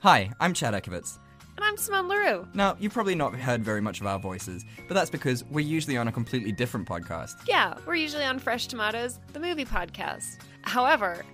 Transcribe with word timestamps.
Hi, 0.00 0.30
I'm 0.38 0.54
Chad 0.54 0.74
Ekovitz. 0.74 1.18
And 1.56 1.64
I'm 1.64 1.76
Simone 1.76 2.06
LaRue. 2.06 2.46
Now, 2.54 2.76
you've 2.78 2.92
probably 2.92 3.16
not 3.16 3.34
heard 3.34 3.64
very 3.64 3.80
much 3.80 4.00
of 4.00 4.06
our 4.06 4.20
voices, 4.20 4.64
but 4.86 4.94
that's 4.94 5.10
because 5.10 5.42
we're 5.46 5.66
usually 5.66 5.96
on 5.96 6.06
a 6.06 6.12
completely 6.12 6.52
different 6.52 6.86
podcast. 6.86 7.34
Yeah, 7.48 7.74
we're 7.84 7.96
usually 7.96 8.22
on 8.22 8.38
Fresh 8.38 8.68
Tomatoes, 8.68 9.18
the 9.32 9.40
movie 9.40 9.64
podcast. 9.64 10.38
However, 10.62 11.24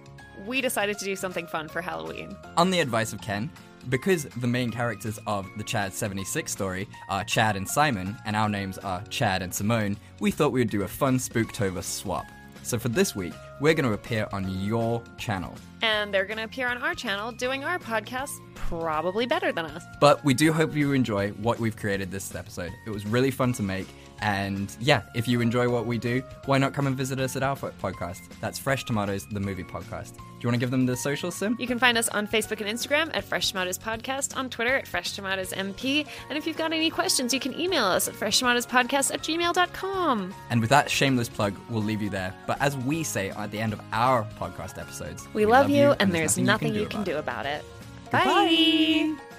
we 0.47 0.63
decided 0.63 0.99
to 0.99 1.05
do 1.05 1.15
something 1.15 1.47
fun 1.47 1.69
for 1.69 1.83
Halloween. 1.83 2.35
On 2.57 2.71
the 2.71 2.81
advice 2.81 3.13
of 3.13 3.21
Ken, 3.21 3.51
because 3.91 4.25
the 4.25 4.47
main 4.47 4.71
characters 4.71 5.19
of 5.27 5.47
the 5.59 5.65
Chad 5.65 5.93
76 5.93 6.51
story 6.51 6.89
are 7.11 7.23
Chad 7.23 7.57
and 7.57 7.69
Simon, 7.69 8.17
and 8.25 8.35
our 8.35 8.49
names 8.49 8.79
are 8.79 9.05
Chad 9.11 9.43
and 9.43 9.55
Simone, 9.55 9.99
we 10.21 10.31
thought 10.31 10.53
we 10.53 10.61
would 10.63 10.71
do 10.71 10.85
a 10.85 10.89
fun 10.89 11.19
Spooktober 11.19 11.83
swap. 11.83 12.25
So 12.63 12.79
for 12.79 12.89
this 12.89 13.15
week, 13.15 13.35
we're 13.65 13.73
going 13.73 13.87
to 13.87 13.95
appear 13.95 14.29
on 14.31 14.47
your 14.61 15.03
channel. 15.17 15.55
And 15.81 16.13
they're 16.13 16.27
going 16.27 16.37
to 16.37 16.45
appear 16.45 16.69
on 16.69 16.77
our 16.83 16.95
channel 16.95 17.33
doing 17.33 17.65
our 17.65 17.79
podcast 17.79 18.29
probably 18.55 19.25
better 19.25 19.53
than 19.53 19.65
us. 19.65 19.83
But 20.01 20.23
we 20.23 20.35
do 20.35 20.53
hope 20.53 20.77
you 20.77 20.93
enjoy 20.93 21.31
what 21.31 21.59
we've 21.59 21.75
created 21.75 22.11
this 22.11 22.35
episode. 22.35 22.73
It 22.87 22.91
was 22.91 23.07
really 23.07 23.31
fun 23.31 23.55
to 23.55 23.63
make. 23.63 23.87
And 24.21 24.75
yeah, 24.81 25.03
if 25.15 25.29
you 25.29 25.41
enjoy 25.41 25.69
what 25.69 25.87
we 25.87 25.99
do, 25.99 26.23
why 26.47 26.59
not 26.59 26.73
come 26.73 26.87
and 26.87 26.97
visit 26.97 27.21
us 27.21 27.37
at 27.37 27.43
our 27.43 27.57
podcast? 27.57 28.21
That's 28.41 28.59
Fresh 28.59 28.85
Tomatoes, 28.85 29.27
the 29.31 29.41
movie 29.41 29.65
podcast. 29.65 30.17
Do 30.17 30.23
you 30.41 30.49
want 30.49 30.55
to 30.55 30.61
give 30.61 30.71
them 30.71 30.87
the 30.87 30.97
social 30.97 31.31
sim? 31.31 31.57
You 31.59 31.67
can 31.67 31.79
find 31.79 31.97
us 31.97 32.09
on 32.09 32.27
Facebook 32.27 32.61
and 32.61 32.69
Instagram 32.69 33.11
at 33.15 33.25
Fresh 33.25 33.51
Tomatoes 33.51 33.79
Podcast, 33.79 34.37
on 34.37 34.51
Twitter 34.51 34.77
at 34.77 34.87
Fresh 34.87 35.13
Tomatoes 35.13 35.53
MP. 35.53 36.07
And 36.29 36.37
if 36.39 36.47
you've 36.47 36.57
got 36.57 36.73
any 36.73 36.91
questions, 36.91 37.33
you 37.33 37.41
can 37.41 37.59
email 37.59 37.85
us 37.85 38.09
at 38.09 38.15
freshtomatoespodcast 38.15 39.13
at 39.13 39.23
gmail.com. 39.23 40.35
And 40.51 40.61
with 40.61 40.71
that 40.71 40.91
shameless 40.91 41.29
plug, 41.29 41.55
we'll 41.69 41.83
leave 41.83 42.03
you 42.03 42.11
there. 42.11 42.35
But 42.47 42.61
as 42.61 42.77
we 42.77 43.03
say 43.03 43.31
at 43.31 43.51
the 43.51 43.61
end 43.61 43.73
of 43.73 43.81
our 43.93 44.25
podcast 44.39 44.79
episodes, 44.79 45.27
we, 45.35 45.45
we 45.45 45.53
love, 45.53 45.65
love, 45.65 45.71
you, 45.71 45.95
and, 45.99 46.13
there's, 46.13 46.39
nothing, 46.39 46.75
you 46.75 46.87
can, 46.87 47.05
do, 47.05 47.17
about 47.17 47.47
it. 47.47 47.65
Bye. 48.11 48.25
Bye. 48.25 49.34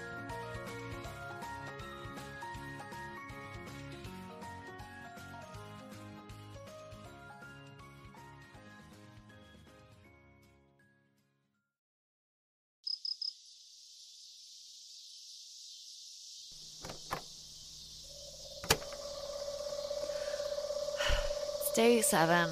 Day 21.75 21.99
seven. 21.99 22.49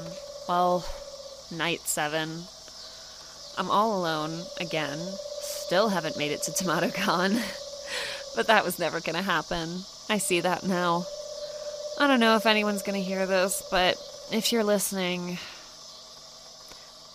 Well, 0.49 0.85
night 1.49 1.79
seven. 1.85 2.43
I'm 3.57 3.71
all 3.71 3.97
alone 3.97 4.43
again. 4.59 4.97
Still 4.97 5.87
haven't 5.87 6.17
made 6.17 6.33
it 6.33 6.41
to 6.41 6.51
TomatoCon. 6.51 7.39
but 8.35 8.47
that 8.47 8.65
was 8.65 8.79
never 8.79 8.99
gonna 8.99 9.21
happen. 9.21 9.79
I 10.09 10.17
see 10.17 10.41
that 10.41 10.65
now. 10.65 11.05
I 12.01 12.07
don't 12.07 12.19
know 12.19 12.35
if 12.35 12.45
anyone's 12.45 12.81
gonna 12.81 12.97
hear 12.97 13.25
this, 13.25 13.65
but 13.71 13.95
if 14.33 14.51
you're 14.51 14.65
listening, 14.65 15.37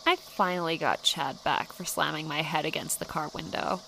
I 0.06 0.16
finally 0.16 0.78
got 0.78 1.02
Chad 1.02 1.36
back 1.44 1.74
for 1.74 1.84
slamming 1.84 2.26
my 2.26 2.40
head 2.40 2.64
against 2.64 3.00
the 3.00 3.04
car 3.04 3.28
window. 3.34 3.82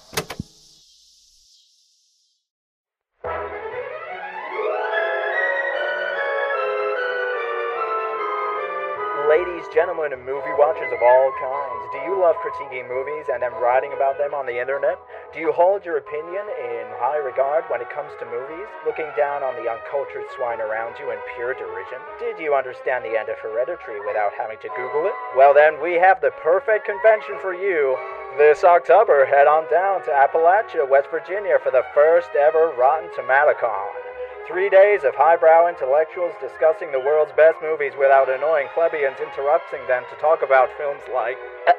Gentlemen, 9.73 10.13
and 10.13 10.27
movie 10.27 10.55
watchers 10.59 10.91
of 10.91 10.99
all 10.99 11.31
kinds, 11.39 11.83
do 11.95 11.99
you 12.03 12.19
love 12.19 12.35
critiquing 12.43 12.91
movies 12.91 13.31
and 13.31 13.43
then 13.43 13.55
writing 13.63 13.95
about 13.95 14.19
them 14.19 14.35
on 14.35 14.47
the 14.47 14.59
internet? 14.59 14.99
Do 15.33 15.39
you 15.39 15.53
hold 15.55 15.87
your 15.87 15.99
opinion 15.99 16.43
in 16.59 16.91
high 16.99 17.23
regard 17.23 17.65
when 17.71 17.81
it 17.81 17.89
comes 17.91 18.11
to 18.19 18.27
movies, 18.27 18.67
looking 18.85 19.07
down 19.17 19.47
on 19.47 19.55
the 19.55 19.71
uncultured 19.71 20.27
swine 20.35 20.61
around 20.61 20.99
you 20.99 21.15
in 21.15 21.19
pure 21.39 21.55
derision? 21.55 22.03
Did 22.19 22.43
you 22.43 22.55
understand 22.55 23.05
the 23.07 23.15
end 23.15 23.31
of 23.31 23.39
Hereditary 23.39 24.03
without 24.03 24.35
having 24.35 24.59
to 24.67 24.71
Google 24.75 25.07
it? 25.07 25.15
Well, 25.39 25.55
then, 25.55 25.79
we 25.79 25.95
have 26.03 26.21
the 26.21 26.35
perfect 26.43 26.85
convention 26.85 27.39
for 27.39 27.55
you. 27.55 27.95
This 28.39 28.63
October, 28.67 29.27
head 29.27 29.47
on 29.47 29.71
down 29.71 30.03
to 30.07 30.11
Appalachia, 30.11 30.89
West 30.89 31.11
Virginia 31.11 31.59
for 31.63 31.71
the 31.71 31.87
first 31.95 32.31
ever 32.35 32.75
Rotten 32.75 33.11
TomatoCon. 33.15 34.10
Three 34.51 34.69
days 34.69 35.05
of 35.05 35.15
highbrow 35.15 35.69
intellectuals 35.69 36.35
discussing 36.41 36.91
the 36.91 36.99
world's 36.99 37.31
best 37.37 37.59
movies 37.63 37.93
without 37.97 38.29
annoying 38.29 38.67
plebeians 38.75 39.15
interrupting 39.23 39.79
them 39.87 40.03
to 40.11 40.17
talk 40.21 40.43
about 40.43 40.69
films 40.77 41.03
like. 41.15 41.37
Uh, 41.69 41.71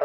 uh, 0.00 0.04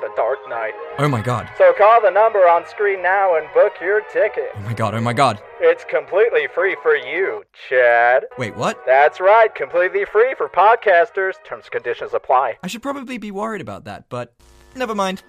the 0.00 0.08
Dark 0.14 0.38
Knight. 0.48 0.74
Oh 1.00 1.08
my 1.08 1.20
god. 1.20 1.50
So 1.58 1.72
call 1.72 2.00
the 2.00 2.10
number 2.10 2.48
on 2.48 2.68
screen 2.68 3.02
now 3.02 3.34
and 3.36 3.52
book 3.52 3.72
your 3.80 4.02
ticket. 4.12 4.50
Oh 4.54 4.60
my 4.60 4.74
god, 4.74 4.94
oh 4.94 5.00
my 5.00 5.12
god. 5.12 5.42
It's 5.60 5.82
completely 5.82 6.46
free 6.54 6.76
for 6.80 6.94
you, 6.94 7.42
Chad. 7.68 8.26
Wait, 8.38 8.54
what? 8.54 8.80
That's 8.86 9.18
right, 9.18 9.52
completely 9.52 10.04
free 10.04 10.36
for 10.38 10.48
podcasters. 10.48 11.32
Terms 11.44 11.64
and 11.64 11.72
conditions 11.72 12.14
apply. 12.14 12.58
I 12.62 12.68
should 12.68 12.82
probably 12.82 13.18
be 13.18 13.32
worried 13.32 13.60
about 13.60 13.86
that, 13.86 14.08
but 14.08 14.34
never 14.76 14.94
mind. 14.94 15.24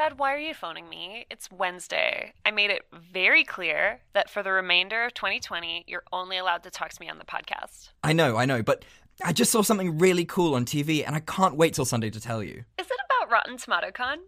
Chad, 0.00 0.18
why 0.18 0.32
are 0.32 0.38
you 0.38 0.54
phoning 0.54 0.88
me? 0.88 1.26
It's 1.28 1.52
Wednesday. 1.52 2.32
I 2.46 2.52
made 2.52 2.70
it 2.70 2.86
very 2.90 3.44
clear 3.44 4.00
that 4.14 4.30
for 4.30 4.42
the 4.42 4.50
remainder 4.50 5.04
of 5.04 5.12
2020, 5.12 5.84
you're 5.86 6.04
only 6.10 6.38
allowed 6.38 6.62
to 6.62 6.70
talk 6.70 6.88
to 6.88 7.00
me 7.02 7.10
on 7.10 7.18
the 7.18 7.24
podcast. 7.26 7.90
I 8.02 8.14
know, 8.14 8.38
I 8.38 8.46
know, 8.46 8.62
but 8.62 8.82
I 9.22 9.34
just 9.34 9.52
saw 9.52 9.60
something 9.60 9.98
really 9.98 10.24
cool 10.24 10.54
on 10.54 10.64
TV 10.64 11.06
and 11.06 11.14
I 11.14 11.20
can't 11.20 11.54
wait 11.54 11.74
till 11.74 11.84
Sunday 11.84 12.08
to 12.08 12.18
tell 12.18 12.42
you. 12.42 12.64
Is 12.78 12.86
it 12.86 12.96
about 13.10 13.30
Rotten 13.30 13.58
TomatoCon? 13.58 14.20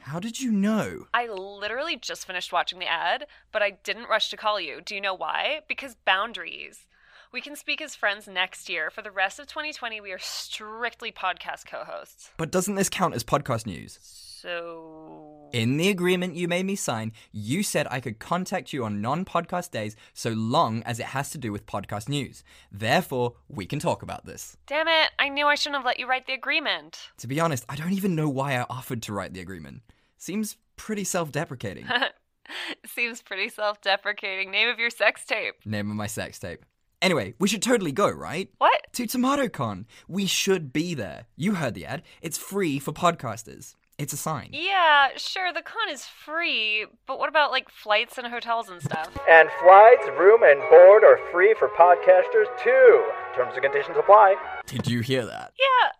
How 0.00 0.20
did 0.20 0.42
you 0.42 0.52
know? 0.52 1.06
I 1.14 1.26
literally 1.28 1.96
just 1.96 2.26
finished 2.26 2.52
watching 2.52 2.78
the 2.78 2.86
ad, 2.86 3.24
but 3.50 3.62
I 3.62 3.78
didn't 3.82 4.10
rush 4.10 4.28
to 4.28 4.36
call 4.36 4.60
you. 4.60 4.82
Do 4.84 4.94
you 4.94 5.00
know 5.00 5.14
why? 5.14 5.60
Because 5.66 5.96
boundaries. 6.04 6.86
We 7.34 7.40
can 7.40 7.56
speak 7.56 7.82
as 7.82 7.96
friends 7.96 8.28
next 8.28 8.68
year. 8.68 8.90
For 8.90 9.02
the 9.02 9.10
rest 9.10 9.40
of 9.40 9.48
2020, 9.48 10.00
we 10.00 10.12
are 10.12 10.20
strictly 10.20 11.10
podcast 11.10 11.66
co 11.66 11.82
hosts. 11.82 12.30
But 12.36 12.52
doesn't 12.52 12.76
this 12.76 12.88
count 12.88 13.12
as 13.12 13.24
podcast 13.24 13.66
news? 13.66 13.98
So. 14.00 15.48
In 15.52 15.76
the 15.76 15.88
agreement 15.88 16.36
you 16.36 16.46
made 16.46 16.64
me 16.64 16.76
sign, 16.76 17.10
you 17.32 17.64
said 17.64 17.88
I 17.90 17.98
could 17.98 18.20
contact 18.20 18.72
you 18.72 18.84
on 18.84 19.00
non 19.00 19.24
podcast 19.24 19.72
days 19.72 19.96
so 20.12 20.30
long 20.30 20.84
as 20.84 21.00
it 21.00 21.06
has 21.06 21.30
to 21.30 21.38
do 21.38 21.50
with 21.50 21.66
podcast 21.66 22.08
news. 22.08 22.44
Therefore, 22.70 23.34
we 23.48 23.66
can 23.66 23.80
talk 23.80 24.04
about 24.04 24.26
this. 24.26 24.56
Damn 24.68 24.86
it, 24.86 25.10
I 25.18 25.28
knew 25.28 25.48
I 25.48 25.56
shouldn't 25.56 25.78
have 25.78 25.86
let 25.86 25.98
you 25.98 26.06
write 26.06 26.28
the 26.28 26.34
agreement. 26.34 27.00
To 27.18 27.26
be 27.26 27.40
honest, 27.40 27.64
I 27.68 27.74
don't 27.74 27.94
even 27.94 28.14
know 28.14 28.28
why 28.28 28.54
I 28.56 28.64
offered 28.70 29.02
to 29.02 29.12
write 29.12 29.34
the 29.34 29.40
agreement. 29.40 29.82
Seems 30.18 30.56
pretty 30.76 31.02
self 31.02 31.32
deprecating. 31.32 31.88
Seems 32.86 33.22
pretty 33.22 33.48
self 33.48 33.80
deprecating. 33.80 34.52
Name 34.52 34.68
of 34.68 34.78
your 34.78 34.90
sex 34.90 35.24
tape. 35.24 35.54
Name 35.66 35.90
of 35.90 35.96
my 35.96 36.06
sex 36.06 36.38
tape. 36.38 36.64
Anyway, 37.02 37.34
we 37.38 37.48
should 37.48 37.62
totally 37.62 37.92
go, 37.92 38.08
right? 38.08 38.50
What? 38.58 38.86
To 38.94 39.04
TomatoCon. 39.04 39.84
We 40.08 40.26
should 40.26 40.72
be 40.72 40.94
there. 40.94 41.26
You 41.36 41.54
heard 41.54 41.74
the 41.74 41.86
ad. 41.86 42.02
It's 42.22 42.38
free 42.38 42.78
for 42.78 42.92
podcasters. 42.92 43.74
It's 43.96 44.12
a 44.12 44.16
sign. 44.16 44.48
Yeah, 44.52 45.10
sure, 45.16 45.52
the 45.52 45.62
con 45.62 45.88
is 45.88 46.04
free, 46.04 46.86
but 47.06 47.18
what 47.20 47.28
about 47.28 47.52
like 47.52 47.68
flights 47.68 48.18
and 48.18 48.26
hotels 48.26 48.68
and 48.68 48.82
stuff? 48.82 49.16
And 49.28 49.48
flights, 49.62 50.08
room, 50.18 50.42
and 50.42 50.58
board 50.68 51.04
are 51.04 51.20
free 51.30 51.54
for 51.56 51.68
podcasters 51.68 52.46
too. 52.62 53.04
Terms 53.36 53.52
and 53.54 53.62
conditions 53.62 53.96
apply. 53.96 54.34
Did 54.66 54.88
you 54.88 55.00
hear 55.00 55.24
that? 55.26 55.52
Yeah. 55.58 55.92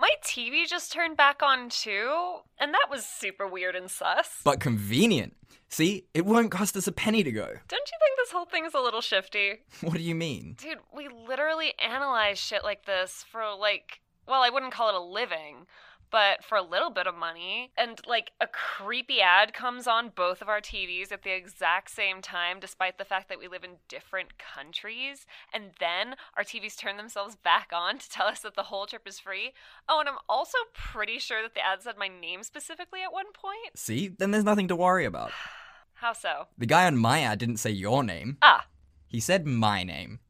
My 0.00 0.10
TV 0.24 0.66
just 0.66 0.92
turned 0.92 1.16
back 1.16 1.42
on 1.42 1.68
too, 1.68 2.38
and 2.58 2.72
that 2.72 2.86
was 2.90 3.04
super 3.04 3.46
weird 3.46 3.76
and 3.76 3.90
sus. 3.90 4.40
But 4.44 4.58
convenient. 4.60 5.36
See, 5.68 6.06
it 6.14 6.24
won't 6.24 6.50
cost 6.50 6.76
us 6.76 6.86
a 6.86 6.92
penny 6.92 7.22
to 7.22 7.30
go. 7.30 7.46
Don't 7.68 7.90
you 7.90 7.98
think 7.98 8.16
this 8.16 8.32
whole 8.32 8.46
thing's 8.46 8.74
a 8.74 8.80
little 8.80 9.02
shifty? 9.02 9.60
What 9.82 9.94
do 9.94 10.02
you 10.02 10.14
mean? 10.14 10.56
Dude, 10.58 10.78
we 10.94 11.08
literally 11.08 11.72
analyze 11.78 12.38
shit 12.38 12.64
like 12.64 12.86
this 12.86 13.24
for 13.30 13.42
like, 13.58 14.00
well, 14.26 14.42
I 14.42 14.50
wouldn't 14.50 14.72
call 14.72 14.88
it 14.88 14.94
a 14.94 15.00
living, 15.00 15.66
but 16.10 16.42
for 16.42 16.56
a 16.56 16.62
little 16.62 16.90
bit 16.90 17.06
of 17.06 17.14
money. 17.14 17.70
And 17.76 18.00
like 18.06 18.32
a 18.40 18.46
creepy 18.46 19.20
ad 19.20 19.52
comes 19.52 19.86
on 19.86 20.12
both 20.14 20.40
of 20.40 20.48
our 20.48 20.60
TVs 20.60 21.12
at 21.12 21.22
the 21.22 21.34
exact 21.34 21.90
same 21.90 22.22
time, 22.22 22.60
despite 22.60 22.98
the 22.98 23.04
fact 23.04 23.28
that 23.28 23.38
we 23.38 23.46
live 23.46 23.62
in 23.62 23.76
different 23.88 24.38
countries. 24.38 25.26
And 25.52 25.72
then 25.78 26.16
our 26.36 26.44
TVs 26.44 26.78
turn 26.78 26.96
themselves 26.96 27.36
back 27.36 27.70
on 27.74 27.98
to 27.98 28.08
tell 28.08 28.26
us 28.26 28.40
that 28.40 28.56
the 28.56 28.64
whole 28.64 28.86
trip 28.86 29.06
is 29.06 29.20
free. 29.20 29.52
Oh, 29.88 30.00
and 30.00 30.08
I'm 30.08 30.18
also 30.28 30.58
pretty 30.74 31.18
sure 31.18 31.42
that 31.42 31.54
the 31.54 31.64
ad 31.64 31.82
said 31.82 31.96
my 31.98 32.08
name 32.08 32.42
specifically 32.42 33.02
at 33.02 33.12
one 33.12 33.32
point. 33.34 33.76
See? 33.76 34.08
Then 34.08 34.30
there's 34.30 34.44
nothing 34.44 34.68
to 34.68 34.76
worry 34.76 35.04
about. 35.04 35.30
How 36.00 36.12
so? 36.12 36.46
The 36.56 36.66
guy 36.66 36.86
on 36.86 36.96
my 36.96 37.20
ad 37.22 37.38
didn't 37.38 37.56
say 37.58 37.70
your 37.70 38.02
name, 38.04 38.38
Ah, 38.42 38.66
he 39.06 39.20
said 39.20 39.46
my 39.46 39.82
name. 39.82 40.20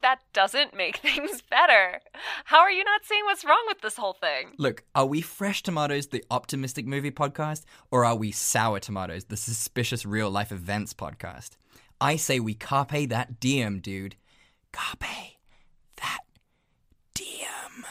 that 0.00 0.20
doesn't 0.32 0.74
make 0.74 0.96
things 1.08 1.42
better. 1.50 2.00
How 2.46 2.60
are 2.60 2.70
you 2.70 2.84
not 2.84 3.04
seeing 3.04 3.24
what's 3.24 3.44
wrong 3.44 3.62
with 3.66 3.80
this 3.80 3.96
whole 3.96 4.12
thing? 4.14 4.52
Look, 4.56 4.84
are 4.94 5.04
we 5.06 5.20
Fresh 5.20 5.64
Tomatoes, 5.64 6.06
the 6.08 6.24
optimistic 6.30 6.86
movie 6.86 7.10
podcast, 7.10 7.64
or 7.90 8.04
are 8.04 8.14
we 8.16 8.30
Sour 8.30 8.78
Tomatoes, 8.80 9.24
the 9.24 9.36
suspicious 9.36 10.06
real 10.06 10.30
life 10.30 10.52
events 10.52 10.94
podcast? 10.94 11.50
I 12.00 12.16
say 12.16 12.38
we 12.40 12.54
carpe 12.54 13.08
that 13.08 13.40
diem, 13.40 13.80
dude. 13.80 14.14
Carpe 14.72 15.36
that 15.96 16.20
diem. 17.14 17.84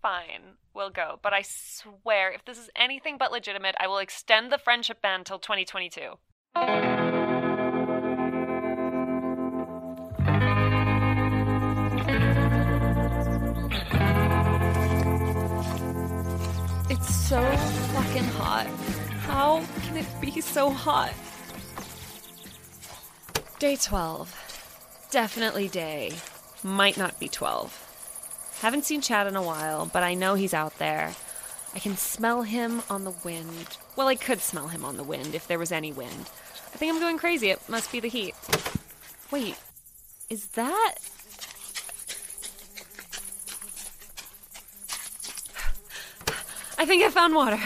Fine, 0.00 0.42
we'll 0.72 0.90
go. 0.90 1.18
But 1.22 1.32
I 1.32 1.42
swear, 1.42 2.30
if 2.30 2.44
this 2.44 2.58
is 2.58 2.70
anything 2.76 3.16
but 3.18 3.32
legitimate, 3.32 3.74
I 3.80 3.86
will 3.88 3.98
extend 3.98 4.52
the 4.52 4.58
friendship 4.58 5.02
ban 5.02 5.24
till 5.24 5.38
2022. 5.40 6.12
It's 16.90 17.12
so 17.12 17.42
fucking 17.92 18.24
hot. 18.24 18.66
How 19.26 19.64
can 19.82 19.96
it 19.96 20.06
be 20.20 20.40
so 20.40 20.70
hot? 20.70 21.12
Day 23.58 23.76
12. 23.76 25.08
Definitely 25.10 25.68
day. 25.68 26.12
Might 26.62 26.96
not 26.96 27.18
be 27.18 27.28
12. 27.28 28.58
Haven't 28.60 28.84
seen 28.84 29.00
Chad 29.00 29.26
in 29.26 29.34
a 29.34 29.42
while, 29.42 29.86
but 29.86 30.02
I 30.02 30.14
know 30.14 30.34
he's 30.34 30.54
out 30.54 30.78
there. 30.78 31.14
I 31.74 31.80
can 31.80 31.96
smell 31.96 32.42
him 32.42 32.82
on 32.88 33.02
the 33.02 33.14
wind. 33.24 33.76
Well, 33.96 34.06
I 34.06 34.14
could 34.14 34.40
smell 34.40 34.68
him 34.68 34.84
on 34.84 34.96
the 34.96 35.02
wind 35.02 35.34
if 35.34 35.48
there 35.48 35.58
was 35.58 35.72
any 35.72 35.92
wind. 35.92 36.30
I 36.74 36.76
think 36.76 36.92
I'm 36.92 37.00
going 37.00 37.18
crazy. 37.18 37.50
It 37.50 37.60
must 37.68 37.92
be 37.92 38.00
the 38.00 38.08
heat. 38.08 38.34
Wait, 39.30 39.56
is 40.28 40.48
that. 40.48 40.96
I 46.76 46.84
think 46.84 47.04
I 47.04 47.10
found 47.10 47.34
water. 47.34 47.60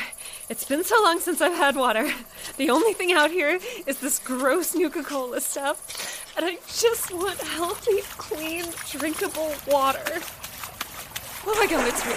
It's 0.50 0.64
been 0.64 0.84
so 0.84 1.02
long 1.02 1.20
since 1.20 1.40
I've 1.40 1.55
had 1.55 1.75
water. 1.75 2.12
The 2.58 2.69
only 2.70 2.93
thing 2.93 3.12
out 3.12 3.31
here 3.31 3.58
is 3.87 3.99
this 4.00 4.19
gross 4.19 4.75
Nuka 4.75 5.02
Cola 5.02 5.40
stuff. 5.40 6.34
And 6.37 6.44
I 6.44 6.58
just 6.66 7.12
want 7.12 7.38
healthy, 7.40 8.02
clean, 8.19 8.64
drinkable 8.90 9.55
water. 9.66 10.20
Oh 11.46 11.55
my 11.58 11.66
god, 11.66 11.88
it's 11.88 12.05
real. 12.06 12.16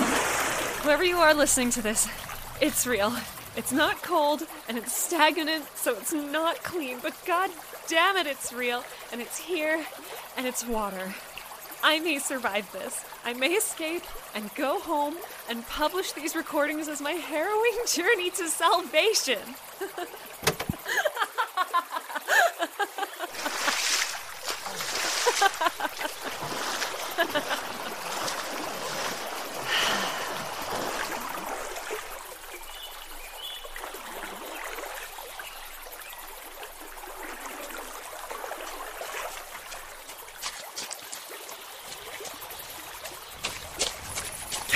Whoever 0.84 1.04
you 1.06 1.18
are 1.18 1.34
listening 1.34 1.70
to 1.72 1.82
this, 1.82 2.08
it's 2.60 2.86
real. 2.86 3.16
It's 3.58 3.74
not 3.74 4.02
cold 4.02 4.44
and 4.70 4.78
it's 4.78 4.96
stagnant, 4.96 5.66
so 5.76 5.98
it's 5.98 6.14
not 6.14 6.64
clean, 6.64 7.00
but 7.02 7.14
god 7.26 7.52
damn 7.88 8.16
it, 8.16 8.26
it's 8.26 8.54
real. 8.54 8.84
And 9.12 9.22
it's 9.22 9.38
here 9.38 9.86
and 10.38 10.48
it's 10.48 10.66
water. 10.66 11.14
I 11.84 12.00
may 12.00 12.20
survive 12.20 12.72
this. 12.72 13.04
I 13.26 13.34
may 13.34 13.54
escape 13.54 14.04
and 14.34 14.54
go 14.56 14.80
home 14.80 15.16
and 15.50 15.68
publish 15.68 16.14
these 16.14 16.36
recordings 16.36 16.88
as 16.88 17.02
my 17.02 17.14
harrowing 17.14 17.78
journey 17.88 18.30
to 18.32 18.48
salvation. 18.48 19.40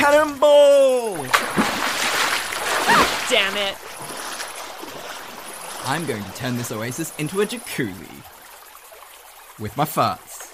Cannonball! 0.06 1.16
Damn 3.28 3.58
it. 3.58 3.76
I'm 5.84 6.06
going 6.06 6.24
to 6.24 6.25
turn 6.36 6.58
this 6.58 6.72
oasis 6.72 7.16
into 7.18 7.42
a 7.42 7.46
jacuzzi. 7.46 8.12
With 9.60 9.76
my 9.78 9.86
farts. 9.86 10.52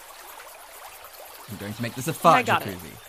I'm 1.50 1.58
going 1.58 1.74
to 1.74 1.82
make 1.82 1.96
this 1.96 2.08
a 2.08 2.14
fart 2.14 2.38
I 2.38 2.44
got 2.44 2.66
it. 2.66 2.78
jacuzzi. 2.78 3.08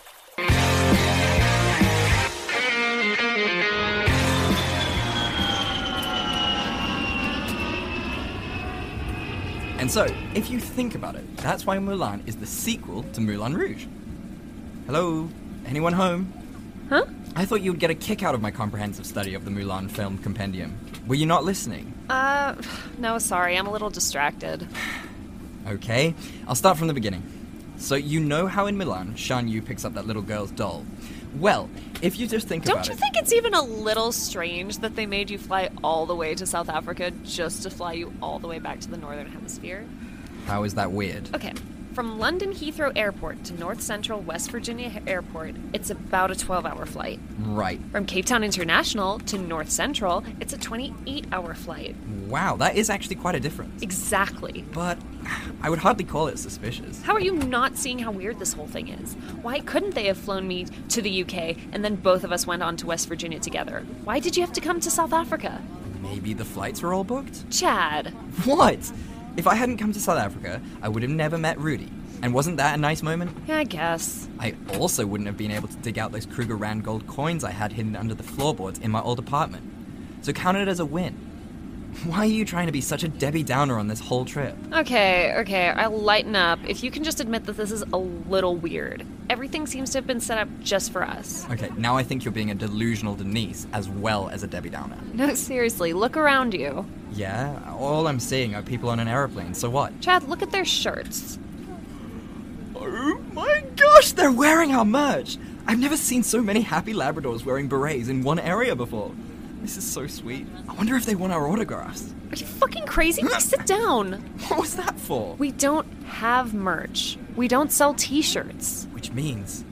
And 9.79 9.91
so, 9.91 10.07
if 10.35 10.49
you 10.49 10.61
think 10.61 10.95
about 10.95 11.17
it, 11.17 11.37
that's 11.39 11.67
why 11.67 11.77
Mulan 11.77 12.27
is 12.27 12.37
the 12.37 12.47
sequel 12.47 13.03
to 13.15 13.21
Moulin 13.21 13.55
Rouge. 13.55 13.87
Hello? 14.87 15.29
Anyone 15.67 15.93
home? 15.93 16.33
Huh? 16.89 17.05
I 17.35 17.45
thought 17.45 17.63
you 17.63 17.73
would 17.73 17.81
get 17.81 17.91
a 17.91 17.95
kick 17.95 18.23
out 18.23 18.35
of 18.35 18.41
my 18.41 18.53
comprehensive 18.53 19.07
study 19.07 19.35
of 19.35 19.45
the 19.45 19.51
Mulan 19.51 19.91
film 19.91 20.19
compendium. 20.19 20.79
Were 21.13 21.17
you 21.17 21.27
not 21.27 21.45
listening? 21.45 21.93
Uh, 22.09 22.55
no, 22.97 23.19
sorry. 23.19 23.59
I'm 23.59 23.67
a 23.67 23.71
little 23.71 23.91
distracted. 23.91 24.67
Okay, 25.69 26.15
I'll 26.49 26.57
start 26.57 26.77
from 26.77 26.89
the 26.89 26.95
beginning. 26.95 27.23
So 27.77 27.95
you 27.95 28.19
know 28.19 28.49
how 28.49 28.67
in 28.67 28.77
Mulan, 28.77 29.17
Shan 29.17 29.47
Yu 29.47 29.63
picks 29.63 29.85
up 29.85 29.95
that 29.95 30.09
little 30.09 30.23
girl's 30.23 30.51
doll. 30.51 30.85
Well, 31.39 31.71
if 32.01 32.19
you 32.19 32.27
just 32.27 32.49
think 32.49 32.65
about 32.65 32.73
it. 32.73 32.75
Don't 32.75 32.87
about 32.87 32.89
you 32.89 32.95
it, 32.95 32.99
think 32.99 33.17
it's 33.23 33.33
even 33.33 33.55
a 33.55 33.63
little 33.63 34.11
strange 34.11 34.79
that 34.79 34.97
they 34.97 35.07
made 35.07 35.31
you 35.31 35.39
fly 35.39 35.71
all 35.85 36.05
the 36.05 36.17
way 36.17 36.35
to 36.35 36.47
South 36.47 36.69
Africa 36.69 37.13
just 37.23 37.63
to 37.63 37.71
fly 37.71 37.93
you 37.93 38.13
all 38.21 38.41
the 38.41 38.49
way 38.49 38.59
back 38.59 38.81
to 38.81 38.91
the 38.91 38.97
Northern 38.97 39.31
Hemisphere? 39.31 39.87
how 40.47 40.65
is 40.65 40.75
that 40.75 40.91
weird? 40.91 41.33
Okay, 41.33 41.53
from 41.95 42.19
London 42.19 42.53
Heathrow 42.53 42.93
Airport 42.97 43.45
to 43.45 43.55
North 43.55 43.83
Central 43.83 44.21
West 44.21 44.51
Virginia 44.51 45.03
Airport, 45.07 45.55
it's 45.73 45.91
about 45.91 46.31
a 46.31 46.35
12 46.35 46.65
hour 46.65 46.87
flight. 46.87 47.21
Right. 47.39 47.81
From 47.91 48.07
Cape 48.07 48.25
Town 48.25 48.43
International 48.43 49.19
to 49.21 49.39
North 49.39 49.71
Central, 49.71 50.25
it's 50.41 50.53
a 50.53 50.59
28 50.59 51.27
hour 51.33 51.55
flight. 51.55 51.95
Wow, 52.29 52.57
that 52.57 52.77
is 52.77 52.89
actually 52.89 53.17
quite 53.17 53.35
a 53.35 53.41
difference. 53.41 53.83
Exactly. 53.83 54.65
But 54.73 54.99
I 55.61 55.69
would 55.69 55.81
hardly 55.81 56.05
call 56.05 56.29
it 56.29 56.39
suspicious. 56.39 57.03
How 57.03 57.13
are 57.13 57.21
you 57.21 57.35
not 57.35 57.77
seeing 57.77 57.99
how 57.99 58.11
weird 58.11 58.39
this 58.39 58.55
whole 58.55 58.67
thing 58.67 58.89
is? 58.89 59.15
Why 59.43 59.61
couldn't 59.61 59.95
they 59.95 60.07
have 60.07 60.19
flown 60.19 60.49
me 60.49 60.67
to 60.89 61.03
the 61.03 61.23
UK 61.23 61.57
and 61.73 61.85
then 61.85 61.97
both 61.97 62.25
of 62.25 62.33
us 62.33 62.47
went 62.47 62.63
on 62.63 62.77
to 62.79 62.87
West 62.87 63.09
Virginia 63.09 63.39
together? 63.39 63.85
Why 64.05 64.19
did 64.19 64.37
you 64.37 64.43
have 64.43 64.53
to 64.55 64.61
come 64.61 64.81
to 64.81 64.91
South 64.91 65.13
Africa? 65.13 65.61
Maybe 66.01 66.35
the 66.35 66.45
flights 66.45 66.83
were 66.83 66.93
all 66.95 67.05
booked? 67.05 67.49
Chad. 67.51 68.09
What? 68.45 68.91
If 69.35 69.47
I 69.47 69.55
hadn't 69.55 69.79
come 69.79 69.95
to 69.95 70.01
South 70.01 70.19
Africa, 70.19 70.61
I 70.83 70.91
would 70.91 71.03
have 71.03 71.11
never 71.11 71.39
met 71.39 71.59
Rudy. 71.59 71.91
And 72.21 72.35
wasn't 72.35 72.59
that 72.59 72.75
a 72.75 72.81
nice 72.81 73.03
moment? 73.03 73.35
Yeah, 73.47 73.59
I 73.59 73.65
guess. 73.65 74.29
I 74.39 74.55
also 74.79 75.07
wouldn't 75.07 75.27
have 75.27 75.39
been 75.39 75.51
able 75.51 75.69
to 75.69 75.77
dig 75.79 75.99
out 75.99 76.13
those 76.13 76.27
Krugerrand 76.27 76.83
gold 76.83 77.07
coins 77.07 77.43
I 77.43 77.51
had 77.51 77.73
hidden 77.73 77.97
under 77.97 78.15
the 78.15 78.23
floorboards 78.23 78.79
in 78.79 78.91
my 78.91 79.01
old 79.01 79.19
apartment. 79.19 79.65
So 80.21 80.35
count 80.35 80.59
it 80.59 80.69
as 80.69 80.81
a 80.81 80.85
win. 80.85 81.32
Why 82.05 82.19
are 82.21 82.25
you 82.25 82.45
trying 82.45 82.67
to 82.67 82.73
be 82.73 82.81
such 82.81 83.05
a 83.05 83.09
Debbie 83.09 83.43
Downer 83.45 83.79
on 83.79 83.87
this 83.87 84.01
whole 84.01 84.25
trip? 84.25 84.57
Okay, 84.73 85.35
okay, 85.37 85.69
I'll 85.69 85.93
lighten 85.97 86.35
up. 86.35 86.59
If 86.67 86.83
you 86.83 86.91
can 86.91 87.05
just 87.05 87.21
admit 87.21 87.45
that 87.45 87.57
this 87.57 87.71
is 87.71 87.83
a 87.93 87.97
little 87.97 88.57
weird. 88.57 89.07
Everything 89.31 89.67
seems 89.67 89.91
to 89.91 89.99
have 89.99 90.07
been 90.07 90.19
set 90.19 90.39
up 90.39 90.49
just 90.61 90.91
for 90.91 91.03
us. 91.05 91.47
Okay, 91.51 91.69
now 91.77 91.97
I 91.97 92.03
think 92.03 92.25
you're 92.25 92.33
being 92.33 92.51
a 92.51 92.55
delusional 92.57 93.15
Denise 93.15 93.67
as 93.73 93.89
well 93.89 94.29
as 94.31 94.43
a 94.43 94.47
Debbie 94.49 94.71
Downer. 94.71 94.97
No, 95.13 95.35
seriously, 95.35 95.93
look 95.93 96.17
around 96.17 96.55
you. 96.55 96.87
Yeah, 97.13 97.61
all 97.79 98.09
I'm 98.09 98.19
seeing 98.19 98.55
are 98.55 98.63
people 98.63 98.89
on 98.89 98.99
an 98.99 99.07
aeroplane, 99.07 99.53
so 99.55 99.69
what? 99.69 100.01
Chad, 100.01 100.25
look 100.25 100.43
at 100.43 100.51
their 100.51 100.65
shirts. 100.65 101.39
Oh 102.75 103.21
my 103.33 103.63
gosh, 103.77 104.13
they're 104.13 104.33
wearing 104.33 104.73
our 104.73 104.87
merch! 104.87 105.37
I've 105.67 105.79
never 105.79 105.97
seen 105.97 106.23
so 106.23 106.43
many 106.43 106.63
happy 106.63 106.95
Labradors 106.95 107.45
wearing 107.45 107.69
berets 107.69 108.09
in 108.09 108.25
one 108.25 108.39
area 108.39 108.75
before. 108.75 109.13
This 109.63 109.77
is 109.77 109.89
so 109.89 110.09
sweet. 110.09 110.45
I 110.69 110.75
wonder 110.75 110.97
if 110.97 111.07
they 111.07 111.15
want 111.15 111.33
our 111.33 111.47
autographs. 111.47 112.13
Are 112.33 112.37
you 112.37 112.47
fucking 112.47 112.85
crazy? 112.85 113.23
Sit 113.39 113.65
down. 113.65 114.15
What 114.49 114.61
was 114.61 114.75
that 114.75 114.99
for? 114.99 115.37
We 115.37 115.53
don't 115.53 115.87
have 116.05 116.53
merch. 116.53 117.17
We 117.37 117.47
don't 117.47 117.71
sell 117.71 117.95
t 117.95 118.23
shirts. 118.23 118.89
Which 118.91 119.13
means. 119.13 119.65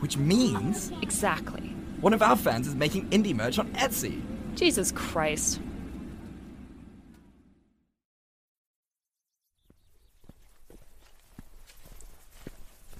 Which 0.00 0.16
means. 0.16 0.90
Exactly. 1.02 1.74
One 2.00 2.14
of 2.14 2.22
our 2.22 2.36
fans 2.36 2.66
is 2.66 2.74
making 2.74 3.10
indie 3.10 3.34
merch 3.34 3.58
on 3.58 3.68
Etsy. 3.74 4.22
Jesus 4.54 4.90
Christ. 4.92 5.60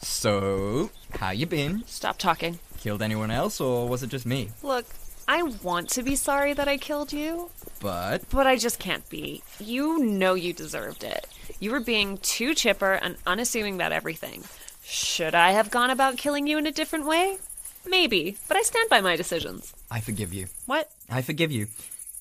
So, 0.02 0.90
how 1.18 1.30
you 1.30 1.46
been? 1.46 1.84
Stop 1.86 2.18
talking. 2.18 2.58
Killed 2.80 3.00
anyone 3.00 3.30
else, 3.30 3.60
or 3.62 3.88
was 3.88 4.02
it 4.02 4.10
just 4.10 4.26
me? 4.26 4.50
Look, 4.62 4.84
I 5.26 5.42
want 5.42 5.88
to 5.90 6.02
be 6.02 6.16
sorry 6.16 6.52
that 6.52 6.68
I 6.68 6.76
killed 6.76 7.12
you, 7.12 7.50
But 7.80 8.28
but 8.30 8.46
I 8.46 8.56
just 8.56 8.78
can't 8.78 9.08
be. 9.08 9.42
You 9.58 9.98
know 9.98 10.34
you 10.34 10.52
deserved 10.52 11.02
it. 11.02 11.26
You 11.60 11.70
were 11.70 11.80
being 11.80 12.18
too 12.18 12.54
chipper 12.54 12.92
and 12.92 13.16
unassuming 13.26 13.74
about 13.74 13.92
everything. 13.92 14.44
Should 14.82 15.34
I 15.34 15.52
have 15.52 15.70
gone 15.70 15.90
about 15.90 16.18
killing 16.18 16.46
you 16.46 16.58
in 16.58 16.66
a 16.66 16.72
different 16.72 17.06
way? 17.06 17.38
Maybe, 17.86 18.36
but 18.48 18.56
I 18.56 18.62
stand 18.62 18.88
by 18.90 19.00
my 19.00 19.16
decisions. 19.16 19.72
I 19.90 20.00
forgive 20.00 20.32
you. 20.32 20.46
What? 20.66 20.90
I 21.10 21.22
forgive 21.22 21.52
you. 21.52 21.68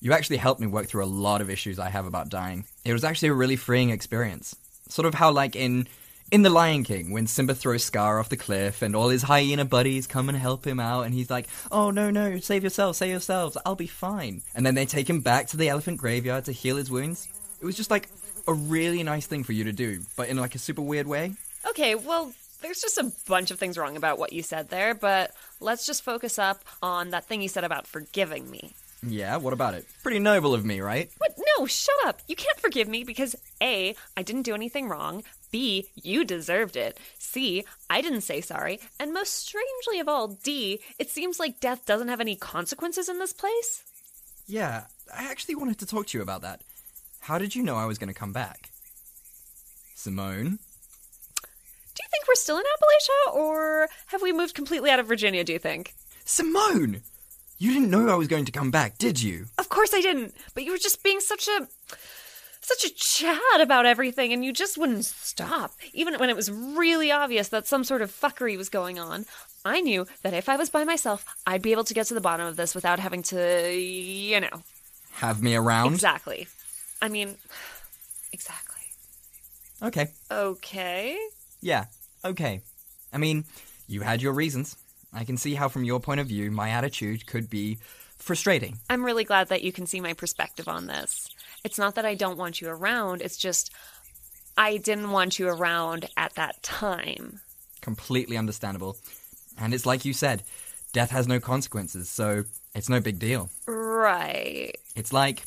You 0.00 0.12
actually 0.12 0.36
helped 0.36 0.60
me 0.60 0.66
work 0.66 0.86
through 0.86 1.04
a 1.04 1.06
lot 1.06 1.40
of 1.40 1.48
issues 1.50 1.78
I 1.78 1.88
have 1.88 2.06
about 2.06 2.28
dying. 2.28 2.64
It 2.84 2.92
was 2.92 3.04
actually 3.04 3.28
a 3.28 3.34
really 3.34 3.56
freeing 3.56 3.90
experience. 3.90 4.54
Sort 4.88 5.06
of 5.06 5.14
how, 5.14 5.30
like 5.30 5.56
in 5.56 5.88
in 6.34 6.42
The 6.42 6.50
Lion 6.50 6.82
King, 6.82 7.12
when 7.12 7.28
Simba 7.28 7.54
throws 7.54 7.84
Scar 7.84 8.18
off 8.18 8.28
the 8.28 8.36
cliff 8.36 8.82
and 8.82 8.96
all 8.96 9.08
his 9.08 9.22
hyena 9.22 9.64
buddies 9.64 10.08
come 10.08 10.28
and 10.28 10.36
help 10.36 10.66
him 10.66 10.80
out, 10.80 11.02
and 11.02 11.14
he's 11.14 11.30
like, 11.30 11.46
"Oh 11.70 11.92
no, 11.92 12.10
no, 12.10 12.40
save 12.40 12.64
yourselves, 12.64 12.98
save 12.98 13.12
yourselves, 13.12 13.56
I'll 13.64 13.76
be 13.76 13.86
fine." 13.86 14.42
And 14.52 14.66
then 14.66 14.74
they 14.74 14.84
take 14.84 15.08
him 15.08 15.20
back 15.20 15.46
to 15.50 15.56
the 15.56 15.68
elephant 15.68 15.98
graveyard 15.98 16.46
to 16.46 16.52
heal 16.52 16.76
his 16.76 16.90
wounds. 16.90 17.28
It 17.60 17.64
was 17.64 17.76
just 17.76 17.88
like 17.88 18.08
a 18.48 18.52
really 18.52 19.04
nice 19.04 19.28
thing 19.28 19.44
for 19.44 19.52
you 19.52 19.62
to 19.62 19.72
do, 19.72 20.00
but 20.16 20.28
in 20.28 20.36
like 20.36 20.56
a 20.56 20.58
super 20.58 20.82
weird 20.82 21.06
way. 21.06 21.34
Okay, 21.68 21.94
well, 21.94 22.32
there's 22.62 22.80
just 22.80 22.98
a 22.98 23.12
bunch 23.28 23.52
of 23.52 23.60
things 23.60 23.78
wrong 23.78 23.96
about 23.96 24.18
what 24.18 24.32
you 24.32 24.42
said 24.42 24.70
there, 24.70 24.92
but 24.92 25.30
let's 25.60 25.86
just 25.86 26.02
focus 26.02 26.36
up 26.36 26.64
on 26.82 27.10
that 27.10 27.26
thing 27.26 27.42
you 27.42 27.48
said 27.48 27.62
about 27.62 27.86
forgiving 27.86 28.50
me. 28.50 28.72
Yeah, 29.06 29.36
what 29.36 29.52
about 29.52 29.74
it? 29.74 29.86
Pretty 30.02 30.18
noble 30.18 30.54
of 30.54 30.64
me, 30.64 30.80
right? 30.80 31.10
What? 31.18 31.38
No, 31.58 31.66
shut 31.66 31.94
up. 32.06 32.20
You 32.26 32.36
can't 32.36 32.58
forgive 32.58 32.88
me 32.88 33.04
because 33.04 33.36
A, 33.60 33.94
I 34.16 34.22
didn't 34.22 34.42
do 34.42 34.54
anything 34.54 34.88
wrong. 34.88 35.22
B, 35.54 35.86
you 35.94 36.24
deserved 36.24 36.74
it. 36.74 36.98
C, 37.16 37.64
I 37.88 38.00
didn't 38.00 38.22
say 38.22 38.40
sorry. 38.40 38.80
And 38.98 39.14
most 39.14 39.34
strangely 39.34 40.00
of 40.00 40.08
all, 40.08 40.26
D, 40.26 40.80
it 40.98 41.10
seems 41.10 41.38
like 41.38 41.60
death 41.60 41.86
doesn't 41.86 42.08
have 42.08 42.20
any 42.20 42.34
consequences 42.34 43.08
in 43.08 43.20
this 43.20 43.32
place. 43.32 43.84
Yeah, 44.48 44.86
I 45.16 45.30
actually 45.30 45.54
wanted 45.54 45.78
to 45.78 45.86
talk 45.86 46.08
to 46.08 46.18
you 46.18 46.22
about 46.22 46.42
that. 46.42 46.62
How 47.20 47.38
did 47.38 47.54
you 47.54 47.62
know 47.62 47.76
I 47.76 47.86
was 47.86 47.98
going 47.98 48.12
to 48.12 48.18
come 48.18 48.32
back? 48.32 48.70
Simone? 49.94 50.58
Do 51.94 52.02
you 52.02 52.08
think 52.10 52.26
we're 52.26 52.34
still 52.34 52.58
in 52.58 52.64
Appalachia, 52.64 53.36
or 53.36 53.88
have 54.06 54.22
we 54.22 54.32
moved 54.32 54.56
completely 54.56 54.90
out 54.90 54.98
of 54.98 55.06
Virginia, 55.06 55.44
do 55.44 55.52
you 55.52 55.60
think? 55.60 55.94
Simone! 56.24 57.02
You 57.58 57.72
didn't 57.72 57.90
know 57.90 58.08
I 58.08 58.16
was 58.16 58.26
going 58.26 58.46
to 58.46 58.52
come 58.52 58.72
back, 58.72 58.98
did 58.98 59.22
you? 59.22 59.46
Of 59.56 59.68
course 59.68 59.94
I 59.94 60.00
didn't, 60.00 60.34
but 60.54 60.64
you 60.64 60.72
were 60.72 60.78
just 60.78 61.04
being 61.04 61.20
such 61.20 61.46
a. 61.46 61.68
such 62.64 62.84
a 62.84 62.94
chat 62.94 63.60
about 63.60 63.86
everything, 63.86 64.32
and 64.32 64.44
you 64.44 64.52
just 64.52 64.78
wouldn't 64.78 65.04
stop. 65.04 65.72
Even 65.92 66.14
when 66.18 66.30
it 66.30 66.36
was 66.36 66.50
really 66.50 67.10
obvious 67.10 67.48
that 67.48 67.66
some 67.66 67.84
sort 67.84 68.02
of 68.02 68.10
fuckery 68.10 68.56
was 68.56 68.68
going 68.68 68.98
on, 68.98 69.26
I 69.64 69.80
knew 69.80 70.06
that 70.22 70.34
if 70.34 70.48
I 70.48 70.56
was 70.56 70.70
by 70.70 70.84
myself, 70.84 71.24
I'd 71.46 71.62
be 71.62 71.72
able 71.72 71.84
to 71.84 71.94
get 71.94 72.06
to 72.08 72.14
the 72.14 72.20
bottom 72.20 72.46
of 72.46 72.56
this 72.56 72.74
without 72.74 72.98
having 72.98 73.22
to, 73.24 73.72
you 73.72 74.40
know. 74.40 74.62
Have 75.12 75.42
me 75.42 75.54
around? 75.54 75.92
Exactly. 75.94 76.48
I 77.00 77.08
mean, 77.08 77.36
exactly. 78.32 78.82
Okay. 79.82 80.08
Okay. 80.30 81.18
Yeah, 81.60 81.86
okay. 82.24 82.60
I 83.12 83.18
mean, 83.18 83.44
you 83.86 84.00
had 84.00 84.22
your 84.22 84.32
reasons. 84.32 84.76
I 85.12 85.24
can 85.24 85.36
see 85.36 85.54
how, 85.54 85.68
from 85.68 85.84
your 85.84 86.00
point 86.00 86.20
of 86.20 86.26
view, 86.26 86.50
my 86.50 86.70
attitude 86.70 87.26
could 87.26 87.48
be 87.48 87.78
frustrating. 88.16 88.78
I'm 88.90 89.04
really 89.04 89.24
glad 89.24 89.48
that 89.48 89.62
you 89.62 89.72
can 89.72 89.86
see 89.86 90.00
my 90.00 90.12
perspective 90.14 90.66
on 90.68 90.86
this. 90.86 91.23
It's 91.64 91.78
not 91.78 91.94
that 91.94 92.04
I 92.04 92.14
don't 92.14 92.36
want 92.36 92.60
you 92.60 92.68
around, 92.68 93.22
it's 93.22 93.38
just 93.38 93.72
I 94.56 94.76
didn't 94.76 95.10
want 95.10 95.38
you 95.38 95.48
around 95.48 96.08
at 96.16 96.34
that 96.34 96.62
time. 96.62 97.40
Completely 97.80 98.36
understandable. 98.36 98.96
And 99.58 99.74
it's 99.74 99.86
like 99.86 100.04
you 100.04 100.12
said 100.12 100.42
death 100.92 101.10
has 101.10 101.26
no 101.26 101.40
consequences, 101.40 102.08
so 102.08 102.44
it's 102.74 102.88
no 102.88 103.00
big 103.00 103.18
deal. 103.18 103.50
Right. 103.66 104.72
It's 104.94 105.12
like 105.12 105.42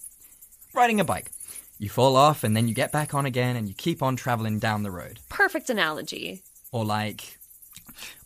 riding 0.73 0.99
a 0.99 1.05
bike. 1.05 1.31
You 1.79 1.89
fall 1.89 2.15
off 2.15 2.43
and 2.43 2.57
then 2.57 2.67
you 2.67 2.73
get 2.73 2.91
back 2.91 3.13
on 3.13 3.25
again 3.25 3.55
and 3.55 3.67
you 3.67 3.75
keep 3.75 4.01
on 4.01 4.15
traveling 4.15 4.59
down 4.59 4.83
the 4.83 4.91
road. 4.91 5.19
Perfect 5.29 5.69
analogy. 5.69 6.41
Or 6.71 6.83
like 6.83 7.37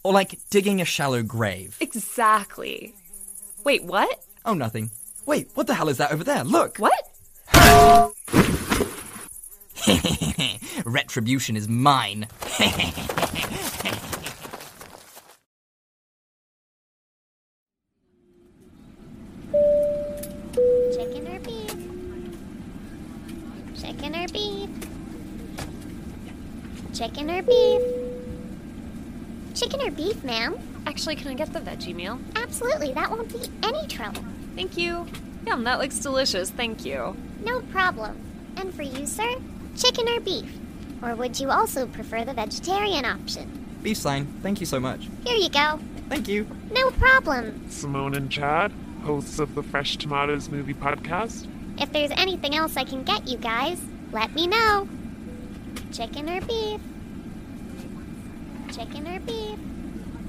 or 0.04 0.14
like 0.14 0.40
digging 0.50 0.82
a 0.82 0.86
shallow 0.86 1.22
grave. 1.24 1.78
Exactly. 1.80 2.96
Wait, 3.64 3.84
what? 3.84 4.24
Oh 4.46 4.54
nothing. 4.54 4.92
Wait, 5.26 5.50
what 5.54 5.68
the 5.68 5.76
hell 5.76 5.90
is 5.90 5.98
that 5.98 6.12
over 6.12 6.24
there? 6.24 6.44
Look. 6.44 6.78
What? 6.78 7.11
Retribution 10.86 11.58
is 11.58 11.68
mine. 11.68 12.28
Chicken 20.92 21.28
or 21.28 21.40
beef? 21.40 21.76
Chicken 23.82 24.16
or 24.16 24.28
beef? 24.28 24.70
Chicken 26.94 27.30
or 27.30 27.42
beef? 27.44 27.82
Chicken 29.56 29.82
or 29.82 29.92
beef, 29.92 30.24
ma'am? 30.24 30.58
Actually, 30.86 31.16
can 31.16 31.28
I 31.30 31.34
get 31.34 31.54
the 31.54 31.60
veggie 31.60 31.96
meal? 31.96 32.20
Absolutely, 32.36 32.94
that 32.94 33.10
won't 33.12 33.30
be 33.30 33.40
any 33.64 33.88
trouble. 33.88 34.24
Thank 34.56 34.78
you. 34.78 35.08
Yum, 35.46 35.64
that 35.64 35.80
looks 35.80 36.00
delicious. 36.00 36.50
Thank 36.50 36.86
you. 36.86 37.16
No 37.44 37.62
problem. 37.72 38.18
And 38.58 38.74
for 38.74 38.84
you, 38.84 39.06
sir, 39.06 39.36
chicken 39.78 40.08
or 40.10 40.20
beef? 40.20 40.50
Or 41.02 41.16
would 41.16 41.40
you 41.40 41.50
also 41.50 41.88
prefer 41.88 42.24
the 42.24 42.34
vegetarian 42.34 43.06
option? 43.06 43.80
Beef 43.82 43.98
sign. 43.98 44.28
Thank 44.44 44.60
you 44.60 44.66
so 44.66 44.80
much. 44.80 45.08
Here 45.26 45.36
you 45.36 45.50
go. 45.50 45.80
Thank 46.10 46.28
you. 46.28 46.46
No 46.72 46.92
problem. 46.92 47.70
Simone 47.70 48.16
and 48.16 48.30
Chad, 48.30 48.72
hosts 49.04 49.40
of 49.40 49.56
the 49.56 49.64
Fresh 49.64 49.98
Tomatoes 49.98 50.50
Movie 50.50 50.74
Podcast. 50.74 51.48
If 51.80 51.92
there's 51.92 52.12
anything 52.12 52.56
else 52.56 52.78
I 52.78 52.84
can 52.84 53.04
get 53.04 53.28
you 53.28 53.38
guys, 53.38 53.82
let 54.12 54.34
me 54.36 54.46
know. 54.46 54.88
Chicken 55.92 56.30
or 56.30 56.42
beef? 56.42 56.82
Chicken 58.72 59.08
or 59.08 59.20
beef? 59.22 59.60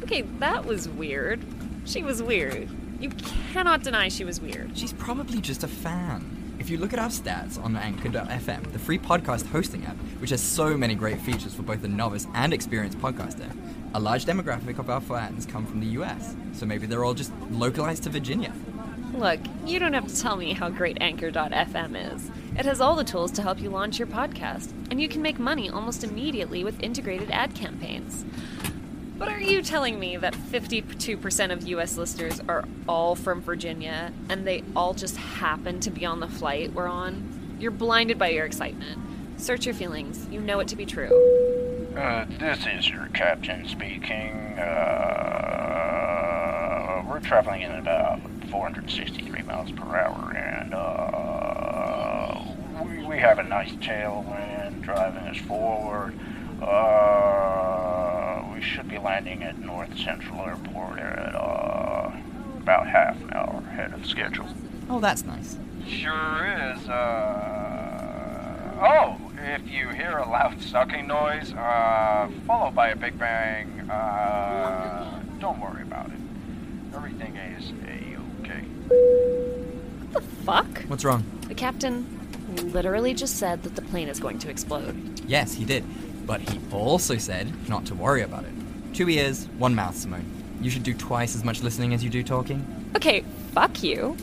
Okay, 0.04 0.22
that 0.38 0.64
was 0.64 0.88
weird. 0.88 1.44
She 1.84 2.02
was 2.02 2.22
weird. 2.22 2.68
You 3.00 3.10
cannot 3.52 3.82
deny 3.82 4.08
she 4.08 4.24
was 4.24 4.40
weird. 4.40 4.76
She's 4.78 4.92
probably 4.92 5.40
just 5.40 5.64
a 5.64 5.68
fan. 5.68 6.31
If 6.62 6.70
you 6.70 6.78
look 6.78 6.92
at 6.92 7.00
our 7.00 7.08
stats 7.08 7.60
on 7.60 7.74
Anchor.fm, 7.74 8.70
the 8.70 8.78
free 8.78 8.96
podcast 8.96 9.48
hosting 9.48 9.84
app, 9.84 9.96
which 10.20 10.30
has 10.30 10.40
so 10.40 10.76
many 10.76 10.94
great 10.94 11.20
features 11.20 11.52
for 11.52 11.62
both 11.62 11.82
the 11.82 11.88
novice 11.88 12.28
and 12.34 12.54
experienced 12.54 13.00
podcaster, 13.00 13.50
a 13.94 13.98
large 13.98 14.26
demographic 14.26 14.78
of 14.78 14.88
our 14.88 15.00
fans 15.00 15.44
come 15.44 15.66
from 15.66 15.80
the 15.80 15.88
US, 16.00 16.36
so 16.52 16.64
maybe 16.64 16.86
they're 16.86 17.02
all 17.02 17.14
just 17.14 17.32
localized 17.50 18.04
to 18.04 18.10
Virginia. 18.10 18.52
Look, 19.12 19.40
you 19.66 19.80
don't 19.80 19.92
have 19.92 20.06
to 20.06 20.16
tell 20.16 20.36
me 20.36 20.52
how 20.52 20.68
great 20.70 20.98
Anchor.fm 21.00 22.14
is. 22.14 22.30
It 22.56 22.64
has 22.64 22.80
all 22.80 22.94
the 22.94 23.02
tools 23.02 23.32
to 23.32 23.42
help 23.42 23.60
you 23.60 23.68
launch 23.68 23.98
your 23.98 24.06
podcast, 24.06 24.70
and 24.88 25.00
you 25.00 25.08
can 25.08 25.20
make 25.20 25.40
money 25.40 25.68
almost 25.68 26.04
immediately 26.04 26.62
with 26.62 26.80
integrated 26.80 27.32
ad 27.32 27.56
campaigns. 27.56 28.24
But 29.22 29.30
are 29.30 29.40
you 29.40 29.62
telling 29.62 30.00
me 30.00 30.16
that 30.16 30.34
52% 30.34 31.52
of 31.52 31.68
US 31.68 31.96
listeners 31.96 32.40
are 32.48 32.64
all 32.88 33.14
from 33.14 33.40
Virginia 33.40 34.12
and 34.28 34.44
they 34.44 34.64
all 34.74 34.94
just 34.94 35.16
happen 35.16 35.78
to 35.78 35.92
be 35.92 36.04
on 36.04 36.18
the 36.18 36.26
flight 36.26 36.72
we're 36.72 36.88
on? 36.88 37.56
You're 37.60 37.70
blinded 37.70 38.18
by 38.18 38.30
your 38.30 38.44
excitement. 38.44 38.98
Search 39.40 39.64
your 39.64 39.76
feelings. 39.76 40.26
You 40.28 40.40
know 40.40 40.58
it 40.58 40.66
to 40.66 40.74
be 40.74 40.84
true. 40.84 41.06
Uh, 41.96 42.24
this 42.40 42.66
is 42.66 42.90
your 42.90 43.06
captain 43.14 43.68
speaking. 43.68 44.58
Uh, 44.58 45.44
we're 47.08 47.20
traveling 47.20 47.62
in 47.62 47.70
about 47.70 48.18
463 48.50 49.42
miles 49.42 49.70
per 49.70 49.84
hour, 49.84 50.36
and 50.36 50.74
uh, 50.74 52.42
we, 52.84 53.06
we 53.06 53.18
have 53.18 53.38
a 53.38 53.44
nice 53.44 53.70
tailwind 53.74 54.82
driving 54.82 55.22
us 55.28 55.36
forward. 55.36 56.18
Uh, 56.62 58.44
we 58.54 58.60
should 58.62 58.88
be 58.88 58.98
landing 58.98 59.42
at 59.42 59.58
North 59.58 59.98
Central 59.98 60.40
Airport 60.40 60.98
at 60.98 61.34
uh, 61.34 62.12
about 62.58 62.86
half 62.86 63.20
an 63.20 63.32
hour 63.32 63.62
ahead 63.68 63.92
of 63.92 64.06
schedule. 64.06 64.48
Oh, 64.88 65.00
that's 65.00 65.24
nice. 65.24 65.58
Sure 65.86 66.72
is. 66.72 66.88
Uh, 66.88 68.78
oh, 68.80 69.18
if 69.38 69.68
you 69.68 69.88
hear 69.88 70.18
a 70.18 70.28
loud 70.28 70.62
sucking 70.62 71.08
noise, 71.08 71.52
uh, 71.52 72.30
followed 72.46 72.74
by 72.74 72.90
a 72.90 72.96
big 72.96 73.18
bang, 73.18 73.90
uh, 73.90 75.20
don't 75.40 75.58
worry 75.60 75.82
about 75.82 76.06
it. 76.06 76.20
Everything 76.94 77.34
is 77.36 77.72
a-okay. 77.88 78.64
What 80.10 80.12
the 80.12 80.20
fuck? 80.44 80.82
What's 80.86 81.04
wrong? 81.04 81.24
The 81.48 81.54
captain 81.54 82.06
literally 82.72 83.14
just 83.14 83.36
said 83.38 83.62
that 83.64 83.74
the 83.74 83.82
plane 83.82 84.08
is 84.08 84.20
going 84.20 84.38
to 84.40 84.50
explode. 84.50 85.20
Yes, 85.26 85.54
he 85.54 85.64
did. 85.64 85.84
But 86.26 86.40
he 86.40 86.60
also 86.72 87.16
said 87.16 87.68
not 87.68 87.86
to 87.86 87.94
worry 87.94 88.22
about 88.22 88.44
it. 88.44 88.52
Two 88.94 89.08
ears, 89.08 89.46
one 89.58 89.74
mouth, 89.74 89.96
Simone. 89.96 90.24
You 90.60 90.70
should 90.70 90.82
do 90.82 90.94
twice 90.94 91.34
as 91.34 91.44
much 91.44 91.62
listening 91.62 91.92
as 91.94 92.04
you 92.04 92.10
do 92.10 92.22
talking. 92.22 92.64
Okay, 92.94 93.24
fuck 93.52 93.82
you. 93.82 94.16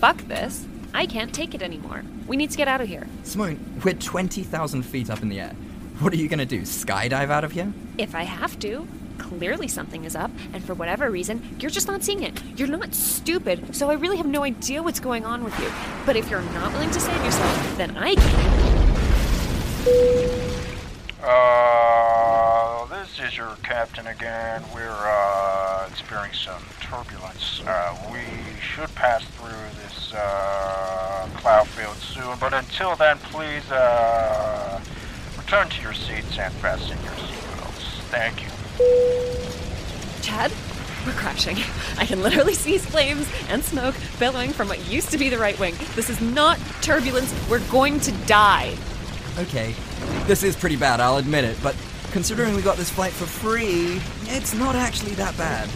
Fuck 0.00 0.18
this. 0.28 0.66
I 0.92 1.06
can't 1.06 1.32
take 1.34 1.54
it 1.54 1.62
anymore. 1.62 2.02
We 2.26 2.36
need 2.36 2.50
to 2.50 2.56
get 2.56 2.68
out 2.68 2.80
of 2.80 2.88
here. 2.88 3.06
Simone, 3.22 3.58
we're 3.84 3.94
20,000 3.94 4.82
feet 4.82 5.10
up 5.10 5.22
in 5.22 5.28
the 5.28 5.40
air. 5.40 5.54
What 6.00 6.12
are 6.12 6.16
you 6.16 6.28
gonna 6.28 6.46
do? 6.46 6.62
Skydive 6.62 7.30
out 7.30 7.44
of 7.44 7.52
here? 7.52 7.72
If 7.98 8.14
I 8.14 8.24
have 8.24 8.58
to. 8.60 8.86
Clearly 9.18 9.68
something 9.68 10.04
is 10.04 10.16
up, 10.16 10.32
and 10.52 10.64
for 10.64 10.74
whatever 10.74 11.08
reason, 11.10 11.56
you're 11.60 11.70
just 11.70 11.86
not 11.86 12.02
seeing 12.02 12.24
it. 12.24 12.42
You're 12.56 12.66
not 12.66 12.92
stupid, 12.94 13.74
so 13.74 13.88
I 13.90 13.94
really 13.94 14.16
have 14.16 14.26
no 14.26 14.42
idea 14.42 14.82
what's 14.82 14.98
going 14.98 15.24
on 15.24 15.44
with 15.44 15.56
you. 15.60 15.70
But 16.04 16.16
if 16.16 16.28
you're 16.28 16.42
not 16.42 16.72
willing 16.72 16.90
to 16.90 17.00
save 17.00 17.24
yourself, 17.24 17.76
then 17.76 17.96
I 17.96 18.16
can. 18.16 18.74
Uh, 21.26 22.84
this 22.86 23.18
is 23.18 23.34
your 23.34 23.56
captain 23.62 24.06
again. 24.08 24.62
We're 24.74 24.90
uh, 24.90 25.88
experiencing 25.88 26.52
some 26.52 26.62
turbulence. 26.82 27.62
Uh, 27.66 27.96
we 28.12 28.20
should 28.60 28.94
pass 28.94 29.24
through 29.24 29.82
this 29.82 30.12
uh, 30.12 31.26
cloud 31.36 31.66
field 31.68 31.96
soon, 31.96 32.36
but 32.38 32.52
until 32.52 32.94
then, 32.96 33.16
please 33.16 33.70
uh, 33.70 34.78
return 35.38 35.70
to 35.70 35.80
your 35.80 35.94
seats 35.94 36.38
and 36.38 36.52
fasten 36.54 36.98
your 37.02 37.12
seatbelts. 37.12 38.00
Thank 38.10 38.42
you. 38.42 38.50
Chad, 40.20 40.52
we're 41.06 41.12
crashing. 41.12 41.56
I 41.96 42.04
can 42.04 42.22
literally 42.22 42.54
see 42.54 42.76
flames 42.76 43.26
and 43.48 43.64
smoke 43.64 43.94
billowing 44.18 44.50
from 44.50 44.68
what 44.68 44.90
used 44.90 45.10
to 45.12 45.18
be 45.18 45.30
the 45.30 45.38
right 45.38 45.58
wing. 45.58 45.74
This 45.94 46.10
is 46.10 46.20
not 46.20 46.58
turbulence. 46.82 47.32
We're 47.48 47.66
going 47.70 47.98
to 48.00 48.12
die. 48.26 48.76
Okay, 49.36 49.74
this 50.26 50.44
is 50.44 50.54
pretty 50.54 50.76
bad, 50.76 51.00
I'll 51.00 51.16
admit 51.16 51.44
it, 51.44 51.56
but 51.60 51.74
considering 52.12 52.54
we 52.54 52.62
got 52.62 52.76
this 52.76 52.88
flight 52.88 53.12
for 53.12 53.26
free, 53.26 54.00
it's 54.32 54.54
not 54.54 54.76
actually 54.76 55.14
that 55.14 55.36
bad. 55.36 55.68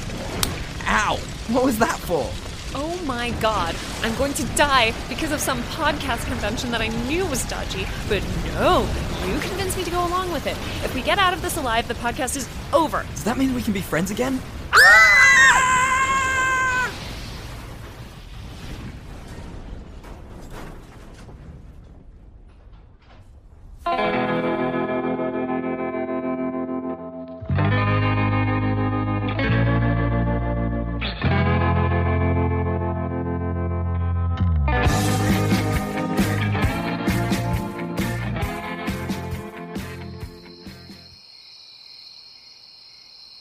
Ow! 0.86 1.16
What 1.48 1.64
was 1.64 1.76
that 1.78 1.98
for? 1.98 2.30
Oh 2.78 3.00
my 3.04 3.30
god, 3.40 3.74
I'm 4.02 4.14
going 4.16 4.32
to 4.34 4.44
die 4.54 4.92
because 5.08 5.32
of 5.32 5.40
some 5.40 5.60
podcast 5.64 6.24
convention 6.26 6.70
that 6.70 6.80
I 6.80 6.88
knew 7.08 7.26
was 7.26 7.44
dodgy, 7.46 7.84
but 8.08 8.22
no, 8.54 8.88
you 9.26 9.40
convinced 9.40 9.76
me 9.76 9.82
to 9.84 9.90
go 9.90 10.06
along 10.06 10.30
with 10.30 10.46
it. 10.46 10.56
If 10.84 10.94
we 10.94 11.02
get 11.02 11.18
out 11.18 11.34
of 11.34 11.42
this 11.42 11.56
alive, 11.56 11.88
the 11.88 11.94
podcast 11.94 12.36
is 12.36 12.48
over. 12.72 13.04
Does 13.10 13.24
that 13.24 13.38
mean 13.38 13.54
we 13.54 13.62
can 13.62 13.72
be 13.72 13.80
friends 13.80 14.12
again? 14.12 14.40
Ah! 14.72 15.67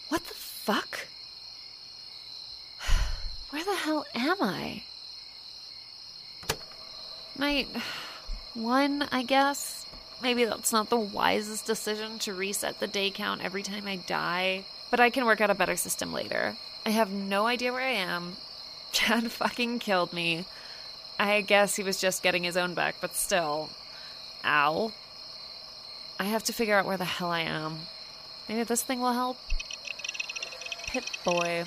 What 0.10 0.24
the 0.24 0.34
fuck? 0.34 1.00
Where 3.50 3.64
the 3.64 3.76
hell 3.76 4.06
am 4.16 4.38
I? 4.42 4.84
Night 7.38 7.68
one, 8.54 9.08
I 9.12 9.24
guess. 9.24 9.77
Maybe 10.22 10.46
that's 10.46 10.74
not 10.74 10.90
the 10.90 10.98
wisest 10.98 11.66
decision 11.66 12.18
to 12.20 12.34
reset 12.34 12.80
the 12.80 12.88
day 12.88 13.12
count 13.12 13.44
every 13.44 13.62
time 13.62 13.88
I 13.88 13.98
die, 13.98 14.66
but 14.90 15.00
I 15.00 15.10
can 15.10 15.26
work 15.26 15.42
out 15.42 15.50
a 15.50 15.56
better 15.56 15.76
system 15.76 16.12
later. 16.12 16.58
I 16.86 16.90
have 16.90 17.12
no 17.12 17.46
idea 17.46 17.72
where 17.72 17.82
I 17.82 17.92
am. 17.92 18.38
Chad 18.92 19.32
fucking 19.32 19.80
killed 19.80 20.14
me. 20.14 20.46
I 21.20 21.42
guess 21.42 21.76
he 21.76 21.84
was 21.84 22.00
just 22.00 22.24
getting 22.24 22.44
his 22.44 22.58
own 22.58 22.74
back, 22.74 22.96
but 23.02 23.16
still. 23.16 23.70
Ow. 24.46 24.92
I 26.20 26.24
have 26.24 26.44
to 26.44 26.54
figure 26.54 26.78
out 26.78 26.86
where 26.86 26.98
the 26.98 27.06
hell 27.06 27.30
I 27.30 27.42
am. 27.42 27.80
Maybe 28.50 28.64
this 28.64 28.82
thing 28.82 29.00
will 29.00 29.14
help? 29.14 29.38
Pip 30.88 31.04
Boy. 31.24 31.66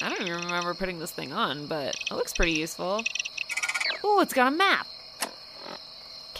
I 0.00 0.08
don't 0.08 0.26
even 0.26 0.44
remember 0.44 0.72
putting 0.72 0.98
this 0.98 1.10
thing 1.10 1.32
on, 1.32 1.66
but 1.66 1.94
it 1.94 2.14
looks 2.14 2.32
pretty 2.32 2.52
useful. 2.52 3.04
Ooh, 4.04 4.20
it's 4.20 4.32
got 4.32 4.52
a 4.52 4.56
map. 4.56 4.86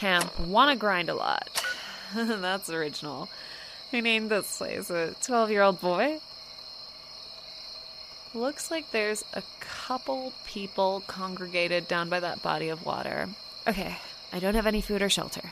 Camp 0.00 0.40
Wanna 0.40 0.76
Grind 0.76 1.10
a 1.10 1.14
Lot. 1.14 1.62
That's 2.14 2.70
original. 2.70 3.28
Who 3.90 4.00
named 4.00 4.30
this 4.30 4.56
place? 4.56 4.88
A 4.88 5.14
12 5.20 5.50
year 5.50 5.60
old 5.60 5.78
boy? 5.78 6.20
Looks 8.32 8.70
like 8.70 8.92
there's 8.92 9.26
a 9.34 9.42
couple 9.60 10.32
people 10.46 11.02
congregated 11.06 11.86
down 11.86 12.08
by 12.08 12.18
that 12.18 12.42
body 12.42 12.70
of 12.70 12.86
water. 12.86 13.28
Okay, 13.68 13.98
I 14.32 14.38
don't 14.38 14.54
have 14.54 14.66
any 14.66 14.80
food 14.80 15.02
or 15.02 15.10
shelter. 15.10 15.50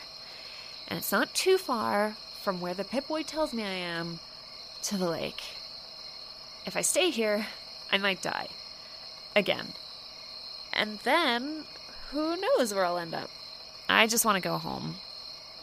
And 0.88 0.98
it's 0.98 1.12
not 1.12 1.34
too 1.34 1.58
far 1.58 2.16
from 2.42 2.58
where 2.58 2.72
the 2.72 2.84
Pip 2.84 3.06
Boy 3.06 3.24
tells 3.24 3.52
me 3.52 3.64
I 3.64 3.68
am 3.68 4.18
to 4.84 4.96
the 4.96 5.10
lake. 5.10 5.42
If 6.64 6.74
I 6.74 6.80
stay 6.80 7.10
here, 7.10 7.48
I 7.92 7.98
might 7.98 8.22
die. 8.22 8.48
Again. 9.36 9.74
And 10.72 11.00
then, 11.00 11.64
who 12.12 12.40
knows 12.40 12.72
where 12.72 12.86
I'll 12.86 12.96
end 12.96 13.12
up? 13.12 13.28
I 13.88 14.06
just 14.06 14.24
want 14.24 14.36
to 14.36 14.40
go 14.40 14.58
home. 14.58 14.96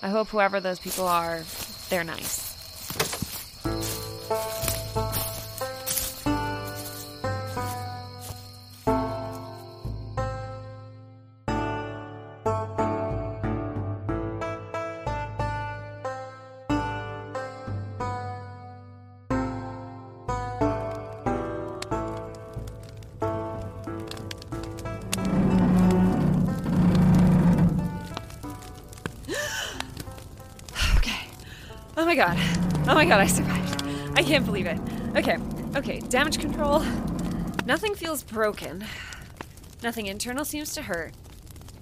I 0.02 0.10
hope 0.10 0.30
whoever 0.30 0.60
those 0.60 0.80
people 0.80 1.06
are, 1.08 1.44
they're 1.90 2.04
nice. 2.04 2.55
My 32.15 32.34
god. 32.34 32.38
Oh 32.88 32.95
my 32.95 33.06
god, 33.06 33.19
I 33.19 33.28
survived. 33.28 33.84
I 34.15 34.23
can't 34.23 34.45
believe 34.45 34.67
it. 34.67 34.80
Okay, 35.17 35.38
okay, 35.75 35.99
damage 35.99 36.39
control. 36.39 36.80
Nothing 37.65 37.93
feels 37.93 38.23
broken. 38.23 38.86
Nothing 39.84 40.06
internal 40.06 40.45
seems 40.45 40.73
to 40.75 40.84
hurt. 40.84 41.13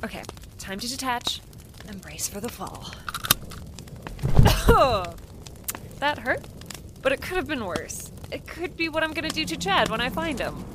Okay, 0.04 0.24
time 0.58 0.80
to 0.80 0.89
detach 0.89 1.41
and 1.88 2.02
brace 2.02 2.28
for 2.28 2.39
the 2.39 2.50
fall. 2.50 2.96
Oh, 4.67 5.13
that 6.00 6.17
hurt, 6.17 6.48
but 7.04 7.12
it 7.12 7.22
could 7.22 7.38
have 7.38 7.48
been 7.48 7.65
worse. 7.65 8.12
It 8.32 8.48
could 8.48 8.76
be 8.76 8.89
what 8.89 9.04
I'm 9.04 9.13
gonna 9.13 9.30
do 9.30 9.46
to 9.46 9.56
Chad 9.56 9.89
when 9.89 10.02
I 10.02 10.10
find 10.10 10.39
him. 10.39 10.65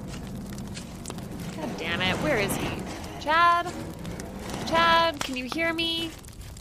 God 1.57 1.77
damn 1.79 2.01
it, 2.01 2.15
where 2.19 2.39
is 2.39 2.55
he? 2.55 2.69
Chad? 3.21 3.73
Chad, 4.67 5.19
can 5.19 5.37
you 5.37 5.47
hear 5.53 5.73
me? 5.73 6.11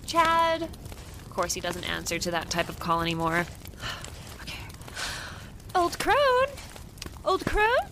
Chad? 0.07 0.67
Of 1.38 1.41
course, 1.41 1.54
he 1.54 1.62
doesn't 1.62 1.84
answer 1.84 2.17
to 2.17 2.32
that 2.32 2.50
type 2.50 2.67
of 2.67 2.80
call 2.80 3.00
anymore. 3.00 3.45
okay. 4.41 4.58
Old 5.76 6.00
crone? 6.00 6.47
Old 7.23 7.45
crone? 7.45 7.88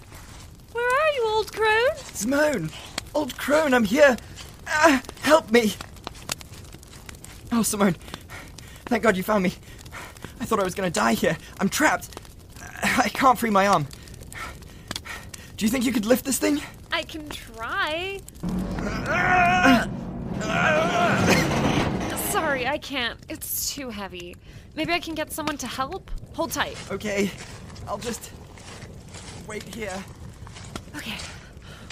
Where 0.71 0.83
are 0.83 1.09
you, 1.13 1.27
old 1.27 1.53
crone? 1.53 1.95
Simone! 2.05 2.71
Old 3.13 3.37
crone, 3.37 3.75
I'm 3.75 3.83
here! 3.83 4.17
Ah, 4.65 5.03
help 5.21 5.51
me! 5.51 5.73
Oh, 7.51 7.61
Simone. 7.61 7.95
Thank 8.87 9.03
God 9.03 9.15
you 9.15 9.21
found 9.21 9.43
me. 9.43 9.53
I 10.39 10.45
thought 10.45 10.59
I 10.59 10.63
was 10.63 10.73
gonna 10.73 10.89
die 10.89 11.13
here. 11.13 11.37
I'm 11.59 11.69
trapped. 11.69 12.19
I 12.81 13.09
can't 13.09 13.37
free 13.37 13.51
my 13.51 13.67
arm. 13.67 13.85
Do 15.55 15.65
you 15.65 15.69
think 15.69 15.85
you 15.85 15.93
could 15.93 16.07
lift 16.07 16.25
this 16.25 16.39
thing? 16.39 16.61
I 16.91 17.03
can 17.03 17.29
try. 17.29 18.21
Sorry, 22.55 22.67
I 22.69 22.77
can't. 22.77 23.19
It's 23.27 23.75
too 23.75 23.89
heavy. 23.89 24.33
Maybe 24.77 24.93
I 24.93 24.99
can 25.01 25.13
get 25.13 25.29
someone 25.29 25.57
to 25.57 25.67
help? 25.67 26.09
Hold 26.35 26.53
tight. 26.53 26.77
Okay, 26.89 27.29
I'll 27.85 27.97
just 27.97 28.31
wait 29.45 29.63
here. 29.75 30.01
Okay. 30.95 31.17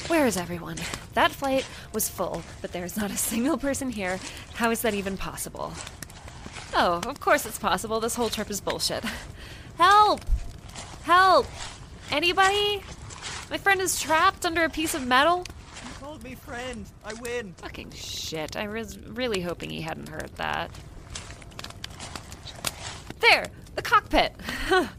Where 0.07 0.25
is 0.25 0.37
everyone? 0.37 0.77
That 1.15 1.31
flight 1.31 1.67
was 1.91 2.07
full, 2.07 2.43
but 2.61 2.71
there's 2.71 2.95
not 2.95 3.11
a 3.11 3.17
single 3.17 3.57
person 3.57 3.89
here. 3.89 4.21
How 4.53 4.71
is 4.71 4.81
that 4.83 4.93
even 4.93 5.17
possible? 5.17 5.73
Oh, 6.73 7.01
of 7.07 7.19
course 7.19 7.45
it's 7.45 7.59
possible. 7.59 7.99
This 7.99 8.15
whole 8.15 8.29
trip 8.29 8.49
is 8.49 8.61
bullshit. 8.61 9.03
Help! 9.77 10.21
Help! 11.03 11.45
Anybody? 12.09 12.81
My 13.49 13.57
friend 13.57 13.81
is 13.81 13.99
trapped 13.99 14.45
under 14.45 14.63
a 14.63 14.69
piece 14.69 14.95
of 14.95 15.05
metal. 15.05 15.43
Hold 16.03 16.21
me, 16.21 16.35
friend. 16.35 16.85
I 17.05 17.13
win. 17.13 17.53
Fucking 17.59 17.91
shit. 17.91 18.57
I 18.57 18.67
was 18.67 18.99
really 18.99 19.39
hoping 19.39 19.69
he 19.69 19.79
hadn't 19.79 20.09
heard 20.09 20.31
that. 20.35 20.69
There! 23.21 23.47
The 23.75 23.81
cockpit! 23.81 24.35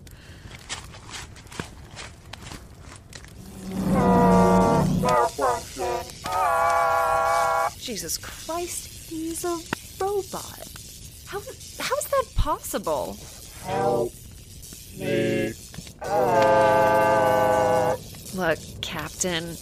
Jesus 7.79 8.17
Christ, 8.17 9.11
he's 9.11 9.45
a 9.45 9.59
robot. 10.01 10.69
How, 11.27 11.39
how 11.39 11.97
is 11.97 12.09
that 12.09 12.25
possible? 12.35 13.19
Help 13.63 14.11
Me. 14.99 15.53
Look, 18.35 18.59
Captain, 18.81 19.57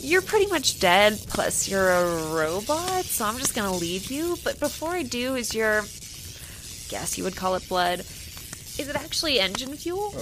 you're 0.00 0.22
pretty 0.22 0.46
much 0.46 0.80
dead, 0.80 1.18
plus 1.28 1.68
you're 1.68 1.90
a 1.90 2.32
robot, 2.32 3.04
so 3.04 3.24
I'm 3.24 3.38
just 3.38 3.54
gonna 3.54 3.74
leave 3.74 4.10
you. 4.10 4.36
But 4.44 4.58
before 4.60 4.90
I 4.90 5.02
do, 5.02 5.34
is 5.34 5.54
your. 5.54 5.82
guess 6.88 7.16
you 7.18 7.24
would 7.24 7.36
call 7.36 7.54
it 7.54 7.68
blood. 7.68 8.00
Is 8.00 8.88
it 8.88 8.96
actually 8.96 9.40
engine 9.40 9.74
fuel? 9.74 10.14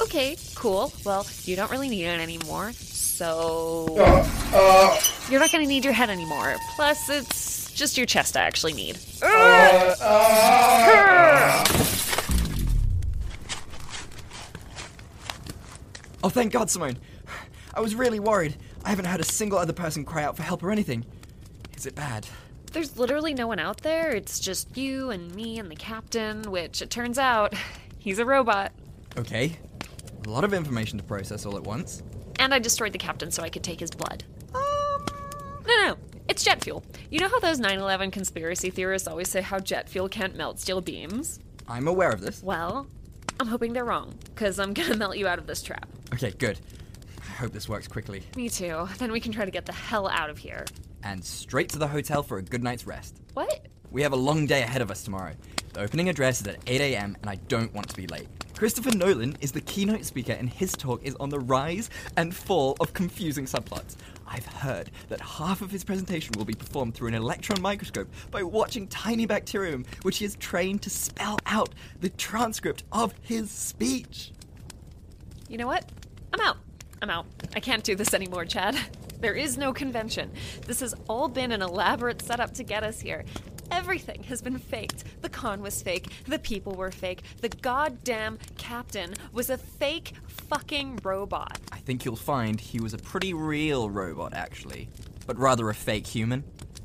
Okay, 0.00 0.36
cool. 0.54 0.92
Well, 1.04 1.26
you 1.44 1.56
don't 1.56 1.70
really 1.70 1.88
need 1.88 2.04
it 2.04 2.20
anymore, 2.20 2.72
so. 2.72 3.86
You're 5.30 5.40
not 5.40 5.52
gonna 5.52 5.66
need 5.66 5.84
your 5.84 5.92
head 5.92 6.10
anymore. 6.10 6.56
Plus, 6.76 7.08
it's 7.10 7.70
just 7.72 7.96
your 7.96 8.06
chest 8.06 8.36
I 8.36 8.42
actually 8.42 8.72
need. 8.72 8.98
Oh, 16.24 16.30
thank 16.30 16.54
God, 16.54 16.70
Simone. 16.70 16.96
I 17.74 17.82
was 17.82 17.94
really 17.94 18.18
worried. 18.18 18.56
I 18.82 18.88
haven't 18.88 19.04
had 19.04 19.20
a 19.20 19.24
single 19.24 19.58
other 19.58 19.74
person 19.74 20.06
cry 20.06 20.24
out 20.24 20.38
for 20.38 20.42
help 20.42 20.62
or 20.62 20.70
anything. 20.70 21.04
Is 21.76 21.84
it 21.84 21.94
bad? 21.94 22.26
There's 22.72 22.96
literally 22.96 23.34
no 23.34 23.46
one 23.46 23.58
out 23.58 23.82
there. 23.82 24.10
It's 24.12 24.40
just 24.40 24.74
you 24.74 25.10
and 25.10 25.34
me 25.34 25.58
and 25.58 25.70
the 25.70 25.76
captain, 25.76 26.50
which 26.50 26.80
it 26.80 26.88
turns 26.88 27.18
out 27.18 27.52
he's 27.98 28.18
a 28.18 28.24
robot. 28.24 28.72
Okay. 29.18 29.58
A 30.26 30.30
lot 30.30 30.44
of 30.44 30.54
information 30.54 30.96
to 30.96 31.04
process 31.04 31.44
all 31.44 31.58
at 31.58 31.62
once. 31.62 32.02
And 32.38 32.54
I 32.54 32.58
destroyed 32.58 32.94
the 32.94 32.98
captain 32.98 33.30
so 33.30 33.42
I 33.42 33.50
could 33.50 33.62
take 33.62 33.80
his 33.80 33.90
blood. 33.90 34.24
Um, 34.54 35.04
no, 35.66 35.86
no, 35.88 35.96
it's 36.26 36.42
jet 36.42 36.64
fuel. 36.64 36.82
You 37.10 37.20
know 37.20 37.28
how 37.28 37.38
those 37.38 37.58
9 37.58 37.78
11 37.78 38.10
conspiracy 38.10 38.70
theorists 38.70 39.06
always 39.06 39.28
say 39.28 39.42
how 39.42 39.58
jet 39.58 39.90
fuel 39.90 40.08
can't 40.08 40.36
melt 40.36 40.58
steel 40.58 40.80
beams? 40.80 41.38
I'm 41.68 41.86
aware 41.86 42.12
of 42.12 42.22
this. 42.22 42.42
Well, 42.42 42.86
I'm 43.40 43.46
hoping 43.46 43.72
they're 43.72 43.84
wrong, 43.84 44.14
because 44.24 44.58
I'm 44.58 44.72
gonna 44.74 44.96
melt 44.96 45.16
you 45.16 45.26
out 45.26 45.38
of 45.38 45.46
this 45.46 45.62
trap. 45.62 45.88
Okay, 46.12 46.30
good. 46.32 46.58
I 47.20 47.32
hope 47.32 47.52
this 47.52 47.68
works 47.68 47.88
quickly. 47.88 48.22
Me 48.36 48.48
too. 48.48 48.88
Then 48.98 49.10
we 49.10 49.20
can 49.20 49.32
try 49.32 49.44
to 49.44 49.50
get 49.50 49.66
the 49.66 49.72
hell 49.72 50.08
out 50.08 50.30
of 50.30 50.38
here. 50.38 50.64
And 51.02 51.24
straight 51.24 51.68
to 51.70 51.78
the 51.78 51.88
hotel 51.88 52.22
for 52.22 52.38
a 52.38 52.42
good 52.42 52.62
night's 52.62 52.86
rest. 52.86 53.16
What? 53.34 53.66
We 53.90 54.02
have 54.02 54.12
a 54.12 54.16
long 54.16 54.46
day 54.46 54.62
ahead 54.62 54.82
of 54.82 54.90
us 54.90 55.02
tomorrow. 55.02 55.34
The 55.72 55.80
opening 55.80 56.08
address 56.08 56.40
is 56.40 56.46
at 56.46 56.58
8 56.66 56.80
a.m., 56.80 57.16
and 57.20 57.30
I 57.30 57.36
don't 57.48 57.72
want 57.74 57.88
to 57.88 57.96
be 57.96 58.06
late. 58.06 58.28
Christopher 58.56 58.96
Nolan 58.96 59.36
is 59.40 59.50
the 59.50 59.60
keynote 59.60 60.04
speaker, 60.04 60.32
and 60.32 60.48
his 60.48 60.72
talk 60.72 61.02
is 61.02 61.16
on 61.16 61.28
the 61.28 61.40
rise 61.40 61.90
and 62.16 62.34
fall 62.34 62.76
of 62.80 62.92
confusing 62.92 63.44
subplots. 63.44 63.96
I've 64.26 64.46
heard 64.46 64.90
that 65.08 65.20
half 65.20 65.62
of 65.62 65.70
his 65.70 65.84
presentation 65.84 66.32
will 66.36 66.44
be 66.44 66.54
performed 66.54 66.94
through 66.94 67.08
an 67.08 67.14
electron 67.14 67.60
microscope 67.60 68.08
by 68.30 68.42
watching 68.42 68.86
tiny 68.88 69.26
bacterium, 69.26 69.84
which 70.02 70.18
he 70.18 70.24
is 70.24 70.36
trained 70.36 70.82
to 70.82 70.90
spell 70.90 71.38
out 71.46 71.74
the 72.00 72.08
transcript 72.10 72.84
of 72.92 73.14
his 73.22 73.50
speech. 73.50 74.32
You 75.48 75.58
know 75.58 75.66
what? 75.66 75.90
I'm 76.32 76.40
out. 76.40 76.56
I'm 77.02 77.10
out. 77.10 77.26
I 77.54 77.60
can't 77.60 77.84
do 77.84 77.94
this 77.94 78.14
anymore, 78.14 78.44
Chad. 78.44 78.76
There 79.20 79.32
is 79.32 79.56
no 79.56 79.72
convention. 79.72 80.30
This 80.66 80.80
has 80.80 80.94
all 81.08 81.28
been 81.28 81.50
an 81.50 81.62
elaborate 81.62 82.20
setup 82.20 82.52
to 82.54 82.62
get 82.62 82.84
us 82.84 83.00
here. 83.00 83.24
Everything 83.70 84.22
has 84.24 84.42
been 84.42 84.58
faked. 84.58 85.04
The 85.22 85.28
con 85.28 85.60
was 85.60 85.82
fake. 85.82 86.08
The 86.26 86.38
people 86.38 86.74
were 86.74 86.90
fake. 86.90 87.22
The 87.40 87.48
goddamn 87.48 88.38
captain 88.58 89.14
was 89.32 89.50
a 89.50 89.58
fake 89.58 90.14
fucking 90.26 91.00
robot. 91.02 91.58
I 91.72 91.78
think 91.78 92.04
you'll 92.04 92.16
find 92.16 92.60
he 92.60 92.80
was 92.80 92.94
a 92.94 92.98
pretty 92.98 93.34
real 93.34 93.90
robot, 93.90 94.34
actually, 94.34 94.88
but 95.26 95.38
rather 95.38 95.68
a 95.68 95.74
fake 95.74 96.06
human. 96.06 96.44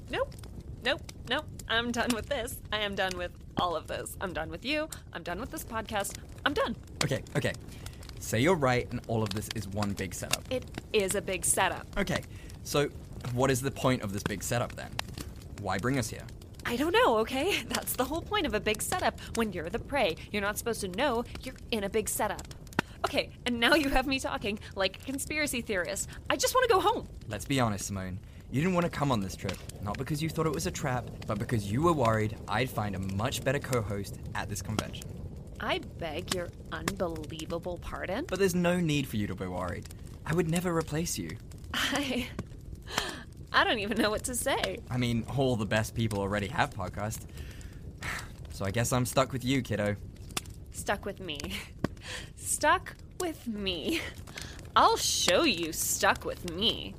Nope. 0.09 0.35
Nope. 0.83 1.01
Nope. 1.29 1.45
I'm 1.67 1.91
done 1.91 2.09
with 2.13 2.29
this. 2.29 2.57
I 2.71 2.79
am 2.79 2.95
done 2.95 3.17
with 3.17 3.31
all 3.57 3.75
of 3.75 3.87
this. 3.87 4.15
I'm 4.21 4.33
done 4.33 4.49
with 4.49 4.65
you. 4.65 4.89
I'm 5.13 5.23
done 5.23 5.39
with 5.39 5.51
this 5.51 5.63
podcast. 5.63 6.17
I'm 6.45 6.53
done. 6.53 6.75
Okay, 7.03 7.23
okay. 7.35 7.53
Say 8.19 8.39
you're 8.39 8.55
right, 8.55 8.87
and 8.91 9.01
all 9.07 9.23
of 9.23 9.29
this 9.29 9.49
is 9.55 9.67
one 9.67 9.93
big 9.93 10.13
setup. 10.13 10.43
It 10.49 10.65
is 10.93 11.15
a 11.15 11.21
big 11.21 11.45
setup. 11.45 11.87
Okay, 11.97 12.21
so 12.63 12.89
what 13.33 13.51
is 13.51 13.61
the 13.61 13.71
point 13.71 14.01
of 14.01 14.13
this 14.13 14.23
big 14.23 14.43
setup 14.43 14.75
then? 14.75 14.91
Why 15.61 15.77
bring 15.77 15.97
us 15.97 16.09
here? 16.09 16.23
I 16.65 16.75
don't 16.75 16.93
know, 16.93 17.17
okay? 17.19 17.61
That's 17.67 17.93
the 17.93 18.05
whole 18.05 18.21
point 18.21 18.45
of 18.45 18.53
a 18.53 18.59
big 18.59 18.81
setup. 18.81 19.19
When 19.35 19.53
you're 19.53 19.69
the 19.69 19.79
prey, 19.79 20.15
you're 20.31 20.41
not 20.41 20.57
supposed 20.57 20.81
to 20.81 20.87
know 20.87 21.23
you're 21.43 21.55
in 21.71 21.83
a 21.83 21.89
big 21.89 22.09
setup. 22.09 22.43
Okay, 23.05 23.29
and 23.45 23.59
now 23.59 23.75
you 23.75 23.89
have 23.89 24.07
me 24.07 24.19
talking 24.19 24.59
like 24.75 24.97
a 25.01 25.05
conspiracy 25.05 25.61
theorist. 25.61 26.09
I 26.29 26.35
just 26.35 26.53
want 26.53 26.67
to 26.67 26.73
go 26.73 26.79
home. 26.81 27.07
Let's 27.27 27.45
be 27.45 27.59
honest, 27.59 27.85
Simone. 27.85 28.19
You 28.51 28.61
didn't 28.61 28.73
want 28.73 28.85
to 28.85 28.89
come 28.89 29.11
on 29.11 29.19
this 29.19 29.35
trip, 29.35 29.57
not 29.83 29.97
because 29.97 30.23
you 30.23 30.29
thought 30.29 30.47
it 30.47 30.53
was 30.53 30.65
a 30.65 30.71
trap, 30.71 31.07
but 31.27 31.37
because 31.37 31.71
you 31.71 31.83
were 31.83 31.93
worried 31.93 32.35
I'd 32.47 32.69
find 32.69 32.95
a 32.95 32.99
much 32.99 33.43
better 33.43 33.59
co 33.59 33.81
host 33.81 34.19
at 34.33 34.49
this 34.49 34.61
convention. 34.61 35.07
I 35.59 35.81
beg 35.99 36.33
your 36.33 36.49
unbelievable 36.71 37.77
pardon. 37.77 38.25
But 38.25 38.39
there's 38.39 38.55
no 38.55 38.79
need 38.79 39.07
for 39.07 39.17
you 39.17 39.27
to 39.27 39.35
be 39.35 39.45
worried. 39.45 39.87
I 40.25 40.33
would 40.33 40.49
never 40.49 40.75
replace 40.75 41.17
you. 41.17 41.37
I. 41.73 42.27
I 43.59 43.65
don't 43.65 43.79
even 43.79 43.97
know 43.97 44.09
what 44.09 44.23
to 44.23 44.35
say. 44.35 44.77
I 44.89 44.95
mean, 44.95 45.25
all 45.35 45.57
the 45.57 45.65
best 45.65 45.93
people 45.93 46.19
already 46.19 46.47
have 46.47 46.69
podcasts. 46.71 47.25
So 48.51 48.65
I 48.65 48.71
guess 48.71 48.91
I'm 48.91 49.05
stuck 49.05 49.31
with 49.31 49.45
you, 49.45 49.61
kiddo. 49.61 49.95
Stuck 50.71 51.05
with 51.05 51.21
me. 51.21 51.39
Stuck 52.35 52.93
with 53.21 53.47
me. 53.47 54.01
I'll 54.75 54.97
show 54.97 55.43
you 55.43 55.71
stuck 55.71 56.25
with 56.25 56.51
me. 56.51 56.93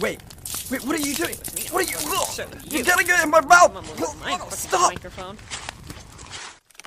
Wait, 0.00 0.22
wait, 0.70 0.84
what 0.84 0.94
are 0.94 1.04
you 1.04 1.16
doing? 1.16 1.34
What 1.72 1.84
are 1.84 1.90
you? 1.90 1.98
Show 2.32 2.46
You're 2.70 2.78
you. 2.78 2.84
getting 2.84 3.08
it 3.08 3.20
in 3.20 3.30
my 3.30 3.40
mouth! 3.40 3.74
My 4.20 4.38
Stop! 4.50 4.92
microphone. 4.92 5.38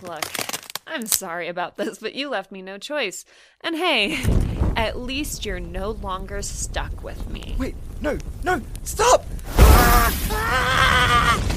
Look, 0.01 0.23
I'm 0.88 1.08
sorry 1.08 1.49
about 1.49 1.75
this, 1.78 1.97
but 1.97 2.15
you 2.15 2.30
left 2.30 2.54
me 2.54 2.62
no 2.62 2.78
choice. 2.78 3.25
And 3.60 3.75
hey, 3.75 4.17
at 4.78 4.97
least 4.97 5.45
you're 5.45 5.60
no 5.60 5.91
longer 5.91 6.41
stuck 6.41 7.04
with 7.04 7.30
me. 7.30 7.56
Wait, 7.58 7.75
no, 8.01 8.17
no, 8.43 8.62
stop! 8.84 9.25
Ah, 9.58 10.12
ah, 10.31 11.55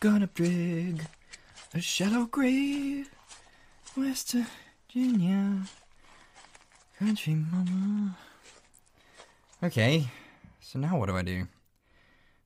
Gonna 0.00 0.28
dig 0.28 1.04
a 1.74 1.80
shallow 1.82 2.24
grave, 2.24 3.10
West 3.94 4.34
Virginia. 4.88 5.60
Country 6.98 7.34
mama. 7.34 8.16
Okay, 9.62 10.08
so 10.58 10.78
now 10.78 10.98
what 10.98 11.10
do 11.10 11.18
I 11.18 11.22
do? 11.22 11.46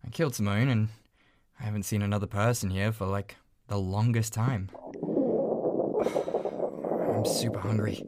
I 0.04 0.10
killed 0.10 0.34
Simone 0.34 0.68
and 0.68 0.88
I 1.60 1.62
haven't 1.62 1.84
seen 1.84 2.02
another 2.02 2.26
person 2.26 2.70
here 2.70 2.90
for 2.90 3.06
like 3.06 3.36
the 3.68 3.78
longest 3.78 4.32
time. 4.32 4.70
I'm 7.14 7.24
super 7.24 7.60
hungry. 7.60 8.04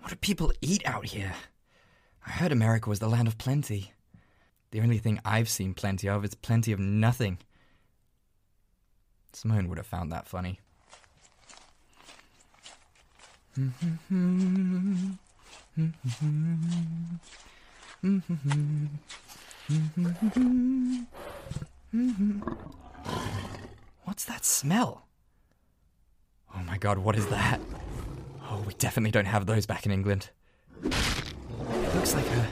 What 0.00 0.08
do 0.08 0.16
people 0.16 0.50
eat 0.62 0.82
out 0.86 1.04
here? 1.04 1.34
I 2.26 2.30
heard 2.30 2.52
America 2.52 2.88
was 2.88 3.00
the 3.00 3.08
land 3.10 3.28
of 3.28 3.36
plenty. 3.36 3.92
The 4.70 4.80
only 4.80 4.96
thing 4.96 5.20
I've 5.26 5.50
seen 5.50 5.74
plenty 5.74 6.08
of 6.08 6.24
is 6.24 6.34
plenty 6.34 6.72
of 6.72 6.78
nothing. 6.78 7.36
Simone 9.32 9.68
would 9.68 9.78
have 9.78 9.86
found 9.86 10.12
that 10.12 10.26
funny. 10.28 10.60
What's 24.04 24.24
that 24.24 24.44
smell? 24.44 25.06
Oh 26.54 26.62
my 26.64 26.78
god, 26.78 26.98
what 26.98 27.16
is 27.16 27.26
that? 27.28 27.60
Oh, 28.42 28.62
we 28.66 28.74
definitely 28.74 29.10
don't 29.10 29.26
have 29.26 29.46
those 29.46 29.66
back 29.66 29.86
in 29.86 29.92
England. 29.92 30.30
It 30.82 31.94
looks 31.94 32.14
like 32.14 32.26
a. 32.26 32.48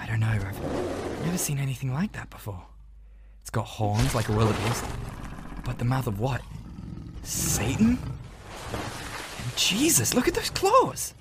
I 0.00 0.06
don't 0.06 0.20
know, 0.20 0.26
I've 0.28 1.24
never 1.24 1.38
seen 1.38 1.58
anything 1.58 1.92
like 1.92 2.12
that 2.12 2.30
before. 2.30 2.66
It's 3.40 3.50
got 3.50 3.66
horns 3.66 4.14
like 4.14 4.28
a 4.28 4.32
wildebeest, 4.32 4.84
but 5.64 5.78
the 5.78 5.84
mouth 5.84 6.06
of 6.06 6.20
what? 6.20 6.42
Satan? 7.22 7.98
And 8.72 9.56
Jesus, 9.56 10.14
look 10.14 10.28
at 10.28 10.34
those 10.34 10.50
claws! 10.50 11.14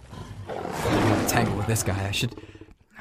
I'm 0.48 0.56
gonna 0.56 1.30
tangle 1.30 1.56
with 1.56 1.68
this 1.68 1.84
guy. 1.84 2.08
I 2.08 2.12
should. 2.12 2.36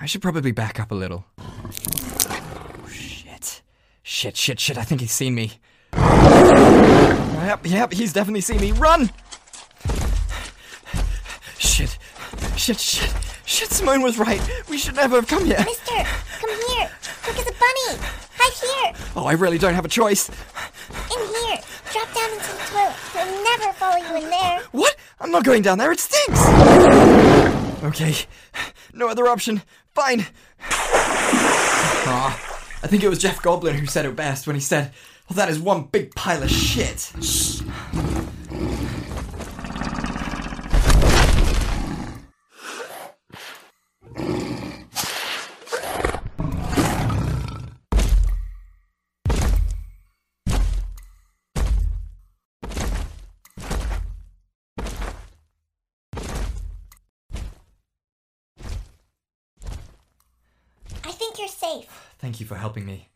I 0.00 0.06
should 0.06 0.22
probably 0.22 0.52
back 0.52 0.80
up 0.80 0.90
a 0.90 0.94
little. 0.94 1.24
Oh, 1.38 2.88
shit. 2.88 3.62
Shit, 4.02 4.36
shit, 4.36 4.60
shit. 4.60 4.78
I 4.78 4.82
think 4.82 5.00
he's 5.00 5.12
seen 5.12 5.34
me. 5.34 5.52
Yep, 5.94 7.66
yep, 7.66 7.92
he's 7.92 8.12
definitely 8.12 8.40
seen 8.40 8.60
me. 8.60 8.72
Run! 8.72 9.10
Shit, 11.58 11.98
shit, 12.56 12.78
shit, 12.80 13.14
Shit, 13.44 13.70
Simone 13.70 14.00
was 14.00 14.18
right. 14.18 14.40
We 14.70 14.78
should 14.78 14.96
never 14.96 15.16
have 15.16 15.26
come 15.26 15.44
here. 15.44 15.58
Mister, 15.58 15.92
come 16.40 16.50
here. 16.70 16.90
Look 17.26 17.38
as 17.38 17.46
a 17.46 17.52
bunny. 17.52 17.98
Hide 18.38 18.92
here. 18.94 18.94
Oh, 19.14 19.26
I 19.26 19.32
really 19.32 19.58
don't 19.58 19.74
have 19.74 19.84
a 19.84 19.88
choice. 19.88 20.30
Down 22.14 22.30
into 22.32 22.52
the 22.52 22.62
toilet. 22.66 22.94
He'll 23.12 23.44
never 23.44 23.72
follow 23.74 23.96
you 23.96 24.24
in 24.24 24.30
there. 24.30 24.60
What? 24.72 24.96
I'm 25.20 25.30
not 25.30 25.44
going 25.44 25.62
down 25.62 25.78
there, 25.78 25.92
it 25.92 26.00
stinks! 26.00 26.40
Okay, 27.84 28.14
no 28.92 29.08
other 29.08 29.26
option. 29.28 29.62
Fine. 29.90 30.26
Aw, 32.04 32.28
I 32.82 32.86
think 32.86 33.02
it 33.02 33.08
was 33.08 33.18
Jeff 33.18 33.40
Goldblum 33.42 33.74
who 33.74 33.86
said 33.86 34.04
it 34.04 34.16
best 34.16 34.46
when 34.46 34.56
he 34.56 34.60
said, 34.60 34.92
Well, 35.28 35.36
that 35.36 35.48
is 35.48 35.58
one 35.58 35.84
big 35.84 36.14
pile 36.14 36.42
of 36.42 36.50
shit. 36.50 37.12
I 61.04 61.10
think 61.10 61.31
you're 61.42 61.48
safe. 61.48 62.14
Thank 62.20 62.38
you 62.38 62.46
for 62.46 62.54
helping 62.54 62.86
me. 62.86 63.08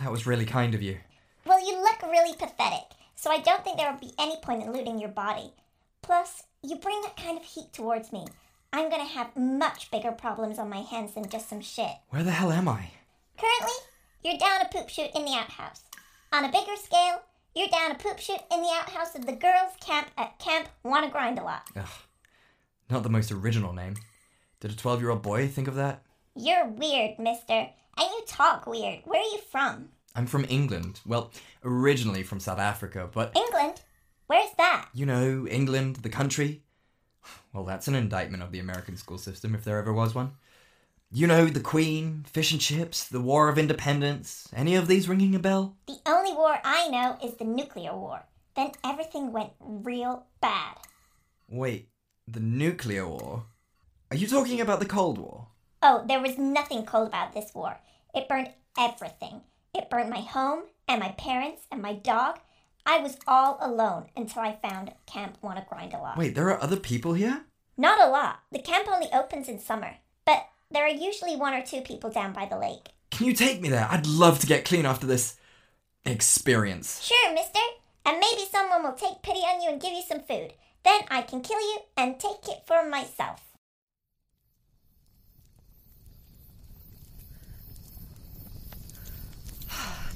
That 0.00 0.12
was 0.12 0.26
really 0.26 0.44
kind 0.44 0.74
of 0.74 0.82
you. 0.82 0.98
Well, 1.46 1.66
you 1.66 1.80
look 1.80 2.02
really 2.02 2.34
pathetic, 2.34 2.84
so 3.16 3.30
I 3.30 3.38
don't 3.38 3.64
think 3.64 3.78
there 3.78 3.90
will 3.90 3.98
be 3.98 4.12
any 4.18 4.36
point 4.42 4.62
in 4.62 4.70
looting 4.70 4.98
your 4.98 5.08
body. 5.08 5.54
Plus, 6.02 6.42
you 6.62 6.76
bring 6.76 7.00
that 7.02 7.16
kind 7.16 7.38
of 7.38 7.44
heat 7.44 7.72
towards 7.72 8.12
me. 8.12 8.26
I'm 8.70 8.90
gonna 8.90 9.06
have 9.06 9.34
much 9.34 9.90
bigger 9.90 10.12
problems 10.12 10.58
on 10.58 10.68
my 10.68 10.82
hands 10.82 11.14
than 11.14 11.30
just 11.30 11.48
some 11.48 11.62
shit. 11.62 11.96
Where 12.10 12.22
the 12.22 12.32
hell 12.32 12.52
am 12.52 12.68
I? 12.68 12.90
Currently, 13.38 13.78
you're 14.22 14.36
down 14.36 14.60
a 14.60 14.68
poop 14.68 14.90
chute 14.90 15.12
in 15.14 15.24
the 15.24 15.32
outhouse. 15.32 15.84
On 16.34 16.44
a 16.44 16.52
bigger 16.52 16.76
scale, 16.76 17.22
you're 17.54 17.68
down 17.68 17.92
a 17.92 17.94
poop 17.94 18.18
chute 18.18 18.42
in 18.52 18.60
the 18.60 18.74
outhouse 18.78 19.14
of 19.14 19.24
the 19.24 19.32
girls' 19.32 19.72
camp 19.80 20.08
at 20.18 20.38
Camp 20.38 20.68
Wanna 20.82 21.08
Grind 21.08 21.38
a 21.38 21.44
Lot. 21.44 21.62
Ugh, 21.74 21.88
not 22.90 23.04
the 23.04 23.08
most 23.08 23.32
original 23.32 23.72
name. 23.72 23.94
Did 24.60 24.72
a 24.72 24.76
12 24.76 25.00
year 25.00 25.08
old 25.08 25.22
boy 25.22 25.48
think 25.48 25.66
of 25.66 25.76
that? 25.76 26.02
You're 26.40 26.68
weird, 26.68 27.18
mister. 27.18 27.52
And 27.52 27.72
you 27.98 28.22
talk 28.28 28.64
weird. 28.66 29.00
Where 29.04 29.20
are 29.20 29.24
you 29.24 29.40
from? 29.50 29.88
I'm 30.14 30.26
from 30.26 30.46
England. 30.48 31.00
Well, 31.04 31.32
originally 31.64 32.22
from 32.22 32.38
South 32.38 32.60
Africa, 32.60 33.08
but 33.12 33.36
England? 33.36 33.80
Where's 34.28 34.50
that? 34.56 34.88
you 34.94 35.04
know, 35.04 35.48
England, 35.48 35.96
the 35.96 36.08
country. 36.08 36.62
Well, 37.52 37.64
that's 37.64 37.88
an 37.88 37.94
indictment 37.96 38.42
of 38.42 38.52
the 38.52 38.60
American 38.60 38.96
school 38.96 39.18
system, 39.18 39.54
if 39.54 39.64
there 39.64 39.78
ever 39.78 39.92
was 39.92 40.14
one. 40.14 40.32
You 41.10 41.26
know, 41.26 41.46
the 41.46 41.60
Queen, 41.60 42.24
fish 42.30 42.52
and 42.52 42.60
chips, 42.60 43.08
the 43.08 43.20
War 43.20 43.48
of 43.48 43.58
Independence. 43.58 44.46
Any 44.54 44.76
of 44.76 44.86
these 44.86 45.08
ringing 45.08 45.34
a 45.34 45.38
bell? 45.40 45.76
The 45.88 45.98
only 46.06 46.32
war 46.32 46.56
I 46.62 46.88
know 46.88 47.18
is 47.24 47.34
the 47.36 47.44
nuclear 47.44 47.96
war. 47.96 48.20
Then 48.54 48.70
everything 48.84 49.32
went 49.32 49.50
real 49.60 50.26
bad. 50.40 50.76
Wait, 51.48 51.88
the 52.28 52.40
nuclear 52.40 53.08
war? 53.08 53.46
Are 54.10 54.16
you 54.16 54.28
talking 54.28 54.60
about 54.60 54.78
the 54.78 54.86
Cold 54.86 55.18
War? 55.18 55.48
Oh, 55.82 56.04
there 56.06 56.20
was 56.20 56.38
nothing 56.38 56.84
cold 56.84 57.08
about 57.08 57.32
this 57.32 57.54
war. 57.54 57.78
It 58.14 58.28
burned 58.28 58.50
everything. 58.78 59.42
It 59.74 59.90
burned 59.90 60.10
my 60.10 60.20
home 60.20 60.64
and 60.88 61.00
my 61.00 61.10
parents 61.10 61.62
and 61.70 61.80
my 61.80 61.92
dog. 61.92 62.40
I 62.84 62.98
was 62.98 63.18
all 63.26 63.58
alone 63.60 64.06
until 64.16 64.42
I 64.42 64.56
found 64.60 64.92
Camp 65.06 65.38
Wanna 65.42 65.66
Grind 65.68 65.94
a 65.94 65.98
Lot. 65.98 66.16
Wait, 66.16 66.34
there 66.34 66.50
are 66.50 66.60
other 66.60 66.76
people 66.76 67.12
here? 67.12 67.44
Not 67.76 68.00
a 68.00 68.10
lot. 68.10 68.40
The 68.50 68.58
camp 68.58 68.88
only 68.88 69.08
opens 69.12 69.48
in 69.48 69.60
summer, 69.60 69.96
but 70.24 70.46
there 70.70 70.84
are 70.84 70.88
usually 70.88 71.36
one 71.36 71.54
or 71.54 71.62
two 71.62 71.80
people 71.82 72.10
down 72.10 72.32
by 72.32 72.46
the 72.46 72.58
lake. 72.58 72.88
Can 73.10 73.26
you 73.26 73.32
take 73.32 73.60
me 73.60 73.68
there? 73.68 73.86
I'd 73.90 74.06
love 74.06 74.40
to 74.40 74.46
get 74.46 74.64
clean 74.64 74.84
after 74.84 75.06
this 75.06 75.36
experience. 76.04 77.02
Sure, 77.02 77.32
mister. 77.34 77.60
And 78.04 78.18
maybe 78.18 78.48
someone 78.50 78.82
will 78.82 78.92
take 78.92 79.22
pity 79.22 79.40
on 79.40 79.62
you 79.62 79.70
and 79.70 79.80
give 79.80 79.92
you 79.92 80.02
some 80.02 80.20
food. 80.20 80.54
Then 80.84 81.02
I 81.10 81.22
can 81.22 81.40
kill 81.40 81.60
you 81.60 81.78
and 81.96 82.18
take 82.18 82.48
it 82.48 82.62
for 82.66 82.88
myself. 82.88 83.42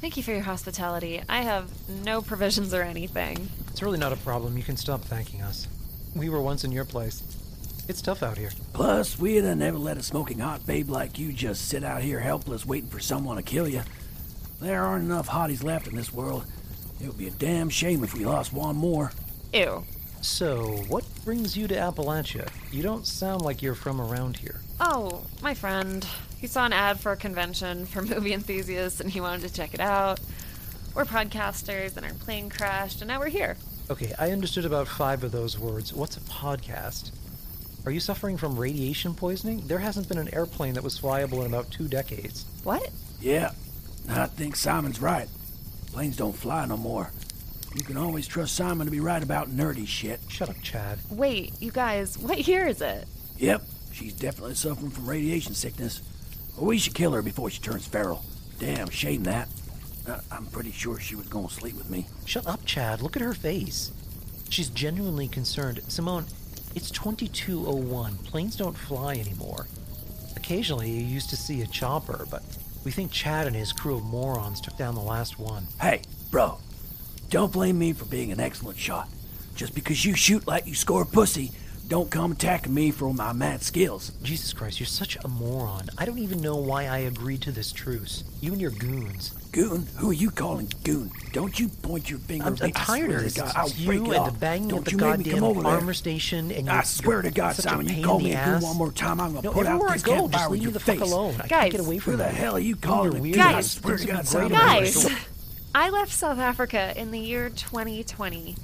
Thank 0.02 0.16
you 0.16 0.24
for 0.24 0.32
your 0.32 0.42
hospitality. 0.42 1.22
I 1.28 1.42
have 1.42 1.70
no 2.04 2.22
provisions 2.22 2.74
or 2.74 2.82
anything. 2.82 3.48
It's 3.68 3.84
really 3.84 4.00
not 4.00 4.12
a 4.12 4.16
problem. 4.16 4.56
You 4.56 4.64
can 4.64 4.76
stop 4.76 5.00
thanking 5.02 5.42
us. 5.42 5.68
We 6.16 6.28
were 6.28 6.42
once 6.42 6.64
in 6.64 6.72
your 6.72 6.84
place. 6.84 7.22
It's 7.86 8.02
tough 8.02 8.24
out 8.24 8.36
here. 8.36 8.50
Plus, 8.72 9.16
we'd 9.16 9.44
have 9.44 9.58
never 9.58 9.78
let 9.78 9.98
a 9.98 10.02
smoking 10.02 10.40
hot 10.40 10.66
babe 10.66 10.90
like 10.90 11.20
you 11.20 11.32
just 11.32 11.68
sit 11.68 11.84
out 11.84 12.02
here 12.02 12.18
helpless 12.18 12.66
waiting 12.66 12.90
for 12.90 12.98
someone 12.98 13.36
to 13.36 13.44
kill 13.44 13.68
you. 13.68 13.82
There 14.60 14.82
aren't 14.82 15.04
enough 15.04 15.28
hotties 15.28 15.62
left 15.62 15.86
in 15.86 15.94
this 15.94 16.12
world. 16.12 16.46
It 17.00 17.06
would 17.06 17.18
be 17.18 17.28
a 17.28 17.32
damn 17.32 17.68
shame 17.68 18.02
if 18.02 18.12
we 18.12 18.24
lost 18.24 18.52
one 18.52 18.74
more. 18.74 19.12
Ew. 19.52 19.84
So, 20.20 20.82
what 20.88 21.04
brings 21.24 21.56
you 21.56 21.68
to 21.68 21.76
Appalachia? 21.76 22.48
You 22.72 22.82
don't 22.82 23.06
sound 23.06 23.42
like 23.42 23.62
you're 23.62 23.76
from 23.76 24.00
around 24.00 24.38
here. 24.38 24.62
Oh, 24.80 25.22
my 25.40 25.54
friend. 25.54 26.04
He 26.42 26.48
saw 26.48 26.66
an 26.66 26.72
ad 26.72 26.98
for 26.98 27.12
a 27.12 27.16
convention 27.16 27.86
for 27.86 28.02
movie 28.02 28.32
enthusiasts 28.32 29.00
and 29.00 29.08
he 29.08 29.20
wanted 29.20 29.46
to 29.46 29.54
check 29.54 29.74
it 29.74 29.80
out. 29.80 30.18
We're 30.92 31.04
podcasters 31.04 31.96
and 31.96 32.04
our 32.04 32.12
plane 32.14 32.50
crashed 32.50 33.00
and 33.00 33.06
now 33.06 33.20
we're 33.20 33.28
here. 33.28 33.56
Okay, 33.88 34.12
I 34.18 34.32
understood 34.32 34.64
about 34.64 34.88
five 34.88 35.22
of 35.22 35.30
those 35.30 35.56
words. 35.56 35.92
What's 35.92 36.16
a 36.16 36.20
podcast? 36.22 37.12
Are 37.86 37.92
you 37.92 38.00
suffering 38.00 38.36
from 38.36 38.58
radiation 38.58 39.14
poisoning? 39.14 39.68
There 39.68 39.78
hasn't 39.78 40.08
been 40.08 40.18
an 40.18 40.34
airplane 40.34 40.74
that 40.74 40.82
was 40.82 40.98
flyable 40.98 41.42
in 41.42 41.46
about 41.46 41.70
two 41.70 41.86
decades. 41.86 42.44
What? 42.64 42.90
Yeah, 43.20 43.52
I 44.08 44.26
think 44.26 44.56
Simon's 44.56 45.00
right. 45.00 45.28
Planes 45.92 46.16
don't 46.16 46.34
fly 46.34 46.64
no 46.66 46.76
more. 46.76 47.12
You 47.76 47.84
can 47.84 47.96
always 47.96 48.26
trust 48.26 48.56
Simon 48.56 48.86
to 48.86 48.90
be 48.90 48.98
right 48.98 49.22
about 49.22 49.48
nerdy 49.48 49.86
shit. 49.86 50.18
Shut 50.26 50.50
up, 50.50 50.60
Chad. 50.60 50.98
Wait, 51.08 51.54
you 51.60 51.70
guys, 51.70 52.18
what 52.18 52.48
year 52.48 52.66
is 52.66 52.80
it? 52.80 53.06
Yep, 53.38 53.62
she's 53.92 54.12
definitely 54.12 54.56
suffering 54.56 54.90
from 54.90 55.08
radiation 55.08 55.54
sickness. 55.54 56.02
We 56.58 56.78
should 56.78 56.94
kill 56.94 57.12
her 57.12 57.22
before 57.22 57.50
she 57.50 57.60
turns 57.60 57.86
feral. 57.86 58.24
Damn 58.58 58.90
shame 58.90 59.24
that. 59.24 59.48
Uh, 60.06 60.20
I'm 60.30 60.46
pretty 60.46 60.72
sure 60.72 60.98
she 60.98 61.14
was 61.14 61.28
gonna 61.28 61.48
sleep 61.48 61.76
with 61.76 61.90
me. 61.90 62.06
Shut 62.26 62.46
up, 62.46 62.64
Chad. 62.64 63.02
Look 63.02 63.16
at 63.16 63.22
her 63.22 63.34
face. 63.34 63.92
She's 64.48 64.68
genuinely 64.68 65.28
concerned. 65.28 65.80
Simone, 65.88 66.26
it's 66.74 66.90
2201. 66.90 68.16
Planes 68.18 68.56
don't 68.56 68.76
fly 68.76 69.14
anymore. 69.14 69.66
Occasionally, 70.36 70.90
you 70.90 71.04
used 71.04 71.30
to 71.30 71.36
see 71.36 71.62
a 71.62 71.66
chopper, 71.66 72.26
but 72.30 72.42
we 72.84 72.90
think 72.90 73.12
Chad 73.12 73.46
and 73.46 73.54
his 73.54 73.72
crew 73.72 73.96
of 73.96 74.04
morons 74.04 74.60
took 74.60 74.76
down 74.76 74.94
the 74.94 75.00
last 75.00 75.38
one. 75.38 75.66
Hey, 75.80 76.02
bro, 76.30 76.58
don't 77.30 77.52
blame 77.52 77.78
me 77.78 77.92
for 77.92 78.04
being 78.06 78.32
an 78.32 78.40
excellent 78.40 78.78
shot. 78.78 79.08
Just 79.54 79.74
because 79.74 80.04
you 80.04 80.14
shoot 80.14 80.46
like 80.46 80.66
you 80.66 80.74
score 80.74 81.04
pussy, 81.04 81.52
don't 81.92 82.10
come 82.10 82.32
attacking 82.32 82.72
me 82.72 82.90
for 82.90 83.12
my 83.12 83.34
mad 83.34 83.62
skills. 83.62 84.12
Jesus 84.22 84.54
Christ, 84.54 84.80
you're 84.80 84.86
such 84.86 85.18
a 85.22 85.28
moron. 85.28 85.90
I 85.98 86.06
don't 86.06 86.16
even 86.20 86.40
know 86.40 86.56
why 86.56 86.86
I 86.86 86.96
agreed 87.00 87.42
to 87.42 87.52
this 87.52 87.70
truce. 87.70 88.24
You 88.40 88.52
and 88.52 88.60
your 88.62 88.70
goons. 88.70 89.34
Goon? 89.52 89.86
Who 89.98 90.08
are 90.08 90.14
you 90.14 90.30
calling 90.30 90.72
goon? 90.84 91.10
Don't 91.34 91.60
you 91.60 91.68
point 91.68 92.08
your 92.08 92.18
finger 92.20 92.46
I'm, 92.46 92.54
at 92.54 92.62
I'm 92.62 92.66
me. 92.68 92.72
I 92.74 92.78
tired 92.82 93.04
swear 93.04 93.16
of 93.16 93.18
to 93.18 93.24
this. 93.24 93.34
God, 93.34 93.52
I'll 93.54 93.66
It's 93.66 93.84
break 93.84 93.98
you 93.98 94.04
it 94.06 94.08
and 94.16 94.16
off. 94.16 94.32
the 94.32 94.38
banging 94.38 94.68
Don't 94.68 94.78
at 94.78 94.84
the 94.86 94.90
you 94.92 94.96
come 94.96 95.16
goddamn 95.22 95.44
over 95.44 95.62
there. 95.80 95.92
station. 95.92 96.50
And 96.50 96.70
I 96.70 96.82
swear 96.82 97.20
to 97.20 97.30
God, 97.30 97.56
Simon, 97.56 97.86
you 97.86 98.02
call 98.02 98.20
me 98.20 98.32
a 98.32 98.42
goon 98.42 98.62
one 98.62 98.76
more 98.78 98.90
time, 98.90 99.20
I'm 99.20 99.34
gonna 99.34 99.42
No, 99.48 99.52
put 99.52 99.66
out 99.66 99.72
everywhere 99.72 99.90
I 99.90 99.92
this 99.92 100.02
go, 100.02 100.12
campfire 100.14 100.30
just 100.32 100.50
with 100.50 100.52
leave 100.52 100.60
me 100.60 100.64
your 100.64 100.72
the 100.72 100.80
fuck 100.80 100.98
face. 100.98 101.12
alone. 101.12 101.34
I 101.34 101.36
Guys. 101.40 101.48
can't 101.48 101.70
get 101.72 101.80
away 101.80 101.98
from 101.98 102.12
Who 102.12 102.16
the 102.16 102.24
that. 102.24 102.34
hell 102.34 102.56
are 102.56 102.58
you 102.58 102.68
You 102.68 102.76
calling 102.76 103.14
are 103.16 103.18
a 103.18 103.20
weird. 103.20 103.34
goon? 103.34 103.42
I 103.42 103.60
swear 103.60 103.98
to 103.98 104.06
God, 104.06 104.26
Simon. 104.26 104.52
Guys, 104.52 105.04
Guys. 105.04 105.16
I 105.74 105.90
left 105.90 106.12
South 106.12 106.38
Africa 106.38 106.94
in 106.96 107.10
the 107.10 107.20
year 107.20 107.50
2020. 107.50 108.56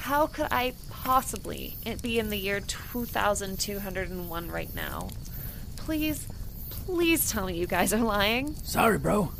How 0.00 0.26
could 0.26 0.48
I 0.50 0.72
possibly 0.88 1.76
be 2.00 2.18
in 2.18 2.30
the 2.30 2.38
year 2.38 2.58
2201 2.60 4.48
right 4.50 4.74
now? 4.74 5.08
Please, 5.76 6.26
please 6.70 7.30
tell 7.30 7.46
me 7.46 7.58
you 7.58 7.66
guys 7.66 7.92
are 7.92 7.98
lying. 7.98 8.54
Sorry, 8.62 8.96
bro. 8.96 9.30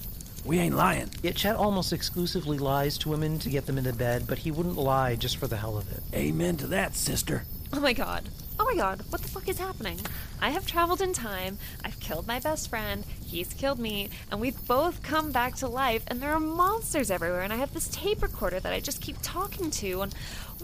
We 0.45 0.59
ain't 0.59 0.77
lying. 0.77 1.09
Yet 1.23 1.37
Chad 1.37 1.57
almost 1.57 1.95
exclusively 1.95 2.59
lies 2.59 2.99
to 2.99 3.09
women 3.09 3.39
to 3.39 3.49
get 3.49 3.65
them 3.65 3.79
into 3.79 3.95
bed, 3.95 4.27
but 4.29 4.39
he 4.39 4.51
wouldn't 4.51 4.77
lie 4.77 5.17
just 5.17 5.39
for 5.39 5.47
the 5.47 5.57
hell 5.57 5.79
of 5.79 5.91
it. 5.91 6.03
Amen 6.13 6.59
to 6.59 6.67
that, 6.67 6.95
sister. 6.95 7.45
Oh 7.73 7.81
my 7.81 7.95
god. 7.95 8.29
Oh 8.59 8.65
my 8.67 8.75
god, 8.75 9.03
what 9.09 9.23
the 9.23 9.29
fuck 9.29 9.49
is 9.49 9.59
happening? 9.59 9.99
I 10.39 10.51
have 10.51 10.67
traveled 10.67 11.01
in 11.01 11.15
time, 11.15 11.57
I've 11.83 11.99
killed 11.99 12.27
my 12.27 12.41
best 12.41 12.69
friend, 12.69 13.07
he's 13.25 13.55
killed 13.55 13.79
me, 13.79 14.11
and 14.31 14.39
we've 14.39 14.67
both 14.67 15.03
come 15.03 15.33
back 15.33 15.57
to 15.57 15.67
life, 15.67 16.05
and 16.09 16.21
there 16.21 16.33
are 16.33 16.41
monsters 16.41 17.11
everywhere, 17.11 17.41
and 17.41 17.55
I 17.55 17.57
have 17.57 17.73
this 17.73 17.89
tape 17.89 18.23
recorder 18.23 18.61
that 18.61 18.73
I 18.73 18.81
just 18.81 19.01
keep 19.01 19.17
talking 19.23 19.71
to, 19.71 20.03
and 20.03 20.15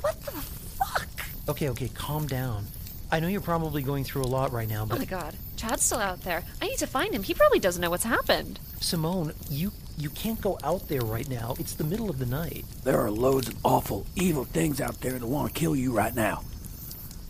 what 0.01 0.21
the 0.23 0.33
fuck? 0.33 1.09
Okay, 1.49 1.69
okay, 1.71 1.89
calm 1.89 2.27
down. 2.27 2.67
I 3.11 3.21
know 3.21 3.29
you're 3.29 3.41
probably 3.41 3.83
going 3.83 4.03
through 4.05 4.23
a 4.23 4.27
lot 4.27 4.53
right 4.53 4.69
now, 4.69 4.85
but. 4.85 4.97
Oh 4.97 4.99
but 4.99 5.11
my 5.11 5.19
god, 5.19 5.35
Chad's 5.57 5.83
still 5.85 5.99
out 5.99 6.23
there. 6.23 6.43
I 6.61 6.67
need 6.67 6.79
to 6.79 6.87
find 6.87 7.15
him. 7.15 7.23
He 7.23 7.35
probably 7.35 7.61
doesn't 7.61 7.81
know 7.81 7.91
what's 7.91 8.05
happened. 8.05 8.59
Simone, 8.81 9.33
you 9.49 9.73
you 9.97 10.11
can't 10.11 10.41
go 10.41 10.59
out 10.65 10.89
there 10.89 11.03
right 11.03 11.29
now. 11.29 11.55
It's 11.59 11.75
the 11.75 11.85
middle 11.85 12.11
of 12.11 12.19
the 12.19 12.27
night. 12.27 12.65
There 12.85 13.01
are 13.01 13.11
loads 13.11 13.49
of 13.49 13.57
awful, 13.65 14.07
evil 14.17 14.45
things 14.45 14.81
out 14.81 15.01
there 15.01 15.19
that 15.19 15.27
want 15.27 15.55
to 15.55 15.59
kill 15.59 15.77
you 15.77 15.93
right 15.93 16.15
now. 16.15 16.43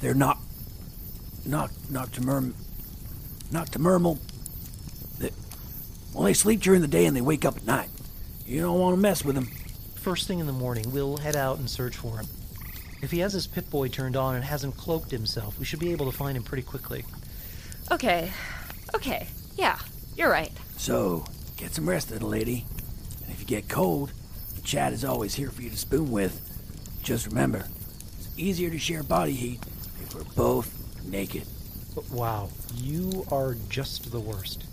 They're 0.00 0.14
not. 0.14 0.38
Noct 1.46 1.90
nocturnal, 1.90 2.52
nocturnal. 3.52 4.18
They, 5.18 5.30
well, 6.12 6.24
they 6.24 6.34
sleep 6.34 6.60
during 6.60 6.80
the 6.80 6.88
day 6.88 7.06
and 7.06 7.16
they 7.16 7.20
wake 7.20 7.44
up 7.44 7.56
at 7.58 7.66
night. 7.66 7.88
You 8.44 8.62
don't 8.62 8.80
want 8.80 8.96
to 8.96 9.00
mess 9.00 9.24
with 9.24 9.36
them. 9.36 9.46
First 9.94 10.26
thing 10.26 10.40
in 10.40 10.46
the 10.46 10.52
morning, 10.52 10.90
we'll 10.90 11.18
head 11.18 11.36
out 11.36 11.58
and 11.58 11.70
search 11.70 11.96
for 11.96 12.16
him. 12.18 12.26
If 13.06 13.12
he 13.12 13.20
has 13.20 13.34
his 13.34 13.46
Pip 13.46 13.70
Boy 13.70 13.86
turned 13.86 14.16
on 14.16 14.34
and 14.34 14.42
hasn't 14.42 14.76
cloaked 14.76 15.12
himself, 15.12 15.60
we 15.60 15.64
should 15.64 15.78
be 15.78 15.92
able 15.92 16.10
to 16.10 16.18
find 16.18 16.36
him 16.36 16.42
pretty 16.42 16.64
quickly. 16.64 17.04
Okay. 17.92 18.32
Okay. 18.96 19.28
Yeah, 19.54 19.78
you're 20.16 20.28
right. 20.28 20.50
So, 20.76 21.24
get 21.56 21.72
some 21.72 21.88
rest, 21.88 22.10
little 22.10 22.30
lady. 22.30 22.66
And 23.22 23.30
if 23.30 23.38
you 23.38 23.46
get 23.46 23.68
cold, 23.68 24.10
Chad 24.64 24.92
is 24.92 25.04
always 25.04 25.36
here 25.36 25.50
for 25.50 25.62
you 25.62 25.70
to 25.70 25.76
spoon 25.76 26.10
with. 26.10 26.40
Just 27.04 27.28
remember, 27.28 27.68
it's 28.18 28.28
easier 28.36 28.70
to 28.70 28.78
share 28.80 29.04
body 29.04 29.34
heat 29.34 29.60
if 30.02 30.12
we're 30.12 30.24
both 30.34 30.76
naked. 31.04 31.44
But 31.94 32.10
wow, 32.10 32.48
you 32.74 33.24
are 33.30 33.54
just 33.68 34.10
the 34.10 34.18
worst. 34.18 34.64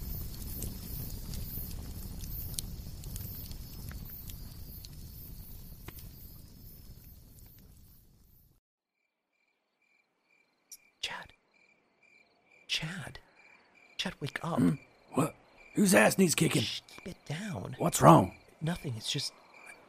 Chad. 11.03 11.33
Chad. 12.73 13.19
Chad, 13.97 14.15
wake 14.19 14.39
up. 14.41 14.57
Hmm. 14.57 14.71
What? 15.11 15.35
Whose 15.75 15.93
ass 15.93 16.17
needs 16.17 16.33
kicking? 16.33 16.63
Shh, 16.63 16.81
keep 16.87 17.09
it 17.09 17.25
down. 17.29 17.75
What's 17.77 18.01
wrong? 18.01 18.31
Nothing, 18.61 18.95
it's 18.97 19.11
just. 19.11 19.31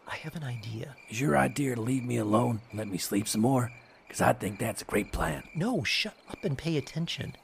I 0.07 0.17
have 0.17 0.37
an 0.37 0.45
idea. 0.45 0.95
Is 1.09 1.19
your 1.19 1.35
idea 1.35 1.77
to 1.77 1.81
leave 1.81 2.05
me 2.05 2.19
alone 2.19 2.61
and 2.69 2.79
let 2.79 2.89
me 2.89 2.99
sleep 2.99 3.27
some 3.27 3.41
more? 3.41 3.73
Because 4.07 4.21
I 4.21 4.35
think 4.35 4.59
that's 4.59 4.83
a 4.83 4.85
great 4.85 5.13
plan. 5.13 5.45
No, 5.55 5.83
shut 5.83 6.13
up 6.29 6.45
and 6.45 6.59
pay 6.59 6.77
attention. 6.77 7.37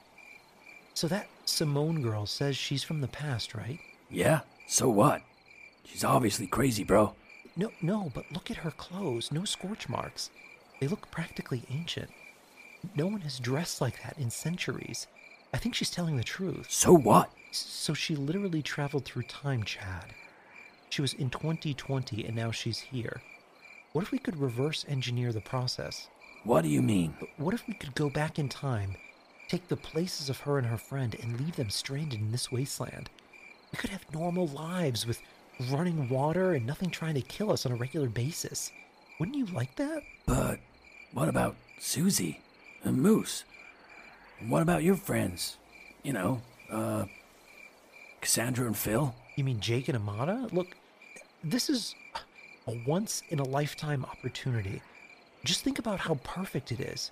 So 0.93 1.07
that 1.07 1.27
Simone 1.45 2.03
girl 2.03 2.27
says 2.27 2.55
she's 2.55 2.83
from 2.83 3.01
the 3.01 3.07
past, 3.07 3.55
right? 3.55 3.79
Yeah? 4.11 4.41
So 4.67 4.89
what? 4.89 5.23
She's 5.85 6.03
obviously 6.03 6.45
crazy, 6.45 6.83
bro. 6.83 7.15
No, 7.55 7.71
no, 7.81 8.11
but 8.13 8.31
look 8.31 8.51
at 8.51 8.57
her 8.57 8.69
clothes. 8.69 9.31
No 9.31 9.45
scorch 9.45 9.89
marks. 9.89 10.29
They 10.79 10.87
look 10.87 11.09
practically 11.09 11.63
ancient. 11.71 12.11
No 12.95 13.07
one 13.07 13.21
has 13.21 13.39
dressed 13.39 13.81
like 13.81 14.03
that 14.03 14.19
in 14.19 14.29
centuries. 14.29 15.07
I 15.53 15.57
think 15.57 15.75
she's 15.75 15.91
telling 15.91 16.17
the 16.17 16.23
truth. 16.23 16.67
So 16.69 16.93
what? 16.93 17.29
So 17.51 17.93
she 17.93 18.15
literally 18.15 18.61
traveled 18.61 19.05
through 19.05 19.23
time, 19.23 19.63
Chad. 19.63 20.13
She 20.89 21.01
was 21.01 21.13
in 21.13 21.29
2020 21.29 22.25
and 22.25 22.35
now 22.35 22.51
she's 22.51 22.79
here. 22.79 23.21
What 23.93 24.03
if 24.03 24.11
we 24.11 24.19
could 24.19 24.39
reverse 24.39 24.85
engineer 24.87 25.33
the 25.33 25.41
process? 25.41 26.07
What 26.43 26.61
do 26.61 26.69
you 26.69 26.81
mean? 26.81 27.13
What 27.37 27.53
if 27.53 27.67
we 27.67 27.73
could 27.73 27.93
go 27.93 28.09
back 28.09 28.39
in 28.39 28.49
time, 28.49 28.95
take 29.47 29.67
the 29.67 29.75
places 29.75 30.29
of 30.29 30.39
her 30.39 30.57
and 30.57 30.67
her 30.67 30.77
friend, 30.77 31.15
and 31.21 31.39
leave 31.39 31.55
them 31.55 31.69
stranded 31.69 32.19
in 32.19 32.31
this 32.31 32.51
wasteland? 32.51 33.09
We 33.71 33.77
could 33.77 33.89
have 33.89 34.11
normal 34.13 34.47
lives 34.47 35.05
with 35.05 35.21
running 35.69 36.09
water 36.09 36.53
and 36.53 36.65
nothing 36.65 36.89
trying 36.89 37.15
to 37.15 37.21
kill 37.21 37.51
us 37.51 37.65
on 37.65 37.73
a 37.73 37.75
regular 37.75 38.07
basis. 38.07 38.71
Wouldn't 39.19 39.37
you 39.37 39.45
like 39.47 39.75
that? 39.75 40.03
But 40.25 40.59
what 41.13 41.29
about 41.29 41.55
Susie 41.79 42.39
and 42.83 42.97
Moose? 42.97 43.43
What 44.47 44.61
about 44.61 44.83
your 44.83 44.95
friends? 44.95 45.57
You 46.03 46.13
know, 46.13 46.41
uh, 46.71 47.05
Cassandra 48.21 48.65
and 48.65 48.75
Phil? 48.75 49.13
You 49.35 49.43
mean 49.43 49.59
Jake 49.59 49.87
and 49.87 49.95
Amada? 49.95 50.47
Look, 50.51 50.75
this 51.43 51.69
is 51.69 51.95
a 52.67 52.75
once 52.85 53.21
in 53.29 53.39
a 53.39 53.43
lifetime 53.43 54.03
opportunity. 54.05 54.81
Just 55.43 55.63
think 55.63 55.79
about 55.79 55.99
how 55.99 56.15
perfect 56.23 56.71
it 56.71 56.79
is. 56.79 57.11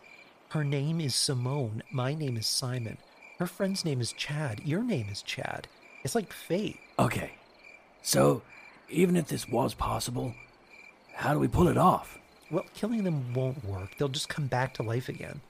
Her 0.50 0.64
name 0.64 1.00
is 1.00 1.16
Simone. 1.16 1.84
My 1.92 2.16
name 2.16 2.36
is 2.36 2.48
Simon. 2.48 2.98
Her 3.38 3.48
friend's 3.48 3.86
name 3.86 4.02
is 4.02 4.12
Chad. 4.14 4.62
Your 4.66 4.84
name 4.84 5.08
is 5.12 5.22
Chad. 5.22 5.68
It's 6.04 6.16
like 6.16 6.34
fate. 6.34 6.80
Okay. 6.98 7.32
So, 8.02 8.42
even 8.90 9.16
if 9.16 9.28
this 9.28 9.48
was 9.48 9.74
possible, 9.76 10.34
how 11.14 11.34
do 11.34 11.40
we 11.40 11.48
pull 11.48 11.68
it 11.68 11.78
off? 11.78 12.18
Well, 12.50 12.66
killing 12.74 13.04
them 13.04 13.34
won't 13.34 13.64
work. 13.64 13.96
They'll 13.98 14.10
just 14.10 14.30
come 14.30 14.48
back 14.48 14.74
to 14.76 14.84
life 14.84 15.10
again. 15.10 15.42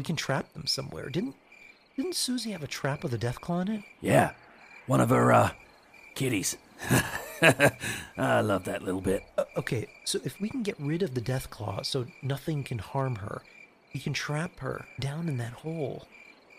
We 0.00 0.04
can 0.04 0.16
trap 0.16 0.50
them 0.54 0.66
somewhere. 0.66 1.10
Didn't 1.10 1.34
didn't 1.94 2.14
Susie 2.14 2.52
have 2.52 2.62
a 2.62 2.66
trap 2.66 3.02
with 3.02 3.12
a 3.12 3.18
death 3.18 3.38
claw 3.42 3.60
in 3.60 3.68
it? 3.68 3.82
Yeah. 4.00 4.30
One 4.86 4.98
of 4.98 5.10
her, 5.10 5.30
uh, 5.30 5.50
kitties. 6.14 6.56
I 8.16 8.40
love 8.40 8.64
that 8.64 8.82
little 8.82 9.02
bit. 9.02 9.24
Uh, 9.36 9.44
okay, 9.58 9.88
so 10.06 10.18
if 10.24 10.40
we 10.40 10.48
can 10.48 10.62
get 10.62 10.80
rid 10.80 11.02
of 11.02 11.12
the 11.12 11.20
death 11.20 11.50
claw 11.50 11.82
so 11.82 12.06
nothing 12.22 12.64
can 12.64 12.78
harm 12.78 13.16
her, 13.16 13.42
we 13.92 14.00
can 14.00 14.14
trap 14.14 14.60
her 14.60 14.86
down 14.98 15.28
in 15.28 15.36
that 15.36 15.52
hole. 15.52 16.06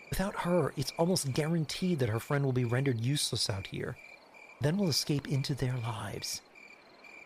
Without 0.08 0.36
her, 0.42 0.72
it's 0.76 0.92
almost 0.96 1.32
guaranteed 1.32 1.98
that 1.98 2.10
her 2.10 2.20
friend 2.20 2.44
will 2.44 2.52
be 2.52 2.64
rendered 2.64 3.00
useless 3.00 3.50
out 3.50 3.66
here. 3.66 3.96
Then 4.60 4.76
we'll 4.76 4.88
escape 4.88 5.26
into 5.26 5.56
their 5.56 5.76
lives. 5.78 6.42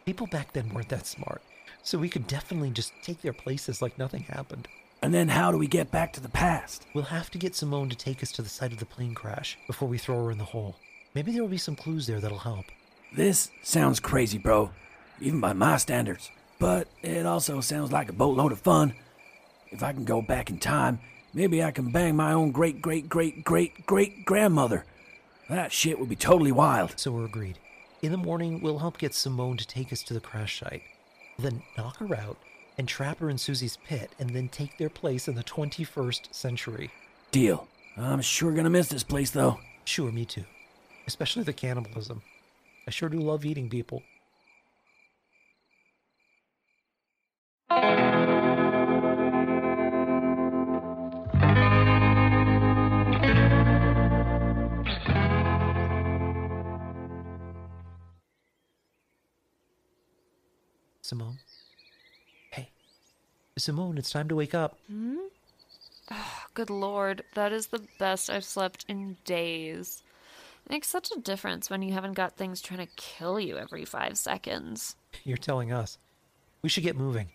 People 0.06 0.28
back 0.28 0.54
then 0.54 0.72
weren't 0.72 0.88
that 0.88 1.06
smart, 1.06 1.42
so 1.82 1.98
we 1.98 2.08
could 2.08 2.26
definitely 2.26 2.70
just 2.70 2.94
take 3.02 3.20
their 3.20 3.34
places 3.34 3.82
like 3.82 3.98
nothing 3.98 4.22
happened. 4.22 4.66
And 5.02 5.12
then 5.12 5.28
how 5.28 5.52
do 5.52 5.58
we 5.58 5.66
get 5.66 5.90
back 5.90 6.12
to 6.14 6.20
the 6.20 6.28
past? 6.28 6.86
We'll 6.94 7.04
have 7.04 7.30
to 7.30 7.38
get 7.38 7.54
Simone 7.54 7.88
to 7.90 7.96
take 7.96 8.22
us 8.22 8.32
to 8.32 8.42
the 8.42 8.48
site 8.48 8.72
of 8.72 8.78
the 8.78 8.86
plane 8.86 9.14
crash 9.14 9.58
before 9.66 9.88
we 9.88 9.98
throw 9.98 10.24
her 10.24 10.30
in 10.30 10.38
the 10.38 10.44
hole. 10.44 10.76
Maybe 11.14 11.32
there 11.32 11.42
will 11.42 11.48
be 11.48 11.58
some 11.58 11.76
clues 11.76 12.06
there 12.06 12.20
that'll 12.20 12.38
help. 12.38 12.64
This 13.14 13.50
sounds 13.62 14.00
crazy, 14.00 14.38
bro, 14.38 14.70
even 15.20 15.40
by 15.40 15.52
my 15.52 15.76
standards. 15.76 16.30
But 16.58 16.88
it 17.02 17.26
also 17.26 17.60
sounds 17.60 17.92
like 17.92 18.08
a 18.08 18.14
boatload 18.14 18.52
of 18.52 18.60
fun. 18.60 18.94
If 19.70 19.82
I 19.82 19.92
can 19.92 20.04
go 20.04 20.22
back 20.22 20.50
in 20.50 20.58
time, 20.58 21.00
maybe 21.34 21.62
I 21.62 21.70
can 21.70 21.92
bang 21.92 22.16
my 22.16 22.32
own 22.32 22.50
great 22.50 22.80
great 22.80 23.08
great 23.08 23.44
great 23.44 23.84
great 23.86 24.24
grandmother. 24.24 24.84
That 25.48 25.72
shit 25.72 25.98
would 25.98 26.08
be 26.08 26.16
totally 26.16 26.52
wild. 26.52 26.98
So 26.98 27.12
we're 27.12 27.26
agreed. 27.26 27.58
In 28.02 28.12
the 28.12 28.18
morning, 28.18 28.60
we'll 28.60 28.78
help 28.78 28.98
get 28.98 29.14
Simone 29.14 29.56
to 29.58 29.66
take 29.66 29.92
us 29.92 30.02
to 30.04 30.14
the 30.14 30.20
crash 30.20 30.60
site. 30.60 30.82
Then 31.38 31.62
knock 31.76 31.98
her 31.98 32.14
out 32.16 32.38
and 32.78 32.86
trap 32.88 33.18
her 33.20 33.30
in 33.30 33.38
Susie's 33.38 33.78
pit 33.86 34.10
and 34.18 34.30
then 34.30 34.48
take 34.48 34.78
their 34.78 34.90
place 34.90 35.28
in 35.28 35.34
the 35.34 35.44
21st 35.44 36.34
century. 36.34 36.90
Deal. 37.30 37.66
I'm 37.96 38.20
sure 38.20 38.52
gonna 38.52 38.70
miss 38.70 38.88
this 38.88 39.04
place, 39.04 39.30
though. 39.30 39.58
Sure, 39.84 40.12
me 40.12 40.24
too. 40.24 40.44
Especially 41.06 41.42
the 41.44 41.52
cannibalism. 41.52 42.22
I 42.86 42.90
sure 42.90 43.08
do 43.08 43.18
love 43.18 43.44
eating 43.44 43.70
people. 43.70 44.02
Simone? 61.02 61.38
Simone, 63.58 63.96
it's 63.96 64.10
time 64.10 64.28
to 64.28 64.36
wake 64.36 64.54
up. 64.54 64.78
Hmm? 64.86 65.16
Ah, 66.10 66.46
good 66.52 66.68
lord, 66.68 67.22
that 67.34 67.52
is 67.52 67.68
the 67.68 67.82
best 67.98 68.28
I've 68.28 68.44
slept 68.44 68.84
in 68.86 69.16
days. 69.24 70.02
It 70.66 70.72
makes 70.72 70.88
such 70.88 71.10
a 71.10 71.20
difference 71.20 71.70
when 71.70 71.80
you 71.80 71.94
haven't 71.94 72.12
got 72.12 72.36
things 72.36 72.60
trying 72.60 72.86
to 72.86 72.92
kill 72.96 73.40
you 73.40 73.56
every 73.56 73.86
five 73.86 74.18
seconds. 74.18 74.96
You're 75.24 75.38
telling 75.38 75.72
us. 75.72 75.96
We 76.62 76.68
should 76.68 76.82
get 76.82 76.96
moving. 76.96 77.28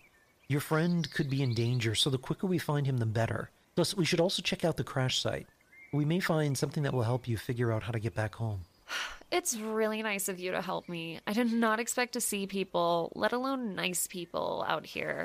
Your 0.46 0.60
friend 0.60 1.10
could 1.12 1.28
be 1.28 1.42
in 1.42 1.54
danger, 1.54 1.94
so 1.94 2.08
the 2.08 2.18
quicker 2.18 2.46
we 2.46 2.58
find 2.58 2.86
him, 2.86 2.98
the 2.98 3.06
better. 3.06 3.50
Plus, 3.74 3.96
we 3.96 4.04
should 4.04 4.20
also 4.20 4.42
check 4.42 4.64
out 4.64 4.76
the 4.76 4.84
crash 4.84 5.20
site. 5.20 5.46
We 5.92 6.04
may 6.04 6.20
find 6.20 6.56
something 6.56 6.84
that 6.84 6.92
will 6.92 7.02
help 7.02 7.26
you 7.26 7.36
figure 7.36 7.72
out 7.72 7.82
how 7.82 7.92
to 7.92 7.98
get 7.98 8.14
back 8.14 8.36
home. 8.36 8.60
It's 9.32 9.56
really 9.56 10.02
nice 10.02 10.28
of 10.28 10.38
you 10.38 10.50
to 10.50 10.60
help 10.60 10.90
me. 10.90 11.18
I 11.26 11.32
did 11.32 11.50
not 11.54 11.80
expect 11.80 12.12
to 12.12 12.20
see 12.20 12.46
people, 12.46 13.10
let 13.14 13.32
alone 13.32 13.74
nice 13.74 14.06
people, 14.06 14.62
out 14.68 14.84
here. 14.84 15.24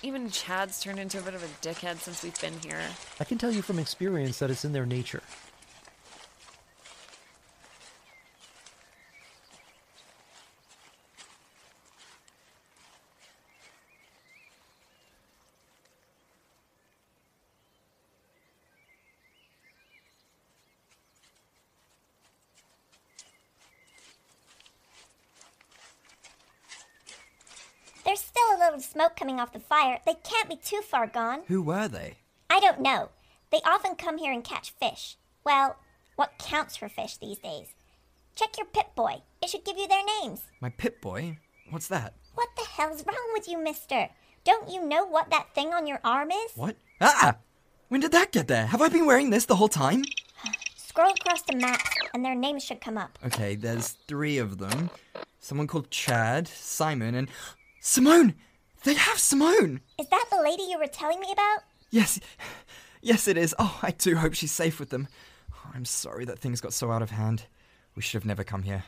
Even 0.00 0.30
Chad's 0.30 0.80
turned 0.80 1.00
into 1.00 1.18
a 1.18 1.22
bit 1.22 1.34
of 1.34 1.42
a 1.42 1.48
dickhead 1.66 1.98
since 1.98 2.22
we've 2.22 2.40
been 2.40 2.52
here. 2.60 2.80
I 3.18 3.24
can 3.24 3.36
tell 3.36 3.50
you 3.50 3.62
from 3.62 3.80
experience 3.80 4.38
that 4.38 4.48
it's 4.48 4.64
in 4.64 4.72
their 4.72 4.86
nature. 4.86 5.22
There's 28.04 28.20
still 28.20 28.56
a 28.56 28.58
little 28.58 28.80
smoke 28.80 29.07
coming 29.18 29.40
off 29.40 29.52
the 29.52 29.60
fire. 29.60 29.98
They 30.06 30.14
can't 30.14 30.48
be 30.48 30.56
too 30.56 30.80
far 30.80 31.06
gone. 31.06 31.40
Who 31.48 31.60
were 31.60 31.88
they? 31.88 32.18
I 32.48 32.60
don't 32.60 32.80
know. 32.80 33.10
They 33.50 33.60
often 33.66 33.96
come 33.96 34.18
here 34.18 34.32
and 34.32 34.44
catch 34.44 34.70
fish. 34.70 35.16
Well, 35.44 35.76
what 36.16 36.38
counts 36.38 36.76
for 36.76 36.88
fish 36.88 37.16
these 37.16 37.38
days? 37.38 37.74
Check 38.36 38.56
your 38.56 38.66
Pip-Boy. 38.66 39.22
It 39.42 39.50
should 39.50 39.64
give 39.64 39.76
you 39.76 39.88
their 39.88 40.04
names. 40.22 40.42
My 40.60 40.70
Pip-Boy? 40.70 41.38
What's 41.70 41.88
that? 41.88 42.14
What 42.34 42.48
the 42.56 42.64
hell's 42.64 43.04
wrong 43.06 43.30
with 43.32 43.48
you, 43.48 43.62
mister? 43.62 44.08
Don't 44.44 44.70
you 44.70 44.86
know 44.86 45.04
what 45.04 45.30
that 45.30 45.54
thing 45.54 45.74
on 45.74 45.86
your 45.86 46.00
arm 46.04 46.30
is? 46.30 46.52
What? 46.54 46.76
Ah! 47.00 47.36
When 47.88 48.00
did 48.00 48.12
that 48.12 48.32
get 48.32 48.46
there? 48.46 48.66
Have 48.66 48.82
I 48.82 48.88
been 48.88 49.06
wearing 49.06 49.30
this 49.30 49.46
the 49.46 49.56
whole 49.56 49.68
time? 49.68 50.04
Scroll 50.76 51.10
across 51.10 51.42
the 51.42 51.56
map, 51.56 51.80
and 52.14 52.24
their 52.24 52.34
names 52.34 52.64
should 52.64 52.80
come 52.80 52.96
up. 52.96 53.18
Okay, 53.26 53.56
there's 53.56 53.96
three 54.06 54.38
of 54.38 54.58
them. 54.58 54.90
Someone 55.40 55.66
called 55.66 55.90
Chad, 55.90 56.46
Simon, 56.46 57.14
and 57.14 57.28
Simone! 57.80 58.34
They 58.84 58.94
have 58.94 59.18
Simone! 59.18 59.80
Is 59.98 60.08
that 60.08 60.26
the 60.30 60.40
lady 60.42 60.62
you 60.62 60.78
were 60.78 60.86
telling 60.86 61.20
me 61.20 61.32
about? 61.32 61.64
Yes, 61.90 62.20
yes, 63.02 63.26
it 63.26 63.36
is. 63.36 63.54
Oh, 63.58 63.78
I 63.82 63.90
do 63.90 64.16
hope 64.16 64.34
she's 64.34 64.52
safe 64.52 64.78
with 64.78 64.90
them. 64.90 65.08
Oh, 65.52 65.70
I'm 65.74 65.84
sorry 65.84 66.24
that 66.26 66.38
things 66.38 66.60
got 66.60 66.72
so 66.72 66.90
out 66.90 67.02
of 67.02 67.10
hand. 67.10 67.44
We 67.96 68.02
should 68.02 68.14
have 68.14 68.26
never 68.26 68.44
come 68.44 68.62
here. 68.62 68.84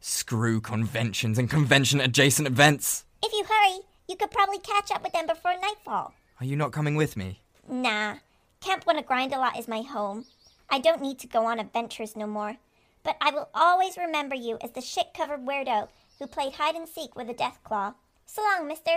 Screw 0.00 0.60
conventions 0.60 1.38
and 1.38 1.48
convention 1.48 2.00
adjacent 2.00 2.48
events. 2.48 3.04
If 3.22 3.32
you 3.32 3.44
hurry, 3.44 3.80
you 4.08 4.16
could 4.16 4.30
probably 4.30 4.58
catch 4.58 4.90
up 4.90 5.02
with 5.02 5.12
them 5.12 5.26
before 5.26 5.54
nightfall. 5.60 6.14
Are 6.40 6.46
you 6.46 6.56
not 6.56 6.72
coming 6.72 6.96
with 6.96 7.16
me? 7.16 7.40
Nah, 7.68 8.16
Camp 8.60 8.86
Lot 8.86 9.58
is 9.58 9.68
my 9.68 9.82
home. 9.82 10.24
I 10.70 10.78
don't 10.78 11.02
need 11.02 11.18
to 11.20 11.26
go 11.26 11.46
on 11.46 11.60
adventures 11.60 12.16
no 12.16 12.26
more. 12.26 12.56
But 13.04 13.16
I 13.20 13.30
will 13.30 13.48
always 13.54 13.96
remember 13.96 14.34
you 14.34 14.58
as 14.62 14.72
the 14.72 14.80
shit 14.80 15.14
covered 15.14 15.46
weirdo 15.46 15.88
who 16.18 16.26
played 16.26 16.54
hide 16.54 16.74
and 16.74 16.88
seek 16.88 17.14
with 17.14 17.28
a 17.28 17.34
death 17.34 17.58
claw. 17.64 17.94
So 18.26 18.42
long, 18.42 18.66
mister. 18.68 18.90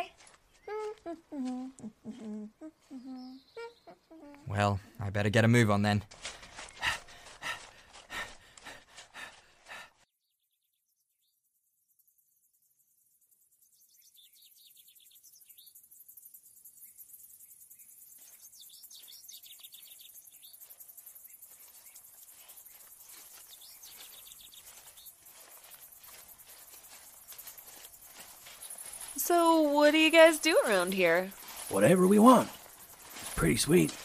Well, 4.48 4.80
I 5.00 5.10
better 5.10 5.30
get 5.30 5.46
a 5.46 5.48
move 5.48 5.72
on 5.72 5.82
then. 5.82 6.04
So, 29.32 29.62
what 29.62 29.92
do 29.92 29.98
you 29.98 30.12
guys 30.12 30.40
do 30.40 30.60
around 30.68 30.94
here? 30.94 31.32
Whatever 31.70 32.06
we 32.06 32.20
want. 32.20 32.50
It's 33.22 33.34
pretty 33.34 33.56
sweet. 33.56 33.96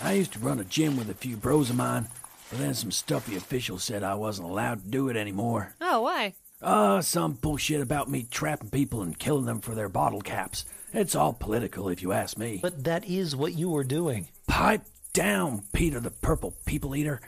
I 0.00 0.12
used 0.12 0.32
to 0.34 0.38
run 0.38 0.60
a 0.60 0.64
gym 0.64 0.96
with 0.96 1.10
a 1.10 1.14
few 1.14 1.36
bros 1.36 1.70
of 1.70 1.76
mine, 1.76 2.06
but 2.50 2.60
then 2.60 2.72
some 2.74 2.92
stuffy 2.92 3.34
official 3.34 3.80
said 3.80 4.04
I 4.04 4.14
wasn't 4.14 4.48
allowed 4.48 4.84
to 4.84 4.88
do 4.88 5.08
it 5.08 5.16
anymore. 5.16 5.74
Oh, 5.80 6.02
why? 6.02 6.34
Uh, 6.62 7.00
some 7.00 7.32
bullshit 7.32 7.80
about 7.80 8.08
me 8.08 8.28
trapping 8.30 8.70
people 8.70 9.02
and 9.02 9.18
killing 9.18 9.44
them 9.44 9.60
for 9.60 9.74
their 9.74 9.88
bottle 9.88 10.20
caps. 10.20 10.64
It's 10.92 11.16
all 11.16 11.32
political, 11.32 11.88
if 11.88 12.00
you 12.00 12.12
ask 12.12 12.38
me. 12.38 12.60
But 12.62 12.84
that 12.84 13.04
is 13.06 13.34
what 13.34 13.54
you 13.54 13.70
were 13.70 13.82
doing. 13.82 14.28
Pipe 14.46 14.82
down, 15.12 15.64
Peter 15.72 15.98
the 15.98 16.12
Purple 16.12 16.54
People 16.64 16.94
Eater. 16.94 17.20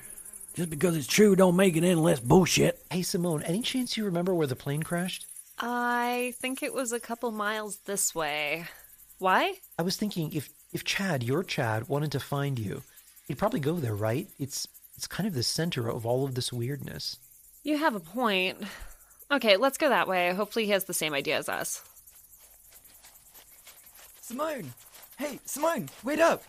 Just 0.55 0.71
because 0.71 0.97
it's 0.97 1.09
true 1.09 1.35
don't 1.35 1.57
make 1.57 1.75
it 1.75 1.83
any 1.83 1.97
less 1.97 2.21
bullshit. 2.21 2.81
Hey, 2.89 3.03
Simone, 3.03 3.43
any 3.43 3.63
chance 3.63 3.97
you 3.97 4.05
remember 4.05 4.33
where 4.33 4.47
the 4.47 4.55
plane 4.55 4.85
crashed? 4.85 5.27
I 5.59 6.35
think 6.39 6.63
it 6.63 6.75
was 6.75 6.93
a 6.93 7.01
couple 7.01 7.33
miles 7.33 7.79
this 7.87 8.15
way. 8.15 8.67
Why? 9.19 9.55
I 9.79 9.83
was 9.83 9.97
thinking 9.97 10.33
if 10.33 10.51
if 10.73 10.85
Chad, 10.85 11.23
your 11.23 11.43
Chad, 11.43 11.89
wanted 11.89 12.13
to 12.13 12.21
find 12.21 12.59
you, 12.59 12.83
he'd 13.29 13.39
probably 13.39 13.61
go 13.61 13.75
there, 13.75 13.95
right? 13.95 14.29
It's 14.39 14.69
it's 14.97 15.07
kind 15.07 15.27
of 15.27 15.35
the 15.35 15.43
center 15.43 15.89
of 15.89 16.05
all 16.05 16.25
of 16.25 16.35
this 16.35 16.53
weirdness. 16.53 17.19
You 17.65 17.79
have 17.79 17.95
a 17.95 18.01
point. 18.01 18.59
Okay, 19.31 19.57
let's 19.57 19.79
go 19.79 19.89
that 19.89 20.09
way. 20.09 20.33
Hopefully, 20.33 20.67
he 20.67 20.73
has 20.73 20.85
the 20.85 20.95
same 20.95 21.15
idea 21.15 21.39
as 21.39 21.49
us. 21.49 21.83
Simone! 24.21 24.75
Hey, 25.19 25.41
Simone, 25.45 25.89
wait 26.05 26.21
up! 26.21 26.43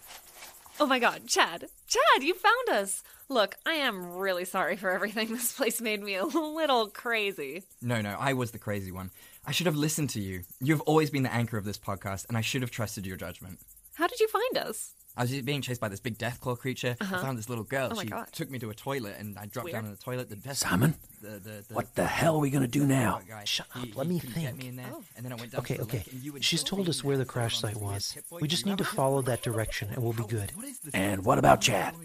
Oh 0.79 0.85
my 0.85 0.99
god, 0.99 1.27
Chad! 1.27 1.69
Chad, 1.87 2.23
you 2.23 2.33
found 2.33 2.69
us! 2.69 3.03
Look, 3.29 3.55
I 3.65 3.73
am 3.73 4.15
really 4.15 4.45
sorry 4.45 4.77
for 4.77 4.89
everything. 4.89 5.27
This 5.37 5.51
place 5.51 5.81
made 5.81 6.01
me 6.01 6.15
a 6.15 6.25
little 6.25 6.87
crazy. 6.87 7.63
No, 7.81 8.01
no, 8.01 8.15
I 8.19 8.33
was 8.33 8.51
the 8.51 8.59
crazy 8.59 8.91
one. 8.91 9.11
I 9.45 9.51
should 9.51 9.65
have 9.65 9.75
listened 9.75 10.09
to 10.11 10.21
you. 10.21 10.43
You've 10.61 10.81
always 10.81 11.09
been 11.09 11.23
the 11.23 11.33
anchor 11.33 11.57
of 11.57 11.65
this 11.65 11.77
podcast, 11.77 12.25
and 12.27 12.37
I 12.37 12.41
should 12.41 12.61
have 12.61 12.71
trusted 12.71 13.05
your 13.05 13.17
judgment. 13.17 13.59
How 13.95 14.07
did 14.07 14.19
you 14.19 14.27
find 14.29 14.57
us? 14.57 14.93
I 15.17 15.21
was 15.23 15.31
being 15.41 15.61
chased 15.63 15.81
by 15.81 15.87
this 15.89 15.99
big 15.99 16.19
deathclaw 16.19 16.57
creature. 16.59 16.95
I 17.01 17.03
Uh-huh. 17.03 17.21
found 17.21 17.37
this 17.39 17.49
little 17.49 17.63
girl. 17.63 17.89
Oh 17.91 17.95
my 17.95 18.03
she 18.03 18.09
God. 18.09 18.27
took 18.31 18.51
me 18.51 18.59
to 18.59 18.69
a 18.69 18.73
toilet, 18.75 19.15
and 19.19 19.37
I 19.37 19.47
dropped 19.47 19.65
Weird. 19.65 19.73
down 19.75 19.85
in 19.85 19.91
the 19.91 19.97
toilet. 19.97 20.29
The 20.29 20.35
death 20.35 20.57
Simon? 20.57 20.93
the, 21.21 21.29
the, 21.39 21.65
the, 21.67 21.73
What 21.73 21.95
the 21.95 22.05
hell 22.05 22.35
are 22.35 22.39
we 22.39 22.49
gonna 22.51 22.67
do 22.67 22.85
now? 22.85 23.21
Shut 23.45 23.65
up, 23.75 23.83
he 23.83 23.93
let 23.93 24.05
me 24.07 24.19
think. 24.19 24.61
me 24.63 24.69
there, 24.69 24.85
Oh. 24.93 25.03
and 25.15 25.25
then 25.25 25.31
I 25.33 25.35
went 25.35 25.51
down 25.53 25.61
Okay, 25.61 25.75
to 25.77 25.85
the 25.85 25.97
okay. 25.97 26.03
and 26.11 26.21
you 26.23 26.37
She's 26.41 26.63
told 26.63 26.87
us 26.87 27.03
where 27.03 27.17
the 27.17 27.25
crash 27.25 27.57
site 27.59 27.73
so 27.73 27.79
we 27.79 27.85
had 27.87 27.93
was. 27.95 28.17
We 28.41 28.47
just 28.47 28.65
need 28.67 28.77
to 28.77 28.85
follow 28.85 29.21
that 29.23 29.41
direction 29.41 29.89
and 29.89 30.03
we'll 30.03 30.13
be 30.13 30.23
good. 30.23 30.51
What 30.55 30.65
is 30.65 30.79
this? 30.79 30.93
And 30.93 31.25
what 31.25 31.39
about 31.39 31.61
Chad? 31.61 31.95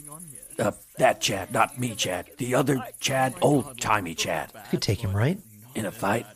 Uh, 0.62 0.72
that 0.98 1.20
Chad, 1.20 1.52
not 1.52 1.78
me, 1.78 1.94
Chad. 1.94 2.30
The 2.38 2.54
other 2.54 2.86
Chad, 3.00 3.34
old 3.42 3.80
timey 3.80 4.14
Chad. 4.14 4.50
You 4.54 4.60
could 4.70 4.82
take 4.82 5.00
him, 5.00 5.14
right? 5.14 5.38
In 5.74 5.86
a 5.86 5.90
fight? 5.90 6.26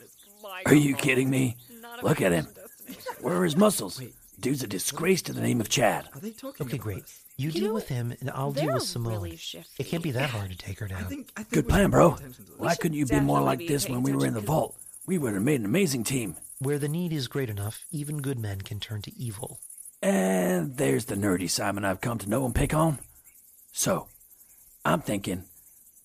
Are 0.66 0.74
you 0.74 0.94
kidding 0.96 1.30
me? 1.30 1.56
Look 2.02 2.20
at 2.20 2.32
him. 2.32 2.48
Where 3.20 3.36
are 3.36 3.44
his 3.44 3.56
muscles? 3.56 4.02
Dude's 4.40 4.62
a 4.62 4.66
disgrace 4.66 5.22
to 5.22 5.32
the 5.32 5.40
name 5.40 5.60
of 5.60 5.68
Chad. 5.68 6.08
Are 6.14 6.20
they 6.20 6.30
talking 6.30 6.66
Okay, 6.66 6.76
great. 6.78 7.04
us? 7.04 7.20
You, 7.36 7.52
deal 7.52 7.68
know, 7.68 7.74
with 7.74 7.88
him 7.88 8.14
and 8.20 8.30
I'll 8.30 8.52
deal 8.52 8.72
with 8.72 8.82
Simone. 8.82 9.12
really 9.12 9.38
it 9.78 9.84
can't 9.84 10.02
be 10.02 10.10
that 10.12 10.30
hard 10.30 10.50
to 10.50 10.56
take 10.56 10.78
her 10.78 10.88
down. 10.88 11.02
I 11.04 11.06
think, 11.06 11.28
I 11.36 11.42
think 11.42 11.52
Good 11.52 11.68
plan, 11.68 11.90
bro. 11.90 12.10
pay 12.10 12.16
attention 12.16 12.44
to 12.46 12.50
this. 12.52 12.58
Why 12.60 12.74
couldn't 12.74 12.96
you 12.96 13.06
be 13.06 13.20
more 13.20 13.42
like 13.42 13.58
be 13.58 13.68
this 13.68 13.88
when 13.88 14.02
we 14.02 14.12
were 14.12 14.26
in 14.26 14.34
the 14.34 14.40
vault? 14.40 14.74
We 15.06 15.18
would 15.18 15.34
have 15.34 15.42
made 15.42 15.60
an 15.60 15.66
amazing 15.66 16.04
team. 16.04 16.36
Where 16.58 16.78
the 16.78 16.88
need 16.88 17.12
is 17.12 17.28
great 17.28 17.50
enough, 17.50 17.84
even 17.90 18.22
good 18.22 18.38
men 18.38 18.62
can 18.62 18.80
turn 18.80 19.02
to 19.02 19.14
evil. 19.16 19.60
And 20.02 20.76
there's 20.78 21.06
the 21.06 21.14
nerdy 21.14 21.48
Simon 21.50 21.84
I've 21.84 22.00
come 22.00 22.18
to 22.18 22.28
know 22.28 22.44
and 22.46 22.54
pick 22.54 22.72
on. 22.74 22.98
So, 23.72 24.08
I'm 24.86 25.00
thinking 25.00 25.42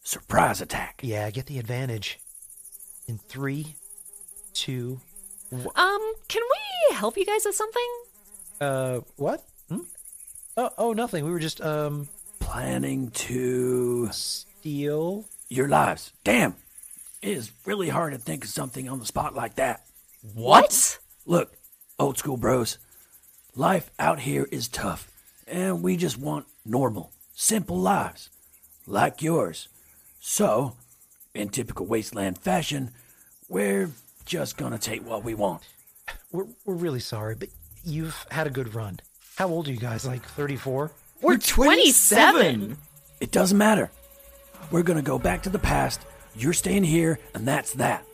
surprise 0.03 0.59
attack. 0.59 1.01
Yeah, 1.03 1.29
get 1.29 1.45
the 1.45 1.59
advantage. 1.59 2.19
In 3.07 3.17
three, 3.19 3.75
two, 4.53 4.99
Um, 5.51 6.13
can 6.27 6.41
we 6.89 6.95
help 6.95 7.15
you 7.17 7.25
guys 7.25 7.45
with 7.45 7.55
something? 7.55 7.89
uh, 8.59 8.99
what? 9.17 9.43
Hmm? 9.69 9.81
Oh, 10.57 10.69
oh, 10.77 10.93
nothing. 10.93 11.25
We 11.25 11.31
were 11.31 11.39
just, 11.39 11.61
um, 11.61 12.09
Planning 12.39 13.11
to 13.11 14.09
steal. 14.11 15.25
your 15.49 15.67
lives. 15.67 16.11
Damn. 16.23 16.55
It 17.21 17.37
is 17.37 17.51
really 17.65 17.89
hard 17.89 18.13
to 18.13 18.19
think 18.19 18.43
of 18.45 18.49
something 18.49 18.89
on 18.89 18.97
the 18.99 19.05
spot 19.05 19.35
like 19.35 19.55
that. 19.55 19.85
What? 20.33 20.97
Look, 21.25 21.55
old 21.99 22.17
school 22.17 22.37
bros, 22.37 22.77
life 23.55 23.91
out 23.99 24.21
here 24.21 24.47
is 24.51 24.67
tough, 24.67 25.07
and 25.47 25.83
we 25.83 25.97
just 25.97 26.17
want 26.17 26.47
normal, 26.65 27.11
simple 27.35 27.77
lives, 27.77 28.29
like 28.91 29.21
yours. 29.21 29.69
So, 30.19 30.75
in 31.33 31.49
typical 31.49 31.85
wasteland 31.85 32.37
fashion, 32.37 32.91
we're 33.47 33.89
just 34.25 34.57
gonna 34.57 34.77
take 34.77 35.05
what 35.07 35.23
we 35.23 35.33
want. 35.33 35.63
We're, 36.31 36.47
we're 36.65 36.75
really 36.75 36.99
sorry, 36.99 37.35
but 37.35 37.49
you've 37.83 38.25
had 38.29 38.47
a 38.47 38.51
good 38.51 38.75
run. 38.75 38.99
How 39.35 39.47
old 39.47 39.67
are 39.67 39.71
you 39.71 39.79
guys? 39.79 40.05
Like 40.05 40.23
34? 40.23 40.91
We're 41.21 41.37
27! 41.37 42.77
It 43.19 43.31
doesn't 43.31 43.57
matter. 43.57 43.91
We're 44.71 44.83
gonna 44.83 45.01
go 45.01 45.17
back 45.17 45.43
to 45.43 45.49
the 45.49 45.59
past. 45.59 46.01
You're 46.35 46.53
staying 46.53 46.83
here, 46.83 47.19
and 47.33 47.47
that's 47.47 47.73
that. 47.73 48.05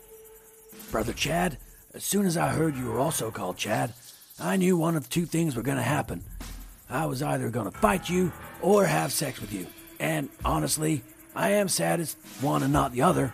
Brother 0.90 1.12
Chad, 1.12 1.58
as 1.92 2.04
soon 2.04 2.24
as 2.24 2.36
I 2.36 2.48
heard 2.48 2.76
you 2.76 2.86
were 2.86 3.00
also 3.00 3.30
called 3.30 3.56
Chad, 3.56 3.92
I 4.40 4.56
knew 4.56 4.76
one 4.76 4.96
of 4.96 5.10
two 5.10 5.26
things 5.26 5.56
were 5.56 5.62
gonna 5.62 5.82
happen. 5.82 6.24
I 6.88 7.06
was 7.06 7.22
either 7.22 7.50
gonna 7.50 7.72
fight 7.72 8.08
you 8.08 8.32
or 8.62 8.86
have 8.86 9.12
sex 9.12 9.40
with 9.40 9.52
you. 9.52 9.66
And 10.00 10.28
honestly, 10.44 11.02
I 11.34 11.50
am 11.50 11.68
saddest 11.68 12.16
one 12.40 12.62
and 12.62 12.72
not 12.72 12.92
the 12.92 13.02
other, 13.02 13.32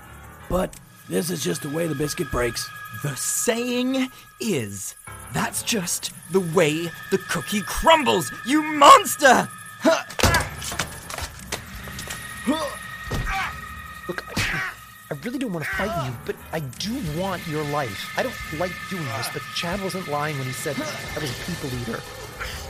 but 0.49 0.75
this 1.09 1.31
is 1.31 1.45
just 1.45 1.63
the 1.63 1.69
way 1.69 1.87
the 1.87 1.95
biscuit 1.95 2.31
breaks. 2.31 2.69
The 3.03 3.15
saying 3.17 4.09
is, 4.41 4.95
that's 5.33 5.63
just 5.63 6.13
the 6.33 6.41
way 6.41 6.91
the 7.11 7.19
cookie 7.29 7.61
crumbles, 7.63 8.33
you 8.47 8.63
monster! 8.63 9.49
Look, 14.07 14.23
I, 14.37 14.63
I 15.11 15.15
really 15.23 15.39
don't 15.39 15.53
want 15.53 15.65
to 15.65 15.71
fight 15.73 16.07
you, 16.07 16.15
but 16.25 16.37
I 16.53 16.61
do 16.61 16.95
want 17.19 17.47
your 17.47 17.65
life. 17.65 18.13
I 18.19 18.23
don't 18.23 18.35
like 18.59 18.73
doing 18.91 19.05
this, 19.05 19.29
but 19.33 19.43
Chad 19.55 19.83
wasn't 19.83 20.09
lying 20.09 20.37
when 20.39 20.47
he 20.47 20.53
said 20.53 20.77
I 20.77 21.19
was 21.19 21.31
a 21.31 21.45
people 21.45 21.71
eater. 21.81 22.01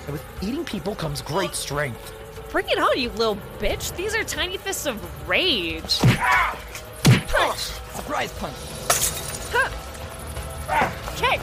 And 0.07 0.12
with 0.12 0.24
eating 0.42 0.64
people 0.64 0.95
comes 0.95 1.22
great 1.22 1.55
strength. 1.55 2.12
Bring 2.55 2.68
it 2.68 2.78
on, 2.78 2.96
you 2.96 3.11
little 3.11 3.36
bitch. 3.59 3.96
These 3.96 4.14
are 4.14 4.22
tiny 4.22 4.59
fists 4.59 4.86
of 4.86 5.28
rage. 5.28 5.98
Punch! 5.98 7.59
Surprise 7.59 8.32
punch! 8.38 8.55
Kick! 11.16 11.40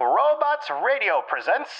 Robots 0.00 0.68
Radio 0.84 1.22
presents 1.28 1.70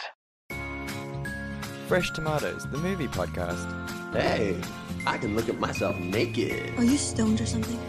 Fresh 1.89 2.11
Tomatoes, 2.11 2.67
the 2.67 2.77
movie 2.77 3.09
podcast. 3.09 3.65
Hey, 4.13 4.61
I 5.07 5.17
can 5.17 5.35
look 5.35 5.49
at 5.49 5.59
myself 5.59 5.97
naked. 5.97 6.79
Are 6.79 6.85
you 6.85 6.99
stoned 6.99 7.41
or 7.41 7.47
something? 7.47 7.81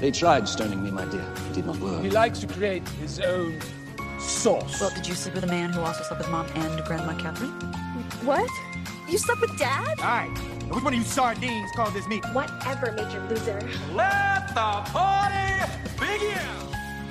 They 0.00 0.10
tried 0.10 0.48
stoning 0.48 0.82
me, 0.82 0.90
my 0.90 1.04
dear. 1.04 1.20
It 1.50 1.52
did 1.52 1.66
not 1.66 1.76
work. 1.76 2.02
He 2.02 2.08
likes 2.08 2.38
to 2.38 2.46
create 2.46 2.88
his 2.98 3.20
own 3.20 3.60
sauce. 4.18 4.80
Well, 4.80 4.88
did 4.88 5.06
you 5.06 5.14
sleep 5.14 5.34
with 5.34 5.44
a 5.44 5.48
man 5.48 5.68
who 5.68 5.82
also 5.82 6.02
slept 6.02 6.22
with 6.22 6.30
mom 6.30 6.46
and 6.54 6.82
Grandma 6.86 7.14
Catherine? 7.18 7.50
What? 8.24 8.50
You 9.06 9.18
slept 9.18 9.42
with 9.42 9.58
dad? 9.58 9.98
Alright. 9.98 10.30
Which 10.74 10.82
one 10.82 10.94
of 10.94 10.98
you 10.98 11.04
sardines 11.04 11.70
called 11.76 11.92
this 11.92 12.08
meat? 12.08 12.24
Whatever, 12.32 12.92
Major 12.92 13.20
Loser. 13.28 13.60
Let 13.92 14.48
the 14.48 14.80
party 14.90 15.70
begin! 16.00 16.38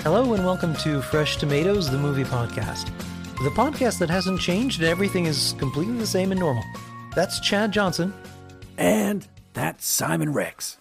Hello 0.02 0.34
and 0.34 0.44
welcome 0.44 0.76
to 0.78 1.04
Fresh 1.04 1.38
Tomatoes, 1.38 1.92
the 1.92 2.00
movie 2.00 2.24
podcast. 2.24 2.92
The 3.44 3.52
podcast 3.52 4.00
that 4.00 4.10
hasn't 4.10 4.40
changed 4.40 4.80
and 4.80 4.90
everything 4.90 5.26
is 5.26 5.54
completely 5.60 5.98
the 5.98 6.08
same 6.08 6.32
and 6.32 6.40
normal. 6.40 6.64
That's 7.16 7.40
Chad 7.42 7.72
Johnson. 7.72 8.14
And 8.78 9.28
that's 9.54 9.86
Simon 9.86 10.34
Rex. 10.34 10.78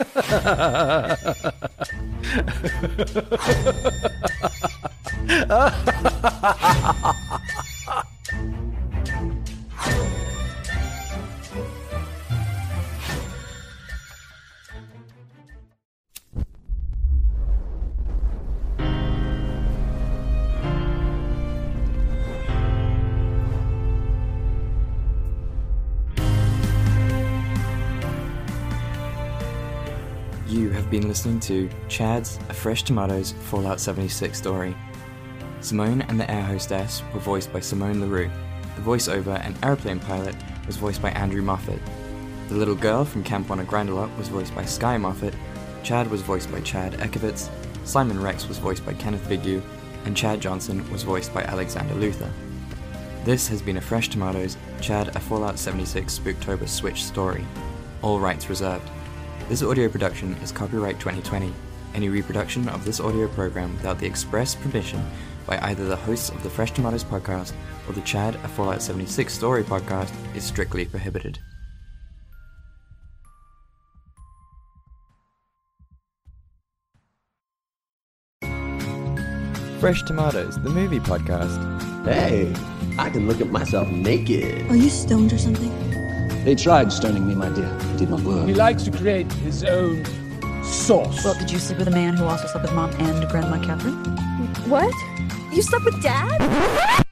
You 30.54 30.70
have 30.70 30.88
been 30.88 31.08
listening 31.08 31.40
to 31.40 31.68
Chad's 31.88 32.38
A 32.48 32.54
Fresh 32.54 32.84
Tomatoes 32.84 33.32
Fallout 33.32 33.80
76 33.80 34.38
story. 34.38 34.76
Simone 35.60 36.02
and 36.02 36.20
the 36.20 36.30
air 36.30 36.44
hostess 36.44 37.02
were 37.12 37.18
voiced 37.18 37.52
by 37.52 37.58
Simone 37.58 38.00
LaRue. 38.00 38.30
The 38.76 38.82
voiceover 38.82 39.44
and 39.44 39.58
airplane 39.64 39.98
pilot 39.98 40.36
was 40.68 40.76
voiced 40.76 41.02
by 41.02 41.10
Andrew 41.10 41.42
Moffat. 41.42 41.80
The 42.48 42.54
little 42.54 42.76
girl 42.76 43.04
from 43.04 43.24
Camp 43.24 43.50
on 43.50 43.58
a 43.58 43.64
Grindelot 43.64 44.16
was 44.16 44.28
voiced 44.28 44.54
by 44.54 44.64
Sky 44.64 44.96
Moffat. 44.96 45.34
Chad 45.82 46.08
was 46.08 46.22
voiced 46.22 46.52
by 46.52 46.60
Chad 46.60 46.92
Ekovitz. 47.00 47.50
Simon 47.84 48.22
Rex 48.22 48.46
was 48.46 48.58
voiced 48.58 48.86
by 48.86 48.94
Kenneth 48.94 49.28
Bigu. 49.28 49.60
And 50.04 50.16
Chad 50.16 50.40
Johnson 50.40 50.88
was 50.92 51.02
voiced 51.02 51.34
by 51.34 51.42
Alexander 51.42 51.96
Luther. 51.96 52.30
This 53.24 53.48
has 53.48 53.60
been 53.60 53.78
a 53.78 53.80
Fresh 53.80 54.10
Tomatoes 54.10 54.56
Chad 54.80 55.16
A 55.16 55.18
Fallout 55.18 55.58
76 55.58 56.16
Spooktober 56.16 56.68
Switch 56.68 57.02
story. 57.02 57.44
All 58.02 58.20
rights 58.20 58.48
reserved. 58.48 58.88
This 59.48 59.62
audio 59.62 59.88
production 59.88 60.32
is 60.42 60.50
copyright 60.50 60.98
2020. 60.98 61.52
Any 61.94 62.08
reproduction 62.08 62.66
of 62.68 62.84
this 62.84 62.98
audio 62.98 63.28
program 63.28 63.74
without 63.76 63.98
the 63.98 64.06
express 64.06 64.54
permission 64.54 65.04
by 65.46 65.58
either 65.58 65.84
the 65.84 65.96
hosts 65.96 66.30
of 66.30 66.42
the 66.42 66.48
Fresh 66.48 66.72
Tomatoes 66.72 67.04
podcast 67.04 67.52
or 67.86 67.92
the 67.92 68.00
Chad 68.00 68.36
A 68.36 68.48
Fallout 68.48 68.80
76 68.80 69.32
story 69.32 69.62
podcast 69.62 70.12
is 70.34 70.44
strictly 70.44 70.86
prohibited. 70.86 71.38
Fresh 79.78 80.02
Tomatoes, 80.04 80.58
the 80.62 80.70
movie 80.70 81.00
podcast. 81.00 82.06
Hey, 82.06 82.54
I 82.98 83.10
can 83.10 83.28
look 83.28 83.42
at 83.42 83.48
myself 83.50 83.86
naked. 83.88 84.70
Are 84.70 84.76
you 84.76 84.88
stoned 84.88 85.34
or 85.34 85.38
something? 85.38 85.93
They 86.44 86.54
tried 86.54 86.92
stoning 86.92 87.26
me, 87.26 87.34
my 87.34 87.48
dear. 87.48 87.74
It 87.80 87.96
did 87.96 88.10
not 88.10 88.20
work. 88.20 88.46
He 88.46 88.52
likes 88.52 88.82
to 88.82 88.90
create 88.90 89.32
his 89.32 89.64
own 89.64 90.04
sauce. 90.62 91.24
Well, 91.24 91.32
did 91.38 91.50
you 91.50 91.58
sleep 91.58 91.78
with 91.78 91.88
a 91.88 91.90
man 91.90 92.18
who 92.18 92.26
also 92.26 92.46
slept 92.46 92.66
with 92.66 92.74
mom 92.74 92.90
and 92.98 93.26
Grandma 93.30 93.64
Catherine? 93.64 93.94
What? 94.68 94.92
You 95.54 95.62
slept 95.62 95.86
with 95.86 96.02
dad? 96.02 97.03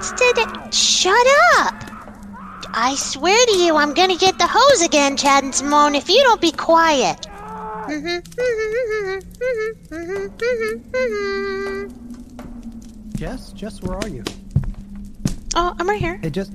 The 0.00 0.16
today. 0.34 0.70
Shut 0.70 1.26
up! 1.58 1.74
I 2.74 2.94
swear 2.96 3.46
to 3.46 3.56
you, 3.56 3.76
I'm 3.76 3.94
gonna 3.94 4.16
get 4.16 4.38
the 4.38 4.46
hose 4.48 4.82
again, 4.82 5.16
Chad 5.16 5.44
and 5.44 5.54
Simone, 5.54 5.94
if 5.94 6.08
you 6.08 6.22
don't 6.22 6.40
be 6.40 6.52
quiet. 6.52 7.26
Jess, 13.16 13.52
Jess, 13.52 13.82
where 13.82 13.96
are 13.96 14.08
you? 14.08 14.22
Oh, 15.56 15.74
I'm 15.78 15.88
right 15.88 16.00
here. 16.00 16.18
Hey, 16.22 16.30
Jess. 16.30 16.50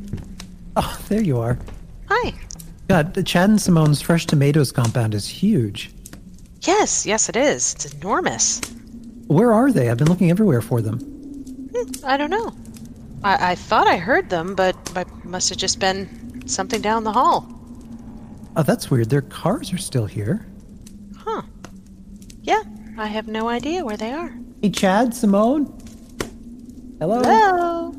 Oh, 0.76 1.00
there 1.10 1.22
you 1.22 1.40
are. 1.40 1.58
Hi. 2.08 2.34
God, 2.88 3.14
the 3.14 3.24
Chad 3.24 3.50
and 3.50 3.60
Simone's 3.60 4.02
fresh 4.02 4.26
tomatoes 4.26 4.72
compound 4.72 5.14
is 5.14 5.28
huge. 5.28 5.92
Yes, 6.62 7.06
yes, 7.06 7.28
it 7.28 7.36
is. 7.36 7.74
It's 7.74 7.94
enormous. 7.94 8.62
Where 9.28 9.52
are 9.52 9.72
they? 9.72 9.90
I've 9.90 9.98
been 9.98 10.08
looking 10.10 10.30
everywhere 10.30 10.62
for 10.62 10.82
them. 10.82 11.00
Hmm, 11.00 12.06
I 12.06 12.18
don't 12.18 12.30
know. 12.30 12.54
I, 13.24 13.52
I 13.52 13.56
thought 13.56 13.88
I 13.88 13.98
heard 13.98 14.30
them, 14.30 14.56
but 14.56 14.76
I 14.96 15.06
must 15.24 15.50
have 15.50 15.58
just 15.58 15.80
been 15.80 16.44
something 16.46 16.82
down 16.82 17.04
the 17.04 17.12
hall. 17.12 17.48
Oh, 18.56 18.64
that's 18.64 18.92
weird. 18.92 19.10
Their 19.10 19.22
cars 19.22 19.74
are 19.74 19.78
still 19.78 20.06
here. 20.06 20.46
Huh. 21.18 21.42
Yeah, 22.42 22.62
I 22.98 23.08
have 23.08 23.28
no 23.28 23.48
idea 23.48 23.84
where 23.86 23.98
they 23.98 24.12
are. 24.12 24.36
Hey, 24.62 24.70
Chad, 24.70 25.16
Simone. 25.16 25.66
Hello. 27.00 27.22
Hello. 27.24 27.96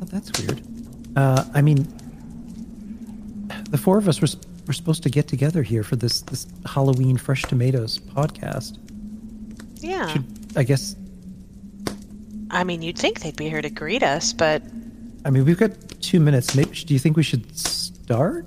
Oh, 0.00 0.04
that's 0.04 0.30
weird. 0.40 0.62
Uh, 1.16 1.44
I 1.54 1.62
mean, 1.62 1.86
the 3.70 3.78
four 3.78 3.98
of 3.98 4.08
us 4.08 4.20
were, 4.20 4.28
were 4.66 4.72
supposed 4.72 5.02
to 5.02 5.10
get 5.10 5.26
together 5.26 5.62
here 5.62 5.82
for 5.82 5.96
this 5.96 6.20
this 6.22 6.46
Halloween 6.66 7.16
Fresh 7.16 7.42
Tomatoes 7.42 7.98
podcast. 7.98 8.78
Yeah. 9.76 10.06
Should, 10.08 10.24
I 10.56 10.62
guess. 10.62 10.96
I 12.52 12.64
mean, 12.64 12.82
you'd 12.82 12.98
think 12.98 13.20
they'd 13.20 13.36
be 13.36 13.48
here 13.48 13.62
to 13.62 13.70
greet 13.70 14.02
us, 14.02 14.32
but 14.32 14.62
I 15.24 15.30
mean, 15.30 15.44
we've 15.44 15.58
got 15.58 15.70
two 16.00 16.20
minutes. 16.20 16.54
Maybe 16.54 16.70
do 16.70 16.92
you 16.94 17.00
think 17.00 17.16
we 17.16 17.22
should 17.22 17.56
start? 17.56 18.46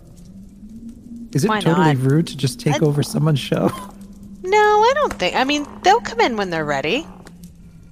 Is 1.34 1.44
it 1.44 1.50
Why 1.50 1.60
totally 1.60 1.96
not? 1.96 1.98
rude 1.98 2.28
to 2.28 2.38
just 2.38 2.60
take 2.60 2.82
I- 2.82 2.86
over 2.86 3.04
someone's 3.04 3.40
show? 3.40 3.68
no, 4.44 4.58
I 4.58 4.92
don't 4.96 5.14
think. 5.14 5.36
I 5.36 5.44
mean, 5.44 5.66
they'll 5.84 6.00
come 6.02 6.22
in 6.22 6.38
when 6.38 6.50
they're 6.50 6.66
ready. 6.66 7.06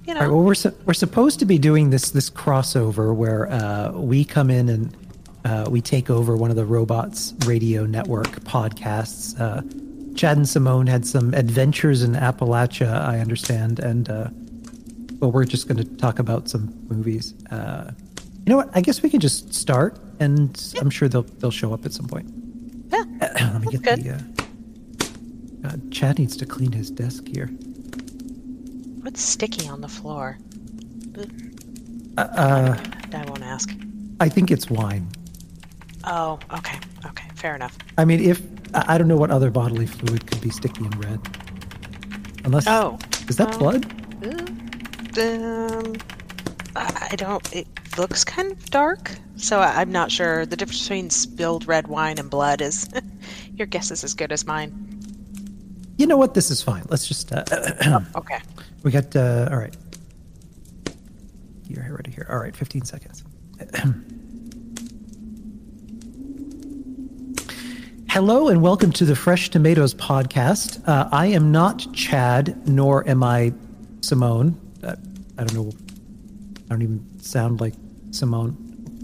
You 0.06 0.14
know. 0.14 0.20
All 0.20 0.26
right, 0.26 0.32
well, 0.32 0.42
we're 0.44 0.54
su- 0.54 0.74
we're 0.84 0.94
supposed 0.94 1.38
to 1.40 1.46
be 1.46 1.58
doing 1.58 1.90
this 1.90 2.10
this 2.10 2.30
crossover 2.30 3.14
where 3.14 3.50
uh, 3.50 3.90
we 3.92 4.24
come 4.24 4.50
in 4.50 4.68
and 4.68 4.96
uh, 5.44 5.66
we 5.68 5.80
take 5.80 6.10
over 6.10 6.36
one 6.36 6.50
of 6.50 6.56
the 6.56 6.64
robots 6.64 7.34
radio 7.46 7.86
network 7.86 8.28
podcasts. 8.44 9.38
Uh, 9.40 9.62
Chad 10.14 10.36
and 10.36 10.48
Simone 10.48 10.86
had 10.86 11.06
some 11.06 11.34
adventures 11.34 12.02
in 12.02 12.12
Appalachia, 12.12 12.92
I 13.00 13.18
understand, 13.18 13.78
and 13.80 14.08
uh, 15.24 15.28
well, 15.28 15.32
we're 15.32 15.44
just 15.44 15.68
going 15.68 15.78
to 15.78 15.84
talk 15.96 16.18
about 16.18 16.48
some 16.48 16.74
movies. 16.88 17.34
Uh, 17.50 17.92
you 18.46 18.50
know 18.50 18.56
what? 18.56 18.70
I 18.74 18.80
guess 18.80 19.02
we 19.02 19.10
can 19.10 19.20
just 19.20 19.54
start, 19.54 19.98
and 20.20 20.50
I'm 20.80 20.90
sure 20.90 21.08
they'll 21.08 21.22
they'll 21.22 21.50
show 21.50 21.72
up 21.72 21.84
at 21.86 21.92
some 21.92 22.06
point. 22.06 22.30
Yeah, 22.92 23.04
Let 23.20 23.60
me 23.62 23.66
get 23.78 23.82
good. 23.82 24.02
the. 24.04 24.10
Uh, 24.12 24.18
God, 25.70 25.90
Chad 25.90 26.18
needs 26.18 26.36
to 26.36 26.46
clean 26.46 26.72
his 26.72 26.90
desk 26.90 27.26
here. 27.26 27.46
What's 29.00 29.22
sticky 29.22 29.66
on 29.68 29.80
the 29.80 29.88
floor? 29.88 30.38
Uh, 32.18 32.20
uh, 32.20 32.78
I 33.14 33.24
won't 33.26 33.42
ask. 33.42 33.70
I 34.20 34.28
think 34.28 34.50
it's 34.50 34.68
wine. 34.68 35.08
Oh, 36.04 36.38
okay, 36.52 36.78
okay, 37.06 37.28
fair 37.34 37.54
enough. 37.54 37.78
I 37.96 38.04
mean, 38.04 38.20
if 38.20 38.42
I 38.74 38.94
I 38.94 38.98
don't 38.98 39.08
know 39.08 39.16
what 39.16 39.30
other 39.30 39.50
bodily 39.50 39.86
fluid 39.86 40.26
could 40.26 40.40
be 40.42 40.50
sticky 40.50 40.84
and 40.84 41.04
red, 41.04 41.20
unless 42.44 42.66
Oh, 42.66 42.98
is 43.28 43.36
that 43.36 43.54
um, 43.54 43.58
blood? 43.58 44.03
Um, 45.18 45.94
I 46.76 47.14
don't. 47.16 47.54
It 47.54 47.66
looks 47.98 48.24
kind 48.24 48.50
of 48.50 48.70
dark, 48.70 49.12
so 49.36 49.60
I- 49.60 49.80
I'm 49.80 49.92
not 49.92 50.10
sure. 50.10 50.44
The 50.44 50.56
difference 50.56 50.82
between 50.82 51.10
spilled 51.10 51.66
red 51.68 51.86
wine 51.86 52.18
and 52.18 52.28
blood 52.28 52.60
is. 52.60 52.88
your 53.54 53.66
guess 53.66 53.90
is 53.92 54.02
as 54.02 54.14
good 54.14 54.32
as 54.32 54.44
mine. 54.46 54.72
You 55.96 56.06
know 56.08 56.16
what? 56.16 56.34
This 56.34 56.50
is 56.50 56.60
fine. 56.62 56.82
Let's 56.88 57.06
just. 57.06 57.30
Uh, 57.32 57.44
Okay. 58.16 58.38
we 58.82 58.90
got. 58.90 59.14
Uh, 59.14 59.48
all 59.50 59.56
right. 59.58 59.76
You're 61.68 61.94
ready 61.94 62.10
here. 62.10 62.26
All 62.28 62.38
right, 62.38 62.54
15 62.54 62.84
seconds. 62.84 63.22
Hello 68.08 68.48
and 68.48 68.62
welcome 68.62 68.92
to 68.92 69.04
the 69.04 69.16
Fresh 69.16 69.50
Tomatoes 69.50 69.94
podcast. 69.94 70.86
Uh, 70.88 71.08
I 71.10 71.26
am 71.26 71.50
not 71.50 71.86
Chad, 71.92 72.68
nor 72.68 73.08
am 73.08 73.22
I 73.24 73.52
Simone. 74.02 74.60
I 75.38 75.44
don't 75.44 75.54
know. 75.54 75.72
I 76.66 76.68
don't 76.70 76.82
even 76.82 77.20
sound 77.20 77.60
like 77.60 77.74
Simone 78.10 78.56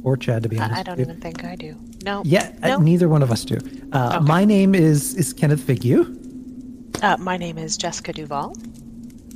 or 0.04 0.16
Chad, 0.16 0.42
to 0.44 0.48
be 0.48 0.58
honest. 0.58 0.76
I, 0.76 0.80
I 0.80 0.82
don't 0.82 1.00
even 1.00 1.20
think 1.20 1.44
I 1.44 1.56
do. 1.56 1.76
No. 2.04 2.22
Yeah, 2.24 2.52
uh, 2.62 2.68
No. 2.68 2.78
neither 2.78 3.08
one 3.08 3.22
of 3.22 3.30
us 3.30 3.44
do. 3.44 3.58
Uh, 3.92 4.20
My 4.22 4.44
name 4.44 4.74
is 4.74 5.14
is 5.14 5.32
Kenneth 5.32 5.60
Figue, 5.66 6.16
Uh, 7.02 7.16
my 7.18 7.36
name 7.36 7.58
is 7.58 7.76
Jessica 7.76 8.12
Duval. 8.12 8.54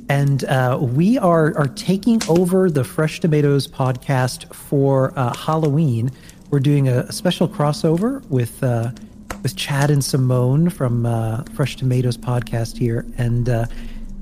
and 0.09 0.43
uh, 0.45 0.77
we 0.81 1.17
are 1.17 1.55
are 1.57 1.67
taking 1.67 2.21
over 2.29 2.69
the 2.69 2.83
Fresh 2.83 3.19
Tomatoes 3.19 3.67
podcast 3.67 4.53
for 4.53 5.13
uh, 5.15 5.33
Halloween. 5.35 6.11
We're 6.51 6.59
doing 6.59 6.87
a, 6.87 6.99
a 7.01 7.11
special 7.11 7.47
crossover 7.47 8.25
with 8.29 8.63
uh, 8.63 8.91
with 9.43 9.55
Chad 9.55 9.91
and 9.91 10.03
Simone 10.03 10.69
from 10.69 11.05
uh, 11.05 11.43
Fresh 11.53 11.75
Tomatoes 11.75 12.17
podcast 12.17 12.77
here, 12.77 13.05
and 13.17 13.49
uh, 13.49 13.65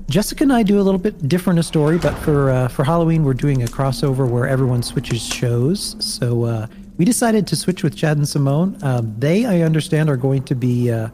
Jessica 0.08 0.44
and 0.44 0.52
I 0.52 0.62
do 0.62 0.78
a 0.80 0.82
little 0.82 1.00
bit 1.00 1.28
different 1.28 1.58
a 1.58 1.62
story. 1.62 1.98
But 1.98 2.14
for 2.18 2.50
uh, 2.50 2.68
for 2.68 2.84
Halloween, 2.84 3.24
we're 3.24 3.34
doing 3.34 3.62
a 3.62 3.66
crossover 3.66 4.28
where 4.28 4.46
everyone 4.46 4.82
switches 4.82 5.22
shows. 5.22 5.96
So 5.98 6.44
uh, 6.44 6.66
we 6.96 7.04
decided 7.04 7.46
to 7.48 7.56
switch 7.56 7.82
with 7.82 7.96
Chad 7.96 8.16
and 8.16 8.28
Simone. 8.28 8.76
Um, 8.82 9.14
they, 9.18 9.46
I 9.46 9.62
understand, 9.62 10.08
are 10.10 10.16
going 10.16 10.42
to 10.44 10.54
be 10.54 10.90
uh, 10.90 11.08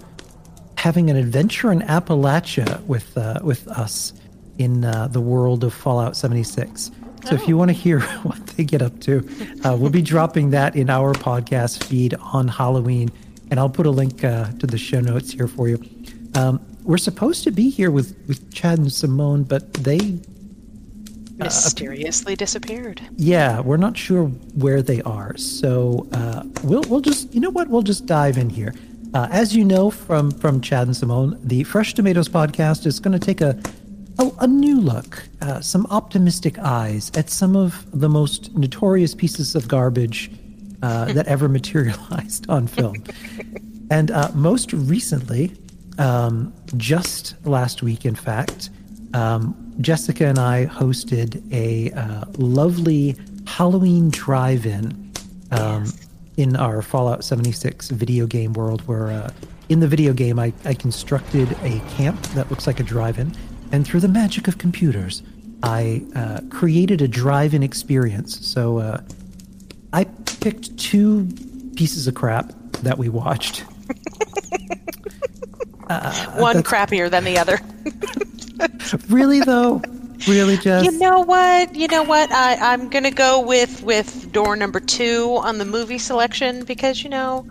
having 0.76 1.10
an 1.10 1.16
adventure 1.16 1.70
in 1.72 1.80
Appalachia 1.80 2.84
with 2.86 3.16
uh, 3.16 3.40
with 3.42 3.68
us 3.68 4.12
in 4.58 4.84
uh, 4.84 5.08
the 5.08 5.20
world 5.20 5.64
of 5.64 5.72
Fallout 5.72 6.16
76. 6.16 6.90
So 7.24 7.34
if 7.34 7.46
you 7.46 7.56
want 7.56 7.68
to 7.68 7.74
hear 7.74 8.00
what 8.22 8.46
they 8.48 8.64
get 8.64 8.82
up 8.82 8.98
to, 9.00 9.26
uh, 9.64 9.76
we'll 9.78 9.90
be 9.90 10.02
dropping 10.02 10.50
that 10.50 10.76
in 10.76 10.90
our 10.90 11.12
podcast 11.12 11.84
feed 11.84 12.14
on 12.14 12.48
Halloween, 12.48 13.10
and 13.50 13.60
I'll 13.60 13.70
put 13.70 13.86
a 13.86 13.90
link 13.90 14.24
uh, 14.24 14.50
to 14.52 14.66
the 14.66 14.78
show 14.78 15.00
notes 15.00 15.32
here 15.32 15.46
for 15.46 15.68
you. 15.68 15.82
Um, 16.34 16.64
we're 16.84 16.98
supposed 16.98 17.44
to 17.44 17.50
be 17.50 17.70
here 17.70 17.90
with 17.90 18.16
with 18.26 18.52
Chad 18.52 18.78
and 18.78 18.92
Simone, 18.92 19.44
but 19.44 19.72
they 19.74 20.20
Mysteriously 21.44 22.36
disappeared. 22.36 23.00
yeah, 23.16 23.60
we're 23.60 23.78
not 23.78 23.96
sure 23.96 24.26
where 24.54 24.82
they 24.82 25.00
are. 25.02 25.36
So 25.38 26.06
uh, 26.12 26.42
we'll 26.64 26.82
we'll 26.88 27.00
just 27.00 27.32
you 27.32 27.40
know 27.40 27.50
what 27.50 27.68
we'll 27.68 27.82
just 27.82 28.04
dive 28.06 28.36
in 28.36 28.50
here. 28.50 28.74
Uh, 29.14 29.26
as 29.30 29.56
you 29.56 29.64
know 29.64 29.90
from 29.90 30.30
from 30.30 30.60
Chad 30.60 30.86
and 30.86 30.96
Simone, 30.96 31.38
the 31.42 31.64
Fresh 31.64 31.94
Tomatoes 31.94 32.28
podcast 32.28 32.86
is 32.86 33.00
going 33.00 33.18
to 33.18 33.24
take 33.24 33.40
a, 33.40 33.58
a 34.18 34.30
a 34.40 34.46
new 34.46 34.80
look, 34.80 35.26
uh, 35.40 35.60
some 35.60 35.86
optimistic 35.86 36.58
eyes 36.58 37.10
at 37.14 37.30
some 37.30 37.56
of 37.56 37.86
the 37.98 38.08
most 38.08 38.54
notorious 38.54 39.14
pieces 39.14 39.54
of 39.54 39.66
garbage 39.66 40.30
uh, 40.82 41.06
that 41.12 41.26
ever 41.34 41.48
materialized 41.48 42.48
on 42.50 42.66
film. 42.66 43.02
and 43.90 44.10
uh, 44.10 44.30
most 44.34 44.74
recently, 44.74 45.56
um, 46.00 46.52
just 46.76 47.34
last 47.46 47.82
week, 47.82 48.04
in 48.04 48.14
fact, 48.14 48.70
um, 49.12 49.74
Jessica 49.80 50.26
and 50.26 50.38
I 50.38 50.66
hosted 50.66 51.42
a 51.52 51.92
uh, 51.92 52.24
lovely 52.38 53.16
Halloween 53.46 54.08
drive-in 54.10 55.12
um, 55.50 55.92
in 56.36 56.56
our 56.56 56.80
Fallout 56.80 57.22
76 57.22 57.90
video 57.90 58.26
game 58.26 58.54
world, 58.54 58.80
where 58.88 59.08
uh, 59.08 59.30
in 59.68 59.80
the 59.80 59.88
video 59.88 60.14
game 60.14 60.38
I, 60.38 60.54
I 60.64 60.72
constructed 60.72 61.52
a 61.62 61.80
camp 61.96 62.22
that 62.28 62.50
looks 62.50 62.66
like 62.66 62.80
a 62.80 62.84
drive-in, 62.84 63.34
and 63.70 63.86
through 63.86 64.00
the 64.00 64.08
magic 64.08 64.48
of 64.48 64.56
computers, 64.56 65.22
I 65.62 66.02
uh, 66.14 66.40
created 66.48 67.02
a 67.02 67.08
drive-in 67.08 67.62
experience. 67.62 68.46
So 68.46 68.78
uh, 68.78 69.02
I 69.92 70.04
picked 70.04 70.78
two 70.78 71.28
pieces 71.76 72.06
of 72.06 72.14
crap 72.14 72.52
that 72.82 72.96
we 72.96 73.10
watched. 73.10 73.64
Uh, 75.90 76.12
One 76.40 76.62
crappier 76.62 77.10
than 77.10 77.24
the 77.24 77.36
other. 77.38 77.58
Really 79.08 79.40
though, 79.40 79.80
really, 80.28 80.56
Jess. 80.58 80.84
You 80.84 80.92
know 80.98 81.20
what? 81.20 81.74
You 81.74 81.88
know 81.88 82.02
what? 82.02 82.30
I, 82.30 82.56
I'm 82.56 82.88
gonna 82.90 83.10
go 83.10 83.40
with 83.40 83.82
with 83.82 84.30
door 84.32 84.54
number 84.54 84.80
two 84.80 85.38
on 85.42 85.56
the 85.58 85.64
movie 85.64 85.96
selection 85.98 86.64
because 86.64 87.02
you 87.02 87.08
know, 87.08 87.46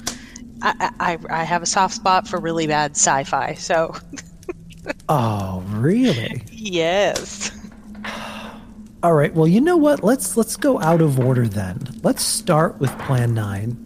I 0.62 0.92
I, 1.00 1.18
I 1.30 1.44
have 1.44 1.64
a 1.64 1.66
soft 1.66 1.96
spot 1.96 2.28
for 2.28 2.40
really 2.40 2.68
bad 2.68 2.92
sci-fi. 2.92 3.56
So 3.56 3.96
Oh, 5.10 5.64
really? 5.68 6.44
yes. 6.52 7.52
All 9.04 9.14
right. 9.14 9.34
Well, 9.34 9.48
you 9.48 9.62
know 9.62 9.78
what? 9.78 10.04
Let's 10.04 10.38
let's 10.38 10.56
go 10.56 10.80
out 10.82 11.02
of 11.02 11.20
order 11.20 11.48
then. 11.48 11.80
Let's 12.04 12.24
start 12.24 12.80
with 12.80 12.96
Plan 13.00 13.34
Nine. 13.34 13.86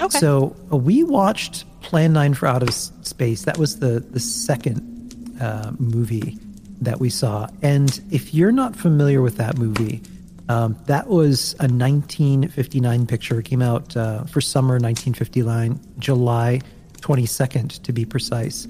Okay. 0.00 0.18
So 0.18 0.56
uh, 0.72 0.76
we 0.76 1.02
watched 1.02 1.64
Plan 1.82 2.12
Nine 2.12 2.34
from 2.34 2.54
Outer 2.54 2.72
Space. 2.72 3.44
That 3.44 3.58
was 3.58 3.78
the 3.78 4.00
the 4.00 4.20
second 4.20 5.36
uh, 5.40 5.72
movie 5.78 6.38
that 6.80 6.98
we 7.00 7.10
saw. 7.10 7.48
And 7.62 8.00
if 8.10 8.34
you're 8.34 8.52
not 8.52 8.74
familiar 8.74 9.22
with 9.22 9.36
that 9.36 9.56
movie, 9.56 10.02
um, 10.48 10.76
that 10.86 11.06
was 11.08 11.54
a 11.54 11.68
1959 11.68 13.06
picture. 13.06 13.38
It 13.38 13.44
came 13.44 13.62
out 13.62 13.96
uh, 13.96 14.24
for 14.24 14.40
summer 14.40 14.74
1959, 14.74 15.80
July 15.98 16.60
22nd 17.00 17.82
to 17.82 17.92
be 17.92 18.04
precise. 18.04 18.66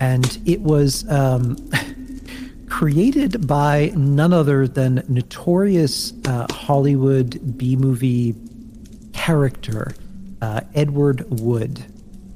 And 0.00 0.38
it 0.46 0.60
was 0.60 1.08
um, 1.10 1.56
created 2.68 3.46
by 3.46 3.92
none 3.94 4.32
other 4.32 4.66
than 4.66 5.04
notorious 5.08 6.12
uh, 6.26 6.46
Hollywood 6.50 7.58
B 7.58 7.76
movie 7.76 8.34
character 9.12 9.94
uh, 10.40 10.60
Edward 10.74 11.24
Wood. 11.40 11.84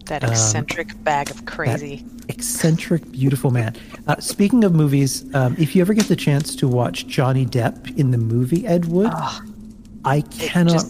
That 0.07 0.23
Um, 0.25 0.31
eccentric 0.31 1.03
bag 1.05 1.31
of 1.31 1.45
crazy. 1.47 2.05
eccentric, 2.29 3.11
beautiful 3.13 3.51
man. 3.51 3.75
Uh, 4.07 4.17
speaking 4.21 4.63
of 4.65 4.73
movies, 4.73 5.25
um, 5.35 5.57
if 5.59 5.75
you 5.75 5.81
ever 5.83 5.95
get 5.95 6.07
the 6.09 6.17
chance 6.17 6.55
to 6.57 6.69
watch 6.69 7.07
Johnny 7.09 7.45
Depp 7.45 7.97
in 7.99 8.11
the 8.13 8.19
movie 8.19 8.67
Ed 8.67 8.85
Wood, 8.87 9.13
I 10.05 10.21
cannot 10.21 10.85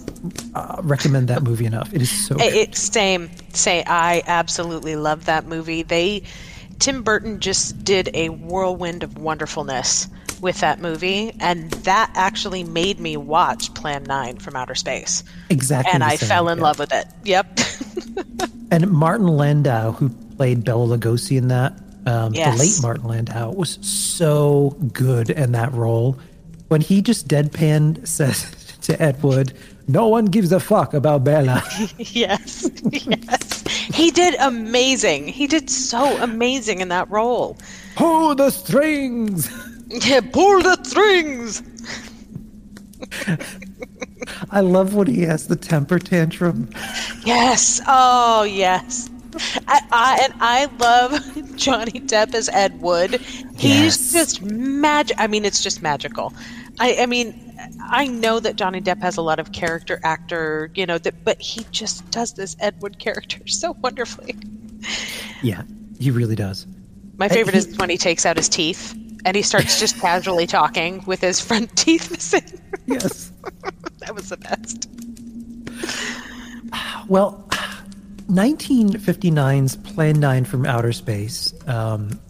uh, 0.55 0.77
recommend 0.83 1.29
that 1.29 1.43
movie 1.43 1.65
enough. 1.65 1.93
It 1.95 2.03
is 2.03 2.11
so 2.11 2.37
It- 2.37 2.55
It's 2.55 2.81
same. 2.93 3.31
Say, 3.55 3.83
I 3.87 4.23
absolutely 4.27 4.97
love 4.97 5.25
that 5.25 5.47
movie. 5.47 5.83
They, 5.83 6.23
Tim 6.79 7.03
Burton 7.03 7.41
just 7.41 7.83
did 7.85 8.11
a 8.13 8.29
whirlwind 8.29 9.03
of 9.03 9.17
wonderfulness 9.17 10.09
with 10.43 10.61
that 10.61 10.79
movie, 10.83 11.33
and 11.41 11.71
that 11.71 12.11
actually 12.15 12.63
made 12.65 13.01
me 13.01 13.17
watch 13.17 13.73
Plan 13.73 14.03
Nine 14.05 14.37
from 14.37 14.55
Outer 14.57 14.75
Space. 14.75 15.25
exactly. 15.49 15.91
and 15.95 16.05
I 16.05 16.17
same, 16.17 16.29
fell 16.29 16.49
in 16.51 16.59
yeah. 16.59 16.65
love 16.65 16.79
with 16.79 16.93
it. 16.93 17.07
Yep. 17.25 17.59
And 18.71 18.91
Martin 18.91 19.29
Landau, 19.29 19.93
who 19.93 20.09
played 20.37 20.65
Bela 20.65 20.97
Lugosi 20.99 21.39
in 21.39 21.49
that, 21.49 21.73
um, 22.07 22.35
Yes. 22.35 22.55
the 22.55 22.59
late 22.65 22.83
Martin 22.83 23.09
Landau, 23.09 23.53
was 23.53 23.79
so 23.81 24.77
good 24.93 25.31
in 25.31 25.53
that 25.53 25.73
role. 25.73 26.19
When 26.69 26.81
he 26.81 27.01
just 27.03 27.29
deadpan 27.29 28.07
says 28.09 28.47
to 28.83 29.01
Ed 29.01 29.23
Wood, 29.23 29.53
"No 29.89 30.09
one 30.09 30.27
gives 30.27 30.53
a 30.53 30.61
fuck 30.61 30.95
about 30.95 31.25
Bella." 31.25 31.63
yes. 31.99 32.69
Yes. 32.91 33.63
He 33.95 34.11
did 34.11 34.35
amazing. 34.41 35.29
He 35.29 35.47
did 35.47 35.71
so 35.71 36.17
amazing 36.23 36.81
in 36.81 36.89
that 36.89 37.09
role. 37.11 37.57
Pull 37.95 38.35
the 38.35 38.51
strings. 38.51 39.49
Yeah, 39.89 40.21
pull 40.21 40.61
the 40.61 40.79
strings. 40.83 41.63
I 44.51 44.61
love 44.61 44.95
when 44.95 45.07
he 45.07 45.23
has 45.23 45.47
the 45.49 45.57
temper 45.57 45.99
tantrum. 45.99 46.71
Yes. 47.25 47.81
Oh, 47.87 48.43
yes. 48.45 49.11
I, 49.69 49.81
I 49.93 50.21
and 50.25 50.33
I 50.41 50.65
love 50.79 51.57
Johnny 51.57 52.01
Depp 52.01 52.35
as 52.35 52.49
Ed 52.49 52.81
Wood. 52.81 53.21
He's 53.57 54.13
just 54.13 54.43
magic. 54.43 55.17
I 55.21 55.27
mean, 55.27 55.45
it's 55.45 55.63
just 55.63 55.83
magical. 55.83 56.33
I, 56.79 56.97
I 57.01 57.07
mean, 57.07 57.55
I 57.83 58.07
know 58.07 58.41
that 58.41 58.57
Johnny 58.57 58.81
Depp 58.81 59.01
has 59.03 59.17
a 59.17 59.23
lot 59.23 59.39
of 59.39 59.53
character 59.53 60.01
actor, 60.05 60.71
you 60.75 60.87
know, 60.87 60.99
that, 60.99 61.25
but 61.25 61.41
he 61.41 61.67
just 61.71 62.09
does 62.11 62.33
this 62.35 62.57
Ed 62.61 62.81
Wood 62.81 62.99
character 62.99 63.41
so 63.47 63.73
wonderfully. 63.83 64.37
Yeah, 65.43 65.63
he 65.99 66.11
really 66.11 66.37
does. 66.37 66.67
My 67.19 67.29
favorite 67.29 67.55
he- 67.55 67.59
is 67.59 67.77
when 67.79 67.91
he 67.91 67.97
takes 67.99 68.25
out 68.27 68.37
his 68.37 68.49
teeth 68.49 68.95
and 69.27 69.37
he 69.37 69.43
starts 69.43 69.81
just 69.81 70.01
casually 70.01 70.47
talking 70.47 71.03
with 71.05 71.21
his 71.21 71.41
front 71.41 71.77
teeth 71.77 72.11
missing. 72.13 72.61
Yes. 72.87 73.33
that 73.99 74.15
was 74.15 74.29
the 74.29 74.37
best. 74.37 74.89
Well, 77.09 77.45
1959's 78.31 79.77
Plan 79.77 80.21
9 80.21 80.45
from 80.45 80.65
Outer 80.65 80.93
Space 80.93 81.53
um, 81.67 82.21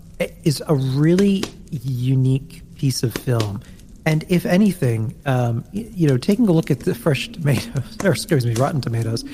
is 0.43 0.63
a 0.67 0.75
really 0.75 1.45
unique 1.71 2.63
piece 2.77 3.03
of 3.03 3.13
film. 3.13 3.61
And 4.07 4.25
if 4.29 4.47
anything, 4.47 5.15
um, 5.27 5.65
you 5.73 6.09
know, 6.09 6.17
taking 6.17 6.49
a 6.49 6.53
look 6.53 6.71
at 6.71 6.81
the 6.81 6.95
fresh 6.95 7.29
tomatoes, 7.29 7.97
or 8.05 8.13
excuse 8.13 8.47
me, 8.47 8.55
Rotten 8.55 8.81
Tomatoes, 8.81 9.25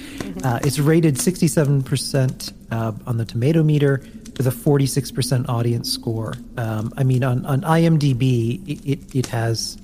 uh, 0.43 0.59
it's 0.65 0.81
rated 0.81 1.17
67% 1.17 2.53
uh, 2.73 2.93
on 3.07 3.19
the 3.19 3.25
tomato 3.25 3.63
meter 3.63 4.03
with 4.37 4.47
a 4.47 4.51
46% 4.51 5.49
audience 5.49 5.93
score. 5.93 6.35
Um, 6.57 6.93
I 6.97 7.05
mean, 7.05 7.23
on, 7.25 7.45
on 7.47 7.61
IMDb, 7.63 8.67
it, 8.67 8.85
it, 8.91 9.15
it 9.15 9.27
has 9.27 9.79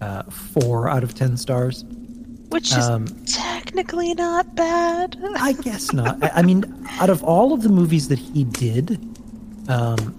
uh, 0.00 0.22
four 0.24 0.88
out 0.88 1.02
of 1.02 1.14
10 1.14 1.36
stars. 1.36 1.84
Which 2.48 2.70
is 2.72 2.86
Um, 2.86 3.06
technically 3.24 4.12
not 4.14 4.54
bad. 4.54 5.16
I 5.36 5.52
guess 5.54 5.92
not. 5.94 6.22
I, 6.22 6.30
I 6.36 6.42
mean, 6.42 6.64
out 7.00 7.08
of 7.08 7.24
all 7.24 7.54
of 7.54 7.62
the 7.62 7.70
movies 7.70 8.08
that 8.08 8.18
he 8.18 8.44
did, 8.44 8.98
um, 9.68 10.14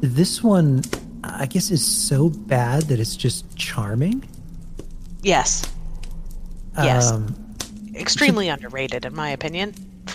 this 0.00 0.44
one, 0.44 0.82
I 1.24 1.46
guess, 1.46 1.72
is 1.72 1.84
so 1.84 2.28
bad 2.28 2.84
that 2.84 3.00
it's 3.00 3.16
just 3.16 3.56
charming. 3.56 4.28
Yes. 5.22 5.64
Yes. 6.78 7.10
Um, 7.10 7.34
Extremely 7.96 8.48
underrated, 8.48 9.04
in 9.04 9.14
my 9.14 9.30
opinion. 9.30 9.74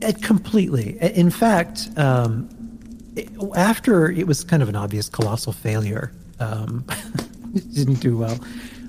It 0.00 0.22
completely. 0.22 0.96
In 1.00 1.30
fact, 1.30 1.88
um, 1.96 2.48
it- 3.16 3.28
after 3.56 4.10
it 4.10 4.26
was 4.26 4.44
kind 4.44 4.62
of 4.62 4.68
an 4.68 4.76
obvious 4.76 5.08
colossal 5.08 5.52
failure, 5.52 6.12
um, 6.40 6.84
it 7.54 7.72
didn't 7.74 8.00
do 8.00 8.16
well, 8.16 8.38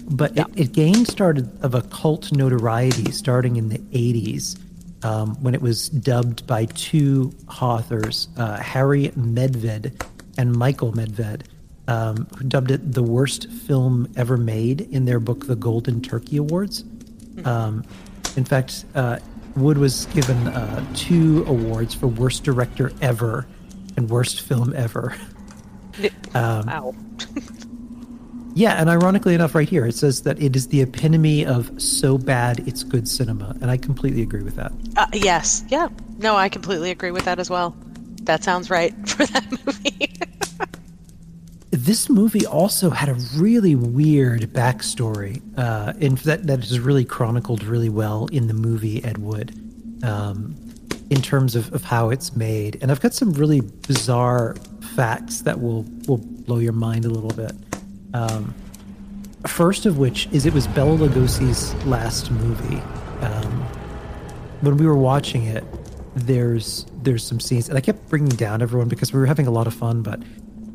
but 0.10 0.38
it, 0.38 0.46
it 0.56 0.72
gained 0.74 1.08
started 1.08 1.50
of 1.64 1.74
a 1.74 1.82
cult 1.84 2.32
notoriety 2.32 3.12
starting 3.12 3.56
in 3.56 3.70
the 3.70 3.80
80s 3.80 4.58
um, 5.04 5.36
when 5.42 5.56
it 5.56 5.62
was 5.62 5.90
dubbed 5.90 6.46
by 6.46 6.66
two 6.66 7.34
authors, 7.62 8.28
uh, 8.38 8.58
Harry 8.58 9.10
Medved 9.18 9.92
and 10.38 10.56
Michael 10.56 10.92
Medved, 10.94 11.42
um, 11.88 12.28
who 12.38 12.44
dubbed 12.46 12.70
it 12.70 12.94
the 12.94 13.02
worst 13.04 13.50
film 13.50 14.08
ever 14.16 14.38
made 14.38 14.82
in 14.82 15.06
their 15.06 15.20
book, 15.20 15.48
The 15.48 15.56
Golden 15.56 16.02
Turkey 16.02 16.38
Awards. 16.38 16.84
Um, 17.46 17.84
in 18.36 18.44
fact, 18.46 18.86
uh, 18.94 19.20
Wood 19.56 19.78
was 19.78 20.06
given 20.08 20.48
uh, 20.48 20.86
two 20.96 21.44
awards 21.48 21.94
for 21.94 22.08
worst 22.08 22.44
director 22.44 22.92
ever 23.02 23.48
and 23.98 24.10
worst 24.10 24.42
film 24.42 24.74
ever. 24.76 25.16
Um, 26.34 26.66
wow. 26.66 26.96
Yeah, 28.56 28.74
and 28.74 28.90
ironically 28.90 29.36
enough, 29.36 29.56
right 29.56 29.70
here 29.70 29.86
it 29.86 29.96
says 29.96 30.24
that 30.24 30.42
it 30.42 30.54
is 30.54 30.68
the 30.68 30.82
epitome 30.82 31.46
of 31.46 31.82
so 31.82 32.18
bad 32.18 32.68
it's 32.68 32.84
good 32.84 33.08
cinema, 33.08 33.56
and 33.62 33.72
I 33.72 33.78
completely 33.78 34.22
agree 34.22 34.44
with 34.44 34.56
that. 34.56 34.74
Uh, 34.98 35.08
yes. 35.14 35.64
Yeah. 35.70 35.88
No, 36.18 36.36
I 36.36 36.50
completely 36.50 36.92
agree 36.92 37.12
with 37.12 37.24
that 37.26 37.40
as 37.40 37.50
well. 37.50 37.74
That 38.24 38.44
sounds 38.44 38.70
right 38.70 38.94
for 39.08 39.26
that 39.28 39.50
movie. 39.66 40.14
This 41.72 42.10
movie 42.10 42.48
also 42.48 42.90
had 42.90 43.10
a 43.10 43.14
really 43.36 43.76
weird 43.76 44.42
backstory, 44.54 45.40
uh, 45.56 45.94
in 46.00 46.16
that 46.16 46.48
that 46.48 46.64
is 46.64 46.80
really 46.80 47.06
chronicled 47.06 47.64
really 47.64 47.90
well 47.90 48.26
in 48.32 48.48
the 48.48 48.56
movie 48.56 49.04
Ed 49.04 49.20
Wood, 49.20 49.54
um, 50.04 50.56
in 51.12 51.22
terms 51.22 51.56
of, 51.56 51.72
of 51.72 51.84
how 51.84 52.10
it's 52.10 52.36
made. 52.36 52.80
And 52.82 52.90
I've 52.90 53.02
got 53.02 53.14
some 53.14 53.34
really 53.34 53.62
bizarre 53.62 54.56
facts 54.96 55.42
that 55.42 55.62
will 55.62 55.84
will 56.08 56.18
blow 56.18 56.58
your 56.58 56.74
mind 56.74 57.06
a 57.06 57.10
little 57.10 57.30
bit. 57.30 57.52
Um, 58.16 58.56
first 59.46 59.86
of 59.86 60.00
which 60.00 60.28
is 60.32 60.48
it 60.48 60.54
was 60.56 60.66
Bela 60.66 60.98
Lugosi's 60.98 61.76
last 61.86 62.32
movie. 62.32 62.82
Um, 63.22 63.62
when 64.62 64.76
we 64.78 64.88
were 64.88 64.98
watching 64.98 65.44
it, 65.46 65.64
there's 66.16 66.88
there's 67.04 67.24
some 67.24 67.40
scenes, 67.40 67.70
and 67.70 67.78
I 67.78 67.82
kept 67.82 68.10
bringing 68.10 68.36
down 68.36 68.64
everyone 68.64 68.88
because 68.88 69.14
we 69.14 69.20
were 69.20 69.28
having 69.28 69.46
a 69.46 69.52
lot 69.52 69.68
of 69.68 69.76
fun, 69.76 70.02
but. 70.02 70.20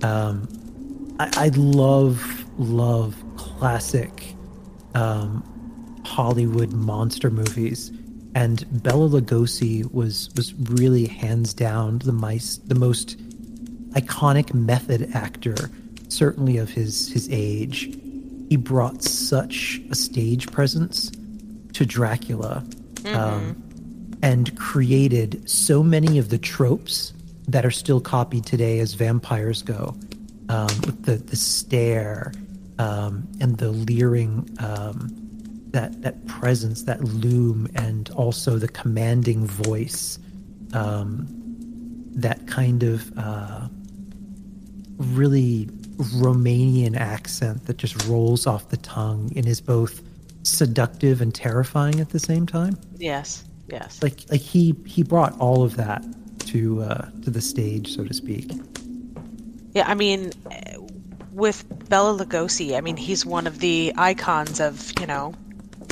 Um, 0.04 0.46
I, 1.18 1.30
I 1.36 1.48
love 1.54 2.44
love 2.58 3.16
classic 3.36 4.34
um, 4.94 5.42
Hollywood 6.04 6.72
monster 6.72 7.30
movies, 7.30 7.90
and 8.34 8.64
Bela 8.82 9.08
Lugosi 9.08 9.90
was 9.92 10.30
was 10.36 10.54
really 10.54 11.06
hands 11.06 11.54
down 11.54 11.98
the 12.00 12.12
mice 12.12 12.58
the 12.58 12.74
most 12.74 13.16
iconic 13.92 14.52
method 14.54 15.10
actor, 15.14 15.70
certainly 16.08 16.56
of 16.58 16.70
his 16.70 17.12
his 17.12 17.28
age. 17.30 17.96
He 18.48 18.56
brought 18.56 19.02
such 19.02 19.80
a 19.90 19.94
stage 19.94 20.50
presence 20.50 21.10
to 21.72 21.86
Dracula, 21.86 22.64
um, 23.06 23.56
and 24.22 24.56
created 24.58 25.48
so 25.48 25.82
many 25.82 26.18
of 26.18 26.28
the 26.28 26.38
tropes 26.38 27.12
that 27.48 27.64
are 27.64 27.70
still 27.70 28.00
copied 28.00 28.46
today 28.46 28.78
as 28.78 28.94
vampires 28.94 29.62
go 29.62 29.94
um, 30.48 30.68
with 30.84 31.04
the 31.04 31.16
the 31.16 31.36
stare 31.36 32.32
um, 32.78 33.28
and 33.40 33.58
the 33.58 33.70
leering 33.70 34.48
um, 34.58 35.10
that 35.70 36.02
that 36.02 36.26
presence, 36.26 36.84
that 36.84 37.02
loom, 37.02 37.68
and 37.74 38.10
also 38.10 38.58
the 38.58 38.68
commanding 38.68 39.46
voice, 39.46 40.18
um, 40.72 41.26
that 42.14 42.46
kind 42.46 42.82
of 42.82 43.12
uh, 43.16 43.68
really 44.98 45.66
Romanian 45.96 46.96
accent 46.96 47.66
that 47.66 47.76
just 47.76 48.06
rolls 48.06 48.46
off 48.46 48.68
the 48.68 48.76
tongue 48.78 49.32
and 49.36 49.46
is 49.46 49.60
both 49.60 50.02
seductive 50.42 51.20
and 51.20 51.34
terrifying 51.34 52.00
at 52.00 52.10
the 52.10 52.18
same 52.18 52.46
time. 52.46 52.76
yes. 52.98 53.44
Yes. 53.68 54.02
Like 54.02 54.20
like 54.30 54.40
he 54.42 54.74
he 54.86 55.02
brought 55.02 55.38
all 55.38 55.62
of 55.62 55.76
that 55.76 56.04
to 56.48 56.82
uh, 56.82 57.10
to 57.22 57.30
the 57.30 57.40
stage, 57.40 57.94
so 57.94 58.04
to 58.04 58.12
speak. 58.12 58.50
Yeah, 59.74 59.84
I 59.88 59.94
mean, 59.94 60.32
with 61.32 61.64
Bela 61.88 62.16
Lugosi, 62.16 62.76
I 62.76 62.80
mean, 62.80 62.96
he's 62.96 63.26
one 63.26 63.46
of 63.46 63.58
the 63.58 63.92
icons 63.96 64.60
of, 64.60 64.92
you 65.00 65.06
know, 65.06 65.34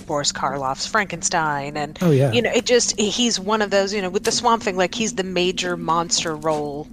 Boris 0.06 0.32
Karloff's 0.32 0.86
Frankenstein. 0.86 1.76
And, 1.76 1.98
Oh, 2.00 2.10
yeah. 2.10 2.32
you 2.32 2.42
know, 2.42 2.50
it 2.54 2.64
just, 2.64 2.98
he's 2.98 3.40
one 3.40 3.60
of 3.60 3.70
those, 3.70 3.92
you 3.92 4.00
know, 4.00 4.10
with 4.10 4.24
the 4.24 4.32
Swamp 4.32 4.62
Thing, 4.62 4.76
like, 4.76 4.94
he's 4.94 5.14
the 5.14 5.24
major 5.24 5.76
monster 5.76 6.36
role 6.36 6.88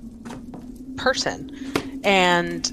person. 0.98 1.56
And 2.04 2.72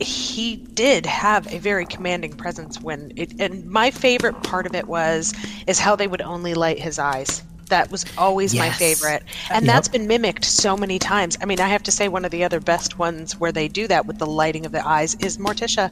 he 0.00 0.56
did 0.56 1.04
have 1.06 1.52
a 1.52 1.58
very 1.58 1.84
commanding 1.84 2.32
presence 2.32 2.80
when 2.80 3.12
it, 3.16 3.38
and 3.40 3.66
my 3.66 3.90
favorite 3.90 4.42
part 4.42 4.64
of 4.64 4.74
it 4.74 4.86
was, 4.86 5.34
is 5.66 5.78
how 5.78 5.96
they 5.96 6.06
would 6.06 6.22
only 6.22 6.54
light 6.54 6.78
his 6.78 6.98
eyes. 6.98 7.42
That 7.68 7.90
was 7.90 8.04
always 8.16 8.54
my 8.54 8.70
favorite. 8.70 9.22
And 9.50 9.64
Yep. 9.64 9.74
that's 9.74 9.88
been 9.88 10.06
mimicked 10.06 10.44
so 10.44 10.76
many 10.76 10.98
times. 10.98 11.36
I 11.40 11.46
mean, 11.46 11.60
I 11.60 11.68
have 11.68 11.82
to 11.84 11.92
say 11.92 12.08
one 12.08 12.24
of 12.24 12.30
the 12.30 12.44
other 12.44 12.60
best 12.60 12.98
ones 12.98 13.38
where 13.38 13.52
they 13.52 13.68
do 13.68 13.86
that 13.88 14.06
with 14.06 14.18
the 14.18 14.26
lighting 14.26 14.66
of 14.66 14.72
the 14.72 14.86
eyes 14.86 15.14
is 15.20 15.38
Morticia 15.38 15.90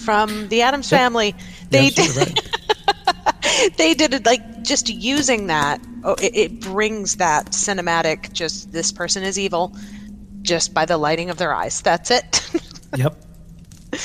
from 0.00 0.48
the 0.48 0.62
Addams 0.62 0.90
Yep. 0.90 0.98
Family. 0.98 1.34
They 1.70 1.90
did, 1.90 2.10
they 3.76 3.94
did 3.94 4.14
it 4.14 4.26
like 4.26 4.62
just 4.62 4.88
using 4.88 5.46
that. 5.48 5.80
Oh, 6.04 6.14
it, 6.14 6.36
it 6.36 6.60
brings 6.60 7.16
that 7.16 7.46
cinematic. 7.46 8.32
Just 8.32 8.72
this 8.72 8.92
person 8.92 9.22
is 9.22 9.38
evil, 9.38 9.74
just 10.42 10.72
by 10.74 10.84
the 10.84 10.96
lighting 10.98 11.30
of 11.30 11.38
their 11.38 11.54
eyes. 11.54 11.80
That's 11.82 12.10
it. 12.10 12.48
Yep. 12.96 13.16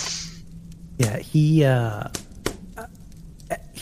Yeah, 0.97 1.17
he 1.17 1.63
uh, 1.63 1.73
uh, 1.73 2.09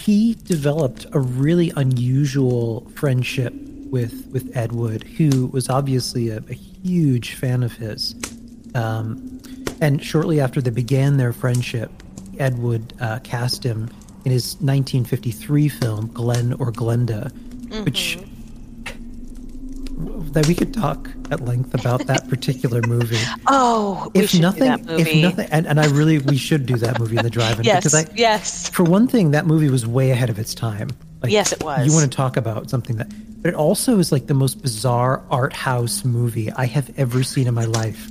he 0.10 0.34
developed 0.43 1.05
a 1.14 1.20
really 1.20 1.72
unusual 1.76 2.89
friendship 2.95 3.53
with 3.91 4.26
with 4.32 4.57
Ed 4.57 4.72
Wood, 4.72 5.03
who 5.03 5.45
was 5.47 5.70
obviously 5.70 6.30
a, 6.30 6.38
a 6.49 6.53
huge 6.53 7.36
fan 7.36 7.62
of 7.62 7.74
his. 7.74 8.16
Um, 8.74 9.39
and 9.82 10.03
shortly 10.03 10.39
after 10.39 10.62
they 10.62 10.72
began 10.72 11.18
their 11.18 11.32
friendship, 11.32 11.91
Ed 12.39 12.57
Wood 12.57 12.91
uh, 12.99 13.20
cast 13.20 13.64
him 13.64 13.88
in 14.26 14.32
his 14.32 14.55
1953 14.55 15.70
film 15.70 16.07
Glen 16.07 16.53
or 16.53 16.72
Glenda, 16.72 17.32
which 17.86 18.18
that 20.00 20.47
we 20.47 20.56
could 20.56 20.74
talk 20.74 21.10
at 21.30 21.41
length 21.41 21.74
about 21.74 22.06
that 22.08 22.28
particular 22.30 22.82
movie 22.82 23.20
oh, 23.47 24.10
if 24.14 24.34
nothing, 24.39 24.62
do 24.62 24.66
that 24.66 24.86
movie. 24.86 25.02
if 25.02 25.22
nothing, 25.22 25.47
and, 25.52 25.68
and 25.68 25.80
I 25.80 25.88
really, 25.88 26.20
we 26.20 26.38
should 26.38 26.66
do 26.66 26.78
that 26.78 27.00
movie 27.00 27.18
in 27.18 27.24
the 27.24 27.30
drive-in 27.30 27.66
yes, 27.66 27.84
because 27.84 27.95
I, 27.95 28.12
yes. 28.16 28.70
for 28.70 28.84
one 28.84 29.08
thing, 29.08 29.32
that 29.32 29.45
movie 29.45 29.70
was 29.70 29.86
way 29.86 30.12
ahead 30.12 30.30
of 30.30 30.39
its 30.39 30.56
time. 30.56 30.89
Yes, 31.26 31.52
it 31.52 31.62
was. 31.62 31.86
You 31.86 31.93
want 31.93 32.10
to 32.10 32.16
talk 32.16 32.38
about 32.38 32.70
something 32.70 32.95
that, 32.95 33.12
but 33.41 33.50
it 33.50 33.56
also 33.56 34.00
is 34.00 34.12
like 34.12 34.28
the 34.28 34.34
most 34.34 34.62
bizarre 34.62 35.22
art 35.30 35.52
house 35.52 36.06
movie 36.06 36.50
I 36.54 36.66
have 36.66 36.97
ever 36.97 37.24
seen 37.24 37.47
in 37.47 37.54
my 37.54 37.66
life. 37.66 38.10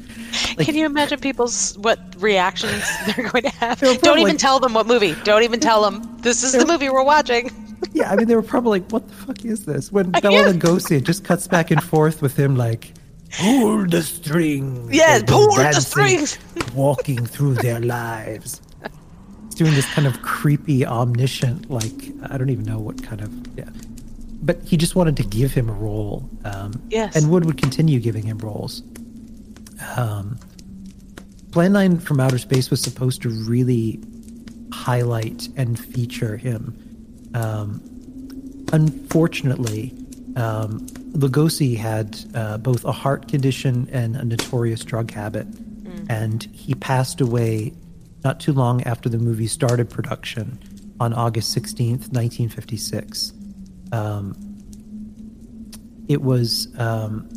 Can 0.59 0.75
you 0.75 0.85
imagine 0.85 1.19
people's 1.21 1.79
what 1.79 1.99
reactions 2.19 2.85
they're 3.07 3.31
going 3.31 3.45
to 3.45 3.51
have? 3.51 3.81
Don't 3.81 4.19
even 4.19 4.33
like- 4.33 4.39
tell 4.39 4.61
them 4.61 4.75
what 4.75 4.87
movie. 4.87 5.15
Don't 5.25 5.43
even 5.43 5.61
tell 5.61 5.83
them 5.83 6.19
this 6.21 6.43
is 6.43 6.53
the 6.53 6.67
movie 6.67 6.91
we're 6.91 7.03
watching. 7.03 7.51
Yeah, 7.93 8.11
I 8.11 8.17
mean, 8.17 8.29
they 8.29 8.35
were 8.37 8.43
probably 8.43 8.81
like, 8.81 8.91
"What 8.91 9.09
the 9.09 9.15
fuck 9.15 9.45
is 9.45 9.65
this?" 9.65 9.91
When 9.93 10.11
Bela 10.11 10.53
Lugosi 10.53 10.99
it 10.99 11.05
just 11.05 11.25
cuts 11.25 11.47
back 11.49 11.71
and 11.71 11.83
forth 11.83 12.23
with 12.23 12.37
him 12.37 12.57
like, 12.57 12.93
"Pull 13.39 13.87
the 13.87 14.03
strings." 14.03 14.95
Yeah, 14.95 15.21
pull 15.27 15.55
the 15.55 15.63
dancing, 15.63 15.83
strings. 15.83 16.39
walking 16.75 17.25
through 17.27 17.55
their 17.55 17.81
lives. 17.81 18.61
It's 19.47 19.55
doing 19.55 19.75
this 19.75 19.87
kind 19.93 20.07
of 20.07 20.23
creepy, 20.23 20.85
omniscient, 20.87 21.71
like 21.71 22.13
I 22.31 22.37
don't 22.39 22.51
even 22.51 22.65
know 22.65 22.79
what 22.79 23.03
kind 23.03 23.21
of 23.21 23.31
yeah. 23.57 23.69
But 24.43 24.63
he 24.63 24.77
just 24.77 24.95
wanted 24.95 25.17
to 25.17 25.25
give 25.25 25.53
him 25.53 25.69
a 25.69 25.73
role. 25.73 26.29
Um, 26.45 26.81
Yes. 26.91 27.17
And 27.17 27.31
Wood 27.31 27.45
would 27.45 27.59
continue 27.59 27.99
giving 28.01 28.25
him 28.25 28.39
roles. 28.39 28.83
Um, 29.97 30.39
Plan 31.51 31.73
9 31.73 31.99
from 31.99 32.21
Outer 32.21 32.39
Space 32.39 32.71
was 32.71 32.81
supposed 32.81 33.23
to 33.23 33.31
really 33.31 33.99
highlight 34.73 35.49
and 35.57 35.79
feature 35.79 36.37
him. 36.37 36.77
Um, 37.35 37.83
unfortunately, 38.73 39.95
um, 40.37 40.81
Lugosi 41.13 41.77
had 41.77 42.19
uh, 42.35 42.59
both 42.59 42.85
a 42.85 42.93
heart 42.93 43.29
condition 43.29 43.89
and 43.93 44.17
a 44.17 44.25
notorious 44.25 44.85
drug 44.85 45.11
habit, 45.11 45.47
and 46.09 46.45
he 46.53 46.75
passed 46.75 47.21
away 47.21 47.73
not 48.25 48.41
too 48.41 48.53
long 48.53 48.83
after 48.85 49.09
the 49.09 49.19
movie 49.19 49.47
started 49.47 49.91
production. 49.91 50.59
on 51.01 51.13
August 51.15 51.57
16th, 51.57 52.11
1956. 52.13 53.33
Um, 53.93 54.35
it 56.09 56.23
was. 56.23 56.69
Um, 56.79 57.29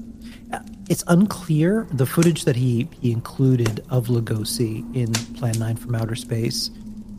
it's 0.89 1.05
unclear 1.07 1.87
the 1.91 2.05
footage 2.05 2.43
that 2.43 2.57
he, 2.57 2.89
he 2.99 3.13
included 3.13 3.81
of 3.89 4.07
Lugosi 4.07 4.83
in 4.93 5.13
Plan 5.37 5.57
9 5.57 5.77
from 5.77 5.95
Outer 5.95 6.15
Space, 6.15 6.69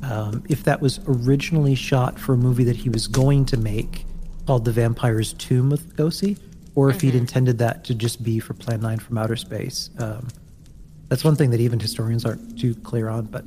um, 0.02 0.42
if 0.48 0.64
that 0.64 0.80
was 0.80 1.00
originally 1.06 1.74
shot 1.74 2.18
for 2.18 2.34
a 2.34 2.36
movie 2.36 2.64
that 2.64 2.76
he 2.76 2.88
was 2.88 3.06
going 3.06 3.44
to 3.46 3.56
make 3.56 4.04
called 4.46 4.64
The 4.64 4.72
Vampire's 4.72 5.32
Tomb 5.34 5.70
with 5.70 5.96
Lugosi, 5.96 6.38
or 6.74 6.90
if 6.90 7.00
he'd 7.00 7.14
intended 7.14 7.58
that 7.58 7.84
to 7.84 7.94
just 7.94 8.22
be 8.22 8.40
for 8.40 8.54
Plan 8.54 8.80
9 8.80 8.98
from 8.98 9.18
Outer 9.18 9.36
Space. 9.36 9.90
Um, 9.98 10.28
that's 11.08 11.22
one 11.22 11.36
thing 11.36 11.50
that 11.50 11.60
even 11.60 11.78
historians 11.78 12.24
aren't 12.24 12.58
too 12.58 12.74
clear 12.76 13.08
on. 13.08 13.26
But 13.26 13.44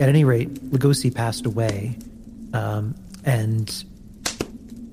at 0.00 0.08
any 0.08 0.24
rate, 0.24 0.52
Lugosi 0.70 1.14
passed 1.14 1.46
away, 1.46 1.98
um, 2.54 2.94
and 3.24 3.84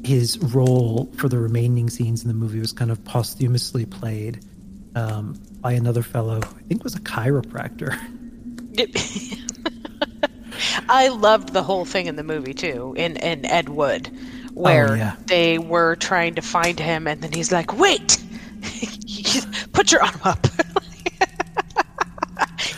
his 0.04 0.38
role 0.40 1.10
for 1.18 1.30
the 1.30 1.38
remaining 1.38 1.90
scenes 1.90 2.22
in 2.22 2.28
the 2.28 2.34
movie 2.34 2.60
was 2.60 2.72
kind 2.72 2.92
of 2.92 3.04
posthumously 3.06 3.86
played 3.86 4.44
um, 4.96 5.40
by 5.62 5.72
another 5.72 6.04
fellow, 6.04 6.42
who 6.42 6.58
I 6.58 6.62
think 6.64 6.84
was 6.84 6.96
a 6.96 7.00
chiropractor. 7.00 7.98
I 10.88 11.10
loved 11.10 11.54
the 11.54 11.64
whole 11.64 11.86
thing 11.86 12.08
in 12.08 12.16
the 12.16 12.24
movie 12.24 12.54
too, 12.54 12.94
in 12.98 13.18
in 13.18 13.46
Ed 13.46 13.70
Wood, 13.70 14.10
where 14.54 14.92
oh, 14.92 14.96
yeah. 14.96 15.16
they 15.26 15.58
were 15.58 15.96
trying 15.96 16.36
to 16.36 16.42
find 16.42 16.80
him, 16.80 17.08
and 17.08 17.22
then 17.22 17.32
he's 17.32 17.52
like, 17.52 17.78
"Wait, 17.78 18.22
put 19.74 19.92
your 19.92 20.04
arm 20.04 20.20
up." 20.24 20.48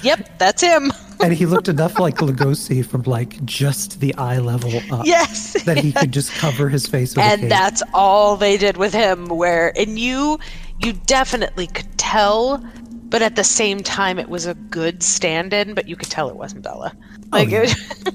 yep, 0.01 0.37
that's 0.37 0.61
him. 0.61 0.91
and 1.23 1.33
he 1.33 1.45
looked 1.45 1.67
enough 1.67 1.99
like 1.99 2.17
Lugosi 2.17 2.85
from 2.85 3.03
like 3.03 3.43
just 3.45 3.99
the 3.99 4.13
eye 4.15 4.39
level 4.39 4.71
up. 4.91 5.05
Yes. 5.05 5.61
that 5.63 5.77
he 5.77 5.91
could 5.91 6.11
just 6.11 6.31
cover 6.31 6.69
his 6.69 6.87
face 6.87 7.17
and 7.17 7.51
that's 7.51 7.83
all 7.93 8.35
they 8.35 8.57
did 8.57 8.77
with 8.77 8.93
him 8.93 9.27
where 9.27 9.77
and 9.77 9.99
you 9.99 10.39
you 10.79 10.93
definitely 10.93 11.67
could 11.67 11.97
tell 11.97 12.63
but 13.09 13.21
at 13.21 13.35
the 13.35 13.43
same 13.43 13.83
time 13.83 14.17
it 14.17 14.29
was 14.29 14.45
a 14.45 14.55
good 14.55 15.03
stand-in 15.03 15.73
but 15.73 15.87
you 15.87 15.95
could 15.95 16.09
tell 16.09 16.29
it 16.29 16.35
wasn't 16.35 16.63
bella 16.63 16.95
like 17.31 17.49
yeah. 17.49 17.63
it, 17.63 18.13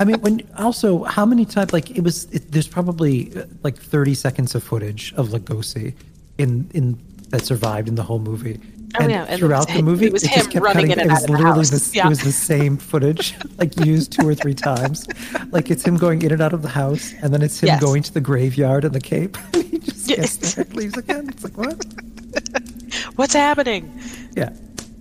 I 0.00 0.04
mean, 0.04 0.20
when 0.20 0.42
also 0.56 1.04
how 1.04 1.26
many 1.26 1.44
times 1.44 1.72
like 1.72 1.90
it 1.90 2.02
was? 2.02 2.24
It, 2.32 2.52
there's 2.52 2.68
probably 2.68 3.32
uh, 3.36 3.44
like 3.62 3.76
30 3.76 4.14
seconds 4.14 4.54
of 4.54 4.62
footage 4.62 5.12
of 5.16 5.28
Lugosi 5.28 5.94
in 6.38 6.70
in 6.74 6.98
that 7.30 7.44
survived 7.44 7.88
in 7.88 7.94
the 7.96 8.02
whole 8.02 8.18
movie. 8.20 8.60
Oh, 8.98 9.02
and 9.02 9.10
yeah, 9.10 9.24
and 9.24 9.34
it 9.34 9.38
throughout 9.38 9.68
the 9.68 9.82
movie, 9.82 10.06
it 10.06 10.12
was 10.14 10.22
just 10.22 10.34
him 10.34 10.46
kept 10.46 10.64
running 10.64 10.88
cutting. 10.88 11.04
in 11.04 11.10
and 11.10 11.10
it 11.10 11.12
out 11.12 11.20
was 11.20 11.24
of 11.24 11.26
the 11.28 11.32
literally 11.32 11.58
house. 11.58 11.90
the, 11.90 11.96
Yeah. 11.96 12.06
it 12.06 12.08
was 12.08 12.20
the 12.22 12.32
same 12.32 12.76
footage, 12.78 13.34
like 13.58 13.76
used 13.84 14.12
two 14.12 14.26
or 14.26 14.34
three 14.34 14.54
times. 14.54 15.06
Like 15.50 15.70
it's 15.70 15.86
him 15.86 15.98
going 15.98 16.22
in 16.22 16.32
and 16.32 16.40
out 16.40 16.54
of 16.54 16.62
the 16.62 16.70
house, 16.70 17.12
and 17.20 17.34
then 17.34 17.42
it's 17.42 17.60
him 17.62 17.66
Yes. 17.66 17.82
going 17.82 18.02
to 18.04 18.14
the 18.14 18.20
graveyard 18.22 18.84
in 18.86 18.92
the 18.92 19.00
cape. 19.00 19.36
And 19.52 19.64
he 19.70 19.78
just 19.78 20.06
gets 20.08 20.54
there, 20.54 20.64
leaves 20.72 20.96
again. 20.96 21.28
It's 21.28 21.44
like 21.44 21.58
what? 21.58 21.84
what's 23.16 23.34
happening 23.34 23.90
Yeah. 24.36 24.50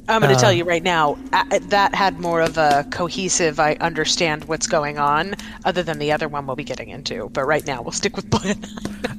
I'm 0.10 0.22
going 0.22 0.34
to 0.34 0.39
tell 0.39 0.51
Um, 0.51 0.58
you 0.58 0.64
right 0.64 0.84
now 0.84 1.18
uh, 1.34 1.43
that 1.64 1.93
had 1.95 2.20
more 2.20 2.41
of 2.41 2.58
a 2.58 2.86
cohesive 2.91 3.60
i 3.60 3.74
understand 3.76 4.45
what's 4.45 4.68
going 4.68 4.97
on 4.97 5.36
other 5.66 5.84
than 5.84 5.99
the 5.99 6.12
other 6.12 6.28
one 6.28 6.45
we'll 6.47 6.55
be 6.55 6.64
getting 6.64 6.89
into 6.89 7.30
but 7.34 7.45
right 7.45 7.66
now 7.68 7.82
we'll 7.82 7.91
stick 7.91 8.16
with 8.16 8.30
plan 8.36 8.55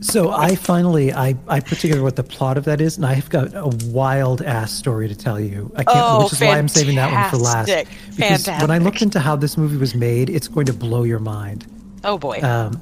So 0.01 0.31
I 0.31 0.55
finally 0.55 1.13
I, 1.13 1.35
I 1.49 1.59
put 1.61 1.79
together 1.81 2.03
what 2.05 2.15
the 2.17 2.23
plot 2.23 2.57
of 2.57 2.65
that 2.67 2.81
is, 2.81 2.97
and 2.97 3.05
I've 3.05 3.29
got 3.31 3.53
a 3.55 3.67
wild 3.87 4.43
ass 4.43 4.71
story 4.73 5.09
to 5.09 5.15
tell 5.17 5.41
you. 5.41 5.73
I 5.75 5.83
can't, 5.83 5.97
Oh, 5.99 6.23
which 6.25 6.35
is 6.35 6.41
why 6.41 6.57
I'm 6.57 6.69
saving 6.69 6.95
that 6.97 7.11
one 7.13 7.29
for 7.31 7.37
last. 7.37 7.69
fantastic. 7.69 7.89
Because 8.17 8.47
when 8.47 8.55
I 8.57 8.59
Fantastic. 8.79 8.85
looked 8.85 9.03
into 9.03 9.19
how 9.21 9.35
this 9.35 9.57
movie 9.57 9.77
was 9.77 9.97
made, 9.97 10.31
it's 10.31 10.47
going 10.47 10.67
to 10.67 10.73
blow 10.73 11.03
your 11.03 11.19
mind. 11.19 11.67
oh 12.05 12.17
boy 12.17 12.39
Um, 12.43 12.81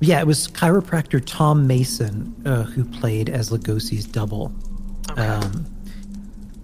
yeah, 0.00 0.20
it 0.20 0.26
was 0.26 0.46
chiropractor 0.48 1.20
Tom 1.24 1.66
Mason 1.66 2.32
uh, 2.46 2.62
who 2.62 2.84
played 2.84 3.28
as 3.28 3.50
Lugosi's 3.50 4.04
double. 4.06 4.52
Um, 5.16 5.66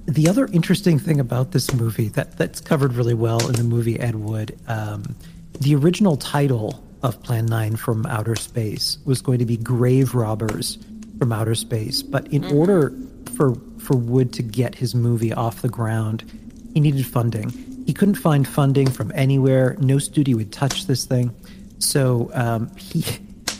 the 0.06 0.28
other 0.28 0.46
interesting 0.52 0.98
thing 0.98 1.18
about 1.20 1.52
this 1.52 1.72
movie 1.74 2.08
that 2.10 2.38
that's 2.38 2.60
covered 2.60 2.94
really 2.94 3.14
well 3.14 3.46
in 3.48 3.54
the 3.54 3.64
movie 3.64 3.98
Ed 3.98 4.14
Wood, 4.14 4.58
um, 4.68 5.16
the 5.60 5.74
original 5.74 6.16
title 6.16 6.82
of 7.02 7.22
Plan 7.22 7.46
9 7.46 7.76
from 7.76 8.06
Outer 8.06 8.36
Space 8.36 8.98
was 9.04 9.20
going 9.20 9.38
to 9.40 9.44
be 9.44 9.56
Grave 9.56 10.14
Robbers 10.14 10.78
from 11.18 11.32
Outer 11.32 11.54
Space, 11.54 12.02
but 12.02 12.26
in 12.28 12.44
order 12.44 12.92
for 13.36 13.54
for 13.78 13.96
Wood 13.96 14.32
to 14.34 14.42
get 14.42 14.74
his 14.74 14.94
movie 14.94 15.32
off 15.32 15.62
the 15.62 15.68
ground, 15.68 16.24
he 16.72 16.80
needed 16.80 17.06
funding. 17.06 17.50
He 17.86 17.92
couldn't 17.92 18.16
find 18.16 18.46
funding 18.46 18.90
from 18.90 19.12
anywhere. 19.14 19.76
No 19.78 19.98
studio 19.98 20.36
would 20.38 20.52
touch 20.52 20.86
this 20.86 21.04
thing, 21.04 21.34
so 21.78 22.30
um, 22.32 22.74
he 22.76 23.04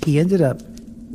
he 0.04 0.20
ended 0.20 0.42
up 0.42 0.60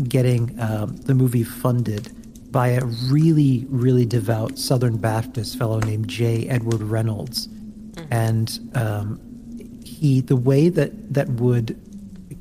getting 0.07 0.59
um, 0.59 0.97
the 0.97 1.13
movie 1.13 1.43
funded 1.43 2.11
by 2.51 2.69
a 2.69 2.85
really 3.09 3.65
really 3.69 4.05
devout 4.05 4.57
Southern 4.57 4.97
Baptist 4.97 5.57
fellow 5.57 5.79
named 5.79 6.07
J. 6.07 6.47
Edward 6.47 6.81
Reynolds, 6.81 7.47
and 8.09 8.59
um, 8.75 9.19
he 9.83 10.21
the 10.21 10.35
way 10.35 10.69
that 10.69 11.13
that 11.13 11.29
Wood 11.29 11.79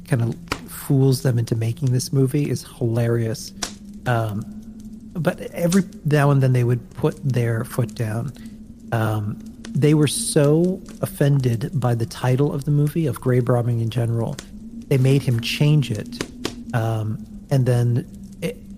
kind 0.09 0.23
of 0.23 0.35
fools 0.71 1.23
them 1.23 1.39
into 1.39 1.55
making 1.55 1.93
this 1.93 2.13
movie 2.13 2.51
is 2.51 2.65
hilarious. 2.79 3.53
Um, 4.07 4.43
but 5.13 5.41
every 5.53 5.85
now 6.05 6.31
and 6.31 6.43
then 6.43 6.53
they 6.53 6.65
would 6.65 6.89
put 6.91 7.17
their 7.23 7.65
foot 7.65 7.95
down. 7.95 8.33
Um, 8.93 9.39
they 9.69 9.95
were 9.95 10.09
so 10.09 10.81
offended 11.01 11.71
by 11.75 11.95
the 11.95 12.07
title 12.07 12.53
of 12.53 12.65
the 12.65 12.71
movie 12.71 13.07
of 13.07 13.21
grave 13.21 13.49
robbing 13.49 13.81
in 13.81 13.91
general, 13.91 14.37
they 14.89 14.99
made 14.99 15.23
him 15.23 15.41
change 15.41 15.91
it. 15.91 16.25
Um, 16.75 17.25
and 17.51 17.67
then 17.67 18.07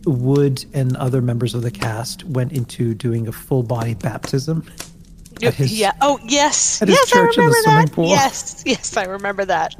Wood 0.04 0.64
and 0.74 0.96
other 0.96 1.20
members 1.22 1.54
of 1.54 1.62
the 1.62 1.70
cast 1.70 2.24
went 2.24 2.52
into 2.52 2.94
doing 2.94 3.28
a 3.28 3.32
full 3.32 3.62
body 3.62 3.94
baptism. 3.94 4.64
at 5.42 5.54
his- 5.54 5.78
yeah. 5.78 5.92
Oh 6.00 6.18
yes. 6.24 6.82
yes 6.86 7.12
i 7.12 7.16
church 7.16 7.38
in 7.38 7.44
the 7.46 7.62
remember 7.66 7.94
that. 8.02 8.08
yes 8.08 8.62
yes 8.66 8.96
i 8.96 9.04
remember 9.04 9.44
that. 9.44 9.74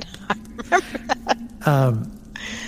Um, 1.65 2.11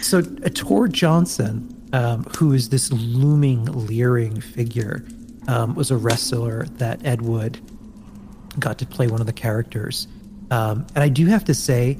so 0.03 0.19
uh, 0.19 0.49
Tor 0.55 0.87
Johnson, 0.87 1.69
um, 1.93 2.23
who 2.39 2.53
is 2.53 2.69
this 2.69 2.93
looming, 2.93 3.65
leering 3.65 4.41
figure, 4.41 5.05
um, 5.49 5.75
was 5.75 5.91
a 5.91 5.97
wrestler 5.97 6.67
that 6.75 7.05
Ed 7.05 7.23
Wood 7.23 7.59
got 8.61 8.79
to 8.79 8.87
play 8.87 9.09
one 9.09 9.21
of 9.21 9.27
the 9.27 9.33
characters. 9.33 10.07
Um, 10.53 10.87
and 10.95 11.03
I 11.03 11.09
do 11.09 11.27
have 11.27 11.45
to 11.47 11.55
say, 11.55 11.95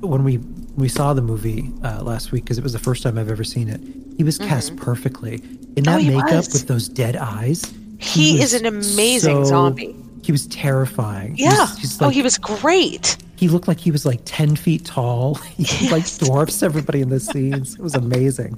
when 0.00 0.22
we 0.22 0.36
we 0.76 0.88
saw 0.88 1.12
the 1.12 1.22
movie 1.22 1.70
uh, 1.82 2.02
last 2.02 2.30
week, 2.30 2.44
because 2.44 2.56
it 2.56 2.62
was 2.62 2.72
the 2.72 2.78
first 2.78 3.02
time 3.02 3.18
I've 3.18 3.28
ever 3.30 3.42
seen 3.44 3.68
it, 3.68 3.80
he 4.22 4.24
was 4.24 4.38
cast 4.38 4.76
perfectly 4.76 5.34
in 5.76 5.88
Oh, 5.88 5.92
that 5.92 6.00
he 6.00 6.10
makeup 6.10 6.32
was. 6.46 6.52
with 6.52 6.68
those 6.68 6.88
dead 6.88 7.16
eyes. 7.16 7.62
He 7.98 8.34
was 8.38 8.52
is 8.54 8.60
an 8.60 8.66
amazing 8.66 9.44
so- 9.44 9.50
zombie. 9.50 9.96
He 10.22 10.30
was 10.30 10.46
terrifying. 10.46 11.34
He 11.34 11.42
yeah 11.42 11.62
was- 11.62 11.78
he's 11.78 12.00
oh 12.00 12.08
he 12.08 12.22
was 12.22 12.38
great 12.38 13.16
he 13.34 13.48
looked 13.48 13.66
like 13.66 13.80
he 13.80 13.90
was 13.90 14.06
like 14.06 14.20
10 14.24 14.54
feet 14.54 14.84
tall. 14.84 15.34
He 15.56 15.88
like 15.90 16.06
dwarfs 16.18 16.62
everybody 16.62 17.00
in 17.00 17.08
the 17.08 17.18
scenes. 17.18 17.74
It 17.74 17.80
was 17.80 17.96
amazing. 17.96 18.56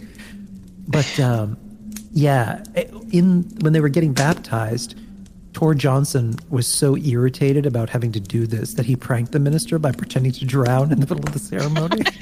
But 0.87 1.19
um, 1.19 1.57
yeah, 2.13 2.63
in 3.11 3.45
when 3.63 3.73
they 3.73 3.81
were 3.81 3.89
getting 3.89 4.13
baptized, 4.13 4.95
Tor 5.55 5.73
Johnson 5.75 6.37
was 6.51 6.67
so 6.67 6.99
irritated 6.99 7.65
about 7.65 7.89
having 7.89 8.13
to 8.13 8.21
do 8.21 8.47
this 8.47 8.75
that 8.75 8.85
he 8.85 8.95
pranked 8.97 9.33
the 9.33 9.41
minister 9.41 9.79
by 9.79 9.93
pretending 9.93 10.33
to 10.33 10.45
drown 10.45 10.93
in 10.93 11.01
the 11.01 11.07
middle 11.07 11.25
of 11.27 11.33
the 11.33 11.39
ceremony. 11.39 12.03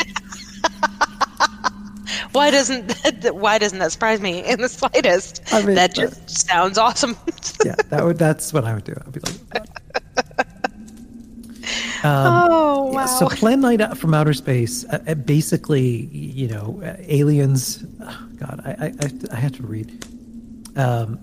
Why 2.33 2.51
doesn't 2.51 2.87
that, 3.21 3.37
why 3.37 3.59
doesn't 3.59 3.79
that 3.79 3.93
surprise 3.93 4.21
me 4.21 4.45
in 4.45 4.61
the 4.61 4.69
slightest? 4.69 5.43
I 5.53 5.63
mean, 5.63 5.77
that 5.77 5.95
just 5.95 6.47
sounds 6.47 6.79
awesome. 6.79 7.17
yeah, 7.65 7.77
that 7.91 8.05
would 8.05 8.19
that's 8.19 8.53
what 8.53 8.65
I 8.65 8.75
would 8.75 8.85
do. 8.85 8.95
I'd 8.95 9.13
be 9.13 9.21
like, 9.21 9.67
Um, 12.05 12.49
oh 12.51 12.93
yeah, 12.93 13.07
so 13.07 13.29
Plan 13.29 13.61
9 13.61 13.95
from 13.95 14.13
Outer 14.13 14.35
Space, 14.35 14.85
uh, 14.87 14.99
uh, 15.07 15.15
basically, 15.15 16.07
you 16.07 16.49
know, 16.49 16.83
uh, 16.85 16.97
aliens. 16.99 17.85
oh, 18.01 18.29
God, 18.39 18.61
I, 18.65 18.71
I, 18.71 18.87
I, 18.87 19.11
I 19.31 19.37
have 19.37 19.53
to 19.53 19.63
read. 19.63 20.05
Um, 20.77 21.23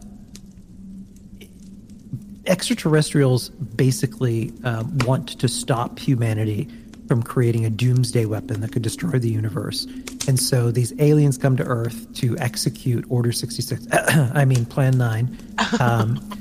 extraterrestrials 2.46 3.50
basically 3.50 4.54
um, 4.64 4.98
want 5.00 5.40
to 5.40 5.48
stop 5.50 6.00
humanity 6.00 6.70
from 7.10 7.24
creating 7.24 7.66
a 7.66 7.70
doomsday 7.72 8.26
weapon 8.26 8.62
that 8.62 8.72
could 8.72 8.84
destroy 8.84 9.18
the 9.18 9.30
universe. 9.30 9.86
And 10.28 10.40
so 10.40 10.70
these 10.70 10.94
aliens 11.00 11.40
come 11.40 11.58
to 11.58 11.64
Earth 11.64 12.14
to 12.18 12.38
execute 12.38 13.04
Order 13.10 13.32
66. 13.32 13.88
I 13.92 14.46
mean, 14.46 14.66
Plan 14.66 14.98
9. 14.98 15.38
Um, 15.80 16.22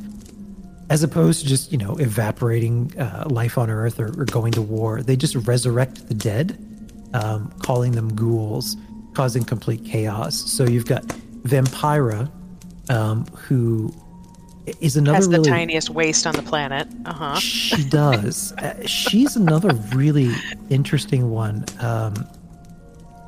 as 0.90 1.02
opposed 1.02 1.42
to 1.42 1.46
just 1.46 1.72
you 1.72 1.78
know 1.78 1.96
evaporating 1.96 2.92
uh, 2.98 3.26
life 3.28 3.58
on 3.58 3.70
Earth 3.70 3.98
or, 3.98 4.08
or 4.20 4.24
going 4.24 4.52
to 4.52 4.62
war. 4.62 5.02
They 5.02 5.16
just 5.16 5.34
resurrect 5.46 6.08
the 6.08 6.14
dead, 6.14 6.58
um, 7.14 7.50
calling 7.60 7.92
them 7.92 8.14
ghouls, 8.14 8.76
causing 9.14 9.44
complete 9.44 9.84
chaos. 9.84 10.36
So 10.50 10.64
you've 10.64 10.86
got 10.86 11.02
Vampira, 11.44 12.30
um, 12.90 13.24
who 13.26 13.92
is 14.80 14.96
another 14.96 15.16
Has 15.16 15.28
the 15.28 15.38
really 15.38 15.50
tiniest 15.50 15.90
waist 15.90 16.26
on 16.26 16.34
the 16.34 16.42
planet. 16.42 16.86
Uh 17.04 17.12
huh. 17.12 17.40
She 17.40 17.84
does. 17.88 18.52
Uh, 18.62 18.74
she's 18.86 19.36
another 19.36 19.72
really 19.94 20.32
interesting 20.70 21.30
one. 21.30 21.64
Um, 21.80 22.14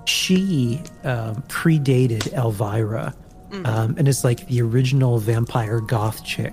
she 0.06 0.80
um, 1.04 1.42
predated 1.48 2.32
Elvira 2.32 3.14
Mhm. 3.50 3.66
um, 3.66 3.94
and 3.98 4.06
is 4.08 4.22
like 4.24 4.46
the 4.48 4.60
original 4.62 5.18
vampire 5.18 5.80
goth 5.80 6.24
chick. 6.24 6.52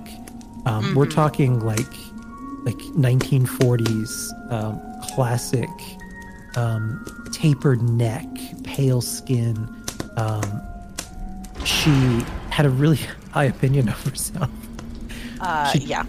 Um, 0.66 0.96
We're 0.96 1.06
Mhm. 1.06 1.14
talking 1.16 1.60
like 1.60 1.94
like 2.66 2.78
1940s 2.98 4.32
um, 4.52 4.80
classic 5.14 5.70
um, 6.56 7.06
tapered 7.32 7.82
neck, 7.84 8.26
pale 8.64 9.00
skin. 9.00 9.56
Um, 10.18 10.62
she 11.64 11.92
had 12.50 12.66
a 12.66 12.70
really 12.70 13.00
high 13.32 13.46
opinion 13.46 13.90
of 13.90 14.04
herself 14.04 14.50
Uh, 15.40 15.72
She- 15.72 15.80
yeah. 15.80 16.06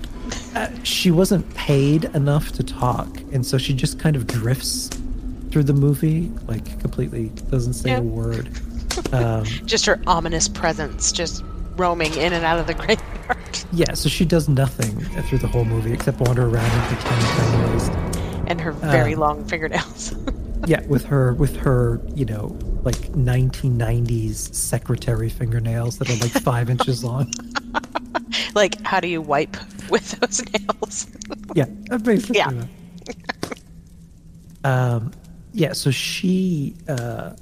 uh, 0.54 0.68
she 0.82 1.10
wasn't 1.10 1.52
paid 1.54 2.04
enough 2.14 2.52
to 2.52 2.62
talk, 2.62 3.08
and 3.32 3.44
so 3.46 3.58
she 3.58 3.74
just 3.74 3.98
kind 3.98 4.16
of 4.16 4.26
drifts 4.26 4.90
through 5.50 5.64
the 5.64 5.72
movie, 5.72 6.30
like 6.46 6.78
completely 6.80 7.30
doesn't 7.50 7.74
say 7.74 7.94
a 7.94 8.00
word. 8.02 8.48
Um, 9.12 9.44
Just 9.64 9.86
her 9.86 10.00
ominous 10.08 10.48
presence, 10.48 11.12
just 11.12 11.44
roaming 11.76 12.12
in 12.14 12.32
and 12.32 12.44
out 12.44 12.58
of 12.58 12.66
the 12.66 12.74
graveyard, 12.82 13.58
yeah, 13.72 13.94
so 13.94 14.08
she 14.08 14.24
does 14.24 14.48
nothing 14.48 14.98
through 15.28 15.38
the 15.38 15.46
whole 15.46 15.64
movie 15.64 15.92
except 15.92 16.18
wander 16.20 16.48
around 16.48 16.68
and 16.68 16.96
pretend 16.98 17.72
waist. 17.72 17.92
and 18.48 18.60
her 18.60 18.72
very 18.72 19.14
Um, 19.14 19.20
long 19.20 19.44
fingernails. 19.44 20.14
Yeah, 20.66 20.82
with 20.86 21.04
her 21.04 21.32
with 21.34 21.56
her, 21.58 22.00
you 22.16 22.24
know, 22.24 22.58
like 22.82 22.96
1990s 23.12 24.52
secretary 24.54 25.28
fingernails 25.28 25.98
that 25.98 26.10
are 26.10 26.16
like 26.16 26.32
five 26.42 26.68
inches 26.68 27.04
long. 27.04 27.30
Like, 28.54 28.80
how 28.84 29.00
do 29.00 29.08
you 29.08 29.20
wipe 29.22 29.56
with 29.90 30.10
those 30.20 30.42
nails? 30.52 31.06
Yeah, 31.54 31.66
uh, 31.90 31.98
basically. 31.98 32.36
Yeah. 32.38 32.50
that. 32.50 33.58
Um, 34.64 35.12
yeah, 35.52 35.72
so 35.72 35.90
she, 35.90 36.74
uh, 36.88 37.32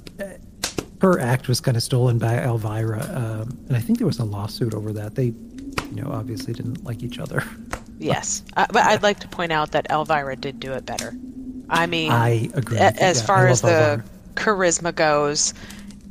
her 1.01 1.19
act 1.19 1.47
was 1.47 1.59
kind 1.59 1.75
of 1.77 1.83
stolen 1.83 2.17
by 2.17 2.41
Elvira, 2.43 3.01
um, 3.13 3.57
and 3.67 3.75
I 3.75 3.79
think 3.79 3.97
there 3.99 4.07
was 4.07 4.19
a 4.19 4.23
lawsuit 4.25 4.73
over 4.73 4.93
that. 4.93 5.15
They, 5.15 5.25
you 5.25 6.01
know, 6.03 6.11
obviously 6.11 6.53
didn't 6.53 6.83
like 6.83 7.03
each 7.03 7.19
other. 7.19 7.43
Yes, 7.99 8.43
uh, 8.55 8.67
but 8.71 8.83
I'd 8.85 9.01
like 9.01 9.21
to 9.21 9.27
point 9.27 9.51
out 9.51 9.71
that 9.71 9.87
Elvira 9.89 10.35
did 10.35 10.59
do 10.59 10.73
it 10.73 10.85
better. 10.85 11.15
I 11.67 11.87
mean, 11.87 12.11
I 12.11 12.47
agree. 12.53 12.77
a- 12.77 12.93
as 13.01 13.19
Yeah, 13.21 13.25
far 13.25 13.47
as 13.47 13.61
the 13.61 13.69
Elvira. 13.69 14.03
charisma 14.35 14.93
goes, 14.93 15.55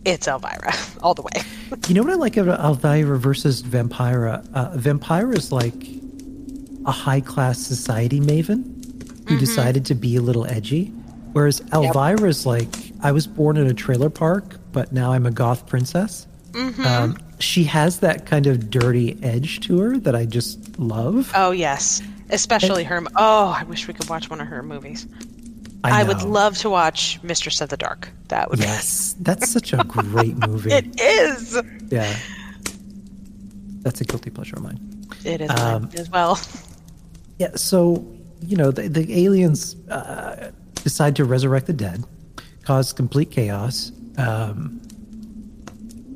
it's 0.07 0.27
Elvira 0.29 0.73
all 1.03 1.15
the 1.15 1.23
way. 1.23 1.43
You 1.89 1.95
know 1.95 2.03
what 2.03 2.13
I 2.13 2.17
like 2.17 2.37
about 2.37 2.61
Elvira 2.61 3.19
versus 3.19 3.63
Vampira? 3.63 4.47
Uh, 4.55 4.71
Vampira 4.77 5.37
is 5.37 5.53
like 5.53 5.89
a 6.87 6.93
high 6.93 7.21
class 7.21 7.59
society 7.59 8.21
maven 8.21 8.65
who 9.29 9.35
Mm-hmm. 9.35 9.39
decided 9.39 9.85
to 9.87 9.95
be 9.97 10.15
a 10.17 10.23
little 10.23 10.47
edgy. 10.47 10.87
Whereas 11.33 11.61
Elvira 11.73 12.29
is 12.29 12.47
like, 12.47 12.69
I 13.03 13.11
was 13.11 13.27
born 13.27 13.57
in 13.57 13.67
a 13.67 13.75
trailer 13.75 14.09
park, 14.09 14.57
but 14.73 14.93
now 14.93 15.13
I'm 15.13 15.27
a 15.27 15.33
goth 15.33 15.67
princess. 15.67 16.29
Mhm. 16.53 16.87
Um, 16.87 17.19
she 17.41 17.65
has 17.65 17.99
that 18.01 18.25
kind 18.25 18.47
of 18.47 18.71
dirty 18.71 19.19
edge 19.23 19.61
to 19.67 19.79
her 19.81 19.99
that 19.99 20.15
I 20.15 20.25
just 20.27 20.79
love. 20.79 21.31
Oh 21.35 21.51
yes, 21.51 22.01
especially 22.31 22.85
her. 22.85 23.03
Oh, 23.17 23.49
I 23.49 23.65
wish 23.65 23.89
we 23.89 23.95
could 23.95 24.09
watch 24.09 24.31
one 24.31 24.41
of 24.41 24.47
her 24.47 24.63
movies. 24.63 25.07
I 25.93 26.01
I, 26.01 26.03
would 26.05 26.23
love 26.23 26.57
to 26.59 26.71
watch 26.71 27.19
Mistress 27.23 27.61
of 27.61 27.69
the 27.69 27.77
Dark. 27.77 28.09
That 28.29 28.51
would 28.51 28.59
Yes, 28.59 29.15
that's 29.21 29.49
such 29.51 29.73
a 29.73 29.79
great 29.85 30.37
movie. 30.49 30.73
It 30.73 31.01
is. 31.01 31.61
yeah. 31.91 32.17
That's 33.83 34.01
a 34.01 34.05
guilty 34.05 34.31
pleasure 34.31 34.57
of 34.57 34.63
mine. 34.63 34.81
It 35.25 35.41
is 35.41 35.51
Um, 35.51 35.91
as 35.97 36.11
well. 36.11 36.39
Yeah, 37.39 37.55
so 37.55 38.07
you 38.41 38.57
know 38.57 38.71
the, 38.71 38.89
the 38.89 39.25
aliens 39.27 39.77
uh, 39.91 40.51
decide 40.83 41.15
to 41.17 41.25
resurrect 41.27 41.67
the 41.67 41.75
dead, 41.75 42.03
cause 42.65 42.95
complete 42.95 43.31
chaos, 43.31 43.93
um, 44.17 44.81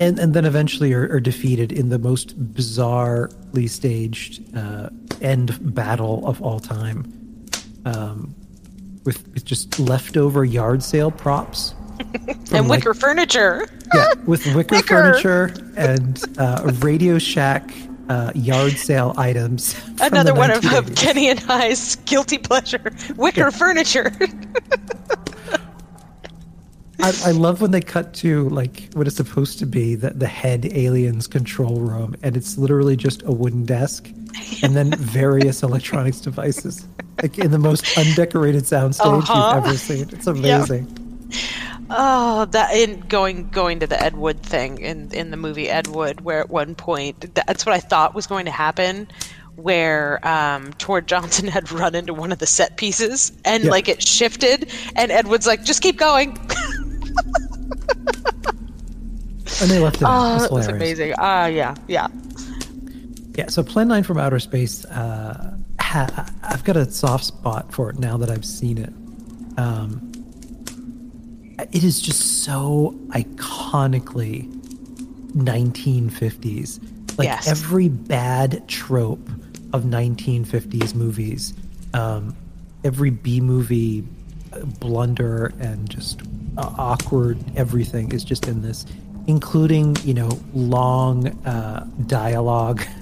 and 0.01 0.19
and 0.19 0.33
then 0.33 0.47
eventually 0.47 0.95
are, 0.95 1.07
are 1.13 1.21
defeated 1.21 1.73
in 1.73 1.91
the 1.91 1.99
most 1.99 2.39
bizarrely 2.55 3.69
staged 3.69 4.41
uh, 4.57 4.89
end 5.21 5.59
battle 5.75 6.27
of 6.27 6.41
all 6.41 6.59
time, 6.59 7.05
um, 7.85 8.35
with, 9.05 9.27
with 9.33 9.45
just 9.45 9.79
leftover 9.79 10.45
yard 10.45 10.83
sale 10.83 11.11
props. 11.11 11.75
and 12.29 12.69
like, 12.69 12.79
wicker 12.79 12.95
furniture. 12.95 13.69
yeah, 13.95 14.13
with 14.27 14.47
wicker, 14.55 14.77
Wicker. 14.77 14.89
furniture 14.89 15.53
and 15.77 16.23
uh, 16.39 16.73
Radio 16.81 17.19
Shack 17.19 17.71
uh, 18.09 18.33
yard 18.35 18.73
sale 18.73 19.15
items. 19.17 19.81
Another 20.01 20.35
one 20.35 20.51
of, 20.51 20.65
of 20.73 20.95
Kenny 20.97 21.29
and 21.29 21.41
I's 21.49 21.97
guilty 21.97 22.39
pleasure. 22.39 22.93
Wicker 23.17 23.51
furniture. 23.51 24.13
I, 27.03 27.29
I 27.29 27.31
love 27.33 27.61
when 27.61 27.71
they 27.71 27.81
cut 27.81 28.15
to 28.15 28.49
like 28.51 28.91
what 28.95 29.07
is 29.07 29.17
supposed 29.17 29.59
to 29.61 29.67
be 29.67 29.95
the, 29.95 30.11
the 30.11 30.27
head 30.27 30.67
alien's 30.67 31.27
control 31.27 31.81
room, 31.81 32.15
and 32.23 32.37
it's 32.37 32.59
literally 32.59 32.97
just 32.97 33.23
a 33.23 33.33
wooden 33.33 33.65
desk 33.65 34.09
and 34.63 34.77
then 34.77 34.91
various 34.97 35.63
electronics 35.63 36.21
devices, 36.21 36.87
like 37.23 37.39
in 37.39 37.51
the 37.51 37.59
most 37.59 37.85
undecorated 37.97 38.65
soundstage 38.65 39.23
Uh-huh. 39.23 39.35
you've 39.39 39.65
ever 39.65 39.77
seen. 39.77 40.09
It's 40.13 40.27
amazing. 40.27 40.87
Oh, 41.93 42.45
that 42.47 42.75
in 42.75 43.01
going 43.01 43.49
going 43.51 43.81
to 43.81 43.87
the 43.87 44.01
Ed 44.01 44.17
Wood 44.17 44.43
thing 44.43 44.79
in 44.79 45.11
in 45.13 45.31
the 45.31 45.37
movie 45.37 45.69
Ed 45.69 45.89
Wood, 45.89 46.21
where 46.21 46.41
at 46.41 46.51
one 46.51 46.75
point 46.75 47.35
that's 47.35 47.67
what 47.67 47.75
I 47.75 47.81
thought 47.81 48.15
was 48.15 48.27
going 48.29 48.45
to 48.45 48.53
happen, 48.53 49.09
where 49.57 50.25
um, 50.27 50.73
Tor 50.75 51.01
Johnson 51.01 51.49
had 51.57 51.73
run 51.73 51.95
into 51.97 52.15
one 52.15 52.31
of 52.31 52.39
the 52.39 52.47
set 52.47 52.77
pieces 52.77 53.33
and 53.45 53.65
Yeah. 53.65 53.71
like 53.71 53.89
it 53.89 54.07
shifted, 54.07 54.71
and 54.95 55.11
Ed 55.11 55.27
Wood's 55.27 55.47
like, 55.49 55.65
"Just 55.65 55.83
keep 55.83 55.97
going." 55.99 56.39
And 59.63 59.71
they 59.71 59.79
left 59.79 59.97
it. 59.97 60.05
Oh, 60.07 60.39
that 60.39 60.51
was 60.51 60.69
amazing. 60.69 61.13
Ah, 61.19 61.47
yeah, 61.47 61.75
yeah. 61.87 62.07
Yeah, 63.37 63.49
so 63.49 63.63
Plan 63.63 63.89
9 63.89 64.03
from 64.05 64.19
Outer 64.19 64.39
Space, 64.39 64.85
uh, 64.87 65.55
ha- 65.79 66.27
I've 66.43 66.65
got 66.65 66.77
a 66.77 66.91
soft 66.91 67.25
spot 67.25 67.73
for 67.73 67.91
it 67.91 67.99
now 67.99 68.17
that 68.17 68.31
I've 68.31 68.45
seen 68.45 68.79
it. 68.79 68.93
Um, 69.59 70.13
it 71.73 71.85
is 71.85 72.01
just 72.01 72.43
so 72.45 72.99
iconically 73.11 74.49
1950s. 75.35 76.81
Like 77.19 77.27
Yes. 77.27 77.47
every 77.49 77.89
bad 77.89 78.67
trope 78.67 79.29
of 79.73 79.85
1950s 79.85 80.95
movies, 80.95 81.53
um, 81.93 82.35
every 82.83 83.11
B 83.11 83.41
movie 83.41 84.05
uh, 84.55 84.61
blunder 84.65 85.53
and 85.61 85.89
just 85.89 86.23
uh, 86.57 86.75
awkward 86.79 87.39
everything 87.57 88.13
is 88.13 88.25
just 88.25 88.49
in 88.49 88.63
this, 88.63 88.87
including, 89.27 89.97
you 90.05 90.15
know, 90.15 90.31
long 90.55 91.29
uh, 91.47 91.87
dialogue 92.07 92.83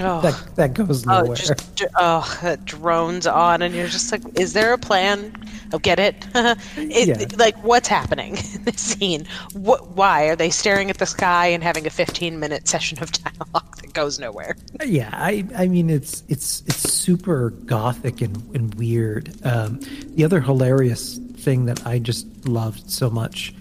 Oh. 0.00 0.20
that, 0.20 0.54
that 0.54 0.74
goes 0.74 1.04
Oh, 1.08 1.22
nowhere. 1.22 1.34
just 1.34 1.82
oh, 1.96 2.38
it 2.44 2.64
drones 2.64 3.26
on, 3.26 3.62
and 3.62 3.74
you're 3.74 3.88
just 3.88 4.12
like, 4.12 4.22
"Is 4.38 4.52
there 4.52 4.72
a 4.72 4.78
plan?" 4.78 5.32
Oh, 5.72 5.78
get 5.80 5.98
it? 5.98 6.24
it 6.76 7.08
Yeah. 7.08 7.36
Like, 7.36 7.60
what's 7.64 7.88
happening 7.88 8.36
in 8.54 8.62
this 8.62 8.80
scene? 8.80 9.26
What? 9.54 9.88
Why 9.96 10.26
are 10.28 10.36
they 10.36 10.50
staring 10.50 10.88
at 10.88 10.98
the 10.98 11.06
sky 11.06 11.48
and 11.48 11.64
having 11.64 11.84
a 11.84 11.90
15 11.90 12.38
minute 12.38 12.68
session 12.68 13.02
of 13.02 13.10
dialogue 13.10 13.76
that 13.80 13.92
goes 13.92 14.20
nowhere? 14.20 14.56
Yeah, 14.86 15.10
I 15.12 15.44
I 15.56 15.66
mean 15.66 15.90
it's 15.90 16.22
it's 16.28 16.62
it's 16.68 16.88
super 16.92 17.50
gothic 17.50 18.20
and, 18.20 18.36
and 18.54 18.72
weird. 18.76 19.34
Um, 19.44 19.80
the 20.14 20.22
other 20.22 20.40
hilarious 20.40 21.18
thing 21.38 21.66
that 21.66 21.86
I 21.86 21.98
just 21.98 22.26
loved 22.46 22.90
so 22.90 23.08
much 23.10 23.54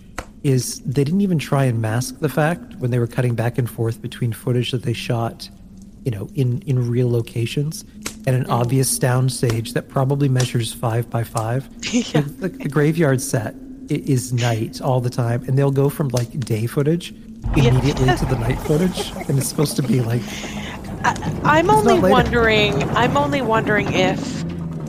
is 0.44 0.80
they 0.82 1.04
didn't 1.04 1.22
even 1.22 1.40
try 1.40 1.66
and 1.66 1.82
mask 1.82 2.20
the 2.20 2.30
fact 2.30 2.76
when 2.76 2.92
they 2.92 3.00
were 3.00 3.08
cutting 3.08 3.36
back 3.36 3.58
and 3.58 3.70
forth 3.70 4.02
between 4.02 4.32
footage 4.32 4.72
that 4.72 4.84
they 4.84 4.94
shot, 4.94 5.50
you 6.04 6.12
know, 6.12 6.30
in 6.36 6.62
in 6.62 6.90
real 6.90 7.10
locations 7.10 7.84
and 8.26 8.36
an 8.36 8.44
mm-hmm. 8.44 8.52
obvious 8.52 8.90
sound 8.96 9.32
stage 9.32 9.74
that 9.74 9.90
probably 9.90 10.30
measures 10.30 10.74
five 10.74 11.10
by 11.10 11.24
five. 11.24 11.70
Yeah. 11.94 12.22
The, 12.22 12.50
the 12.50 12.70
graveyard 12.70 13.22
set 13.22 13.56
i- 13.90 14.04
is 14.06 14.34
night 14.34 14.82
all 14.82 15.00
the 15.02 15.10
time, 15.10 15.44
and 15.48 15.58
they'll 15.58 15.72
go 15.72 15.90
from 15.90 16.10
like 16.10 16.40
day 16.40 16.68
footage 16.68 17.14
immediately 17.56 18.16
to 18.16 18.26
the 18.26 18.38
night 18.48 18.60
footage, 18.62 19.12
and 19.28 19.38
it's 19.38 19.48
supposed 19.48 19.76
to 19.78 19.82
be 19.82 20.02
like 20.02 20.22
I'm 21.44 21.70
only 21.70 22.00
wondering. 22.00 22.84
I'm 22.92 23.18
only 23.18 23.42
wondering 23.42 23.92
if 23.94 24.44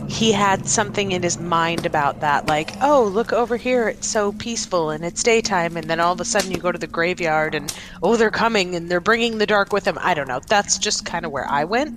he 0.08 0.32
had 0.32 0.66
something 0.66 1.12
in 1.12 1.22
his 1.22 1.38
mind 1.38 1.84
about 1.84 2.20
that, 2.20 2.46
like, 2.46 2.72
oh, 2.80 3.04
look 3.04 3.32
over 3.32 3.56
here, 3.58 3.88
it's 3.88 4.08
so 4.08 4.32
peaceful 4.32 4.90
and 4.90 5.04
it's 5.04 5.22
daytime, 5.22 5.76
and 5.76 5.88
then 5.88 6.00
all 6.00 6.14
of 6.14 6.20
a 6.20 6.24
sudden 6.24 6.50
you 6.50 6.56
go 6.56 6.72
to 6.72 6.78
the 6.78 6.86
graveyard 6.86 7.54
and 7.54 7.72
oh, 8.02 8.16
they're 8.16 8.30
coming 8.30 8.74
and 8.74 8.90
they're 8.90 9.00
bringing 9.00 9.36
the 9.36 9.46
dark 9.46 9.70
with 9.72 9.84
them. 9.84 9.98
I 10.00 10.14
don't 10.14 10.26
know. 10.26 10.40
That's 10.48 10.78
just 10.78 11.04
kind 11.04 11.26
of 11.26 11.30
where 11.30 11.46
I 11.48 11.64
went. 11.64 11.96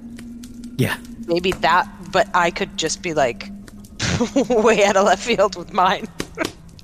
yeah. 0.78 0.98
Maybe 1.26 1.52
that, 1.54 1.88
but 2.12 2.28
I 2.34 2.52
could 2.52 2.78
just 2.78 3.02
be 3.02 3.14
like 3.14 3.50
way 4.50 4.84
out 4.84 4.98
of 4.98 5.06
left 5.06 5.24
field 5.24 5.56
with 5.56 5.72
mine, 5.72 6.08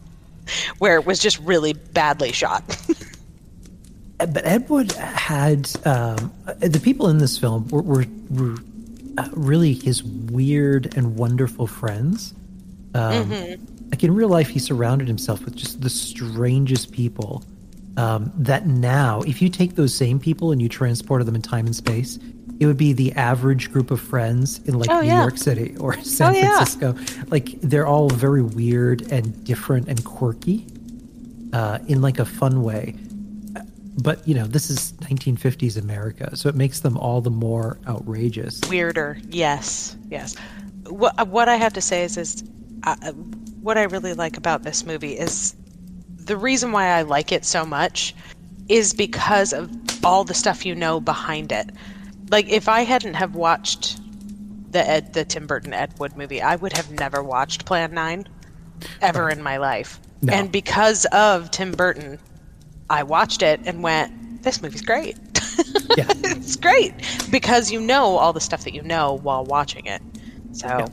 where 0.78 0.96
it 0.96 1.06
was 1.06 1.20
just 1.20 1.40
really 1.40 1.74
badly 1.74 2.32
shot. 2.32 2.64
but 4.18 4.46
Ed 4.46 4.70
Wood 4.70 4.94
had 4.94 5.70
um, 5.86 6.32
the 6.60 6.80
people 6.82 7.10
in 7.10 7.18
this 7.18 7.38
film 7.38 7.68
were, 7.68 7.82
were, 7.82 8.06
were 8.30 8.56
uh, 9.18 9.28
really 9.34 9.74
his 9.74 10.04
weird 10.04 10.96
and 10.98 11.16
wonderful 11.18 11.68
friends. 11.68 12.34
Um, 12.94 13.30
Mhm. 13.30 13.60
Like 13.92 14.04
in 14.04 14.14
real 14.14 14.28
life, 14.30 14.50
he 14.50 14.60
surrounded 14.60 15.08
himself 15.08 15.46
with 15.46 15.56
just 15.56 15.82
the 15.82 15.90
strangest 15.90 16.92
people. 16.92 17.44
Um, 17.96 18.32
that 18.38 18.68
now, 18.68 19.22
if 19.22 19.42
you 19.42 19.50
take 19.50 19.76
those 19.76 19.94
same 19.94 20.20
people 20.20 20.52
and 20.52 20.62
you 20.62 20.70
transported 20.70 21.26
them 21.28 21.36
in 21.36 21.42
time 21.42 21.66
and 21.66 21.76
space, 21.76 22.20
it 22.60 22.66
would 22.66 22.78
be 22.78 22.92
the 22.94 23.12
average 23.14 23.72
group 23.72 23.90
of 23.90 24.00
friends 24.02 24.60
in 24.66 24.78
like 24.78 24.90
Oh, 24.92 25.02
New 25.02 25.08
yeah. 25.08 25.22
York 25.22 25.38
City 25.38 25.76
or 25.80 26.00
San 26.04 26.36
Oh, 26.36 26.38
yeah. 26.38 26.56
Francisco. 26.58 26.96
Like 27.32 27.60
they're 27.62 27.88
all 27.88 28.10
very 28.10 28.42
weird 28.44 29.12
and 29.12 29.44
different 29.46 29.88
and 29.88 30.04
quirky 30.04 30.66
uh, 31.54 31.80
in 31.88 32.02
like 32.02 32.20
a 32.20 32.26
fun 32.26 32.62
way. 32.64 32.94
But 33.98 34.28
you 34.28 34.36
know, 34.36 34.46
this 34.46 34.70
is 34.70 34.94
1950s 35.02 35.78
America, 35.78 36.36
so 36.36 36.50
it 36.50 36.56
makes 36.56 36.82
them 36.82 36.98
all 36.98 37.22
the 37.22 37.32
more 37.32 37.80
outrageous. 37.88 38.62
weirder. 38.70 39.18
Yes, 39.30 39.98
yes. 40.10 40.36
What 40.88 41.28
what 41.28 41.50
I 41.50 41.56
have 41.56 41.74
to 41.74 41.82
say 41.82 42.04
is 42.04 42.18
is 42.18 42.44
uh, 42.84 43.12
what 43.62 43.78
I 43.78 43.84
really 43.84 44.14
like 44.14 44.38
about 44.38 44.64
this 44.64 44.86
movie 44.86 45.18
is 45.18 45.56
the 46.18 46.38
reason 46.38 46.72
why 46.72 46.88
I 46.88 47.02
like 47.02 47.32
it 47.32 47.44
so 47.44 47.66
much 47.66 48.14
is 48.70 48.94
because 48.94 49.54
of 49.54 49.70
all 50.06 50.24
the 50.24 50.34
stuff 50.34 50.66
you 50.66 50.76
know 50.76 51.00
behind 51.00 51.52
it. 51.52 51.70
Like 52.30 52.50
if 52.50 52.70
I 52.70 52.82
hadn't 52.82 53.16
have 53.16 53.36
watched 53.36 54.00
the 54.72 54.88
Ed 54.88 55.14
the 55.14 55.26
Tim 55.26 55.48
Burton 55.48 55.74
Ed 55.74 55.94
Wood 56.00 56.16
movie, 56.16 56.42
I 56.42 56.56
would 56.56 56.74
have 56.74 56.92
never 56.92 57.24
watched 57.24 57.66
Plan 57.66 57.94
9 57.94 58.28
ever 59.02 59.30
in 59.30 59.42
my 59.42 59.58
life. 59.58 60.00
No. 60.22 60.34
And 60.34 60.52
because 60.52 61.06
of 61.06 61.52
Tim 61.52 61.72
Burton, 61.72 62.20
I 62.90 63.04
watched 63.04 63.42
it 63.42 63.60
and 63.66 63.84
went, 63.84 64.44
this 64.44 64.62
movie's 64.62 64.82
great. 64.82 65.18
Yeah. 65.98 66.06
it's 66.10 66.56
great 66.56 66.94
because 67.32 67.72
you 67.72 67.80
know 67.82 68.18
all 68.18 68.32
the 68.34 68.40
stuff 68.42 68.64
that 68.64 68.74
you 68.74 68.82
know 68.84 69.14
while 69.24 69.44
watching 69.44 69.86
it. 69.88 70.02
So 70.54 70.86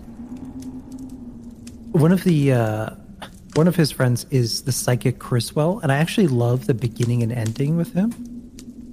One 1.92 2.10
of 2.12 2.24
the 2.24 2.52
uh, 2.52 2.90
one 3.54 3.68
of 3.68 3.76
his 3.76 3.92
friends 3.92 4.26
is 4.30 4.62
the 4.62 4.72
psychic 4.72 5.18
Criswell, 5.18 5.78
and 5.80 5.92
I 5.92 5.96
actually 5.98 6.26
love 6.26 6.66
the 6.66 6.74
beginning 6.74 7.22
and 7.22 7.30
ending 7.32 7.76
with 7.76 7.92
him, 7.92 8.12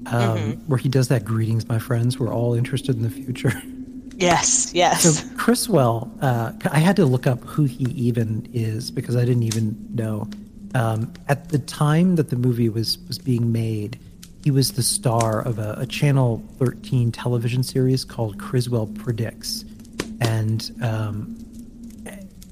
um, 0.08 0.38
Mhm. 0.38 0.68
where 0.68 0.78
he 0.78 0.88
does 0.90 1.08
that 1.08 1.26
"Greetings, 1.26 1.68
my 1.68 1.80
friends. 1.80 2.20
We're 2.20 2.34
all 2.34 2.54
interested 2.54 2.96
in 2.96 3.02
the 3.02 3.10
future." 3.10 3.54
yes, 4.18 4.72
yes. 4.76 5.02
So 5.02 5.28
Criswell, 5.36 6.12
uh, 6.22 6.52
I 6.70 6.78
had 6.80 6.96
to 6.98 7.06
look 7.06 7.26
up 7.26 7.44
who 7.44 7.64
he 7.64 7.86
even 7.86 8.48
is 8.54 8.92
because 8.92 9.16
I 9.16 9.26
didn't 9.26 9.44
even 9.44 9.76
know. 9.96 10.28
Um, 10.74 11.14
at 11.28 11.50
the 11.50 11.60
time 11.60 12.16
that 12.16 12.30
the 12.30 12.36
movie 12.36 12.70
was 12.70 12.98
was 13.08 13.18
being 13.18 13.52
made, 13.52 14.00
he 14.44 14.52
was 14.52 14.74
the 14.74 14.84
star 14.84 15.42
of 15.42 15.60
a, 15.60 15.76
a 15.80 15.86
Channel 15.86 16.44
13 16.60 17.12
television 17.12 17.64
series 17.64 18.06
called 18.06 18.40
Criswell 18.40 18.88
Predicts, 18.88 19.66
and 20.22 20.72
um, 20.82 21.38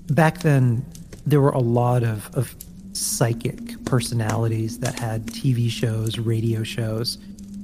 back 0.10 0.40
then 0.40 0.86
there 1.26 1.42
were 1.42 1.52
a 1.52 1.60
lot 1.60 2.04
of, 2.04 2.30
of 2.36 2.56
psychic 2.94 3.84
personalities 3.86 4.80
that 4.80 4.98
had 4.98 5.26
TV 5.28 5.70
shows, 5.70 6.18
radio 6.18 6.64
shows, 6.64 7.18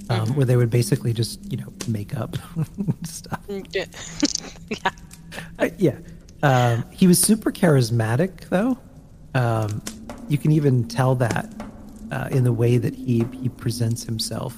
um, 0.09 0.35
where 0.35 0.45
they 0.45 0.55
would 0.55 0.69
basically 0.69 1.13
just 1.13 1.39
you 1.51 1.57
know 1.57 1.73
make 1.87 2.15
up 2.15 2.37
stuff. 3.03 3.41
yeah. 3.49 4.89
Uh, 5.59 5.69
yeah. 5.77 5.97
Um, 6.43 6.85
he 6.91 7.07
was 7.07 7.19
super 7.19 7.51
charismatic, 7.51 8.49
though. 8.49 8.77
Um, 9.33 9.81
you 10.27 10.37
can 10.37 10.51
even 10.51 10.87
tell 10.87 11.15
that 11.15 11.49
uh, 12.11 12.27
in 12.31 12.43
the 12.43 12.53
way 12.53 12.77
that 12.77 12.93
he, 12.95 13.25
he 13.41 13.49
presents 13.49 14.03
himself. 14.03 14.57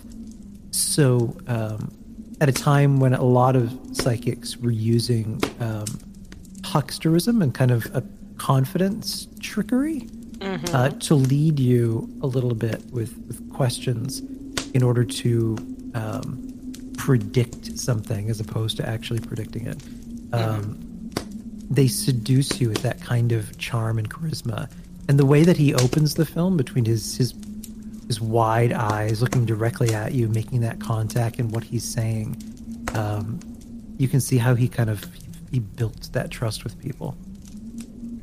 So, 0.72 1.36
um, 1.48 1.92
at 2.40 2.50
a 2.50 2.52
time 2.52 3.00
when 3.00 3.14
a 3.16 3.24
lot 3.24 3.56
of 3.56 3.76
psychics 3.94 4.58
were 4.58 4.70
using 4.72 5.42
um, 5.60 5.86
hucksterism 6.62 7.42
and 7.42 7.54
kind 7.54 7.72
of 7.72 7.86
a 7.96 8.04
confidence 8.38 9.28
trickery 9.40 10.02
Mhm. 10.38 10.72
uh, 10.72 10.90
to 10.90 11.16
lead 11.16 11.60
you 11.60 12.08
a 12.22 12.28
little 12.28 12.54
bit 12.54 12.84
with, 12.92 13.18
with 13.28 13.50
questions 13.52 14.22
in 14.76 14.84
order 14.84 15.04
to 15.04 15.58
um, 15.96 16.54
predict 16.96 17.80
something 17.80 18.30
as 18.30 18.40
opposed 18.40 18.78
to 18.78 18.88
actually 18.88 19.20
predicting 19.20 19.66
it. 19.66 19.78
Um, 20.34 20.78
They 21.72 21.88
seduce 21.88 22.62
you 22.62 22.70
with 22.70 22.84
that 22.84 23.02
kind 23.02 23.32
of 23.32 23.58
charm 23.58 23.98
and 23.98 24.08
charisma. 24.10 24.70
And 25.08 25.18
the 25.18 25.26
way 25.26 25.44
that 25.44 25.58
he 25.58 25.74
opens 25.74 26.16
the 26.16 26.26
film 26.26 26.58
between 26.58 26.86
his, 26.86 27.16
his 27.18 27.34
his 28.08 28.22
wide 28.22 28.72
eyes 28.72 29.22
looking 29.22 29.46
directly 29.46 29.94
at 29.94 30.14
you, 30.14 30.30
making 30.30 30.62
that 30.62 30.80
contact 30.80 31.40
and 31.40 31.52
what 31.52 31.64
he's 31.66 31.84
saying, 31.84 32.42
um, 32.96 33.40
you 33.98 34.08
can 34.08 34.22
see 34.22 34.38
how 34.38 34.56
he 34.56 34.68
kind 34.68 34.90
of 34.90 35.04
he 35.52 35.60
built 35.60 36.10
that 36.14 36.32
trust 36.32 36.64
with 36.64 36.80
people. 36.80 37.16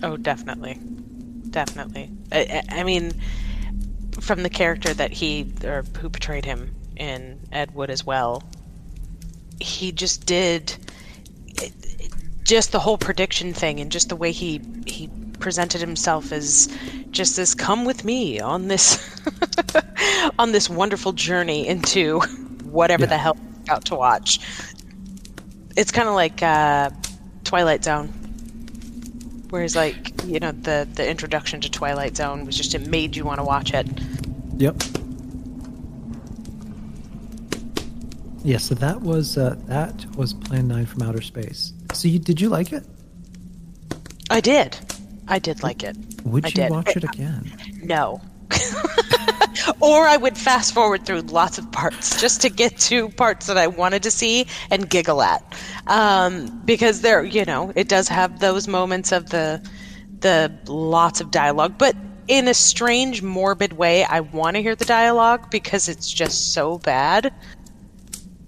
Oh, 0.03 0.17
definitely, 0.17 0.79
definitely. 1.51 2.11
I, 2.33 2.63
I 2.71 2.81
I 2.81 2.83
mean, 2.85 3.13
from 4.21 4.43
the 4.43 4.51
character 4.51 4.93
that 4.95 5.13
he 5.13 5.53
or 5.65 5.85
who 6.01 6.09
portrayed 6.09 6.45
him 6.45 6.75
in 6.97 7.41
Ed 7.53 7.75
Wood 7.75 7.91
as 7.91 8.05
well, 8.05 8.43
he 9.61 9.93
just 9.93 10.27
did 10.27 10.75
just 12.43 12.73
the 12.73 12.79
whole 12.79 12.99
prediction 12.99 13.55
thing 13.55 13.81
and 13.81 13.91
just 13.91 14.09
the 14.09 14.17
way 14.17 14.33
he 14.33 14.61
he 14.87 15.09
presented 15.41 15.81
himself 15.81 16.33
as 16.33 16.69
just 17.11 17.37
this 17.37 17.55
come 17.55 17.85
with 17.85 18.05
me 18.05 18.41
on 18.41 18.69
this 18.69 19.21
on 20.39 20.53
this 20.53 20.69
wonderful 20.71 21.13
journey 21.13 21.67
into 21.67 22.21
whatever 22.65 23.07
the 23.07 23.17
hell 23.19 23.37
about 23.63 23.85
to 23.87 23.95
watch. 23.95 24.41
It's 25.77 25.91
kind 25.91 26.09
of 26.09 26.15
like 26.15 26.43
uh, 26.43 26.91
Twilight 27.45 27.85
Zone. 27.85 28.09
Whereas, 29.51 29.77
like 29.77 30.13
you 30.25 30.41
know, 30.41 30.53
the 30.53 30.89
the 30.95 31.09
introduction 31.09 31.61
to 31.61 31.71
Twilight 31.71 32.17
Zone 32.17 32.45
was 32.45 32.57
just 32.57 32.75
it 32.75 32.89
made 32.89 33.17
you 33.17 33.25
want 33.25 33.39
to 33.39 33.45
watch 33.45 33.73
it. 33.73 33.87
Yep. 34.57 34.83
Yeah, 38.43 38.59
so 38.59 38.75
that 38.75 39.01
was 39.01 39.39
uh, 39.39 39.57
that 39.67 40.05
was 40.17 40.35
Plan 40.35 40.69
Nine 40.69 40.87
from 40.87 41.03
Outer 41.03 41.23
Space. 41.23 41.73
So 41.93 42.09
you 42.09 42.19
did 42.19 42.41
you 42.41 42.49
like 42.49 42.73
it? 42.73 42.85
I 44.31 44.41
did, 44.41 44.77
I 45.29 45.39
did 45.39 45.63
like 45.63 45.83
it. 45.83 45.97
Would 46.25 46.45
I 46.45 46.49
you 46.49 46.55
did. 46.55 46.71
watch 46.71 46.97
it 46.97 47.05
again? 47.05 47.51
No. 47.83 48.23
or 49.81 50.07
I 50.07 50.17
would 50.17 50.39
fast 50.39 50.73
forward 50.73 51.05
through 51.05 51.21
lots 51.23 51.59
of 51.59 51.71
parts 51.71 52.19
just 52.19 52.41
to 52.43 52.49
get 52.49 52.79
to 52.79 53.11
parts 53.11 53.47
that 53.47 53.59
I 53.59 53.67
wanted 53.67 54.03
to 54.05 54.11
see 54.11 54.47
and 54.71 54.89
giggle 54.89 55.21
at, 55.21 55.43
um, 55.87 56.63
because 56.65 57.03
there, 57.03 57.23
you 57.23 57.45
know, 57.45 57.73
it 57.77 57.89
does 57.89 58.09
have 58.09 58.41
those 58.41 58.69
moments 58.69 59.13
of 59.13 59.31
the 59.31 59.63
the 60.21 60.51
lots 60.67 61.21
of 61.21 61.31
dialogue, 61.31 61.75
but 61.77 61.95
in 62.29 62.49
a 62.49 62.55
strange, 62.55 63.23
morbid 63.23 63.75
way. 63.75 64.05
I 64.05 64.21
want 64.21 64.57
to 64.57 64.63
hear 64.63 64.75
the 64.75 64.85
dialogue 64.85 65.51
because 65.51 65.89
it's 65.89 66.11
just 66.11 66.53
so 66.53 66.79
bad. 66.79 67.33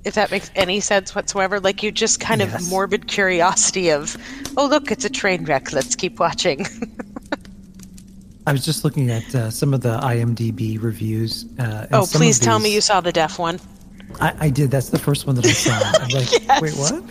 If 0.06 0.14
that 0.14 0.30
makes 0.30 0.52
any 0.54 0.78
sense 0.78 1.16
whatsoever, 1.16 1.58
like 1.58 1.82
you 1.82 1.90
just 1.90 2.20
kind 2.20 2.40
Yes. 2.40 2.54
of 2.54 2.70
morbid 2.70 3.08
curiosity 3.08 3.90
of, 3.90 4.16
oh 4.56 4.66
look, 4.66 4.92
it's 4.92 5.04
a 5.04 5.10
train 5.10 5.44
wreck. 5.44 5.72
Let's 5.72 5.96
keep 5.96 6.20
watching. 6.20 6.64
I 8.46 8.52
was 8.52 8.64
just 8.64 8.84
looking 8.84 9.10
at 9.10 9.34
uh, 9.34 9.50
some 9.50 9.74
of 9.74 9.80
the 9.80 9.98
IMDb 9.98 10.80
reviews. 10.80 11.46
Uh, 11.58 11.88
oh, 11.92 12.06
please 12.08 12.38
tell 12.38 12.60
me 12.60 12.72
you 12.72 12.80
saw 12.80 13.00
the 13.00 13.10
deaf 13.10 13.36
one. 13.40 13.58
I, 14.20 14.32
I 14.38 14.50
did. 14.50 14.70
That's 14.70 14.90
the 14.90 14.98
first 14.98 15.26
one 15.26 15.34
that 15.34 15.44
I 15.44 15.50
saw. 15.50 15.72
I'm 15.72 16.08
like, 16.10 16.62
wait, 16.62 16.74
what? 16.74 17.02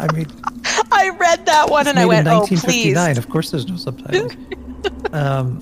I 0.00 0.12
mean, 0.12 0.26
I 0.90 1.10
read 1.10 1.46
that 1.46 1.70
one 1.70 1.86
and 1.86 2.00
I 2.00 2.06
went, 2.06 2.26
in 2.26 2.32
oh, 2.32 2.40
please. 2.44 2.64
1959. 2.64 3.18
Of 3.18 3.28
course, 3.28 3.52
there's 3.52 3.68
no 3.68 3.76
subtitles. 3.76 4.32
um, 5.12 5.60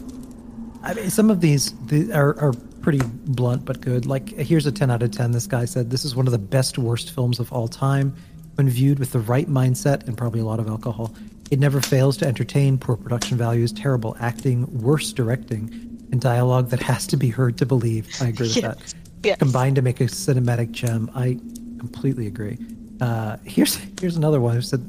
I 0.83 0.95
mean, 0.95 1.11
some 1.11 1.29
of 1.29 1.43
these 1.43 1.75
the, 1.89 2.11
are, 2.15 2.41
are 2.41 2.55
pretty 2.83 3.01
blunt 3.05 3.65
but 3.65 3.81
good. 3.81 4.07
Like, 4.07 4.29
here's 4.31 4.67
a 4.67 4.73
10 4.73 4.91
out 4.91 5.03
of 5.03 5.11
10. 5.11 5.33
This 5.33 5.47
guy 5.47 5.65
said, 5.65 5.91
This 5.91 6.05
is 6.05 6.15
one 6.17 6.27
of 6.27 6.33
the 6.33 6.39
best, 6.39 6.79
worst 6.79 7.11
films 7.13 7.39
of 7.39 7.53
all 7.53 7.69
time. 7.69 8.15
When 8.57 8.69
viewed 8.69 8.99
with 8.99 9.13
the 9.13 9.21
right 9.21 9.49
mindset 9.49 10.07
and 10.07 10.19
probably 10.19 10.41
a 10.41 10.45
lot 10.45 10.61
of 10.61 10.69
alcohol, 10.69 11.15
it 11.51 11.59
never 11.59 11.81
fails 11.81 12.17
to 12.19 12.27
entertain. 12.27 12.77
Poor 12.79 12.97
production 12.97 13.39
values, 13.39 13.73
terrible 13.73 14.17
acting, 14.21 14.67
worse 14.81 15.13
directing, 15.13 15.71
and 16.13 16.21
dialogue 16.21 16.69
that 16.71 16.81
has 16.83 17.07
to 17.09 17.17
be 17.17 17.29
heard 17.31 17.57
to 17.59 17.67
believe. 17.67 18.09
I 18.21 18.29
agree 18.29 18.49
with 18.49 18.57
Yes. 18.63 18.63
that. 18.63 18.95
Yes. 19.23 19.39
Combined 19.39 19.77
to 19.77 19.83
make 19.83 20.01
a 20.01 20.05
cinematic 20.05 20.73
gem. 20.73 21.11
I 21.15 21.39
completely 21.79 22.27
agree. 22.27 22.59
Uh, 23.01 23.37
here's 23.45 23.77
here's 24.01 24.17
another 24.17 24.41
one 24.41 24.55
who 24.55 24.61
said, 24.63 24.81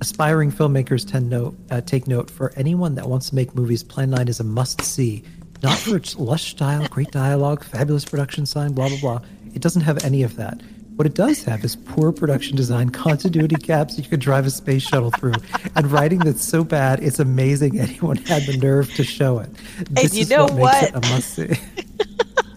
aspiring 0.00 0.50
filmmakers 0.50 1.06
tend 1.10 1.28
note 1.28 1.54
uh, 1.70 1.80
take 1.82 2.06
note 2.06 2.30
for 2.30 2.52
anyone 2.56 2.94
that 2.94 3.08
wants 3.08 3.28
to 3.30 3.34
make 3.34 3.54
movies. 3.54 3.82
Plan 3.82 4.10
Nine 4.10 4.28
is 4.28 4.40
a 4.40 4.44
must 4.44 4.80
see, 4.82 5.24
not 5.62 5.78
for 5.78 5.96
its 5.96 6.16
lush 6.16 6.50
style, 6.50 6.86
great 6.88 7.10
dialogue, 7.10 7.64
fabulous 7.64 8.04
production 8.04 8.46
sign, 8.46 8.72
blah 8.72 8.88
blah 8.88 9.00
blah. 9.00 9.20
It 9.54 9.62
doesn't 9.62 9.82
have 9.82 10.04
any 10.04 10.22
of 10.22 10.36
that. 10.36 10.60
What 10.96 11.06
it 11.06 11.14
does 11.14 11.42
have 11.44 11.64
is 11.64 11.76
poor 11.76 12.12
production 12.12 12.56
design, 12.56 12.90
continuity 12.90 13.56
gaps 13.56 13.96
you 13.96 14.04
could 14.04 14.20
drive 14.20 14.46
a 14.46 14.50
space 14.50 14.82
shuttle 14.82 15.10
through, 15.10 15.32
and 15.74 15.90
writing 15.90 16.18
that's 16.18 16.44
so 16.44 16.62
bad 16.62 17.02
it's 17.02 17.18
amazing 17.18 17.80
anyone 17.80 18.16
had 18.16 18.42
the 18.42 18.56
nerve 18.56 18.92
to 18.94 19.04
show 19.04 19.38
it. 19.38 19.50
This 19.90 20.14
you 20.14 20.22
is 20.22 20.30
know 20.30 20.44
what 20.44 20.54
makes 20.56 20.82
it 20.82 20.94
what? 20.94 21.06
a 21.06 21.08
must 21.10 21.30
see. 21.34 21.48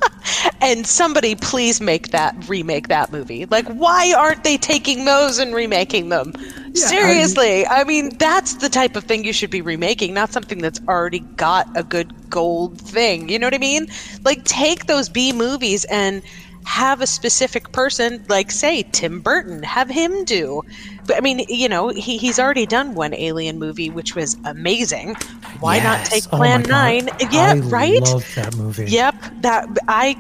And 0.61 0.85
somebody 0.87 1.35
please 1.35 1.81
make 1.81 2.09
that 2.09 2.47
remake 2.47 2.87
that 2.87 3.11
movie. 3.11 3.45
Like, 3.45 3.67
why 3.67 4.13
aren't 4.17 4.43
they 4.43 4.57
taking 4.57 5.05
those 5.05 5.39
and 5.39 5.53
remaking 5.53 6.09
them? 6.09 6.33
Seriously, 6.73 7.67
I 7.67 7.83
mean, 7.83 8.17
that's 8.17 8.55
the 8.55 8.69
type 8.69 8.95
of 8.95 9.03
thing 9.03 9.25
you 9.25 9.33
should 9.33 9.51
be 9.51 9.61
remaking, 9.61 10.13
not 10.13 10.31
something 10.31 10.57
that's 10.57 10.81
already 10.87 11.19
got 11.19 11.67
a 11.75 11.83
good 11.83 12.29
gold 12.29 12.79
thing. 12.79 13.29
You 13.29 13.37
know 13.37 13.47
what 13.47 13.53
I 13.53 13.59
mean? 13.59 13.87
Like, 14.23 14.43
take 14.43 14.87
those 14.87 15.07
B 15.07 15.33
movies 15.33 15.85
and 15.85 16.23
have 16.65 17.01
a 17.01 17.07
specific 17.07 17.71
person, 17.71 18.23
like 18.29 18.51
say 18.51 18.83
Tim 18.91 19.21
Burton, 19.21 19.63
have 19.63 19.89
him 19.89 20.25
do. 20.25 20.63
But 21.05 21.17
I 21.17 21.21
mean, 21.21 21.45
you 21.49 21.67
know, 21.69 21.89
he, 21.89 22.17
he's 22.17 22.39
already 22.39 22.65
done 22.65 22.95
one 22.95 23.13
Alien 23.13 23.59
movie, 23.59 23.89
which 23.89 24.15
was 24.15 24.37
amazing. 24.45 25.15
Why 25.59 25.79
not 25.79 26.05
take 26.05 26.25
Oh 26.31 26.37
Plan 26.37 26.63
Nine? 26.63 27.09
Yeah, 27.31 27.53
I 27.55 27.59
right. 27.59 28.01
love 28.01 28.25
that 28.35 28.55
movie. 28.55 28.85
Yep, 28.85 29.15
that 29.41 29.67
I 29.87 30.15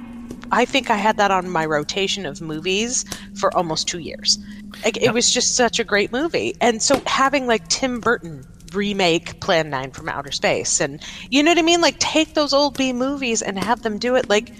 I 0.51 0.65
think 0.65 0.89
I 0.89 0.97
had 0.97 1.17
that 1.17 1.31
on 1.31 1.49
my 1.49 1.65
rotation 1.65 2.25
of 2.25 2.41
movies 2.41 3.05
for 3.35 3.55
almost 3.55 3.87
two 3.87 3.99
years. 3.99 4.37
Like, 4.83 4.97
It 4.97 5.13
was 5.13 5.31
just 5.31 5.55
such 5.55 5.79
a 5.79 5.83
great 5.83 6.11
movie, 6.11 6.55
and 6.61 6.81
so 6.81 7.01
having 7.07 7.47
like 7.47 7.67
Tim 7.69 7.99
Burton 7.99 8.45
remake 8.73 9.39
Plan 9.39 9.69
Nine 9.69 9.91
from 9.91 10.09
Outer 10.09 10.31
Space, 10.31 10.81
and 10.81 11.01
you 11.29 11.41
know 11.41 11.51
what 11.51 11.57
I 11.57 11.63
mean, 11.63 11.81
like 11.81 11.97
take 11.99 12.33
those 12.33 12.53
old 12.53 12.77
B 12.77 12.91
movies 12.93 13.41
and 13.41 13.57
have 13.57 13.81
them 13.81 13.97
do 13.97 14.15
it 14.15 14.29
like 14.29 14.51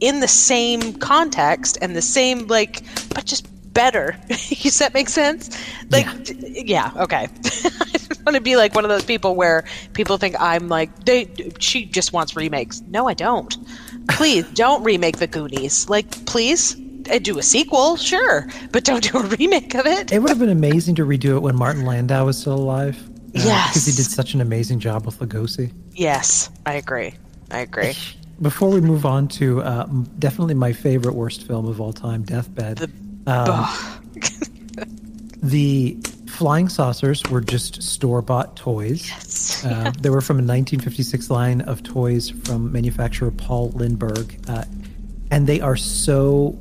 in 0.00 0.20
the 0.20 0.28
same 0.28 0.92
context 0.94 1.78
and 1.80 1.96
the 1.96 2.02
same 2.02 2.46
like, 2.48 2.82
but 3.14 3.24
just 3.24 3.46
better. 3.72 4.16
Does 4.28 4.78
that 4.78 4.94
make 4.94 5.08
sense? 5.08 5.50
Like, 5.90 6.24
d- 6.24 6.64
yeah, 6.66 6.90
okay. 6.96 7.28
I 7.44 8.30
want 8.32 8.34
to 8.36 8.40
be 8.40 8.56
like 8.56 8.74
one 8.74 8.84
of 8.84 8.88
those 8.88 9.04
people 9.04 9.34
where 9.36 9.64
people 9.92 10.16
think 10.18 10.34
I'm 10.40 10.68
like 10.68 11.04
they. 11.04 11.26
She 11.60 11.84
just 11.86 12.12
wants 12.12 12.34
remakes. 12.36 12.82
No, 12.88 13.08
I 13.08 13.14
don't. 13.14 13.56
Please 14.08 14.48
don't 14.54 14.82
remake 14.82 15.18
the 15.18 15.26
Goonies. 15.26 15.88
Like, 15.88 16.26
please. 16.26 16.74
uh, 17.10 17.18
Do 17.18 17.38
a 17.38 17.42
sequel, 17.42 17.96
sure, 17.96 18.48
but 18.72 18.82
don't 18.84 19.02
do 19.12 19.18
a 19.18 19.22
remake 19.22 19.74
of 19.74 19.86
it. 19.86 20.10
It 20.12 20.18
would 20.20 20.28
have 20.30 20.38
been 20.40 20.48
amazing 20.48 20.96
to 20.96 21.06
redo 21.06 21.36
it 21.36 21.40
when 21.40 21.54
Martin 21.56 21.84
Landau 21.84 22.24
was 22.26 22.38
still 22.38 22.54
alive. 22.54 22.98
Yes. 23.32 23.68
Because 23.70 23.86
he 23.86 23.92
did 23.92 24.10
such 24.10 24.34
an 24.34 24.40
amazing 24.40 24.80
job 24.80 25.04
with 25.06 25.18
Lugosi. 25.20 25.72
Yes, 25.92 26.48
I 26.64 26.74
agree. 26.74 27.14
I 27.50 27.58
agree. 27.60 27.92
Before 28.40 28.70
we 28.70 28.80
move 28.80 29.06
on 29.06 29.28
to 29.28 29.62
uh, 29.62 29.86
definitely 30.18 30.54
my 30.54 30.72
favorite 30.72 31.14
worst 31.14 31.46
film 31.46 31.66
of 31.66 31.80
all 31.80 31.92
time, 31.92 32.22
Deathbed. 32.22 32.90
um, 33.26 33.66
the 35.42 35.96
flying 36.28 36.68
saucers 36.68 37.22
were 37.30 37.40
just 37.40 37.82
store 37.82 38.20
bought 38.20 38.56
toys. 38.56 39.08
Yes. 39.08 39.64
Uh, 39.64 39.90
they 40.00 40.10
were 40.10 40.20
from 40.20 40.36
a 40.36 40.44
1956 40.44 41.30
line 41.30 41.62
of 41.62 41.82
toys 41.82 42.28
from 42.30 42.70
manufacturer 42.72 43.30
Paul 43.30 43.70
Lindberg. 43.72 44.48
Uh, 44.48 44.64
and 45.30 45.46
they 45.46 45.60
are 45.60 45.76
so 45.76 46.58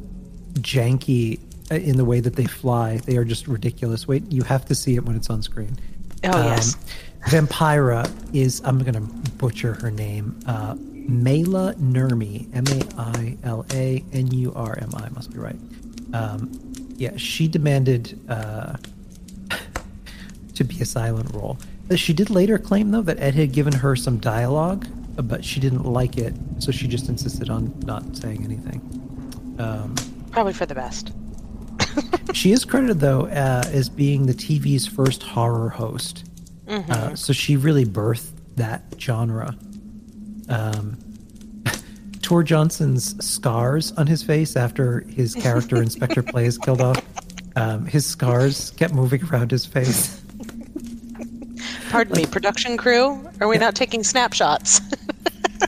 janky 0.53 1.39
uh, 1.71 1.75
in 1.75 1.97
the 1.97 2.05
way 2.05 2.21
that 2.21 2.35
they 2.35 2.45
fly. 2.45 2.97
They 2.97 3.17
are 3.17 3.25
just 3.25 3.47
ridiculous. 3.47 4.07
Wait, 4.07 4.31
you 4.31 4.43
have 4.43 4.65
to 4.65 4.75
see 4.75 4.95
it 4.95 5.03
when 5.03 5.15
it's 5.15 5.29
on 5.29 5.41
screen. 5.41 5.77
Oh, 6.23 6.43
yes. 6.43 6.75
Vampira 7.27 8.09
is, 8.33 8.61
I'm 8.63 8.79
going 8.79 8.93
to 8.93 9.31
butcher 9.33 9.73
her 9.73 9.91
name, 9.91 10.39
uh, 10.45 10.75
Maila 11.07 11.75
Nurmi, 11.75 12.47
M 12.55 12.65
A 12.67 13.01
I 13.01 13.37
L 13.43 13.65
A 13.73 14.03
N 14.13 14.27
U 14.31 14.53
R 14.55 14.77
M 14.81 14.89
I, 14.95 15.09
must 15.09 15.31
be 15.31 15.39
right. 15.39 15.55
Um, 16.13 16.51
yeah, 16.97 17.15
she 17.17 17.47
demanded 17.47 18.19
uh, 18.29 18.77
to 20.55 20.63
be 20.63 20.79
a 20.81 20.85
silent 20.85 21.33
role. 21.33 21.57
Uh, 21.91 21.95
She 21.95 22.13
did 22.13 22.29
later 22.29 22.57
claim, 22.57 22.91
though, 22.91 23.01
that 23.03 23.19
Ed 23.19 23.35
had 23.35 23.51
given 23.51 23.73
her 23.73 23.95
some 23.95 24.17
dialogue, 24.17 24.87
but 25.17 25.43
she 25.45 25.59
didn't 25.59 25.83
like 25.85 26.17
it, 26.17 26.33
so 26.59 26.71
she 26.71 26.87
just 26.87 27.09
insisted 27.09 27.49
on 27.49 27.73
not 27.85 28.15
saying 28.15 28.43
anything. 28.43 28.81
Um, 29.59 29.95
Probably 30.31 30.53
for 30.53 30.65
the 30.65 30.75
best. 30.75 31.11
she 32.33 32.51
is 32.51 32.65
credited, 32.65 32.99
though, 32.99 33.27
uh, 33.27 33.63
as 33.67 33.89
being 33.89 34.25
the 34.25 34.33
TV's 34.33 34.87
first 34.87 35.21
horror 35.23 35.69
host. 35.69 36.25
Mhm. 36.67 36.89
Uh, 36.89 37.15
so 37.15 37.31
she 37.33 37.57
really 37.57 37.85
birthed 37.85 38.31
that 38.55 38.83
genre. 38.99 39.55
Um, 40.49 40.97
Tor 42.21 42.43
Johnson's 42.43 43.23
scars 43.25 43.91
on 43.93 44.07
his 44.07 44.23
face 44.23 44.55
after 44.55 45.01
his 45.01 45.35
character 45.35 45.81
Inspector 45.81 46.21
Clay 46.23 46.45
is 46.45 46.57
killed 46.57 46.81
off, 46.81 47.01
um, 47.55 47.85
his 47.85 48.05
scars 48.05 48.71
kept 48.71 48.93
moving 48.93 49.23
around 49.25 49.51
his 49.51 49.65
face. 49.65 50.21
Pardon 51.89 52.17
me, 52.17 52.25
production 52.25 52.77
crew. 52.77 53.29
Are 53.39 53.47
we 53.47 53.57
not 53.57 53.75
taking 53.75 54.03
snapshots? 54.03 54.81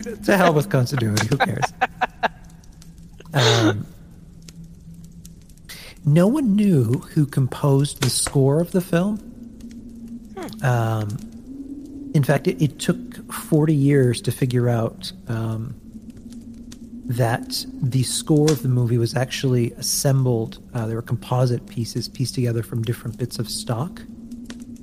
to 0.25 0.35
hell 0.35 0.53
with 0.53 0.69
continuity. 0.69 1.27
Who 1.27 1.37
cares? 1.37 1.73
Um, 3.33 3.85
no 6.05 6.27
one 6.27 6.55
knew 6.55 6.99
who 7.13 7.25
composed 7.25 8.01
the 8.01 8.09
score 8.09 8.59
of 8.59 8.71
the 8.71 8.81
film. 8.81 9.19
Um, 10.63 11.17
in 12.17 12.23
fact, 12.23 12.47
it, 12.47 12.59
it 12.59 12.79
took 12.79 13.31
40 13.31 13.75
years 13.75 14.21
to 14.21 14.31
figure 14.31 14.67
out 14.67 15.11
um, 15.27 15.75
that 17.05 17.63
the 17.79 18.01
score 18.01 18.51
of 18.51 18.63
the 18.63 18.67
movie 18.67 18.97
was 18.97 19.15
actually 19.15 19.71
assembled. 19.73 20.57
Uh, 20.73 20.87
there 20.87 20.95
were 20.95 21.03
composite 21.03 21.67
pieces 21.67 22.07
pieced 22.09 22.33
together 22.33 22.63
from 22.63 22.81
different 22.81 23.19
bits 23.19 23.37
of 23.37 23.47
stock. 23.47 24.01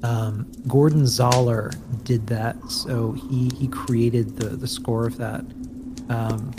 Um, 0.04 0.46
Gordon 0.68 1.02
Zahler 1.02 1.74
did 2.04 2.28
that, 2.28 2.56
so 2.70 3.12
he, 3.12 3.50
he 3.58 3.66
created 3.66 4.36
the, 4.36 4.50
the 4.50 4.68
score 4.68 5.04
of 5.04 5.16
that. 5.16 5.40
Um, 6.08 6.52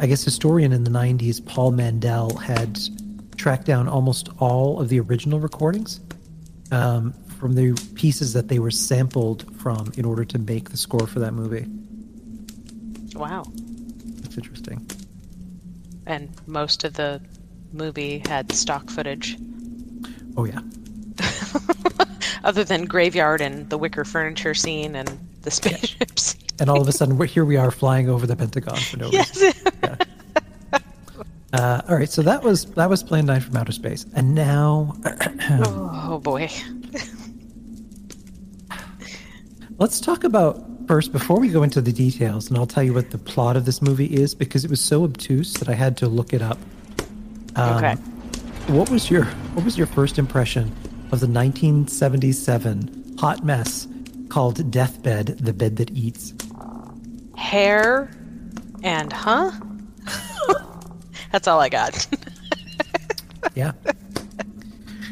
I 0.00 0.06
guess 0.06 0.24
historian 0.24 0.72
in 0.72 0.84
the 0.84 0.90
90s, 0.90 1.44
Paul 1.44 1.72
Mandell, 1.72 2.40
had 2.40 2.78
tracked 3.36 3.66
down 3.66 3.88
almost 3.88 4.30
all 4.38 4.80
of 4.80 4.88
the 4.88 5.00
original 5.00 5.38
recordings 5.38 6.00
um, 6.70 7.12
from 7.38 7.54
the 7.54 7.72
pieces 7.94 8.32
that 8.32 8.48
they 8.48 8.58
were 8.58 8.70
sampled 8.70 9.44
from 9.60 9.92
in 9.96 10.04
order 10.04 10.24
to 10.24 10.38
make 10.38 10.70
the 10.70 10.76
score 10.76 11.06
for 11.06 11.20
that 11.20 11.32
movie. 11.32 11.66
wow. 13.14 13.44
That's 14.22 14.36
interesting. 14.36 14.84
And 16.06 16.28
most 16.46 16.84
of 16.84 16.94
the 16.94 17.20
movie 17.72 18.22
had 18.26 18.50
stock 18.52 18.90
footage, 18.90 19.36
Oh, 20.36 20.44
yeah. 20.44 20.60
other 22.44 22.62
than 22.64 22.84
graveyard 22.84 23.40
and 23.40 23.68
the 23.70 23.76
wicker 23.78 24.04
furniture 24.04 24.54
scene 24.54 24.94
and 24.94 25.08
the 25.42 25.50
spaceship 25.50 26.18
scene. 26.18 26.42
And 26.60 26.68
all 26.68 26.80
of 26.80 26.88
a 26.88 26.92
sudden, 26.92 27.18
we're, 27.18 27.26
here 27.26 27.44
we 27.44 27.56
are 27.56 27.70
flying 27.70 28.08
over 28.10 28.26
the 28.26 28.34
Pentagon 28.34 28.74
for 28.76 28.96
no 28.96 29.10
reason. 29.10 29.52
Yeah. 29.80 29.96
Uh, 31.52 31.80
all 31.88 31.94
right, 31.94 32.10
so 32.10 32.20
that 32.22 32.42
was 32.42 32.64
that 32.72 32.90
was 32.90 33.02
Plan 33.04 33.26
Nine 33.26 33.40
from 33.40 33.56
Outer 33.56 33.70
Space, 33.70 34.04
and 34.14 34.34
now 34.34 34.96
oh 35.50 36.18
boy. 36.22 36.50
Let's 39.78 40.00
talk 40.00 40.24
about 40.24 40.60
first 40.88 41.12
before 41.12 41.38
we 41.38 41.48
go 41.48 41.62
into 41.62 41.80
the 41.80 41.92
details, 41.92 42.48
and 42.48 42.58
I'll 42.58 42.66
tell 42.66 42.82
you 42.82 42.92
what 42.92 43.10
the 43.10 43.18
plot 43.18 43.56
of 43.56 43.64
this 43.64 43.80
movie 43.80 44.06
is 44.06 44.34
because 44.34 44.64
it 44.64 44.70
was 44.70 44.80
so 44.80 45.04
obtuse 45.04 45.52
that 45.54 45.68
I 45.68 45.74
had 45.74 45.96
to 45.98 46.08
look 46.08 46.32
it 46.32 46.42
up. 46.42 46.58
Um, 47.56 47.76
Okay. 47.76 47.94
What 48.72 48.90
was 48.90 49.10
your 49.10 49.24
What 49.54 49.64
was 49.64 49.78
your 49.78 49.86
first 49.86 50.18
impression 50.18 50.64
of 51.10 51.20
the 51.20 51.28
1977 51.28 53.16
hot 53.18 53.42
mess 53.44 53.86
called 54.28 54.70
Deathbed: 54.70 55.38
The 55.38 55.52
Bed 55.52 55.76
That 55.76 55.90
Eats? 55.92 56.34
Hair 57.36 58.10
and 58.82 59.12
huh? 59.12 59.52
That's 61.32 61.46
all 61.48 61.60
I 61.60 61.68
got. 61.68 62.06
Yeah, 63.54 63.72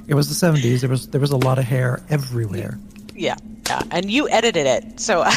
it 0.07 0.15
was 0.15 0.29
the 0.29 0.47
70s. 0.47 0.81
There 0.81 0.91
was 0.91 1.09
there 1.09 1.21
was 1.21 1.31
a 1.31 1.37
lot 1.37 1.59
of 1.59 1.65
hair 1.65 2.03
everywhere. 2.11 2.79
yeah, 3.15 3.37
yeah. 3.69 3.83
And 3.91 4.11
you 4.11 4.29
edited 4.31 4.67
it, 4.67 5.01
so 5.01 5.23
I, 5.27 5.35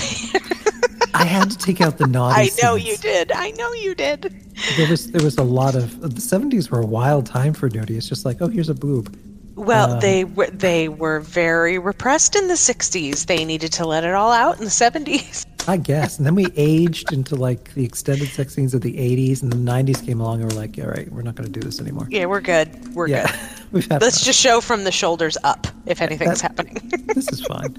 I 1.13 1.25
had 1.25 1.49
to 1.51 1.57
take 1.57 1.81
out 1.81 1.97
the 1.97 2.07
naughty. 2.07 2.41
I 2.41 2.49
know 2.63 2.77
scenes. 2.77 2.87
you 2.89 2.97
did. 2.97 3.31
I 3.31 3.51
know 3.51 3.71
you 3.73 3.95
did. 3.95 4.33
There 4.77 4.89
was 4.89 5.11
there 5.11 5.23
was 5.23 5.37
a 5.37 5.43
lot 5.43 5.75
of 5.75 6.01
the 6.01 6.09
70s 6.09 6.69
were 6.69 6.81
a 6.81 6.85
wild 6.85 7.25
time 7.25 7.53
for 7.53 7.69
nudity. 7.69 7.97
It's 7.97 8.07
just 8.09 8.25
like, 8.25 8.41
oh, 8.41 8.47
here's 8.47 8.69
a 8.69 8.73
boob. 8.75 9.17
Well, 9.55 9.93
Um, 9.93 9.99
they 9.99 10.23
were 10.23 10.47
they 10.47 10.87
were 10.87 11.19
very 11.19 11.79
repressed 11.79 12.35
in 12.35 12.47
the 12.47 12.53
'60s. 12.53 13.25
They 13.25 13.43
needed 13.43 13.73
to 13.73 13.85
let 13.85 14.03
it 14.05 14.13
all 14.13 14.31
out 14.31 14.57
in 14.57 14.63
the 14.63 14.69
'70s. 14.71 15.45
I 15.67 15.77
guess. 15.77 16.17
And 16.17 16.25
then 16.25 16.35
we 16.35 16.47
aged 16.55 17.13
into 17.13 17.35
like 17.35 17.73
the 17.75 17.83
extended 17.85 18.27
sex 18.29 18.55
scenes 18.55 18.73
of 18.73 18.81
the 18.81 18.93
80s, 18.93 19.43
and 19.43 19.51
the 19.51 19.57
90s 19.57 20.03
came 20.05 20.19
along, 20.19 20.41
and 20.41 20.51
we're 20.51 20.57
like, 20.59 20.77
all 20.79 20.87
right, 20.87 21.11
we're 21.11 21.21
not 21.21 21.35
going 21.35 21.51
to 21.51 21.59
do 21.59 21.63
this 21.63 21.79
anymore. 21.79 22.07
Yeah, 22.09 22.25
we're 22.25 22.41
good. 22.41 22.95
We're 22.95 23.07
Yeah, 23.07 23.27
good. 23.29 23.39
we've 23.71 23.83
had 23.91 24.01
Let's 24.01 24.17
enough. 24.17 24.25
just 24.25 24.39
show 24.39 24.61
from 24.61 24.83
the 24.83 24.91
shoulders 24.91 25.37
up 25.43 25.67
if 25.85 26.01
anything's 26.01 26.41
that- 26.41 26.55
happening. 26.57 26.91
this 27.13 27.31
is 27.31 27.41
fine. 27.41 27.75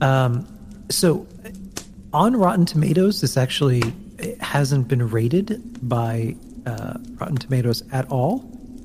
Um, 0.00 0.46
so, 0.90 1.26
on 2.12 2.36
Rotten 2.36 2.66
Tomatoes, 2.66 3.20
this 3.20 3.36
actually 3.36 3.82
hasn't 4.40 4.86
been 4.86 5.08
rated 5.08 5.88
by 5.88 6.36
uh, 6.66 6.94
Rotten 7.18 7.36
Tomatoes 7.36 7.82
at 7.92 8.08
all, 8.10 8.38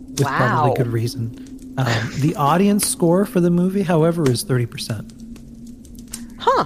with 0.08 0.26
probably 0.26 0.76
good 0.76 0.88
reason. 0.92 1.74
Um, 1.78 2.10
the 2.22 2.36
audience 2.36 2.88
score 2.88 3.26
for 3.26 3.40
the 3.40 3.52
movie, 3.52 3.84
however, 3.84 4.30
is 4.30 4.44
30%. 4.44 5.16
Huh. 6.40 6.66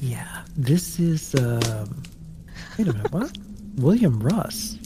Yeah, 0.00 0.42
this 0.56 0.98
is. 0.98 1.34
Um, 1.34 2.02
Wait 2.78 2.88
a 2.88 2.92
minute, 2.92 3.12
what? 3.12 3.36
William 3.76 4.20
Russ. 4.20 4.78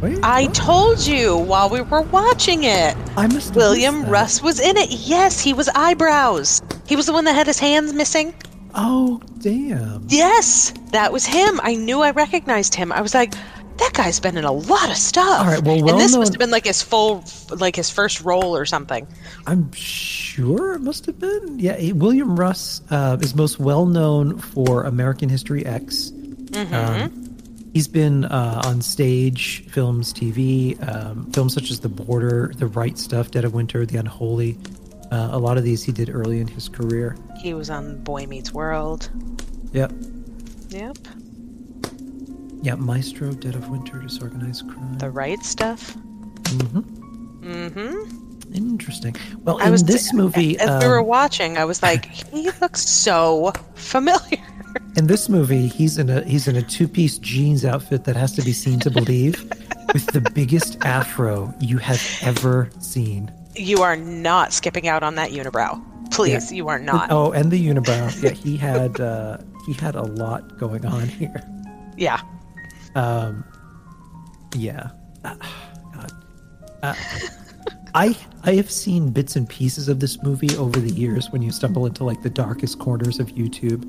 Wait, 0.00 0.18
I 0.22 0.46
told 0.48 1.06
you 1.06 1.36
while 1.36 1.68
we 1.68 1.80
were 1.80 2.02
watching 2.02 2.64
it. 2.64 2.96
I 3.16 3.26
must. 3.26 3.54
William. 3.54 4.04
Russ 4.06 4.42
was 4.42 4.60
in 4.60 4.76
it. 4.76 4.90
Yes, 4.90 5.40
he 5.40 5.52
was 5.52 5.68
eyebrows. 5.68 6.62
He 6.86 6.96
was 6.96 7.06
the 7.06 7.12
one 7.12 7.24
that 7.24 7.34
had 7.34 7.46
his 7.46 7.58
hands 7.58 7.92
missing. 7.92 8.34
Oh, 8.74 9.20
damn. 9.38 10.04
Yes, 10.08 10.72
that 10.92 11.12
was 11.12 11.24
him. 11.24 11.60
I 11.62 11.74
knew 11.74 12.00
I 12.02 12.10
recognized 12.10 12.74
him. 12.74 12.92
I 12.92 13.00
was 13.00 13.14
like, 13.14 13.34
that 13.78 13.92
guy's 13.92 14.20
been 14.20 14.36
in 14.36 14.44
a 14.44 14.52
lot 14.52 14.90
of 14.90 14.96
stuff. 14.96 15.40
All 15.40 15.46
right, 15.46 15.62
well, 15.62 15.82
well 15.82 15.94
and 15.94 16.00
this 16.00 16.12
well-known- 16.12 16.20
must 16.20 16.32
have 16.32 16.38
been 16.38 16.50
like 16.50 16.64
his 16.64 16.82
full, 16.82 17.24
like 17.50 17.76
his 17.76 17.90
first 17.90 18.22
role 18.22 18.56
or 18.56 18.64
something. 18.66 19.06
I'm 19.46 19.70
sure 19.72 20.74
it 20.74 20.80
must 20.80 21.06
have 21.06 21.18
been. 21.18 21.58
Yeah, 21.58 21.76
he- 21.76 21.92
William 21.92 22.38
Russ 22.38 22.80
uh, 22.90 23.18
is 23.20 23.34
most 23.34 23.58
well 23.58 23.86
known 23.86 24.38
for 24.38 24.84
American 24.84 25.28
History 25.28 25.64
X. 25.64 26.10
Mm-hmm. 26.10 26.74
Um, 26.74 27.36
he's 27.74 27.88
been 27.88 28.24
uh, 28.24 28.62
on 28.64 28.80
stage, 28.80 29.64
films, 29.66 30.12
TV, 30.14 30.76
um, 30.88 31.30
films 31.32 31.52
such 31.54 31.70
as 31.70 31.80
The 31.80 31.88
Border, 31.88 32.52
The 32.56 32.66
Right 32.66 32.96
Stuff, 32.96 33.30
Dead 33.30 33.44
of 33.44 33.52
Winter, 33.54 33.84
The 33.84 33.98
Unholy. 33.98 34.56
Uh, 35.10 35.28
a 35.32 35.38
lot 35.38 35.56
of 35.58 35.64
these 35.64 35.84
he 35.84 35.92
did 35.92 36.08
early 36.08 36.40
in 36.40 36.48
his 36.48 36.68
career. 36.68 37.16
He 37.40 37.54
was 37.54 37.70
on 37.70 38.02
Boy 38.02 38.26
Meets 38.26 38.52
World. 38.52 39.08
Yep. 39.72 39.92
Yep. 40.70 40.98
Yeah, 42.66 42.74
Maestro, 42.74 43.30
Dead 43.30 43.54
of 43.54 43.68
Winter, 43.68 44.00
Disorganized 44.00 44.68
Crime. 44.68 44.98
The 44.98 45.08
right 45.08 45.40
stuff. 45.44 45.94
Mm-hmm. 45.94 46.80
Mm-hmm. 47.48 48.54
Interesting. 48.54 49.14
Well, 49.44 49.60
I 49.62 49.66
in 49.66 49.70
was 49.70 49.84
this 49.84 50.12
movie, 50.12 50.58
as 50.58 50.82
we 50.82 50.88
were 50.88 50.98
um, 50.98 51.06
watching, 51.06 51.58
I 51.58 51.64
was 51.64 51.80
like, 51.80 52.06
he 52.32 52.50
looks 52.60 52.80
so 52.82 53.52
familiar. 53.76 54.42
in 54.96 55.06
this 55.06 55.28
movie, 55.28 55.68
he's 55.68 55.96
in 55.96 56.10
a 56.10 56.24
he's 56.24 56.48
in 56.48 56.56
a 56.56 56.62
two 56.62 56.88
piece 56.88 57.18
jeans 57.18 57.64
outfit 57.64 58.02
that 58.02 58.16
has 58.16 58.32
to 58.32 58.42
be 58.42 58.52
seen 58.52 58.80
to 58.80 58.90
believe, 58.90 59.44
with 59.94 60.06
the 60.06 60.28
biggest 60.34 60.84
afro 60.84 61.54
you 61.60 61.78
have 61.78 62.02
ever 62.22 62.68
seen. 62.80 63.30
You 63.54 63.82
are 63.82 63.94
not 63.94 64.52
skipping 64.52 64.88
out 64.88 65.04
on 65.04 65.14
that 65.14 65.30
unibrow. 65.30 65.80
Please, 66.10 66.50
Yeah. 66.50 66.56
you 66.56 66.66
are 66.66 66.80
not. 66.80 67.12
Oh, 67.12 67.30
and 67.30 67.48
the 67.52 67.64
unibrow. 67.64 68.20
Yeah, 68.20 68.30
he 68.30 68.56
had 68.56 69.00
uh, 69.00 69.38
he 69.66 69.72
had 69.72 69.94
a 69.94 70.02
lot 70.02 70.58
going 70.58 70.84
on 70.84 71.06
here. 71.06 71.40
Yeah. 71.96 72.20
Um, 72.96 73.44
yeah. 74.56 74.90
Ah, 75.24 75.36
God. 75.94 76.12
Uh, 76.82 76.94
I 77.94 78.16
I 78.44 78.54
have 78.54 78.70
seen 78.70 79.10
bits 79.10 79.36
and 79.36 79.48
pieces 79.48 79.88
of 79.88 80.00
this 80.00 80.22
movie 80.22 80.54
over 80.56 80.80
the 80.80 80.92
years 80.92 81.30
when 81.30 81.42
you 81.42 81.50
stumble 81.50 81.86
into 81.86 82.04
like 82.04 82.22
the 82.22 82.30
darkest 82.30 82.78
corners 82.78 83.18
of 83.20 83.28
YouTube. 83.28 83.84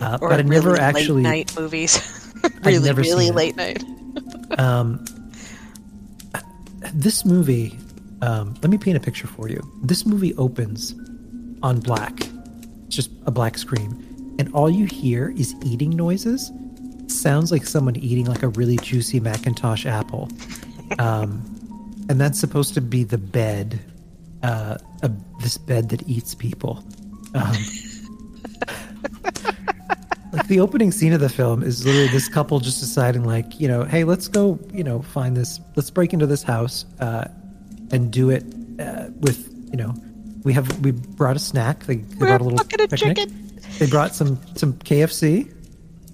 Uh, 0.00 0.18
or 0.20 0.28
but 0.30 0.40
I 0.40 0.42
never 0.42 0.70
really 0.70 0.80
actually 0.80 1.22
late 1.22 1.52
night 1.52 1.58
movies. 1.58 2.16
Really, 2.64 2.78
never 2.86 3.02
really 3.02 3.26
seen 3.26 3.32
it. 3.32 3.36
late 3.36 3.56
night. 3.56 3.84
Um, 4.58 5.04
this 6.92 7.24
movie, 7.24 7.78
um, 8.20 8.54
let 8.62 8.70
me 8.70 8.78
paint 8.78 8.96
a 8.96 9.00
picture 9.00 9.28
for 9.28 9.48
you. 9.48 9.60
This 9.82 10.04
movie 10.04 10.34
opens 10.34 10.94
on 11.62 11.78
black, 11.80 12.18
it's 12.86 12.96
just 12.96 13.10
a 13.26 13.30
black 13.30 13.56
screen, 13.58 14.34
and 14.40 14.52
all 14.52 14.68
you 14.68 14.86
hear 14.86 15.32
is 15.36 15.54
eating 15.64 15.90
noises. 15.90 16.50
Sounds 17.10 17.50
like 17.52 17.66
someone 17.66 17.96
eating 17.96 18.26
like 18.26 18.42
a 18.42 18.48
really 18.48 18.76
juicy 18.76 19.20
McIntosh 19.20 19.86
apple. 19.86 20.28
Um, 20.98 21.44
and 22.08 22.20
that's 22.20 22.38
supposed 22.38 22.74
to 22.74 22.80
be 22.80 23.04
the 23.04 23.18
bed, 23.18 23.78
uh, 24.42 24.78
a, 25.02 25.10
this 25.40 25.58
bed 25.58 25.88
that 25.90 26.08
eats 26.08 26.34
people. 26.34 26.82
Um, 27.34 27.52
like 30.32 30.46
the 30.48 30.60
opening 30.60 30.92
scene 30.92 31.12
of 31.12 31.20
the 31.20 31.28
film 31.28 31.62
is 31.62 31.84
literally 31.84 32.08
this 32.08 32.28
couple 32.28 32.60
just 32.60 32.80
deciding 32.80 33.24
like 33.24 33.58
you 33.60 33.68
know 33.68 33.84
hey 33.84 34.04
let's 34.04 34.28
go 34.28 34.58
you 34.72 34.84
know 34.84 35.02
find 35.02 35.36
this 35.36 35.60
let's 35.76 35.90
break 35.90 36.12
into 36.12 36.26
this 36.26 36.42
house 36.42 36.84
uh, 37.00 37.26
and 37.90 38.12
do 38.12 38.30
it 38.30 38.44
uh, 38.78 39.06
with 39.20 39.52
you 39.70 39.76
know 39.76 39.94
we 40.44 40.52
have 40.52 40.80
we 40.80 40.90
brought 40.92 41.36
a 41.36 41.40
snack 41.40 41.84
they, 41.84 41.96
they 41.96 42.26
brought 42.26 42.40
a 42.40 42.44
little 42.44 42.64
picnic. 42.64 42.90
chicken. 43.16 43.50
they 43.78 43.86
brought 43.86 44.14
some 44.14 44.38
some 44.54 44.72
kfc 44.74 45.52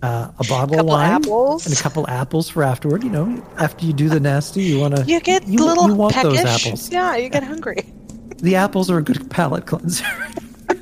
uh, 0.03 0.31
a 0.39 0.45
bottle 0.49 0.81
of 0.81 0.87
wine 0.87 1.11
apples. 1.11 1.67
and 1.67 1.77
a 1.77 1.81
couple 1.81 2.09
apples 2.09 2.49
for 2.49 2.63
afterward 2.63 3.03
you 3.03 3.11
know 3.11 3.43
after 3.59 3.85
you 3.87 3.93
do 3.93 4.09
the 4.09 4.21
nasty 4.21 4.63
you 4.63 4.79
want 4.79 4.95
to 4.97 5.05
You 5.05 5.21
get 5.21 5.47
you, 5.47 5.65
little 5.65 5.89
you 5.89 5.95
want 5.95 6.15
those 6.15 6.37
peckish. 6.37 6.67
apples 6.67 6.93
Yeah, 6.93 7.17
you 7.17 7.29
get 7.29 7.43
hungry. 7.43 7.93
the 8.39 8.57
apples 8.57 8.91
are 8.91 8.99
a 8.99 9.03
good 9.03 9.29
palate 9.31 9.67
cleanser 9.67 10.05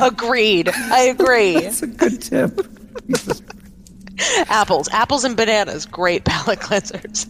Agreed. 0.00 0.68
I 0.68 1.00
agree. 1.02 1.54
that's 1.60 1.82
a 1.82 1.86
good 1.86 2.22
tip 2.22 2.60
apples, 4.48 4.88
apples 4.92 5.24
and 5.24 5.36
bananas, 5.36 5.86
great 5.86 6.24
palate 6.24 6.60
cleansers. 6.60 7.26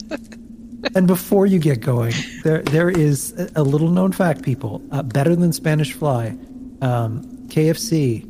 And 0.95 1.07
before 1.07 1.47
you 1.47 1.59
get 1.59 1.81
going, 1.81 2.13
there 2.45 2.63
there 2.63 2.91
is 2.91 3.33
a- 3.39 3.49
a 3.57 3.63
little 3.63 3.89
known 3.91 4.13
fact, 4.13 4.43
people. 4.43 4.83
Uh, 4.93 5.03
better 5.03 5.35
than 5.35 5.53
Spanish 5.53 5.93
Fly, 5.95 6.37
um, 6.83 7.23
KFC. 7.49 8.27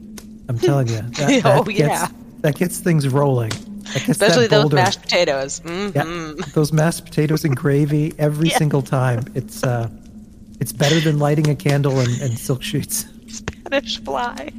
I'm 0.49 0.59
telling 0.59 0.89
you, 0.89 1.01
that, 1.03 1.43
Oh, 1.45 1.65
that 1.65 1.73
yeah. 1.75 1.87
gets, 1.89 2.13
that 2.41 2.55
gets 2.57 2.79
things 2.79 3.09
rolling. 3.09 3.53
Especially 4.09 4.47
those 4.49 4.73
mashed 4.73 5.03
potatoes. 5.03 5.61
hmm 5.61 5.91
Yeah, 5.95 6.33
those 6.55 6.73
mashed 6.73 7.05
potatoes 7.05 7.45
and 7.45 7.57
gravy 7.57 8.13
every 8.19 8.49
Yeah. 8.51 8.59
single 8.59 8.83
time. 8.83 9.25
It's 9.35 9.63
uh, 9.65 9.89
it's 10.61 10.73
better 10.73 10.99
than 11.01 11.19
lighting 11.19 11.49
a 11.49 11.55
candle 11.55 11.99
and, 12.01 12.21
and 12.21 12.39
silk 12.39 12.63
sheets. 12.63 13.07
Spanish 13.29 14.03
fly. 14.03 14.51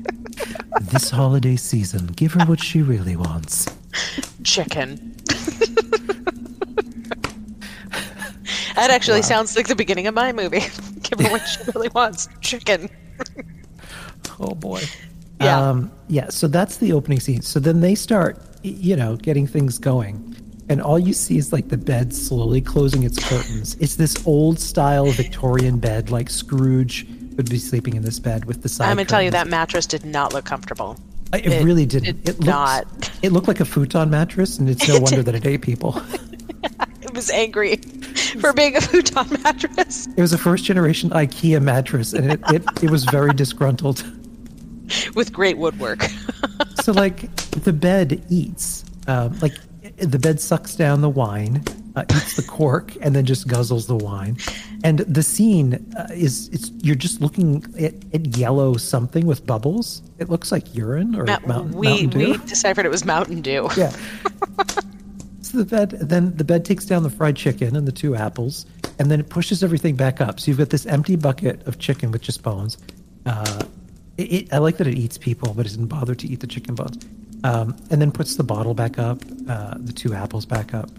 This 0.81 1.09
holiday 1.09 1.55
season, 1.55 2.07
give 2.07 2.34
her 2.34 2.45
what 2.45 2.61
she 2.64 2.81
really 2.81 3.15
wants. 3.15 3.65
Chicken. 4.43 5.15
that 8.76 8.89
actually 8.91 9.22
sounds 9.23 9.55
like 9.55 9.68
the 9.68 9.76
beginning 9.76 10.07
of 10.07 10.14
my 10.14 10.31
movie. 10.31 10.61
Give 11.01 11.19
her 11.19 11.31
what 11.31 11.47
she 11.47 11.59
really 11.73 11.89
wants. 11.89 12.27
Chicken. 12.41 12.89
Oh 14.39 14.53
boy. 14.53 14.84
Yeah. 15.41 15.59
Um, 15.69 15.91
yeah. 16.07 16.30
So 16.30 16.47
that's 16.47 16.77
the 16.77 16.93
opening 16.93 17.19
scene. 17.19 17.41
So 17.41 17.59
then 17.59 17.81
they 17.81 17.95
start, 17.95 18.39
you 18.64 18.95
know, 18.95 19.15
getting 19.18 19.45
things 19.47 19.77
going, 19.77 20.35
and 20.69 20.81
all 20.81 20.97
you 20.99 21.14
see 21.14 21.38
is 21.38 21.53
like 21.53 21.69
the 21.69 21.77
bed 21.77 22.14
slowly 22.14 22.59
closing 22.61 23.03
its 23.03 23.19
curtains. 23.23 23.76
It's 23.80 23.95
this 23.95 24.15
old 24.26 24.59
style 24.59 25.05
Victorian 25.11 25.77
bed, 25.80 26.09
like 26.09 26.30
Scrooge 26.30 27.05
would 27.35 27.49
be 27.49 27.59
sleeping 27.59 27.95
in 27.95 28.01
this 28.01 28.19
bed 28.19 28.45
with 28.45 28.64
the 28.64 28.69
side. 28.69 28.89
I'm 28.89 28.97
gonna 28.97 29.05
tell 29.05 29.22
you 29.22 29.30
that 29.31 29.47
mattress 29.47 29.85
did 29.85 30.03
not 30.03 30.34
look 30.34 30.45
comfortable. 30.45 30.97
Uh, 31.34 31.38
It, 31.43 31.64
really 31.64 31.85
didn't. 31.85 32.23
did 32.23 32.30
it 32.30 32.39
looked, 32.39 32.47
not. 32.47 33.11
It 33.22 33.31
looked 33.31 33.47
like 33.47 33.59
a 33.59 33.65
futon 33.65 34.09
mattress, 34.09 34.57
and 34.57 34.68
it's 34.69 34.88
no 34.88 34.95
It 34.95 35.01
wonder 35.03 35.18
did. 35.18 35.26
that 35.26 35.35
it 35.35 35.45
ate 35.45 35.61
people. 35.61 36.01
It 37.01 37.14
was 37.14 37.30
angry 37.30 37.77
for 38.41 38.51
being 38.53 38.76
a 38.76 38.81
futon 38.81 39.41
mattress 39.41 40.07
It 40.18 40.22
was 40.22 40.34
a 40.34 40.38
first 40.38 40.65
generation 40.65 41.09
IKEA 41.11 41.61
mattress, 41.61 42.11
and 42.14 42.31
it, 42.34 42.39
it, 42.49 42.64
it 42.84 42.91
was 42.91 43.05
very 43.05 43.34
disgruntled. 43.34 44.03
with 45.15 45.34
great 45.34 45.57
woodwork. 45.57 46.03
so 46.84 46.91
like 46.91 47.34
the 47.51 47.73
bed 47.73 48.23
eats 48.30 48.85
um, 49.07 49.38
like 49.39 49.53
the 49.97 50.19
bed 50.19 50.39
sucks 50.39 50.76
down 50.76 51.01
the 51.01 51.09
wine 51.09 51.64
uh, 51.95 52.03
eats 52.11 52.35
the 52.35 52.43
cork 52.43 52.95
and 53.01 53.15
then 53.15 53.26
just 53.26 53.47
guzzles 53.47 53.88
the 53.88 53.95
wine 53.95 54.38
and 54.84 54.99
the 54.99 55.23
scene 55.23 55.73
uh, 55.97 56.07
is 56.11 56.49
it's 56.49 56.69
you're 56.84 56.95
just 56.95 57.22
looking 57.22 57.64
at, 57.80 57.93
at 58.14 58.38
yellow 58.38 58.76
something 58.76 59.26
with 59.26 59.45
bubbles 59.45 60.01
it 60.19 60.30
looks 60.30 60.51
like 60.51 60.76
urine 60.76 61.15
or 61.15 61.23
Ma- 61.23 61.39
mountain, 61.47 61.72
we 61.77 61.88
Mountain 61.88 62.09
Dew. 62.09 62.31
we 62.31 62.38
deciphered 62.45 62.85
it 62.85 62.89
was 62.89 63.05
Mountain 63.05 63.41
Dew. 63.41 63.68
yeah 63.77 63.89
so 65.41 65.57
the 65.57 65.65
bed 65.65 65.91
then 65.91 66.35
the 66.38 66.43
bed 66.43 66.64
takes 66.65 66.85
down 66.85 67.03
the 67.03 67.09
fried 67.09 67.35
chicken 67.35 67.76
and 67.76 67.88
the 67.88 67.91
two 67.91 68.15
apples 68.15 68.65
and 68.99 69.09
then 69.09 69.19
it 69.19 69.30
pushes 69.30 69.64
everything 69.64 69.95
back 69.95 70.22
up 70.22 70.39
so 70.39 70.51
you've 70.51 70.57
got 70.57 70.69
this 70.69 70.85
empty 70.85 71.15
bucket 71.15 71.65
of 71.65 71.80
chicken 71.80 72.11
with 72.11 72.22
just 72.22 72.43
bones 72.43 72.77
uh, 73.26 73.64
it, 74.18 74.22
it, 74.23 74.53
i 74.53 74.57
like 74.57 74.77
that 74.77 74.88
it 74.88 74.95
eats 74.95 75.18
people 75.18 75.53
but 75.53 75.65
it 75.65 75.69
doesn't 75.69 75.88
bother 75.88 76.15
to 76.15 76.27
eat 76.27 76.39
the 76.39 76.48
chicken 76.48 76.76
bones. 76.76 76.98
Um, 77.44 77.77
and 77.91 78.02
then 78.02 78.11
puts 78.11 78.35
the 78.35 78.44
bottle 78.44 78.73
back 78.73 78.98
up 78.98 79.22
uh, 79.48 79.76
the 79.77 79.94
two 79.94 80.14
apples 80.14 80.45
back 80.45 80.73
up. 80.73 80.89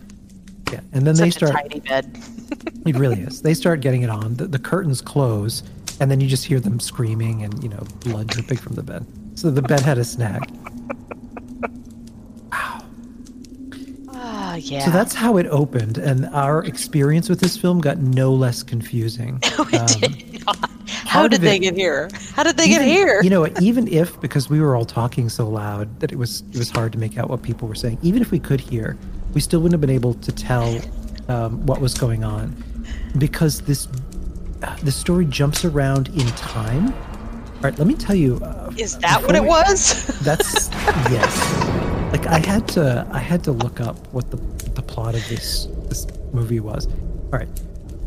Yeah 0.73 0.81
and 0.93 1.07
then 1.07 1.16
they 1.16 1.31
start 1.31 1.53
a 1.53 1.69
tiny 1.69 1.81
bed. 1.81 2.19
it 2.86 2.97
really 2.97 3.20
is. 3.20 3.43
They 3.43 3.55
start 3.55 3.81
getting 3.81 4.03
it 4.03 4.11
on. 4.11 4.35
The, 4.35 4.47
the 4.47 4.59
curtains 4.59 5.01
close 5.01 5.62
and 6.01 6.11
then 6.11 6.20
you 6.20 6.28
just 6.28 6.45
hear 6.45 6.61
them 6.61 6.78
screaming 6.78 7.43
and 7.43 7.62
you 7.62 7.69
know 7.69 7.85
blood 8.01 8.28
dripping 8.28 8.59
from 8.59 8.77
the 8.77 8.82
bed. 8.82 9.05
So 9.35 9.51
the 9.51 9.62
bed 9.62 9.81
had 9.81 9.99
a 9.99 10.05
snag 10.05 10.43
Ah, 14.50 14.54
yeah. 14.54 14.84
So 14.84 14.90
that's 14.90 15.14
how 15.14 15.36
it 15.36 15.46
opened, 15.48 15.98
and 15.98 16.24
our 16.26 16.64
experience 16.64 17.28
with 17.28 17.40
this 17.40 17.56
film 17.56 17.80
got 17.80 17.98
no 17.98 18.32
less 18.32 18.62
confusing. 18.62 19.40
Um, 20.48 20.56
How 21.04 21.28
did 21.28 21.42
they 21.42 21.56
it- 21.56 21.60
get 21.60 21.74
here? 21.76 22.08
How 22.34 22.42
did 22.42 22.56
they 22.56 22.68
get 22.68 22.80
here? 22.82 23.20
You 23.22 23.28
know, 23.30 23.46
even 23.60 23.86
if 23.88 24.18
because 24.22 24.48
we 24.48 24.60
were 24.60 24.74
all 24.76 24.84
talking 24.86 25.28
so 25.28 25.46
loud 25.48 26.00
that 26.00 26.12
it 26.12 26.16
was 26.16 26.42
it 26.52 26.58
was 26.58 26.70
hard 26.70 26.92
to 26.92 26.98
make 26.98 27.18
out 27.18 27.28
what 27.28 27.42
people 27.42 27.68
were 27.68 27.74
saying. 27.74 27.98
Even 28.02 28.22
if 28.22 28.30
we 28.30 28.38
could 28.38 28.60
hear, 28.60 28.96
we 29.34 29.40
still 29.42 29.60
wouldn't 29.60 29.74
have 29.74 29.80
been 29.82 29.94
able 29.94 30.14
to 30.14 30.32
tell 30.32 30.80
um, 31.28 31.64
what 31.66 31.80
was 31.82 31.92
going 31.94 32.24
on 32.24 32.56
because 33.18 33.60
this 33.62 33.86
uh, 34.62 34.74
the 34.82 34.92
story 34.92 35.26
jumps 35.26 35.64
around 35.66 36.08
in 36.08 36.26
time. 36.36 36.94
All 36.94 37.60
right, 37.64 37.78
let 37.78 37.86
me 37.86 37.94
tell 37.94 38.16
you. 38.16 38.36
Uh, 38.42 38.72
Is 38.78 38.96
that 38.98 39.20
what 39.22 39.34
it 39.36 39.42
we- 39.42 39.48
was? 39.48 40.06
That's 40.20 40.70
yes. 41.10 41.97
Like 42.12 42.26
I 42.26 42.39
had 42.39 42.66
to, 42.68 43.06
I 43.12 43.18
had 43.18 43.44
to 43.44 43.52
look 43.52 43.80
up 43.80 44.12
what 44.12 44.30
the 44.30 44.36
the 44.70 44.82
plot 44.82 45.14
of 45.14 45.28
this 45.28 45.66
this 45.89 46.06
movie 46.32 46.60
was. 46.60 46.86
All 46.86 47.39
right. 47.39 47.48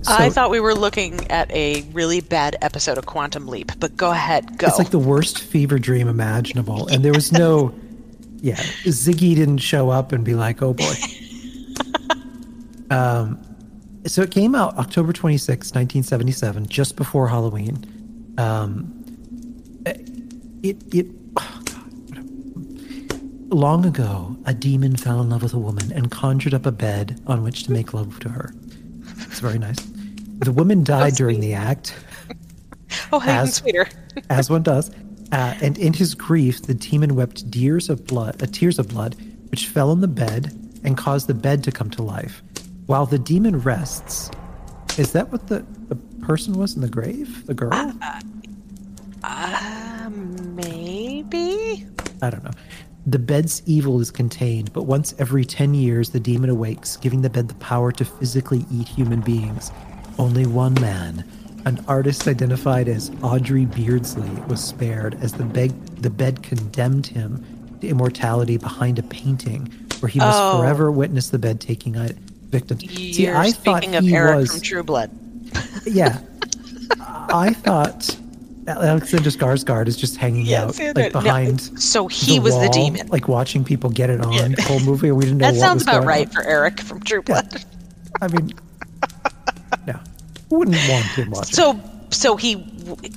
I 0.08 0.30
thought 0.30 0.50
we 0.50 0.60
were 0.60 0.74
looking 0.74 1.30
at 1.30 1.52
a 1.52 1.84
really 1.94 2.22
bad 2.22 2.58
episode 2.62 2.98
of 2.98 3.06
Quantum 3.06 3.48
Leap, 3.48 3.72
but 3.80 3.96
go 3.96 4.12
ahead, 4.12 4.58
go. 4.58 4.68
It's 4.68 4.80
like 4.80 4.90
the 4.90 5.00
worst 5.00 5.40
fever 5.40 5.78
dream 5.78 6.08
imaginable, 6.08 6.88
and 6.88 7.06
there 7.06 7.14
was 7.14 7.32
no, 7.32 7.74
yeah, 8.42 8.56
Ziggy 8.56 9.36
didn't 9.36 9.60
show 9.60 9.90
up 9.90 10.12
and 10.12 10.26
be 10.26 10.34
like, 10.34 10.62
"Oh 10.62 10.74
boy." 10.74 10.94
um, 12.90 13.40
so 14.08 14.24
it 14.24 14.32
came 14.32 14.56
out 14.56 14.76
October 14.78 15.14
twenty 15.14 15.38
sixth, 15.38 15.76
nineteen 15.76 16.04
seventy 16.04 16.32
seven, 16.32 16.66
just 16.68 16.96
before 16.96 17.28
Halloween. 17.28 17.86
Um, 18.40 19.04
it 20.64 20.82
it. 20.94 21.08
Long 23.52 23.86
ago, 23.86 24.38
a 24.46 24.54
demon 24.54 24.96
fell 24.96 25.20
in 25.20 25.30
love 25.30 25.44
with 25.44 25.54
a 25.54 25.60
woman 25.60 25.92
and 25.92 26.10
conjured 26.10 26.54
up 26.54 26.66
a 26.66 26.72
bed 26.72 27.22
on 27.28 27.44
which 27.44 27.66
to 27.66 27.72
make 27.74 27.94
love 27.94 28.18
to 28.22 28.30
her. 28.30 28.54
It's 29.28 29.42
very 29.42 29.60
nice. 29.60 29.76
The 30.40 30.54
woman 30.54 30.86
died 30.86 31.16
during 31.16 31.42
the 31.42 31.54
act 31.54 31.94
oh, 33.12 33.18
even 33.18 33.30
as- 33.30 33.56
sweeter. 33.56 33.88
as 34.30 34.50
one 34.50 34.64
does. 34.64 34.90
Uh, 35.34 35.54
and 35.62 35.78
in 35.78 35.92
his 35.92 36.16
grief, 36.16 36.62
the 36.62 36.74
demon 36.74 37.16
wept 37.16 37.52
tears 37.52 37.90
of 37.90 38.06
blood, 38.08 38.42
uh, 38.42 38.46
tears 38.46 38.80
of 38.80 38.88
blood, 38.88 39.16
which 39.50 39.68
fell 39.68 39.90
on 39.90 40.00
the 40.00 40.08
bed 40.08 40.58
and 40.86 40.98
caused 40.98 41.28
the 41.28 41.34
bed 41.34 41.62
to 41.66 41.72
come 41.72 41.90
to 41.90 42.02
life. 42.02 42.42
While 42.86 43.06
the 43.06 43.20
demon 43.20 43.60
rests, 43.60 44.32
is 44.98 45.12
that 45.12 45.30
what 45.30 45.48
the, 45.48 45.66
the 45.90 45.96
person 46.26 46.54
was 46.54 46.76
in 46.76 46.82
the 46.82 46.90
grave? 46.90 47.46
The 47.48 47.54
girl? 47.54 47.94
Uh, 49.24 50.10
maybe. 50.10 51.86
I 52.22 52.30
don't 52.30 52.44
know. 52.44 52.52
The 53.06 53.20
bed's 53.20 53.64
evil 53.66 54.00
is 54.00 54.12
contained, 54.12 54.72
but 54.74 54.84
once 54.84 55.16
every 55.18 55.44
10 55.44 55.74
years, 55.74 56.12
the 56.12 56.20
demon 56.20 56.50
awakes, 56.50 56.98
giving 56.98 57.22
the 57.24 57.30
bed 57.30 57.48
the 57.48 57.56
power 57.56 57.92
to 57.94 58.06
physically 58.06 58.66
eat 58.72 58.88
human 58.88 59.22
beings. 59.22 59.72
Only 60.20 60.46
one 60.46 60.76
man, 60.76 61.26
an 61.66 61.84
artist 61.88 62.28
identified 62.28 62.88
as 62.88 63.10
Aubrey 63.24 63.66
Beardsley, 63.66 64.30
was 64.48 64.64
spared 64.64 65.16
as 65.22 65.34
the 65.34 65.44
bed, 65.46 65.72
the 65.98 66.12
bed 66.12 66.44
condemned 66.44 67.08
him 67.08 67.44
to 67.82 67.88
immortality 67.88 68.58
behind 68.58 69.00
a 69.00 69.04
painting 69.04 69.66
where 70.00 70.10
he 70.10 70.20
must 70.20 70.38
Oh. 70.40 70.60
forever 70.60 70.92
witness 70.92 71.30
the 71.30 71.40
bed 71.40 71.60
taking 71.60 71.94
victims. 72.52 72.82
See, 72.82 73.26
You're 73.26 73.36
I 73.36 73.52
thought 73.52 73.82
speaking 73.82 73.96
of 73.96 74.04
he 74.04 74.14
Eric 74.16 74.38
was 74.42 74.52
from 74.52 74.62
True 74.62 74.84
Blood. 74.84 75.10
yeah. 75.86 76.20
I 77.00 77.54
thought 77.54 78.16
Alexander 78.68 79.30
Skarsgård 79.30 79.88
is 79.88 79.98
just 79.98 80.18
hanging 80.18 80.46
Yes, 80.46 80.80
out 80.80 80.80
yeah, 80.80 80.94
like 80.96 81.14
no, 81.14 81.22
behind. 81.22 81.62
so 81.82 82.08
he 82.08 82.40
was 82.40 82.54
the 82.60 82.70
demon. 82.70 83.08
like 83.08 83.28
watching 83.28 83.64
people 83.64 83.90
get 83.90 84.10
it 84.10 84.22
on 84.22 84.52
the 84.52 84.62
whole 84.64 84.80
movie. 84.82 85.08
and 85.10 85.18
We 85.18 85.26
didn't 85.26 85.38
know 85.40 85.52
That 85.52 85.60
sounds 85.60 85.84
about 85.84 86.06
right 86.06 86.28
on. 86.28 86.34
for 86.34 86.44
Eric 86.44 86.80
from 86.82 87.00
True 87.02 87.22
Blood. 87.22 87.64
I 88.22 88.28
mean, 88.28 88.54
no, 89.88 90.00
wouldn't 90.50 90.78
want 90.90 91.06
him 91.08 91.32
watching. 91.32 91.54
So, 91.56 91.80
so 92.12 92.36
he, 92.36 92.66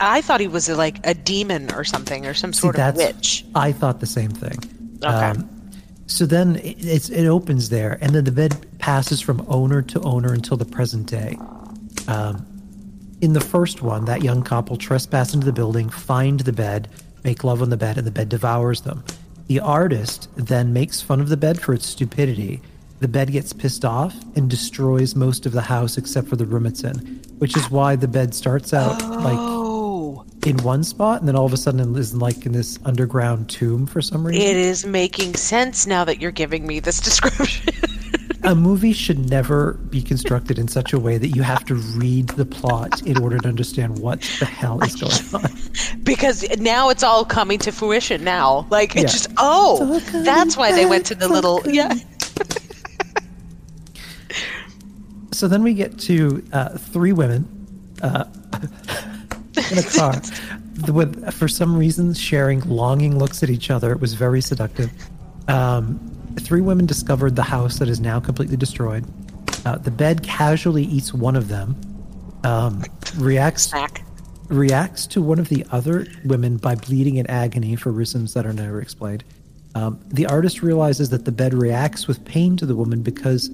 I 0.00 0.20
thought 0.22 0.40
he 0.40 0.48
was 0.48 0.68
like 0.68 1.04
a 1.06 1.14
demon 1.14 1.72
or 1.74 1.84
something, 1.84 2.26
or 2.26 2.32
some 2.34 2.52
See, 2.52 2.60
sort 2.60 2.78
of 2.78 2.96
witch. 2.96 3.44
I 3.54 3.72
thought 3.72 4.00
the 4.00 4.06
same 4.06 4.30
thing. 4.30 4.58
Okay. 5.04 5.34
so 6.06 6.24
then 6.24 6.56
it, 6.56 6.76
it's, 6.84 7.10
it 7.10 7.26
opens 7.26 7.68
there, 7.68 7.98
and 8.00 8.14
then 8.14 8.24
the 8.24 8.32
bed 8.32 8.64
passes 8.78 9.20
from 9.20 9.44
owner 9.48 9.82
to 9.82 10.00
owner 10.00 10.32
until 10.32 10.56
the 10.56 10.64
present 10.64 11.06
day. 11.06 11.36
Um, 12.08 12.46
in 13.24 13.32
the 13.32 13.40
first 13.40 13.80
one, 13.82 14.04
that 14.04 14.22
young 14.22 14.42
couple 14.42 14.76
trespass 14.76 15.32
into 15.32 15.46
the 15.46 15.52
building, 15.52 15.88
find 15.88 16.40
the 16.40 16.52
bed, 16.52 16.88
make 17.24 17.42
love 17.42 17.62
on 17.62 17.70
the 17.70 17.76
bed, 17.76 17.96
and 17.96 18.06
the 18.06 18.10
bed 18.10 18.28
devours 18.28 18.82
them. 18.82 19.02
The 19.46 19.60
artist 19.60 20.28
then 20.36 20.72
makes 20.74 21.00
fun 21.00 21.20
of 21.20 21.30
the 21.30 21.36
bed 21.36 21.60
for 21.60 21.72
its 21.72 21.86
stupidity. 21.86 22.60
The 23.00 23.08
bed 23.08 23.32
gets 23.32 23.52
pissed 23.52 23.84
off 23.84 24.14
and 24.36 24.48
destroys 24.48 25.14
most 25.14 25.46
of 25.46 25.52
the 25.52 25.62
house 25.62 25.96
except 25.96 26.28
for 26.28 26.36
the 26.36 26.44
room 26.46 26.66
it's 26.66 26.84
in, 26.84 26.96
which 27.38 27.56
is 27.56 27.70
why 27.70 27.96
the 27.96 28.08
bed 28.08 28.34
starts 28.34 28.72
out 28.74 29.00
like 29.22 29.36
Oh, 29.38 30.24
in 30.46 30.56
one 30.58 30.84
spot 30.84 31.20
and 31.20 31.28
then 31.28 31.34
all 31.36 31.46
of 31.46 31.52
a 31.52 31.56
sudden 31.56 31.96
is 31.96 32.14
like 32.14 32.44
in 32.46 32.52
this 32.52 32.78
underground 32.84 33.48
tomb 33.50 33.86
for 33.86 34.00
some 34.02 34.26
reason. 34.26 34.42
it 34.42 34.56
is 34.56 34.84
making 34.86 35.34
sense 35.34 35.86
now 35.86 36.04
that 36.04 36.20
you're 36.20 36.30
giving 36.30 36.66
me 36.66 36.78
this 36.80 37.00
description. 37.08 37.74
A 38.44 38.54
movie 38.54 38.92
should 38.92 39.30
never 39.30 39.74
be 39.90 40.02
constructed 40.02 40.58
in 40.58 40.68
such 40.68 40.92
a 40.92 40.98
way 40.98 41.18
that 41.18 41.28
you 41.28 41.42
have 41.42 41.64
to 41.66 41.74
read 41.74 42.28
the 42.28 42.44
plot 42.44 43.02
in 43.02 43.22
order 43.22 43.38
to 43.38 43.48
understand 43.48 43.98
what 43.98 44.20
the 44.38 44.44
hell 44.44 44.82
is 44.82 44.94
going 44.96 45.44
on. 45.44 46.02
because 46.04 46.44
now 46.58 46.88
it's 46.90 47.02
all 47.02 47.24
coming 47.24 47.58
to 47.60 47.72
fruition 47.72 48.22
now. 48.24 48.66
Like 48.70 48.94
Yeah. 48.94 49.02
just 49.02 49.28
oh, 49.38 49.98
that's 50.24 50.56
why 50.56 50.72
they 50.72 50.86
went 50.86 51.06
to 51.06 51.14
the 51.14 51.28
little 51.28 51.60
yeah. 51.66 51.94
So 55.32 55.48
then 55.48 55.62
we 55.64 55.74
get 55.74 55.98
to 56.00 56.44
uh, 56.52 56.78
three 56.78 57.12
women 57.12 57.48
uh, 58.02 58.24
in 59.72 59.78
a 59.78 59.82
car 59.82 60.20
with, 60.92 61.32
for 61.34 61.48
some 61.48 61.76
reason, 61.76 62.14
sharing 62.14 62.60
longing 62.60 63.18
looks 63.18 63.42
at 63.42 63.50
each 63.50 63.68
other. 63.70 63.90
It 63.92 64.00
was 64.00 64.14
very 64.14 64.40
seductive. 64.40 64.92
Um, 65.48 65.98
three 66.40 66.60
women 66.60 66.86
discovered 66.86 67.36
the 67.36 67.42
house 67.42 67.78
that 67.78 67.88
is 67.88 68.00
now 68.00 68.20
completely 68.20 68.56
destroyed. 68.56 69.04
Uh, 69.64 69.78
the 69.78 69.90
bed 69.90 70.22
casually 70.22 70.84
eats 70.84 71.14
one 71.14 71.36
of 71.36 71.48
them. 71.48 71.76
Um, 72.44 72.84
reacts 73.16 73.72
reacts 74.48 75.06
to 75.06 75.22
one 75.22 75.38
of 75.38 75.48
the 75.48 75.64
other 75.70 76.06
women 76.24 76.58
by 76.58 76.74
bleeding 76.74 77.16
in 77.16 77.26
agony 77.28 77.76
for 77.76 77.90
reasons 77.90 78.34
that 78.34 78.44
are 78.44 78.52
never 78.52 78.80
explained. 78.80 79.24
Um, 79.74 79.98
the 80.06 80.26
artist 80.26 80.62
realizes 80.62 81.08
that 81.10 81.24
the 81.24 81.32
bed 81.32 81.54
reacts 81.54 82.06
with 82.06 82.24
pain 82.24 82.56
to 82.58 82.66
the 82.66 82.76
woman 82.76 83.02
because 83.02 83.50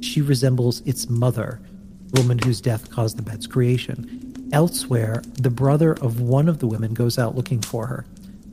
she 0.00 0.20
resembles 0.20 0.80
its 0.82 1.08
mother, 1.08 1.60
the 2.08 2.20
woman 2.20 2.38
whose 2.38 2.60
death 2.60 2.90
caused 2.90 3.16
the 3.16 3.22
bed's 3.22 3.46
creation. 3.46 4.50
Elsewhere, 4.52 5.22
the 5.40 5.50
brother 5.50 5.94
of 5.94 6.20
one 6.20 6.48
of 6.48 6.60
the 6.60 6.66
women 6.66 6.94
goes 6.94 7.18
out 7.18 7.34
looking 7.34 7.60
for 7.60 7.86
her. 7.86 8.04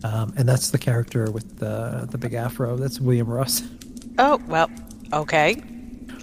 Um, 0.03 0.33
and 0.37 0.47
that's 0.47 0.71
the 0.71 0.77
character 0.77 1.31
with 1.31 1.59
the, 1.59 2.07
the 2.11 2.17
big 2.17 2.33
afro. 2.33 2.75
That's 2.75 2.99
William 2.99 3.27
Russ. 3.27 3.63
Oh 4.19 4.39
well, 4.47 4.69
okay. 5.13 5.61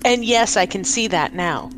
And 0.04 0.24
yes, 0.24 0.56
I 0.56 0.66
can 0.66 0.84
see 0.84 1.06
that 1.08 1.34
now. 1.34 1.70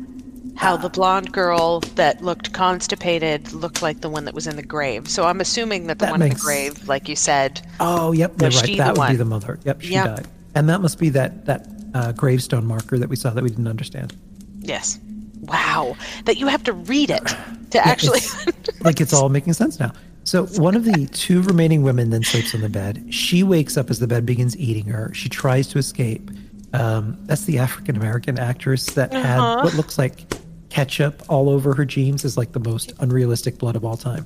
How 0.55 0.77
the 0.77 0.89
blonde 0.89 1.31
girl 1.33 1.79
that 1.95 2.21
looked 2.23 2.53
constipated 2.53 3.51
looked 3.53 3.81
like 3.81 4.01
the 4.01 4.09
one 4.09 4.25
that 4.25 4.33
was 4.35 4.45
in 4.45 4.55
the 4.55 4.61
grave. 4.63 5.09
So 5.09 5.25
I'm 5.25 5.41
assuming 5.41 5.87
that 5.87 5.97
the 5.99 6.05
That 6.05 6.11
one 6.11 6.21
in 6.21 6.29
the 6.29 6.35
grave, 6.35 6.87
like 6.87 7.09
you 7.09 7.15
said, 7.15 7.61
Oh, 7.79 8.11
yep, 8.11 8.33
you're 8.39 8.49
Was 8.49 8.61
right. 8.61 8.77
That 8.77 8.97
would 8.97 9.09
be 9.09 9.15
the 9.15 9.25
mother. 9.25 9.59
Yep, 9.65 9.81
she 9.81 9.93
Yep. 9.93 10.05
died. 10.05 10.27
And 10.55 10.69
that 10.69 10.79
must 10.81 10.99
be 10.99 11.09
that, 11.09 11.45
that 11.47 11.67
uh, 11.95 12.11
gravestone 12.11 12.65
marker 12.67 12.99
that 12.99 13.09
we 13.09 13.15
saw 13.15 13.31
that 13.31 13.43
we 13.43 13.49
didn't 13.49 13.67
understand. 13.67 14.13
yes. 14.59 14.99
Wow, 15.41 15.97
that 16.23 16.37
you 16.37 16.47
have 16.47 16.63
to 16.63 16.71
read 16.73 17.09
it 17.09 17.21
to 17.71 17.85
actually. 17.85 18.19
It's- 18.19 18.81
like 18.81 19.01
it's 19.01 19.11
all 19.13 19.27
making 19.29 19.51
sense 19.53 19.77
now. 19.79 19.91
So 20.23 20.45
one 20.45 20.75
of 20.75 20.85
the 20.85 21.05
two 21.11 21.41
remaining 21.41 21.83
women 21.83 22.09
then 22.09 22.23
sleeps 22.23 22.55
on 22.55 22.61
the 22.61 22.69
bed. 22.69 23.13
She 23.13 23.43
wakes 23.43 23.75
up 23.77 23.89
as 23.89 23.99
the 23.99 24.07
bed 24.07 24.25
begins 24.25 24.57
eating 24.57 24.85
her. 24.85 25.13
She 25.13 25.27
tries 25.29 25.67
to 25.69 25.77
escape. 25.79 26.31
Um, 26.73 27.17
that's 27.25 27.43
the 27.45 27.59
African 27.59 27.95
American 27.97 28.39
actress 28.39 28.85
that 28.93 29.11
had 29.13 29.37
Uh-huh. 29.39 29.61
what 29.63 29.73
looks 29.75 29.97
like 29.97 30.23
ketchup 30.69 31.21
all 31.29 31.49
over 31.49 31.75
her 31.75 31.85
jeans 31.85 32.25
is 32.25 32.35
like 32.37 32.53
the 32.53 32.59
most 32.59 32.93
unrealistic 32.99 33.57
blood 33.59 33.75
of 33.75 33.83
all 33.85 33.97
time. 33.97 34.25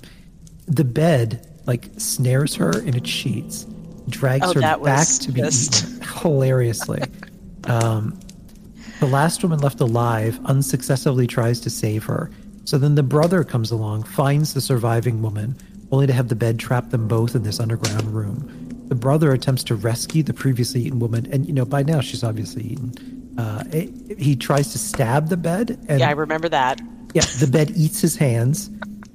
The 0.67 0.85
bed 0.85 1.45
like 1.65 1.89
snares 1.97 2.55
her 2.55 2.71
in 2.79 2.95
its 2.95 3.09
sheets, 3.09 3.65
drags 4.07 4.45
Oh, 4.47 4.53
her 4.53 4.61
back 4.61 5.07
to 5.21 5.31
be 5.31 5.41
just- 5.41 5.83
eaten 5.83 6.01
hilariously. 6.21 7.01
Um, 7.65 8.17
the 9.01 9.07
last 9.07 9.43
woman 9.43 9.59
left 9.59 9.81
alive 9.81 10.39
unsuccessfully 10.45 11.27
tries 11.27 11.59
to 11.61 11.69
save 11.69 12.05
her. 12.05 12.31
So 12.65 12.77
then 12.77 12.95
the 12.95 13.03
brother 13.03 13.43
comes 13.43 13.71
along, 13.71 14.03
finds 14.03 14.53
the 14.53 14.61
surviving 14.61 15.21
woman, 15.21 15.55
only 15.91 16.07
to 16.07 16.13
have 16.13 16.27
the 16.27 16.35
bed 16.35 16.59
trap 16.59 16.89
them 16.89 17.07
both 17.07 17.35
in 17.35 17.43
this 17.43 17.59
underground 17.59 18.13
room. 18.13 18.85
The 18.87 18.95
brother 18.95 19.31
attempts 19.33 19.63
to 19.65 19.75
rescue 19.75 20.23
the 20.23 20.33
previously 20.33 20.81
eaten 20.81 20.99
woman, 20.99 21.27
and 21.31 21.45
you 21.45 21.53
know 21.53 21.65
by 21.65 21.83
now 21.83 22.01
she's 22.01 22.23
obviously 22.23 22.63
eaten. 22.63 22.93
Uh, 23.37 23.63
it- 23.71 24.17
he 24.19 24.35
tries 24.35 24.71
to 24.71 24.79
stab 24.79 25.29
the 25.29 25.37
bed, 25.37 25.77
and 25.87 25.99
yeah, 25.99 26.07
I 26.09 26.11
remember 26.13 26.49
that. 26.49 26.81
yeah, 27.13 27.23
the 27.39 27.47
bed 27.47 27.71
eats 27.75 28.01
his 28.01 28.15
hands, 28.15 28.69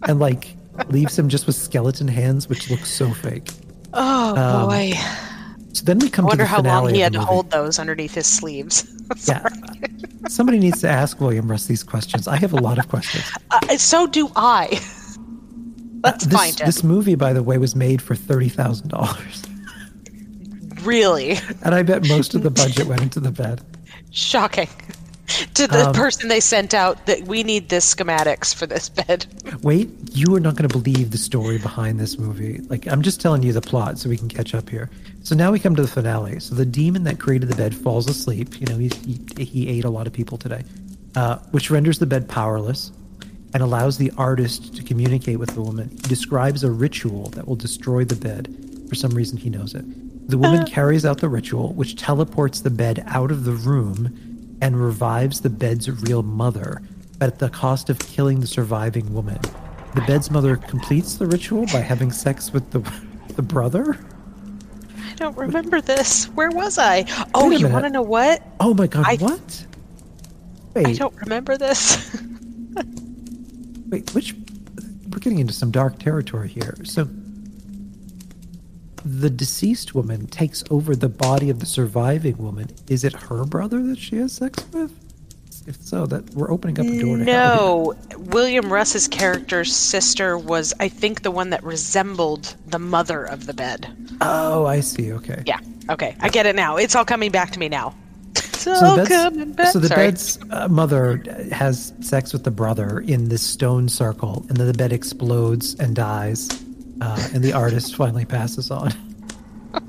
and 0.06 0.18
like 0.20 0.56
leaves 0.88 1.18
him 1.18 1.28
just 1.28 1.46
with 1.46 1.56
skeleton 1.56 2.08
hands, 2.08 2.48
which 2.48 2.70
looks 2.70 2.90
so 2.90 3.10
fake. 3.12 3.50
Oh 3.94 4.36
Um, 4.36 4.68
boy. 4.68 4.92
So 5.74 5.84
then 5.84 5.98
we 5.98 6.08
come 6.10 6.26
I 6.26 6.28
wonder 6.28 6.44
to 6.44 6.48
the 6.48 6.56
how 6.56 6.62
long 6.82 6.92
he 6.94 7.00
had 7.00 7.14
to 7.14 7.20
hold 7.20 7.50
those 7.50 7.78
underneath 7.78 8.14
his 8.14 8.26
sleeves. 8.26 8.84
Yeah. 9.28 9.46
Somebody 10.28 10.58
needs 10.58 10.80
to 10.80 10.88
ask 10.88 11.20
William 11.20 11.50
Russ 11.50 11.66
these 11.66 11.82
questions. 11.82 12.26
I 12.26 12.36
have 12.36 12.54
a 12.54 12.56
lot 12.56 12.78
of 12.78 12.88
questions. 12.88 13.24
Uh, 13.50 13.76
so 13.76 14.06
do 14.06 14.30
I. 14.36 14.80
Let's 16.02 16.24
this, 16.26 16.38
find 16.38 16.60
it. 16.60 16.66
This 16.66 16.82
movie, 16.84 17.14
by 17.14 17.32
the 17.32 17.42
way, 17.42 17.58
was 17.58 17.74
made 17.76 18.02
for 18.02 18.14
thirty 18.14 18.48
thousand 18.48 18.88
dollars, 18.88 19.42
Really 20.82 21.38
and 21.62 21.74
I 21.74 21.82
bet 21.82 22.06
most 22.08 22.34
of 22.34 22.42
the 22.42 22.50
budget 22.50 22.86
went 22.86 23.02
into 23.02 23.20
the 23.20 23.30
bed. 23.30 23.60
shocking. 24.10 24.68
To 25.54 25.66
the 25.66 25.86
Um, 25.88 25.94
person 25.94 26.28
they 26.28 26.40
sent 26.40 26.74
out 26.74 27.06
that 27.06 27.22
we 27.22 27.42
need 27.42 27.70
this 27.70 27.94
schematics 27.94 28.52
for 28.54 28.66
this 28.66 28.88
bed. 28.90 29.24
Wait 29.62 29.88
you 30.14 30.34
are 30.34 30.40
not 30.40 30.56
going 30.56 30.68
to 30.68 30.78
believe 30.78 31.10
the 31.10 31.16
story 31.16 31.56
behind 31.56 31.98
this 31.98 32.18
movie. 32.18 32.58
Like, 32.68 32.86
I'm 32.86 33.00
just 33.00 33.18
telling 33.20 33.42
you 33.42 33.52
the 33.54 33.62
plot 33.62 33.98
so 33.98 34.10
we 34.10 34.18
can 34.18 34.28
catch 34.28 34.54
up 34.54 34.68
here. 34.68 34.90
So 35.22 35.34
now 35.34 35.50
we 35.50 35.58
come 35.58 35.74
to 35.76 35.80
the 35.80 35.88
finale. 35.88 36.38
So 36.40 36.54
the 36.54 36.66
demon 36.66 37.04
that 37.04 37.18
created 37.18 37.48
the 37.48 37.54
bed 37.56 37.74
falls 37.74 38.06
asleep. 38.10 38.60
You 38.60 38.66
know, 38.66 38.76
he's, 38.76 38.92
he, 39.04 39.18
he 39.42 39.68
ate 39.68 39.84
a 39.84 39.88
lot 39.90 40.06
of 40.06 40.12
people 40.12 40.36
today, 40.36 40.64
uh, 41.16 41.38
which 41.52 41.70
renders 41.70 41.98
the 41.98 42.04
bed 42.04 42.28
powerless 42.28 42.92
and 43.54 43.62
allows 43.62 43.98
the 43.98 44.10
artist 44.16 44.74
to 44.76 44.82
communicate 44.82 45.38
with 45.38 45.50
the 45.50 45.60
woman. 45.60 45.90
He 45.90 46.08
describes 46.08 46.64
a 46.64 46.70
ritual 46.70 47.28
that 47.30 47.46
will 47.46 47.56
destroy 47.56 48.04
the 48.04 48.16
bed. 48.16 48.54
For 48.88 48.94
some 48.94 49.12
reason, 49.12 49.38
he 49.38 49.50
knows 49.50 49.74
it. 49.74 49.84
The 50.28 50.38
woman 50.38 50.60
uh. 50.60 50.66
carries 50.66 51.04
out 51.04 51.18
the 51.18 51.28
ritual, 51.28 51.72
which 51.74 51.96
teleports 51.96 52.60
the 52.60 52.70
bed 52.70 53.04
out 53.06 53.30
of 53.30 53.44
the 53.44 53.52
room 53.52 54.58
and 54.60 54.80
revives 54.80 55.40
the 55.40 55.50
bed's 55.50 55.90
real 55.90 56.22
mother, 56.22 56.80
but 57.18 57.26
at 57.26 57.38
the 57.38 57.50
cost 57.50 57.90
of 57.90 57.98
killing 57.98 58.40
the 58.40 58.46
surviving 58.46 59.12
woman. 59.12 59.38
The 59.94 60.02
bed's 60.02 60.30
mother 60.30 60.56
completes 60.56 61.16
the 61.16 61.26
ritual 61.26 61.66
by 61.66 61.80
having 61.80 62.12
sex 62.12 62.52
with 62.52 62.70
the 62.70 62.80
the 63.34 63.42
brother. 63.42 63.98
I 65.10 65.14
don't 65.16 65.36
remember 65.36 65.80
this. 65.80 66.26
Where 66.30 66.50
was 66.50 66.78
I? 66.78 67.04
Oh, 67.34 67.50
you 67.50 67.68
want 67.68 67.84
to 67.84 67.90
know 67.90 68.02
what? 68.02 68.42
Oh 68.60 68.72
my 68.74 68.86
god, 68.86 69.06
I- 69.06 69.16
what? 69.16 69.66
I 70.74 70.94
don't 70.94 71.14
remember 71.16 71.58
this. 71.58 72.18
wait, 73.93 74.12
which 74.14 74.35
we're 75.10 75.19
getting 75.19 75.39
into 75.39 75.52
some 75.52 75.70
dark 75.70 75.98
territory 75.98 76.48
here. 76.48 76.74
So 76.82 77.06
the 79.05 79.31
deceased 79.31 79.94
woman 79.94 80.27
takes 80.27 80.64
over 80.70 80.97
the 80.97 81.09
body 81.09 81.51
of 81.51 81.60
the 81.60 81.66
surviving 81.66 82.39
woman. 82.39 82.70
Is 82.89 83.05
it 83.05 83.12
her 83.12 83.44
brother 83.44 83.82
that 83.85 83.98
she 83.98 84.16
has 84.16 84.32
sex 84.32 84.64
with? 84.73 84.98
If 85.64 85.77
so, 85.77 86.06
that 86.06 86.28
we're 86.35 86.51
opening 86.51 86.81
up 86.81 86.86
a 86.86 87.01
door 87.01 87.19
to. 87.19 87.24
No, 87.24 87.94
William 88.16 88.73
Russ's 88.73 89.06
character's 89.06 89.73
sister 89.73 90.36
was, 90.36 90.74
I 90.81 90.89
think, 90.89 91.23
the 91.23 91.31
one 91.31 91.51
that 91.51 91.62
resembled 91.62 92.56
the 92.66 92.81
mother 92.81 93.24
of 93.24 93.47
the 93.47 93.55
bed. 93.55 93.94
Oh, 94.20 94.66
I 94.66 94.81
see. 94.81 95.12
Okay. 95.12 95.44
Yeah. 95.47 95.60
Okay, 95.89 96.16
I 96.19 96.31
get 96.31 96.47
it 96.47 96.56
now. 96.56 96.78
It's 96.78 96.97
all 96.97 97.05
coming 97.05 97.31
back 97.31 97.52
to 97.52 97.60
me 97.60 97.69
now. 97.69 97.94
So 98.62 98.97
the 98.97 99.06
coming 99.06 99.52
bed's, 99.52 99.56
back. 99.56 99.72
so 99.72 99.78
the 99.78 99.89
Sorry. 99.89 100.06
bed's 100.06 100.39
uh, 100.51 100.68
mother 100.68 101.22
has 101.51 101.93
sex 102.01 102.32
with 102.32 102.44
the 102.44 102.51
brother 102.51 103.01
in 103.01 103.28
this 103.28 103.43
stone 103.43 103.89
circle, 103.89 104.44
and 104.48 104.56
then 104.56 104.66
the 104.66 104.74
bed 104.74 104.93
explodes 104.93 105.74
and 105.74 105.97
dies, 105.97 106.48
uh, 107.01 107.28
and 107.34 107.43
the 107.43 107.52
artist 107.52 107.97
finally 107.97 108.24
passes 108.24 108.70
on. 108.70 108.93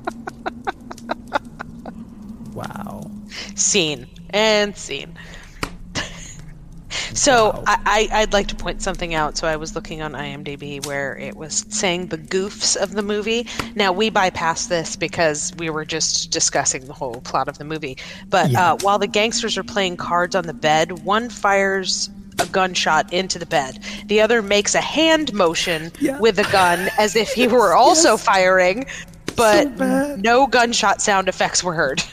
wow. 2.52 3.10
Scene 3.54 4.06
and 4.30 4.76
scene. 4.76 5.16
So 7.14 7.62
I, 7.66 8.08
I, 8.12 8.20
I'd 8.22 8.32
like 8.32 8.48
to 8.48 8.56
point 8.56 8.82
something 8.82 9.14
out. 9.14 9.36
So 9.36 9.46
I 9.46 9.56
was 9.56 9.74
looking 9.74 10.02
on 10.02 10.12
IMDb 10.12 10.84
where 10.84 11.16
it 11.16 11.36
was 11.36 11.64
saying 11.68 12.08
the 12.08 12.18
goofs 12.18 12.76
of 12.76 12.92
the 12.92 13.02
movie. 13.02 13.46
Now 13.74 13.92
we 13.92 14.10
bypassed 14.10 14.68
this 14.68 14.96
because 14.96 15.52
we 15.56 15.70
were 15.70 15.84
just 15.84 16.30
discussing 16.30 16.86
the 16.86 16.92
whole 16.92 17.20
plot 17.20 17.48
of 17.48 17.58
the 17.58 17.64
movie. 17.64 17.96
But 18.28 18.50
Yeah. 18.50 18.72
uh, 18.72 18.76
while 18.82 18.98
the 18.98 19.06
gangsters 19.06 19.56
are 19.56 19.62
playing 19.64 19.96
cards 19.96 20.34
on 20.34 20.46
the 20.46 20.52
bed, 20.54 21.04
one 21.04 21.28
fires 21.30 22.10
a 22.40 22.46
gunshot 22.46 23.12
into 23.12 23.38
the 23.38 23.46
bed. 23.46 23.78
The 24.06 24.20
other 24.20 24.42
makes 24.42 24.74
a 24.74 24.80
hand 24.80 25.32
motion 25.32 25.92
with 26.18 26.38
a 26.40 26.50
gun 26.50 26.88
as 26.98 27.14
if 27.14 27.32
he 27.32 27.46
were 27.46 27.74
also 27.74 28.16
firing, 28.16 28.86
but 29.36 29.78
no 30.18 30.46
gunshot 30.48 31.00
sound 31.00 31.28
effects 31.28 31.62
were 31.62 31.74
heard. 31.74 32.02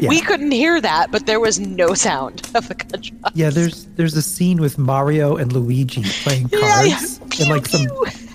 We 0.00 0.20
couldn't 0.20 0.52
hear 0.52 0.80
that, 0.80 1.10
but 1.10 1.26
there 1.26 1.40
was 1.40 1.58
no 1.58 1.94
sound 1.94 2.42
of 2.54 2.68
the 2.68 2.74
gunshot. 2.74 3.32
Yeah, 3.34 3.50
there's 3.50 3.86
there's 3.96 4.16
a 4.16 4.22
scene 4.22 4.60
with 4.60 4.78
Mario 4.78 5.36
and 5.36 5.52
Luigi 5.52 6.02
playing 6.22 6.48
cards 6.48 7.20
in 7.40 7.48
like 7.48 7.66
some 7.66 7.86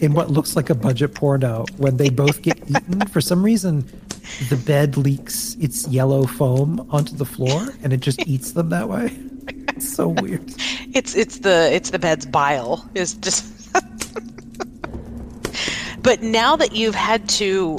in 0.02 0.14
what 0.14 0.30
looks 0.30 0.56
like 0.56 0.70
a 0.70 0.76
budget 0.76 1.16
porno 1.16 1.66
when 1.78 1.98
they 1.98 2.10
both 2.10 2.42
get 2.42 2.58
eaten. 2.70 3.06
For 3.08 3.22
some 3.22 3.44
reason, 3.44 3.88
the 4.50 4.58
bed 4.58 4.98
leaks 4.98 5.56
its 5.60 5.88
yellow 5.88 6.26
foam 6.26 6.88
onto 6.92 7.16
the 7.16 7.26
floor 7.26 7.70
and 7.84 7.94
it 7.94 8.02
just 8.02 8.26
eats 8.28 8.52
them 8.52 8.70
that 8.70 8.90
way. 8.90 9.18
It's 9.70 9.94
so 9.94 10.08
weird. 10.08 10.44
It's 10.94 11.16
it's 11.16 11.40
the 11.40 11.70
it's 11.74 11.92
the 11.92 12.00
bed's 12.00 12.26
bile 12.26 12.88
is 12.96 13.14
just. 13.16 13.46
but 16.02 16.22
now 16.22 16.56
that 16.56 16.74
you've 16.74 16.96
had 16.96 17.28
to 17.30 17.78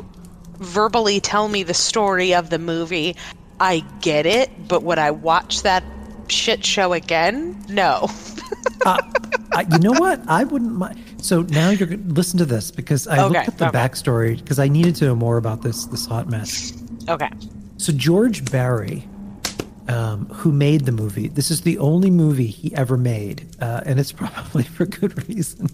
verbally 0.58 1.20
tell 1.20 1.48
me 1.48 1.62
the 1.62 1.74
story 1.74 2.34
of 2.34 2.50
the 2.50 2.58
movie, 2.58 3.16
I 3.60 3.80
get 4.00 4.26
it. 4.26 4.50
But 4.68 4.82
would 4.82 4.98
I 4.98 5.10
watch 5.10 5.62
that 5.62 5.82
shit 6.28 6.64
show 6.64 6.92
again? 6.92 7.62
No. 7.68 8.08
Uh, 8.86 8.96
I, 9.52 9.66
you 9.72 9.78
know 9.80 9.92
what? 9.92 10.20
I 10.28 10.44
wouldn't 10.44 10.72
mind. 10.72 11.02
So 11.20 11.42
now 11.42 11.70
you're 11.70 11.88
going 11.88 12.06
to 12.08 12.14
listen 12.14 12.38
to 12.38 12.44
this 12.44 12.70
because 12.70 13.08
I 13.08 13.24
Okay, 13.24 13.38
looked 13.38 13.48
up 13.48 13.56
the 13.56 13.68
okay. 13.68 13.78
backstory 13.78 14.38
because 14.38 14.60
I 14.60 14.68
needed 14.68 14.94
to 14.96 15.06
know 15.06 15.14
more 15.16 15.36
about 15.36 15.62
this 15.62 15.86
this 15.86 16.06
hot 16.06 16.28
mess. 16.28 16.72
Okay. 17.08 17.28
So 17.76 17.92
George 17.92 18.48
Barry, 18.52 19.06
um, 19.88 20.26
who 20.26 20.52
made 20.52 20.84
the 20.86 20.92
movie, 20.92 21.26
this 21.26 21.50
is 21.50 21.62
the 21.62 21.76
only 21.78 22.08
movie 22.10 22.46
he 22.46 22.72
ever 22.76 22.96
made, 22.96 23.48
uh, 23.60 23.80
and 23.84 23.98
it's 23.98 24.12
probably 24.22 24.62
for 24.62 24.86
good 24.86 25.28
reason. 25.28 25.66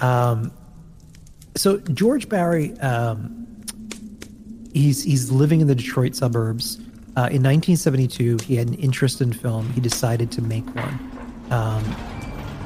Um, 0.00 0.52
so 1.54 1.78
George 1.78 2.28
Barry, 2.28 2.76
um, 2.80 3.43
he's 4.74 5.02
he's 5.02 5.30
living 5.30 5.60
in 5.60 5.66
the 5.66 5.74
Detroit 5.74 6.14
suburbs. 6.14 6.78
Uh, 7.16 7.30
in 7.30 7.42
1972, 7.44 8.38
he 8.44 8.56
had 8.56 8.68
an 8.68 8.74
interest 8.74 9.20
in 9.20 9.32
film. 9.32 9.70
He 9.70 9.80
decided 9.80 10.32
to 10.32 10.42
make 10.42 10.66
one. 10.74 10.98
Um, 11.50 11.84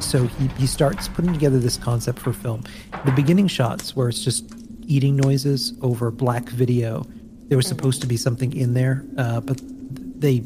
so 0.01 0.27
he, 0.27 0.47
he 0.59 0.67
starts 0.67 1.07
putting 1.07 1.33
together 1.33 1.59
this 1.59 1.77
concept 1.77 2.19
for 2.19 2.33
film. 2.33 2.65
The 3.05 3.13
beginning 3.13 3.49
shots, 3.49 3.95
where 3.95 4.09
it's 4.09 4.25
just 4.25 4.51
eating 4.87 5.17
noises 5.17 5.75
over 5.83 6.11
black 6.11 6.49
video, 6.49 7.07
there 7.49 7.59
was 7.59 7.67
supposed 7.67 8.01
to 8.01 8.07
be 8.07 8.17
something 8.17 8.57
in 8.57 8.73
there, 8.73 9.05
uh, 9.19 9.41
but 9.41 9.61
they 10.19 10.43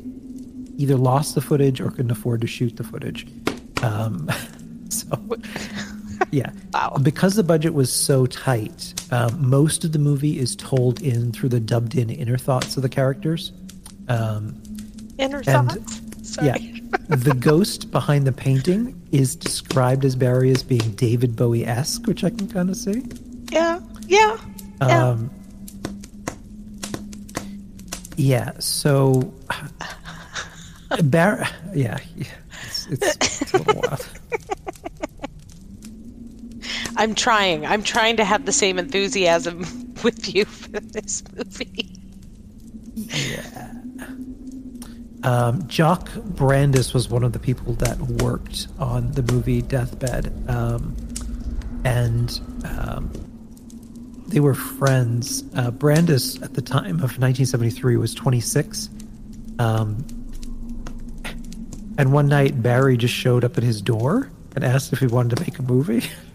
either 0.79 0.97
lost 0.97 1.37
the 1.37 1.41
footage 1.41 1.81
or 1.81 1.91
couldn't 1.91 2.11
afford 2.11 2.41
to 2.41 2.47
shoot 2.49 2.77
the 2.77 2.85
footage. 2.85 3.27
Um, 3.83 4.29
so, 4.89 5.17
yeah. 6.33 6.51
Because 7.03 7.37
the 7.37 7.43
budget 7.45 7.75
was 7.75 7.93
so 7.93 8.27
tight, 8.27 8.95
um, 9.13 9.49
most 9.49 9.85
of 9.85 9.93
the 9.93 9.99
movie 9.99 10.39
is 10.39 10.57
told 10.57 11.01
in 11.01 11.31
through 11.33 11.51
the 11.51 11.61
dubbed 11.61 11.95
in 11.95 12.11
inner 12.11 12.37
thoughts 12.39 12.77
of 12.77 12.83
the 12.83 12.89
characters. 12.89 13.53
Um, 14.09 14.61
Inner 15.19 15.43
and- 15.47 15.71
thoughts. 15.71 16.37
yeah. 16.43 16.57
the 17.09 17.35
ghost 17.39 17.91
behind 17.91 18.27
the 18.27 18.33
painting 18.33 19.01
is 19.13 19.37
described 19.37 20.05
as 20.05 20.17
Barry 20.17 20.51
as 20.51 20.63
being 20.63 20.93
David 20.93 21.37
Bowie 21.37 21.65
esque, 21.65 22.07
which 22.07 22.25
I 22.25 22.31
can 22.31 22.49
kind 22.49 22.69
of 22.71 22.77
see. 22.77 23.03
Yeah. 23.51 23.81
Yeah. 24.09 24.37
Yeah. 24.81 25.09
Um, 25.09 25.31
yeah. 28.17 28.53
So, 28.59 29.33
Barry, 31.05 31.47
yeah, 31.75 31.99
yeah, 32.17 32.27
it's, 32.65 32.87
it's, 32.89 33.17
it's 33.43 33.55
a 33.55 33.59
little 33.59 33.83
wild. 33.83 34.09
I'm 36.97 37.15
trying. 37.15 37.67
I'm 37.67 37.83
trying 37.83 38.17
to 38.19 38.25
have 38.25 38.47
the 38.47 38.53
same 38.53 38.79
enthusiasm 38.79 39.61
with 40.05 40.35
you 40.35 40.45
for 40.45 40.81
this 40.81 41.23
movie. 41.37 41.99
Um, 45.25 45.67
Jock 45.69 46.13
Brandis 46.15 46.93
was 46.93 47.09
one 47.09 47.23
of 47.23 47.33
the 47.33 47.39
people 47.39 47.75
that 47.75 47.99
worked 47.99 48.67
on 48.79 49.13
the 49.13 49.23
movie 49.23 49.63
Deathbed, 49.63 50.33
um, 50.49 50.97
and 51.85 52.41
um, 52.65 53.11
they 54.27 54.41
were 54.41 54.55
friends. 54.55 55.45
Uh, 55.55 55.71
Brandis, 55.71 56.43
at 56.43 56.55
the 56.55 56.63
time 56.63 56.97
of 56.97 57.19
1973, 57.19 57.97
was 57.97 58.15
26. 58.15 58.91
Um, 59.61 60.05
and 61.99 62.13
one 62.13 62.27
night, 62.27 62.61
Barry 62.63 62.97
just 62.97 63.15
showed 63.15 63.45
up 63.45 63.57
at 63.57 63.63
his 63.63 63.81
door 63.81 64.29
and 64.57 64.65
asked 64.65 64.93
if 64.93 64.99
he 64.99 65.07
wanted 65.07 65.37
to 65.37 65.43
make 65.43 65.59
a 65.59 65.63
movie. 65.63 66.09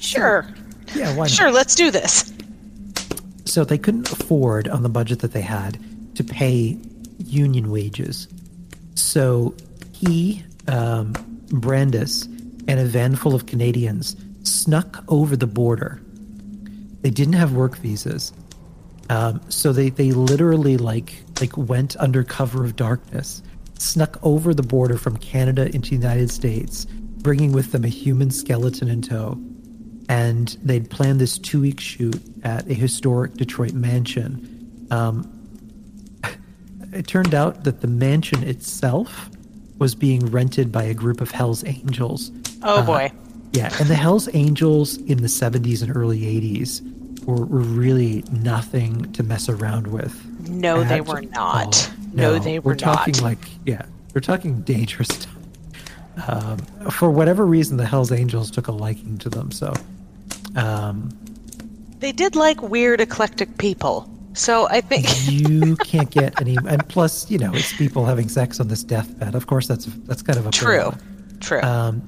Sure. 0.00 0.46
Yeah, 0.94 1.10
why 1.14 1.24
not? 1.24 1.30
Sure, 1.30 1.52
let's 1.52 1.74
do 1.74 1.90
this. 1.90 2.32
So 3.44 3.64
they 3.64 3.78
couldn't 3.78 4.10
afford, 4.10 4.66
on 4.68 4.82
the 4.82 4.88
budget 4.88 5.20
that 5.20 5.32
they 5.32 5.42
had, 5.42 5.78
to 6.16 6.24
pay 6.24 6.78
union 7.18 7.70
wages. 7.70 8.26
So 8.94 9.54
he, 9.92 10.42
um, 10.68 11.12
Brandis, 11.50 12.26
and 12.66 12.80
a 12.80 12.84
van 12.84 13.14
full 13.14 13.34
of 13.34 13.46
Canadians 13.46 14.16
snuck 14.42 15.04
over 15.08 15.36
the 15.36 15.46
border. 15.46 16.00
They 17.02 17.10
didn't 17.10 17.34
have 17.34 17.52
work 17.52 17.76
visas. 17.76 18.32
Um, 19.08 19.40
so 19.48 19.72
they, 19.72 19.90
they 19.90 20.12
literally 20.12 20.76
like 20.76 21.22
like 21.40 21.56
went 21.56 21.96
under 21.98 22.22
cover 22.22 22.64
of 22.64 22.76
darkness, 22.76 23.42
snuck 23.78 24.18
over 24.22 24.54
the 24.54 24.62
border 24.62 24.96
from 24.96 25.16
Canada 25.16 25.74
into 25.74 25.90
the 25.90 25.96
United 25.96 26.30
States, 26.30 26.84
bringing 26.84 27.52
with 27.52 27.72
them 27.72 27.84
a 27.84 27.88
human 27.88 28.30
skeleton 28.30 28.88
in 28.88 29.02
tow 29.02 29.40
and 30.10 30.56
they'd 30.64 30.90
planned 30.90 31.20
this 31.20 31.38
two 31.38 31.60
week 31.60 31.78
shoot 31.80 32.20
at 32.42 32.68
a 32.68 32.74
historic 32.74 33.34
Detroit 33.34 33.72
mansion. 33.72 34.86
Um, 34.90 35.30
it 36.92 37.06
turned 37.06 37.32
out 37.34 37.62
that 37.64 37.80
the 37.80 37.86
mansion 37.86 38.42
itself 38.42 39.30
was 39.78 39.94
being 39.94 40.26
rented 40.26 40.70
by 40.72 40.82
a 40.82 40.94
group 40.94 41.20
of 41.20 41.30
Hell's 41.30 41.64
Angels. 41.64 42.32
Oh 42.62 42.80
Uh, 42.80 42.86
boy. 42.86 43.12
Yeah, 43.52 43.72
and 43.80 43.88
the 43.88 43.94
Hell's 43.94 44.28
Angels 44.34 44.96
in 44.96 45.18
the 45.22 45.28
70s 45.28 45.82
and 45.82 45.96
early 45.96 46.20
80s 46.20 46.82
were, 47.24 47.44
were 47.46 47.60
really 47.60 48.22
nothing 48.32 49.12
to 49.12 49.22
mess 49.22 49.48
around 49.48 49.86
with. 49.88 50.14
No, 50.48 50.82
they 50.84 51.00
were 51.00 51.22
not. 51.22 51.88
all. 51.90 51.96
No, 52.12 52.38
they 52.38 52.58
were 52.58 52.72
we're 52.72 52.76
talking 52.76 53.14
not. 53.14 53.22
like 53.22 53.38
yeah, 53.64 53.82
we're 54.14 54.20
talking 54.20 54.60
dangerous 54.62 55.08
stuff. 55.08 55.36
Um, 56.28 56.58
for 56.90 57.10
whatever 57.10 57.46
reason, 57.46 57.76
the 57.76 57.86
Hell's 57.86 58.10
Angels 58.12 58.50
took 58.50 58.66
a 58.68 58.72
liking 58.72 59.16
to 59.18 59.28
them. 59.28 59.50
So, 59.52 59.72
um, 60.56 61.10
They 62.00 62.12
did 62.12 62.36
like 62.36 62.62
weird, 62.62 63.00
eclectic 63.00 63.58
people. 63.58 64.08
So 64.32 64.68
I 64.68 64.80
think 64.80 65.06
you 65.30 65.76
can't 65.84 66.10
get 66.10 66.40
any. 66.40 66.56
And 66.68 66.86
plus, 66.88 67.30
you 67.30 67.38
know, 67.38 67.52
it's 67.52 67.76
people 67.76 68.04
having 68.04 68.28
sex 68.28 68.60
on 68.60 68.68
this 68.68 68.84
deathbed. 68.84 69.34
Of 69.34 69.46
course, 69.46 69.66
that's 69.66 69.86
that's 70.06 70.22
kind 70.22 70.38
of 70.38 70.46
a 70.46 70.50
True. 70.50 70.92
True. 71.40 71.60
Um, 71.62 72.02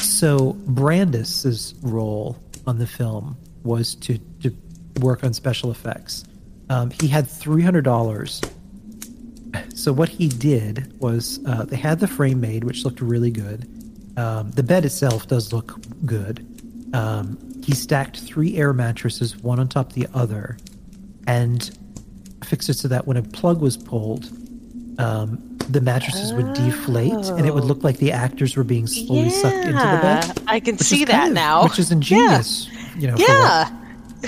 so 0.00 0.54
Brandis's 0.66 1.74
role 1.82 2.38
on 2.66 2.78
the 2.78 2.86
film 2.86 3.36
was 3.62 3.94
to 3.96 4.18
to 4.42 4.54
work 5.00 5.22
on 5.24 5.32
special 5.32 5.70
effects. 5.70 6.24
Um, 6.68 6.90
he 6.90 7.06
had 7.06 7.28
three 7.28 7.62
hundred 7.62 7.84
dollars. 7.84 8.40
So 9.74 9.92
what 9.92 10.08
he 10.08 10.28
did 10.28 10.98
was 11.00 11.38
uh, 11.46 11.64
they 11.64 11.76
had 11.76 12.00
the 12.00 12.08
frame 12.08 12.40
made, 12.40 12.64
which 12.64 12.84
looked 12.84 13.00
really 13.00 13.30
good. 13.30 13.68
Um, 14.18 14.50
the 14.50 14.62
bed 14.62 14.84
itself 14.84 15.28
does 15.28 15.52
look 15.52 15.78
good. 16.04 16.44
Um, 16.92 17.38
he 17.64 17.72
stacked 17.74 18.20
three 18.20 18.56
air 18.56 18.72
mattresses, 18.72 19.36
one 19.36 19.58
on 19.58 19.68
top 19.68 19.88
of 19.88 19.94
the 19.94 20.06
other, 20.14 20.56
and 21.26 21.76
fixed 22.44 22.68
it 22.68 22.74
so 22.74 22.88
that 22.88 23.06
when 23.06 23.16
a 23.16 23.22
plug 23.22 23.60
was 23.60 23.76
pulled, 23.76 24.30
um, 24.98 25.56
the 25.68 25.80
mattresses 25.80 26.32
would 26.32 26.52
deflate, 26.54 27.12
and 27.12 27.44
it 27.46 27.52
would 27.52 27.64
look 27.64 27.82
like 27.82 27.98
the 27.98 28.12
actors 28.12 28.56
were 28.56 28.64
being 28.64 28.86
slowly 28.86 29.30
sucked 29.30 29.56
into 29.56 29.72
the 29.72 29.98
bed. 30.00 30.42
I 30.46 30.60
can 30.60 30.78
see 30.78 31.04
that 31.04 31.28
of- 31.28 31.34
now. 31.34 31.64
which 31.64 31.78
is 31.78 31.90
ingenious. 31.90 32.68
You 32.96 33.08
know, 33.08 33.16
yeah. 33.18 33.70
what- 33.70 33.72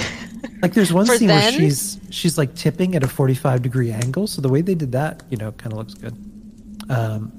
like 0.62 0.74
there's 0.74 0.93
one 0.93 1.06
scene 1.06 1.28
then? 1.28 1.40
where 1.40 1.52
she's 1.52 1.98
she's 2.10 2.36
like 2.36 2.55
tipping 2.55 2.94
at 2.97 3.02
a 3.02 3.09
45 3.09 3.62
degree 3.62 3.93
angle, 3.93 4.26
so 4.26 4.43
the 4.43 4.48
way 4.48 4.60
they 4.60 4.74
did 4.74 4.93
that, 4.93 5.22
you 5.30 5.36
know, 5.36 5.52
kind 5.52 5.72
of 5.72 5.78
looks 5.78 5.94
good. 5.94 6.14
Um, 6.90 7.32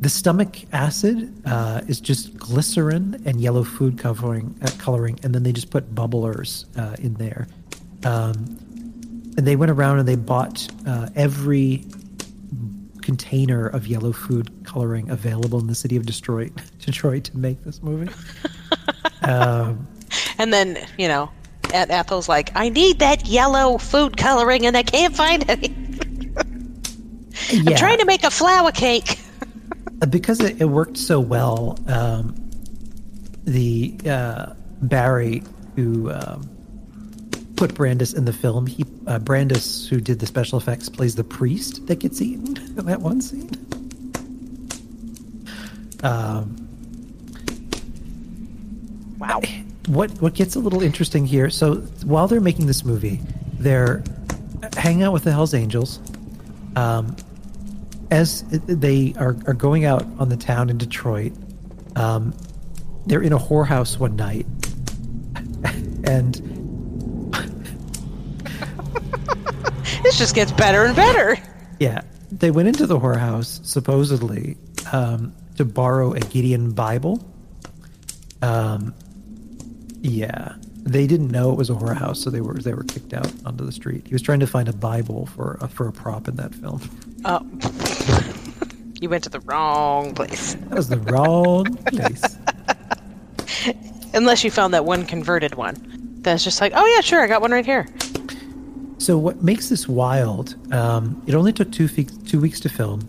the 0.00 0.08
stomach 0.08 0.56
acid 0.72 1.32
uh, 1.46 1.82
is 1.86 2.00
just 2.00 2.36
glycerin 2.36 3.22
and 3.26 3.40
yellow 3.40 3.62
food 3.62 3.98
covering 3.98 4.58
uh, 4.62 4.70
coloring, 4.78 5.20
and 5.22 5.34
then 5.34 5.42
they 5.42 5.52
just 5.52 5.70
put 5.70 5.94
bubblers 5.94 6.64
uh, 6.78 6.96
in 6.98 7.14
there. 7.14 7.46
Um, 8.04 8.56
and 9.36 9.46
they 9.46 9.56
went 9.56 9.70
around 9.70 9.98
and 9.98 10.08
they 10.08 10.16
bought 10.16 10.66
uh, 10.86 11.08
every 11.14 11.84
container 13.02 13.66
of 13.66 13.86
yellow 13.86 14.12
food 14.12 14.50
coloring 14.64 15.10
available 15.10 15.58
in 15.58 15.66
the 15.66 15.74
city 15.74 15.96
of 15.96 16.06
Detroit, 16.06 16.52
Detroit 16.78 17.24
to 17.24 17.36
make 17.36 17.62
this 17.64 17.82
movie. 17.82 18.12
um, 19.22 19.86
And 20.38 20.52
then, 20.52 20.78
you 20.98 21.08
know, 21.08 21.30
Ethel's 21.72 22.28
like, 22.28 22.50
I 22.54 22.68
need 22.68 22.98
that 23.00 23.26
yellow 23.26 23.78
food 23.78 24.16
coloring 24.16 24.66
and 24.66 24.76
I 24.76 24.82
can't 24.82 25.14
find 25.14 25.48
any. 25.48 25.68
I'm 27.52 27.76
trying 27.76 27.98
to 27.98 28.04
make 28.04 28.24
a 28.24 28.30
flour 28.30 28.72
cake. 28.72 29.18
Because 30.08 30.40
it, 30.40 30.60
it 30.60 30.66
worked 30.66 30.96
so 30.96 31.20
well, 31.20 31.78
um, 31.88 32.34
the 33.44 33.94
uh, 34.06 34.54
Barry 34.82 35.42
who 35.76 36.10
um, 36.10 36.48
put 37.56 37.74
Brandis 37.74 38.14
in 38.14 38.24
the 38.24 38.32
film, 38.32 38.66
he 38.66 38.84
uh, 39.06 39.18
Brandis 39.18 39.88
who 39.88 40.00
did 40.00 40.18
the 40.18 40.26
special 40.26 40.58
effects 40.58 40.88
plays 40.88 41.14
the 41.14 41.24
priest 41.24 41.86
that 41.86 41.98
gets 41.98 42.22
eaten 42.22 42.56
in 42.78 42.86
that 42.86 43.00
one 43.00 43.20
scene. 43.20 43.50
Um, 46.02 46.56
wow. 49.18 49.40
What 49.86 50.10
what 50.22 50.34
gets 50.34 50.54
a 50.54 50.60
little 50.60 50.82
interesting 50.82 51.26
here? 51.26 51.50
So 51.50 51.76
while 52.04 52.28
they're 52.28 52.40
making 52.40 52.66
this 52.66 52.84
movie, 52.84 53.20
they're 53.58 54.02
hanging 54.76 55.02
out 55.02 55.12
with 55.12 55.24
the 55.24 55.32
Hell's 55.32 55.54
Angels. 55.54 56.00
Um, 56.76 57.16
as 58.10 58.42
they 58.50 59.14
are, 59.18 59.36
are 59.46 59.54
going 59.54 59.84
out 59.84 60.04
on 60.18 60.28
the 60.28 60.36
town 60.36 60.70
in 60.70 60.78
Detroit, 60.78 61.32
um, 61.96 62.34
they're 63.06 63.22
in 63.22 63.32
a 63.32 63.38
whorehouse 63.38 63.98
one 63.98 64.16
night, 64.16 64.46
and 66.04 66.36
This 70.02 70.18
just 70.18 70.34
gets 70.34 70.50
better 70.52 70.84
and 70.84 70.96
better. 70.96 71.36
yeah, 71.78 72.00
they 72.32 72.50
went 72.50 72.68
into 72.68 72.86
the 72.86 72.98
whorehouse 72.98 73.64
supposedly 73.64 74.56
um, 74.92 75.32
to 75.56 75.64
borrow 75.64 76.12
a 76.14 76.20
Gideon 76.20 76.72
Bible. 76.72 77.24
Um, 78.42 78.94
yeah, 80.00 80.54
they 80.84 81.06
didn't 81.06 81.30
know 81.30 81.52
it 81.52 81.56
was 81.56 81.70
a 81.70 81.74
horror 81.74 81.94
whorehouse, 81.94 82.16
so 82.16 82.30
they 82.30 82.40
were 82.40 82.54
they 82.54 82.74
were 82.74 82.84
kicked 82.84 83.12
out 83.12 83.30
onto 83.44 83.64
the 83.64 83.72
street. 83.72 84.06
He 84.06 84.14
was 84.14 84.22
trying 84.22 84.40
to 84.40 84.46
find 84.46 84.68
a 84.68 84.72
Bible 84.72 85.26
for 85.26 85.58
a, 85.60 85.68
for 85.68 85.88
a 85.88 85.92
prop 85.92 86.28
in 86.28 86.36
that 86.36 86.54
film. 86.54 86.80
Oh. 87.24 87.46
you 89.00 89.08
went 89.08 89.24
to 89.24 89.30
the 89.30 89.40
wrong 89.40 90.14
place. 90.14 90.54
That 90.54 90.76
was 90.76 90.88
the 90.88 90.98
wrong 90.98 91.64
place. 91.76 92.22
Unless 94.14 94.44
you 94.44 94.50
found 94.50 94.74
that 94.74 94.84
one 94.84 95.06
converted 95.06 95.54
one. 95.54 95.76
That's 96.22 96.44
just 96.44 96.60
like, 96.60 96.72
oh 96.74 96.86
yeah, 96.94 97.00
sure, 97.00 97.22
I 97.22 97.26
got 97.26 97.40
one 97.40 97.50
right 97.50 97.64
here. 97.64 97.86
So 98.98 99.16
what 99.16 99.42
makes 99.42 99.70
this 99.70 99.88
wild? 99.88 100.54
Um, 100.72 101.22
it 101.26 101.34
only 101.34 101.52
took 101.52 101.72
two 101.72 101.88
fe- 101.88 102.06
two 102.26 102.40
weeks 102.40 102.60
to 102.60 102.68
film. 102.68 103.06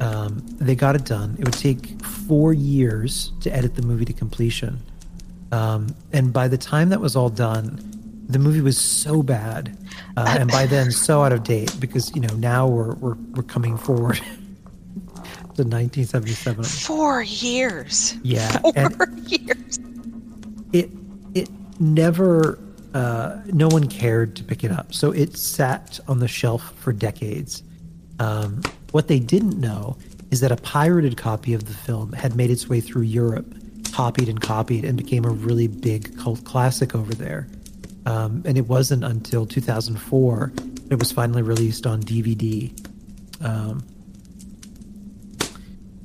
Um, 0.00 0.42
they 0.58 0.74
got 0.74 0.94
it 0.96 1.04
done. 1.04 1.36
It 1.38 1.44
would 1.44 1.54
take 1.54 2.02
four 2.04 2.52
years 2.52 3.32
to 3.40 3.54
edit 3.54 3.74
the 3.74 3.82
movie 3.82 4.04
to 4.06 4.12
completion. 4.12 4.80
Um, 5.52 5.94
and 6.12 6.32
by 6.32 6.48
the 6.48 6.58
time 6.58 6.88
that 6.90 7.00
was 7.00 7.14
all 7.16 7.30
done, 7.30 7.80
the 8.28 8.38
movie 8.38 8.60
was 8.60 8.76
so 8.76 9.22
bad, 9.22 9.76
uh, 10.16 10.36
and 10.40 10.50
by 10.50 10.66
then 10.66 10.90
so 10.90 11.22
out 11.22 11.32
of 11.32 11.44
date 11.44 11.72
because 11.78 12.12
you 12.14 12.20
know 12.20 12.34
now 12.34 12.66
we're 12.66 12.94
we're 12.96 13.14
we're 13.34 13.42
coming 13.44 13.76
forward 13.78 14.16
to 15.54 15.62
1977. 15.62 16.64
Four 16.64 17.22
years. 17.22 18.16
Yeah, 18.24 18.50
Four 18.58 19.08
years. 19.26 19.78
it 20.72 20.90
it 21.34 21.48
never 21.78 22.58
uh, 22.94 23.36
no 23.46 23.68
one 23.68 23.86
cared 23.86 24.34
to 24.36 24.42
pick 24.44 24.64
it 24.64 24.70
up 24.72 24.94
so 24.94 25.10
it 25.12 25.36
sat 25.36 26.00
on 26.08 26.18
the 26.18 26.28
shelf 26.28 26.72
for 26.78 26.92
decades 26.92 27.62
um, 28.20 28.62
what 28.92 29.08
they 29.08 29.18
didn't 29.18 29.60
know 29.60 29.96
is 30.30 30.40
that 30.40 30.50
a 30.50 30.56
pirated 30.56 31.16
copy 31.18 31.52
of 31.52 31.66
the 31.66 31.74
film 31.74 32.12
had 32.14 32.34
made 32.34 32.50
its 32.50 32.68
way 32.68 32.80
through 32.80 33.02
europe 33.02 33.54
copied 33.96 34.28
and 34.28 34.40
copied 34.40 34.84
and 34.84 34.96
became 34.98 35.24
a 35.24 35.30
really 35.30 35.68
big 35.68 36.02
cult 36.18 36.44
classic 36.44 36.94
over 36.94 37.14
there 37.14 37.48
um, 38.04 38.42
and 38.44 38.58
it 38.58 38.66
wasn't 38.68 39.02
until 39.02 39.46
2004 39.46 40.52
that 40.54 40.92
it 40.92 40.98
was 40.98 41.10
finally 41.12 41.42
released 41.42 41.86
on 41.86 42.02
dvd 42.02 42.70
um, 43.44 43.82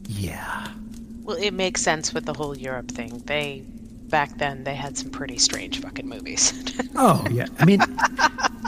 yeah 0.07 0.67
Well, 1.23 1.37
it 1.37 1.51
makes 1.53 1.81
sense 1.81 2.13
with 2.13 2.25
the 2.25 2.33
whole 2.33 2.57
Europe 2.57 2.89
thing. 2.91 3.21
They 3.25 3.63
back 4.09 4.37
then 4.37 4.63
they 4.65 4.75
had 4.75 4.97
some 4.97 5.09
pretty 5.09 5.37
strange 5.37 5.79
fucking 5.81 6.07
movies. 6.07 6.53
Oh 6.93 7.25
yeah, 7.31 7.45
I 7.57 7.65
mean, 7.65 7.79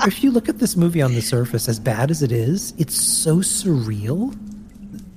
if 0.08 0.24
you 0.24 0.32
look 0.32 0.48
at 0.48 0.58
this 0.58 0.78
movie 0.78 1.02
on 1.02 1.14
the 1.14 1.22
surface, 1.22 1.68
as 1.68 1.78
bad 1.78 2.10
as 2.10 2.24
it 2.24 2.32
is, 2.32 2.74
it's 2.78 2.95
so 2.95 3.38
surreal. 3.38 4.34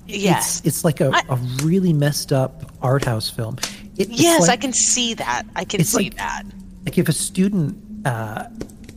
Yes. 0.06 0.58
it's, 0.58 0.66
it's 0.66 0.84
like 0.84 1.00
a, 1.00 1.10
a 1.28 1.36
really 1.62 1.92
messed 1.92 2.32
up 2.32 2.72
art 2.82 3.04
house 3.04 3.30
film. 3.30 3.56
It, 3.98 4.08
yes, 4.10 4.42
like, 4.42 4.50
I 4.50 4.56
can 4.56 4.72
see 4.72 5.14
that. 5.14 5.44
I 5.56 5.64
can 5.64 5.82
see 5.84 6.04
like- 6.04 6.16
that. 6.16 6.42
Like 6.84 6.98
if 6.98 7.08
a 7.08 7.12
student 7.12 7.76
uh, 8.06 8.44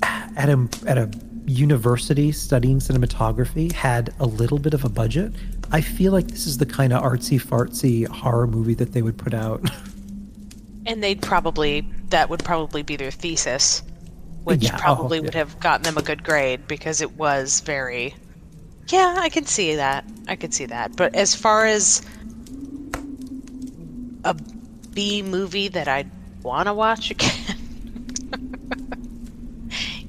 at 0.03 0.49
a 0.49 0.67
at 0.85 0.97
a 0.97 1.09
university 1.45 2.31
studying 2.31 2.77
cinematography 2.77 3.71
had 3.71 4.13
a 4.19 4.25
little 4.27 4.59
bit 4.59 4.75
of 4.75 4.85
a 4.85 4.89
budget, 4.89 5.33
I 5.71 5.81
feel 5.81 6.11
like 6.11 6.27
this 6.27 6.45
is 6.45 6.59
the 6.59 6.65
kind 6.67 6.93
of 6.93 7.01
artsy 7.01 7.41
fartsy 7.41 8.07
horror 8.07 8.45
movie 8.45 8.75
that 8.75 8.93
they 8.93 9.01
would 9.01 9.17
put 9.17 9.33
out. 9.33 9.67
And 10.85 11.03
they'd 11.03 11.21
probably 11.21 11.81
that 12.09 12.29
would 12.31 12.43
probably 12.43 12.81
be 12.81 12.95
their 12.95 13.11
thesis, 13.11 13.83
which 14.43 14.63
Yeah, 14.63 14.75
oh, 14.75 14.79
probably 14.79 15.19
yeah. 15.19 15.25
would 15.25 15.35
have 15.35 15.59
gotten 15.59 15.83
them 15.83 15.97
a 15.97 16.01
good 16.01 16.23
grade 16.23 16.67
because 16.67 16.99
it 17.01 17.11
was 17.11 17.59
very 17.59 18.15
Yeah, 18.87 19.17
I 19.19 19.29
can 19.29 19.45
see 19.45 19.75
that. 19.75 20.03
I 20.27 20.35
could 20.35 20.51
see 20.51 20.65
that. 20.65 20.95
But 20.95 21.13
as 21.13 21.35
far 21.35 21.67
as 21.67 22.01
a 24.23 24.35
B 24.99 25.21
movie 25.21 25.69
that 25.69 25.87
I'd 25.87 26.11
want 26.43 26.67
to 26.67 26.73
watch 26.73 27.09
again, 27.09 27.31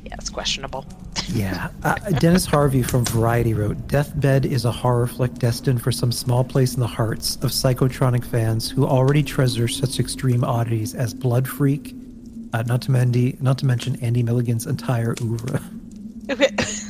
yeah, 0.05 0.17
it's 0.19 0.31
questionable. 0.31 0.85
Yeah. 1.29 1.69
Uh, 1.85 1.95
Dennis 2.19 2.45
Harvey 2.45 2.83
from 2.83 3.05
Variety 3.05 3.55
wrote 3.55 3.87
Deathbed 3.87 4.45
is 4.45 4.65
a 4.65 4.73
horror 4.73 5.07
flick 5.07 5.35
destined 5.35 5.81
for 5.81 5.93
some 5.93 6.11
small 6.11 6.43
place 6.43 6.75
in 6.75 6.81
the 6.81 6.89
hearts 6.89 7.37
of 7.37 7.53
psychotronic 7.53 8.25
fans 8.25 8.69
who 8.69 8.85
already 8.85 9.23
treasure 9.23 9.69
such 9.69 10.01
extreme 10.01 10.43
oddities 10.43 10.93
as 10.93 11.15
Blood 11.15 11.47
Freak, 11.47 11.95
uh, 12.53 12.63
not, 12.63 12.83
to 12.83 12.91
mendy, 12.91 13.41
not 13.41 13.59
to 13.59 13.67
mention 13.67 13.95
Andy 14.03 14.25
Milligan's 14.25 14.67
entire 14.67 15.15
oeuvre. 15.23 15.63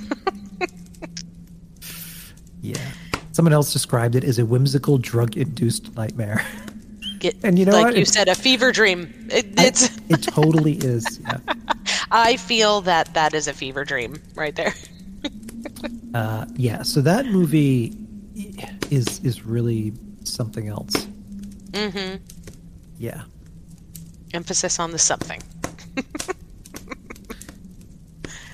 Yeah. 2.62 2.77
Someone 3.32 3.55
else 3.55 3.72
described 3.72 4.14
it 4.14 4.24
as 4.24 4.39
a 4.39 4.44
whimsical 4.44 4.98
drug-induced 4.98 5.97
nightmare. 5.97 6.44
Get, 7.20 7.36
And 7.44 7.59
you 7.59 7.66
know 7.66 7.72
like 7.72 7.84
what? 7.84 7.97
you 7.97 8.05
said, 8.06 8.28
a 8.28 8.34
fever 8.34 8.72
dream. 8.72 9.28
It, 9.30 9.47
it's. 9.59 9.90
It 10.09 10.22
totally 10.22 10.72
is. 10.72 11.20
Yeah. 11.20 11.38
I 12.10 12.36
feel 12.36 12.80
that 12.82 13.12
that 13.14 13.34
is 13.34 13.47
a 13.47 13.52
fever 13.52 13.84
dream 13.84 14.20
right 14.34 14.55
there. 14.56 14.74
Uh, 16.12 16.44
yeah. 16.56 16.82
So 16.82 17.01
that 17.02 17.26
movie 17.26 17.97
is 18.90 19.20
is 19.20 19.47
really 19.47 19.92
something 20.24 20.66
else. 20.66 20.92
Mm-hmm. 21.70 22.16
Yeah. 22.98 23.22
Emphasis 24.34 24.80
on 24.80 24.90
the 24.90 24.98
something. 24.98 25.40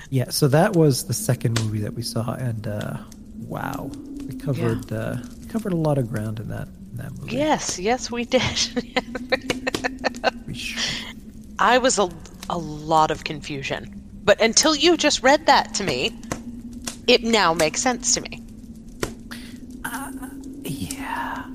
Yeah. 0.09 0.29
So 0.29 0.47
that 0.49 0.73
was 0.73 1.05
the 1.05 1.13
second 1.13 1.59
movie 1.61 1.79
that 1.79 1.93
we 1.93 2.01
saw, 2.01 2.33
and 2.35 2.65
uh, 2.67 2.97
wow, 3.39 3.89
we 4.25 4.35
covered 4.35 4.91
uh, 4.91 5.17
we 5.41 5.47
covered 5.47 5.73
a 5.73 5.77
lot 5.77 5.97
of 5.97 6.09
ground 6.09 6.39
in 6.39 6.47
that 6.49 6.67
in 6.97 7.03
that 7.05 7.17
movie. 7.19 7.35
Yes, 7.35 7.79
yes, 7.79 8.11
we 8.11 8.25
did. 8.25 8.41
I 11.59 11.77
was 11.77 11.97
a, 11.99 12.09
a 12.49 12.57
lot 12.57 13.11
of 13.11 13.23
confusion. 13.23 13.93
But 14.23 14.41
until 14.41 14.75
you 14.75 14.97
just 14.97 15.23
read 15.23 15.45
that 15.45 15.73
to 15.75 15.83
me, 15.83 16.15
it 17.07 17.23
now 17.23 17.53
makes 17.53 17.81
sense 17.81 18.13
to 18.15 18.21
me. 18.21 18.43
Uh, 19.85 20.11
yeah. 20.63 21.45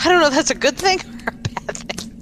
I 0.00 0.08
don't 0.08 0.20
know 0.20 0.28
if 0.28 0.34
that's 0.34 0.50
a 0.50 0.54
good 0.54 0.76
thing. 0.78 1.00
Or 1.00 1.28
a 1.28 1.32
bad 1.32 1.76
thing. 1.76 2.12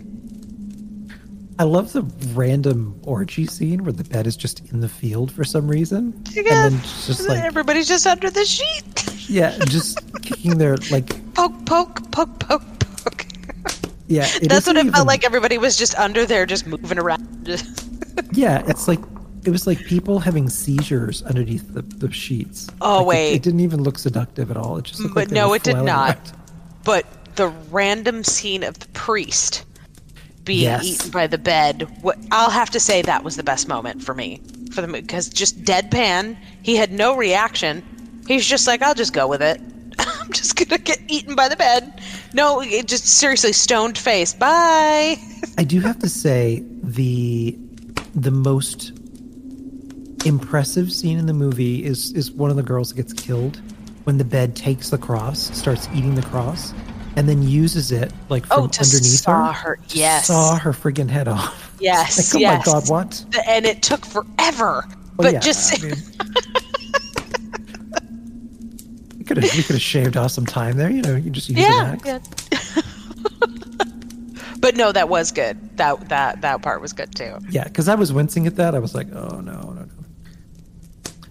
I 1.58 1.62
love 1.62 1.92
the 1.92 2.02
random 2.34 3.00
orgy 3.04 3.46
scene 3.46 3.84
where 3.84 3.92
the 3.92 4.02
bed 4.04 4.26
is 4.26 4.36
just 4.36 4.72
in 4.72 4.80
the 4.80 4.88
field 4.88 5.30
for 5.30 5.44
some 5.44 5.68
reason, 5.68 6.20
Yeah, 6.32 6.40
and 6.66 6.74
then 6.74 6.80
just 6.82 7.28
like 7.28 7.44
Everybody's 7.44 7.86
just 7.86 8.08
under 8.08 8.28
the 8.28 8.44
sheet. 8.44 9.13
Yeah, 9.28 9.56
just 9.66 9.98
kicking 10.22 10.58
their 10.58 10.76
like 10.90 11.08
Poke, 11.34 11.64
poke, 11.66 12.10
poke, 12.12 12.38
poke, 12.38 12.62
poke. 13.04 13.26
yeah. 14.06 14.26
It 14.40 14.48
That's 14.48 14.66
what 14.66 14.76
it 14.76 14.82
felt 14.84 14.94
even- 14.96 15.06
like. 15.06 15.24
Everybody 15.24 15.58
was 15.58 15.76
just 15.76 15.94
under 15.98 16.24
there, 16.26 16.46
just 16.46 16.66
moving 16.66 16.98
around. 16.98 17.60
Yeah, 18.32 18.62
it's 18.66 18.86
like 18.88 19.00
it 19.44 19.50
was 19.50 19.66
like 19.66 19.78
people 19.86 20.18
having 20.20 20.48
seizures 20.48 21.22
underneath 21.24 21.74
the, 21.74 21.82
the 21.82 22.12
sheets. 22.12 22.68
Oh, 22.80 22.98
Like, 22.98 23.06
wait. 23.06 23.34
it, 23.34 23.42
didn't 23.42 23.60
even 23.60 23.82
look 23.82 23.98
seductive 23.98 24.50
at 24.52 24.56
all. 24.56 24.76
It 24.78 24.84
just 24.84 25.00
looked 25.00 25.14
but 25.14 25.26
like 25.28 25.32
no, 25.32 25.52
it 25.52 25.62
did 25.64 25.76
not. 25.76 26.16
around. 26.16 26.32
But 26.84 27.06
the 27.36 27.48
random 27.70 28.22
scene 28.24 28.62
of 28.62 28.78
the 28.78 28.86
priest 28.88 29.64
being 30.44 30.62
Yes. 30.62 30.84
eaten 30.84 31.10
by 31.10 31.26
the 31.26 31.38
bed, 31.38 31.88
what 32.02 32.18
I'll 32.30 32.50
have 32.50 32.70
to 32.70 32.80
say 32.80 33.02
that 33.02 33.24
was 33.24 33.36
the 33.36 33.42
best 33.42 33.66
moment 33.68 34.02
for 34.02 34.14
me 34.14 34.40
for 34.72 34.80
the 34.80 34.88
because 34.88 35.28
just 35.28 35.62
deadpan. 35.64 36.36
He 36.62 36.76
had 36.76 36.92
no 36.92 37.16
reaction. 37.16 37.82
He's 38.26 38.46
just 38.46 38.66
like, 38.66 38.82
I'll 38.82 38.94
just 38.94 39.12
go 39.12 39.26
with 39.28 39.42
it. 39.42 39.60
I'm 39.98 40.32
just 40.32 40.56
gonna 40.56 40.78
get 40.78 41.00
eaten 41.08 41.34
by 41.34 41.48
the 41.48 41.56
bed. 41.56 42.00
No, 42.32 42.60
it 42.62 42.86
just 42.88 43.06
seriously 43.06 43.52
stoned 43.52 43.96
face. 43.98 44.32
Bye. 44.34 45.16
I 45.58 45.64
do 45.64 45.80
have 45.80 45.98
to 46.00 46.08
say 46.08 46.62
the 46.82 47.56
the 48.14 48.30
most 48.30 48.92
impressive 50.24 50.92
scene 50.92 51.18
in 51.18 51.26
the 51.26 51.32
movie 51.34 51.84
is 51.84 52.12
is 52.12 52.30
one 52.30 52.50
of 52.50 52.56
the 52.56 52.62
girls 52.62 52.88
that 52.90 52.96
gets 52.96 53.12
killed 53.12 53.60
when 54.04 54.18
the 54.18 54.24
bed 54.24 54.54
takes 54.56 54.90
the 54.90 54.98
cross, 54.98 55.56
starts 55.56 55.88
eating 55.94 56.14
the 56.14 56.22
cross, 56.22 56.74
and 57.16 57.28
then 57.28 57.42
uses 57.42 57.92
it 57.92 58.12
like 58.28 58.44
from 58.46 58.64
Oh, 58.64 58.66
to 58.66 58.80
underneath 58.80 59.04
saw 59.20 59.52
her. 59.52 59.76
her- 59.76 59.78
yes. 59.88 60.26
Saw 60.26 60.56
her 60.58 60.72
friggin' 60.72 61.08
head 61.08 61.28
off. 61.28 61.60
Yes. 61.80 62.32
Like, 62.32 62.38
oh 62.38 62.40
yes. 62.40 62.66
my 62.66 62.72
god, 62.72 62.88
what? 62.88 63.24
And 63.48 63.66
it 63.66 63.82
took 63.82 64.06
forever. 64.06 64.84
Well, 64.86 64.94
but 65.16 65.32
yeah, 65.34 65.40
just 65.40 65.82
I 65.82 65.86
mean- 65.88 65.96
We 69.24 69.28
could 69.28 69.42
have 69.42 69.56
we 69.56 69.62
could 69.62 69.76
have 69.76 69.82
shaved 69.82 70.18
off 70.18 70.32
some 70.32 70.44
time 70.44 70.76
there, 70.76 70.90
you 70.90 71.00
know, 71.00 71.16
you 71.16 71.30
just 71.30 71.48
use 71.48 71.56
an 71.56 71.64
yeah, 71.64 71.96
axe. 72.04 72.48
yeah. 72.52 72.82
but 74.60 74.76
no, 74.76 74.92
that 74.92 75.08
was 75.08 75.32
good. 75.32 75.78
That 75.78 76.10
that 76.10 76.42
that 76.42 76.60
part 76.60 76.82
was 76.82 76.92
good 76.92 77.14
too. 77.14 77.38
Yeah, 77.48 77.64
because 77.64 77.88
I 77.88 77.94
was 77.94 78.12
wincing 78.12 78.46
at 78.46 78.56
that. 78.56 78.74
I 78.74 78.80
was 78.80 78.94
like, 78.94 79.06
oh 79.14 79.40
no, 79.40 79.60
no, 79.60 79.84
no. 79.84 79.88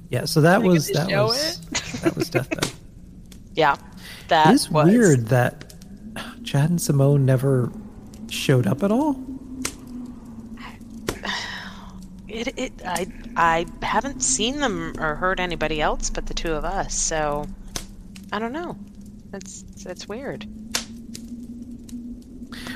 Yeah, 0.10 0.26
so 0.26 0.42
that 0.42 0.64
was 0.64 0.88
that 0.90 1.08
was 1.08 1.60
that 2.02 2.16
was 2.16 2.30
deathbed. 2.30 2.72
Yeah, 3.56 3.76
that 4.30 4.48
it 4.48 4.54
is 4.56 4.72
was 4.72 4.88
weird 4.88 5.28
that 5.28 5.76
Chad 6.44 6.72
and 6.72 6.82
Simone 6.82 7.24
never 7.24 7.72
showed 8.32 8.66
up 8.66 8.82
at 8.82 8.92
all. 8.92 9.16
It, 12.28 12.58
it 12.58 12.74
I 12.84 13.06
I 13.38 13.68
haven't 13.84 14.22
seen 14.22 14.60
them 14.60 14.96
or 14.98 15.14
heard 15.14 15.40
anybody 15.40 15.80
else 15.80 16.10
but 16.10 16.26
the 16.26 16.34
two 16.34 16.54
of 16.54 16.66
us. 16.66 16.96
So 16.96 17.46
I 18.34 18.40
don't 18.40 18.52
know. 18.52 18.78
That's 19.30 19.64
it's 19.86 20.08
weird. 20.10 20.48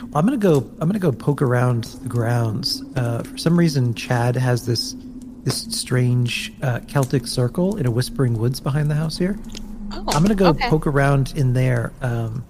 Well, 0.03 0.19
I'm 0.19 0.25
gonna 0.25 0.37
go. 0.37 0.57
I'm 0.79 0.87
gonna 0.87 0.99
go 0.99 1.11
poke 1.11 1.41
around 1.41 1.85
the 2.03 2.09
grounds. 2.09 2.83
Uh, 2.95 3.23
for 3.23 3.37
some 3.37 3.57
reason, 3.57 3.93
Chad 3.95 4.35
has 4.35 4.65
this 4.65 4.95
this 5.43 5.63
strange 5.63 6.53
uh, 6.61 6.79
Celtic 6.87 7.25
circle 7.25 7.77
in 7.77 7.85
a 7.85 7.91
whispering 7.91 8.37
woods 8.37 8.59
behind 8.59 8.89
the 8.89 8.95
house 8.95 9.17
here. 9.17 9.37
Oh, 9.91 10.05
I'm 10.09 10.21
gonna 10.21 10.35
go 10.35 10.49
okay. 10.49 10.69
poke 10.69 10.85
around 10.85 11.33
in 11.35 11.53
there. 11.53 11.91
Um, 12.01 12.45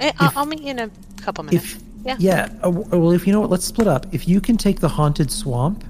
Eh, 0.00 0.12
I'll, 0.18 0.32
I'll 0.36 0.46
meet 0.46 0.60
you 0.60 0.70
in 0.70 0.78
a 0.78 0.90
couple 1.22 1.44
minutes. 1.44 1.74
if 1.74 1.82
yeah. 2.04 2.16
yeah, 2.18 2.48
uh, 2.64 2.70
well, 2.70 3.12
if 3.12 3.26
you 3.26 3.32
know 3.32 3.40
what, 3.40 3.50
let's 3.50 3.64
split 3.64 3.88
up. 3.88 4.06
If 4.12 4.28
you 4.28 4.40
can 4.40 4.56
take 4.56 4.80
the 4.80 4.88
haunted 4.88 5.30
swamp, 5.30 5.84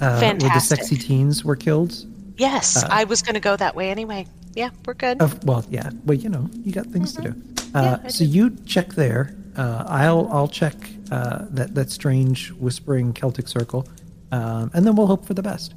uh, 0.00 0.18
where 0.20 0.34
the 0.34 0.58
sexy 0.58 0.96
teens 0.96 1.44
were 1.44 1.54
killed. 1.56 1.94
Yes, 2.36 2.82
uh, 2.82 2.88
I 2.90 3.04
was 3.04 3.22
going 3.22 3.34
to 3.34 3.40
go 3.40 3.56
that 3.56 3.76
way 3.76 3.90
anyway. 3.90 4.26
Yeah, 4.54 4.70
we're 4.84 4.94
good. 4.94 5.20
Of, 5.20 5.42
well, 5.44 5.64
yeah. 5.70 5.90
Well, 6.04 6.18
you 6.18 6.28
know, 6.28 6.48
you 6.62 6.72
got 6.72 6.86
things 6.86 7.14
to 7.14 7.22
do. 7.22 7.28
Mm-hmm. 7.30 7.76
Uh, 7.76 8.08
so 8.08 8.24
you 8.24 8.56
check 8.66 8.94
there. 8.94 9.34
Uh, 9.56 9.84
I'll 9.86 10.28
I'll 10.32 10.48
check 10.48 10.74
uh, 11.10 11.46
that 11.50 11.74
that 11.74 11.90
strange 11.90 12.50
whispering 12.52 13.12
Celtic 13.12 13.48
circle, 13.48 13.88
um, 14.30 14.70
and 14.74 14.86
then 14.86 14.96
we'll 14.96 15.06
hope 15.06 15.24
for 15.24 15.34
the 15.34 15.42
best. 15.42 15.74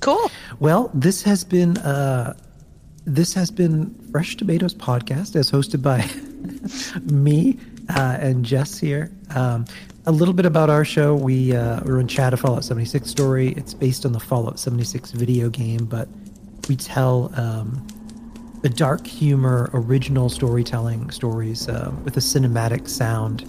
Cool. 0.00 0.30
Well, 0.58 0.90
this 0.94 1.22
has 1.22 1.44
been 1.44 1.78
uh, 1.78 2.34
this 3.04 3.34
has 3.34 3.50
been 3.50 3.94
Fresh 4.10 4.36
Tomatoes 4.36 4.74
podcast, 4.74 5.36
as 5.36 5.50
hosted 5.50 5.82
by 5.82 6.04
me 7.12 7.58
uh, 7.94 8.18
and 8.20 8.44
Jess 8.44 8.78
here. 8.78 9.10
Um, 9.34 9.66
a 10.06 10.12
little 10.12 10.34
bit 10.34 10.46
about 10.46 10.68
our 10.70 10.84
show. 10.84 11.14
We 11.14 11.54
uh, 11.54 11.80
we're 11.84 12.00
in 12.00 12.08
chat 12.08 12.34
a 12.34 12.36
Fallout 12.36 12.64
76 12.64 13.08
story. 13.08 13.54
It's 13.56 13.74
based 13.74 14.04
on 14.04 14.12
the 14.12 14.20
Fallout 14.20 14.58
76 14.58 15.12
video 15.12 15.48
game, 15.48 15.86
but 15.86 16.08
we 16.68 16.76
tell 16.76 17.30
um, 17.36 17.86
the 18.62 18.68
dark 18.68 19.06
humor, 19.06 19.70
original 19.74 20.28
storytelling 20.28 21.10
stories 21.10 21.68
uh, 21.68 21.92
with 22.04 22.16
a 22.16 22.20
cinematic 22.20 22.88
sound. 22.88 23.44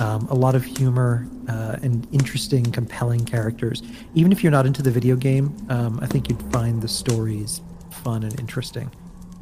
Um, 0.00 0.26
a 0.28 0.34
lot 0.34 0.54
of 0.54 0.64
humor 0.64 1.28
uh, 1.48 1.76
and 1.82 2.06
interesting, 2.12 2.64
compelling 2.72 3.24
characters. 3.24 3.82
Even 4.14 4.32
if 4.32 4.42
you're 4.42 4.52
not 4.52 4.64
into 4.64 4.80
the 4.82 4.90
video 4.90 5.14
game, 5.14 5.54
um, 5.68 5.98
I 6.00 6.06
think 6.06 6.28
you'd 6.30 6.42
find 6.52 6.80
the 6.80 6.88
stories 6.88 7.60
fun 7.90 8.22
and 8.22 8.38
interesting 8.40 8.90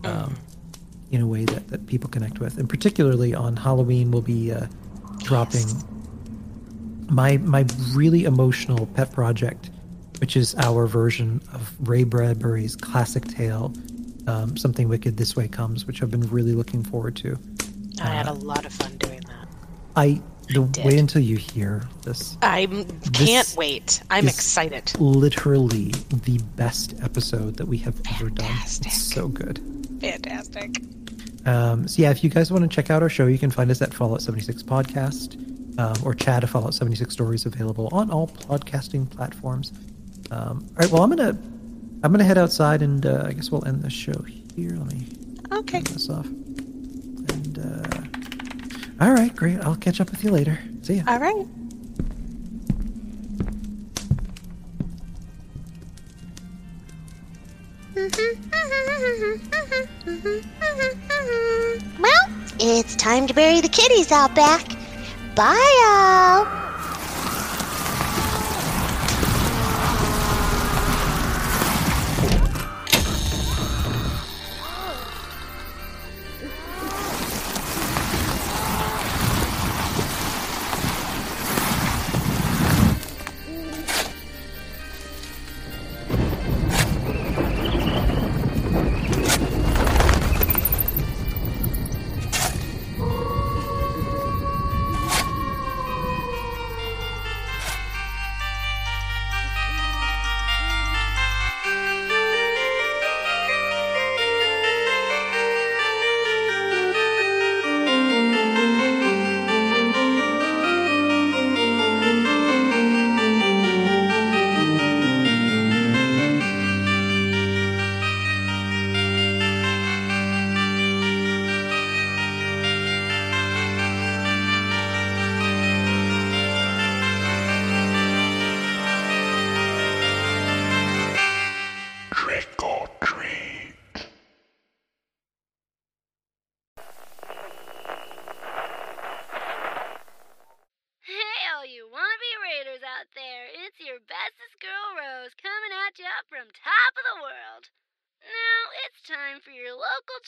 um, 0.04 0.36
in 1.10 1.20
a 1.20 1.26
way 1.26 1.44
that, 1.44 1.68
that 1.68 1.86
people 1.86 2.08
connect 2.10 2.40
with. 2.40 2.58
And 2.58 2.68
particularly 2.68 3.34
on 3.34 3.56
Halloween, 3.56 4.10
we'll 4.10 4.22
be 4.22 4.50
uh, 4.50 4.66
dropping 5.18 5.66
my 7.10 7.36
my 7.38 7.64
really 7.92 8.24
emotional 8.24 8.86
pet 8.86 9.12
project, 9.12 9.70
which 10.20 10.36
is 10.36 10.54
our 10.56 10.86
version 10.86 11.40
of 11.52 11.72
Ray 11.88 12.04
Bradbury's 12.04 12.76
classic 12.76 13.26
tale, 13.26 13.72
um, 14.26 14.56
"Something 14.56 14.88
Wicked 14.88 15.16
This 15.16 15.36
Way 15.36 15.48
Comes," 15.48 15.86
which 15.86 16.02
I've 16.02 16.10
been 16.10 16.28
really 16.28 16.52
looking 16.52 16.82
forward 16.82 17.16
to. 17.16 17.38
I 18.00 18.06
had 18.06 18.28
a 18.28 18.32
lot 18.32 18.64
of 18.64 18.72
fun 18.72 18.96
doing 18.98 19.20
that. 19.26 19.48
I 19.96 20.20
the 20.48 20.62
wait 20.84 20.98
until 20.98 21.22
you 21.22 21.36
hear 21.36 21.82
this. 22.04 22.38
I 22.42 22.66
can't 23.12 23.54
wait. 23.56 24.02
I'm 24.10 24.28
excited. 24.28 24.98
Literally 24.98 25.92
the 26.24 26.40
best 26.56 26.94
episode 27.02 27.56
that 27.56 27.66
we 27.66 27.78
have 27.78 28.00
ever 28.14 28.30
done. 28.30 28.50
It's 28.64 28.96
so 28.96 29.28
good. 29.28 29.60
Fantastic. 30.00 30.80
Um, 31.44 31.86
so 31.88 32.02
yeah, 32.02 32.10
if 32.10 32.22
you 32.24 32.30
guys 32.30 32.50
want 32.50 32.62
to 32.62 32.68
check 32.68 32.90
out 32.90 33.02
our 33.02 33.08
show, 33.08 33.26
you 33.26 33.38
can 33.38 33.50
find 33.50 33.70
us 33.70 33.82
at 33.82 33.92
Fallout 33.92 34.22
76 34.22 34.62
Podcast 34.62 35.36
um, 35.78 35.94
or 36.04 36.14
chat 36.14 36.44
of 36.44 36.50
Fallout 36.50 36.74
76 36.74 37.12
Stories 37.12 37.46
available 37.46 37.88
on 37.92 38.10
all 38.10 38.28
podcasting 38.28 39.08
platforms. 39.08 39.72
Um, 40.30 40.66
all 40.70 40.76
right, 40.76 40.90
well, 40.90 41.02
I'm 41.02 41.10
gonna 41.10 41.38
I'm 42.02 42.12
gonna 42.12 42.24
head 42.24 42.38
outside 42.38 42.82
and 42.82 43.04
uh, 43.04 43.24
I 43.26 43.32
guess 43.32 43.50
we'll 43.50 43.64
end 43.64 43.82
the 43.82 43.90
show 43.90 44.24
here. 44.54 44.70
Let 44.70 44.92
me 44.92 45.06
okay. 45.52 45.80
turn 45.82 45.94
this 45.94 46.10
off. 46.10 46.26
And 46.26 47.58
uh, 47.58 49.04
all 49.04 49.12
right, 49.12 49.34
great. 49.34 49.60
I'll 49.60 49.76
catch 49.76 50.00
up 50.00 50.10
with 50.10 50.22
you 50.22 50.30
later. 50.30 50.58
See 50.82 50.94
ya. 50.94 51.04
All 51.06 51.18
right. 51.18 51.46
Well, 62.00 62.28
it's 62.60 62.96
time 62.96 63.26
to 63.26 63.34
bury 63.34 63.60
the 63.60 63.68
kitties 63.68 64.12
out 64.12 64.34
back. 64.34 64.66
Bye, 65.34 65.82
all. 65.86 66.67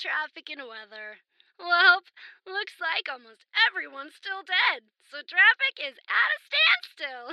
Traffic 0.01 0.49
and 0.49 0.65
weather. 0.65 1.21
Well, 1.61 2.01
looks 2.49 2.81
like 2.81 3.05
almost 3.05 3.45
everyone's 3.53 4.17
still 4.17 4.41
dead, 4.41 4.89
so 5.13 5.21
traffic 5.21 5.77
is 5.77 6.01
at 6.09 6.31
a 6.33 6.41
standstill. 6.41 7.27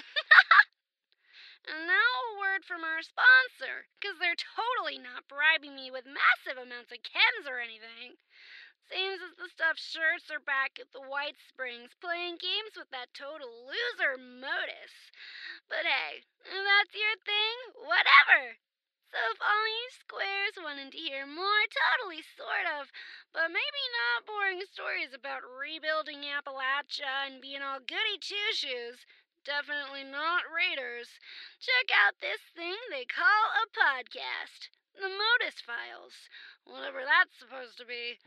and 1.71 1.87
now 1.87 2.11
a 2.35 2.35
word 2.35 2.67
from 2.67 2.83
our 2.83 2.99
sponsor, 2.99 3.87
because 3.95 4.19
they're 4.19 4.35
totally 4.35 4.99
not 4.99 5.31
bribing 5.31 5.79
me 5.79 5.95
with 5.95 6.03
massive 6.03 6.59
amounts 6.59 6.91
of 6.91 6.99
chems 7.07 7.47
or 7.47 7.63
anything. 7.63 8.19
Seems 8.91 9.23
as 9.23 9.35
the 9.39 9.47
stuffed 9.47 9.79
shirts 9.79 10.27
are 10.27 10.43
back 10.43 10.75
at 10.75 10.91
the 10.91 11.03
White 11.03 11.39
Springs 11.47 11.95
playing 12.03 12.35
games 12.43 12.75
with 12.75 12.91
that 12.91 13.15
total 13.15 13.47
loser 13.63 14.19
Modus. 14.19 14.95
But 15.71 15.87
hey, 15.87 16.23
if 16.43 16.61
that's 16.67 16.95
your 16.95 17.15
thing, 17.23 17.55
whatever. 17.83 18.59
So 19.07 19.19
if 19.31 19.39
all 19.39 19.67
you 19.71 19.87
squares 20.03 20.59
wanted 20.59 20.91
to 20.91 20.99
hear 20.99 21.23
more 21.23 21.63
totally 21.71 22.19
sort 22.35 22.67
of, 22.67 22.91
but 23.31 23.47
maybe 23.47 23.83
not 23.95 24.27
boring 24.27 24.59
stories 24.67 25.15
about 25.15 25.47
rebuilding 25.47 26.27
Appalachia 26.27 27.31
and 27.31 27.39
being 27.39 27.63
all 27.63 27.79
goody 27.79 28.19
two 28.19 28.51
shoes, 28.51 29.07
definitely 29.47 30.03
not 30.03 30.51
Raiders, 30.51 31.07
check 31.63 31.87
out 31.87 32.19
this 32.19 32.43
thing 32.51 32.75
they 32.91 33.07
call 33.07 33.55
a 33.55 33.71
podcast. 33.71 34.75
The 34.91 35.07
Modus 35.07 35.63
Files, 35.63 36.27
whatever 36.67 37.07
that's 37.07 37.39
supposed 37.39 37.79
to 37.79 37.87
be 37.87 38.19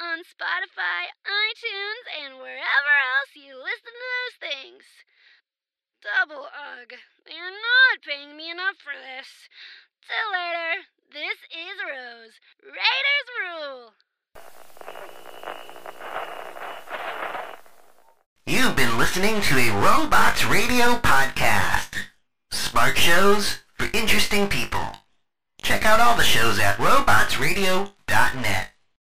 on 0.00 0.24
Spotify, 0.24 1.12
iTunes, 1.28 2.04
and 2.08 2.40
wherever 2.40 2.94
else 3.20 3.36
you 3.36 3.52
listen 3.60 3.92
to 3.92 4.08
those 4.08 4.38
things. 4.40 4.84
Double 6.00 6.48
ugh. 6.48 6.96
They 7.28 7.36
are 7.36 7.52
not 7.52 8.00
paying 8.00 8.34
me 8.34 8.50
enough 8.50 8.80
for 8.80 8.96
this. 8.96 9.28
Till 10.06 10.32
later, 10.32 10.82
this 11.12 11.38
is 11.52 11.76
Rose. 11.86 12.34
Raiders 12.64 13.28
rule! 13.40 13.92
You've 18.46 18.74
been 18.74 18.98
listening 18.98 19.40
to 19.42 19.58
a 19.58 19.70
Robots 19.70 20.44
Radio 20.44 20.96
podcast. 20.96 21.94
Smart 22.50 22.98
shows 22.98 23.60
for 23.74 23.88
interesting 23.94 24.48
people. 24.48 24.86
Check 25.62 25.86
out 25.86 26.00
all 26.00 26.16
the 26.16 26.24
shows 26.24 26.58
at 26.58 26.78
robotsradio.net. 26.78 28.71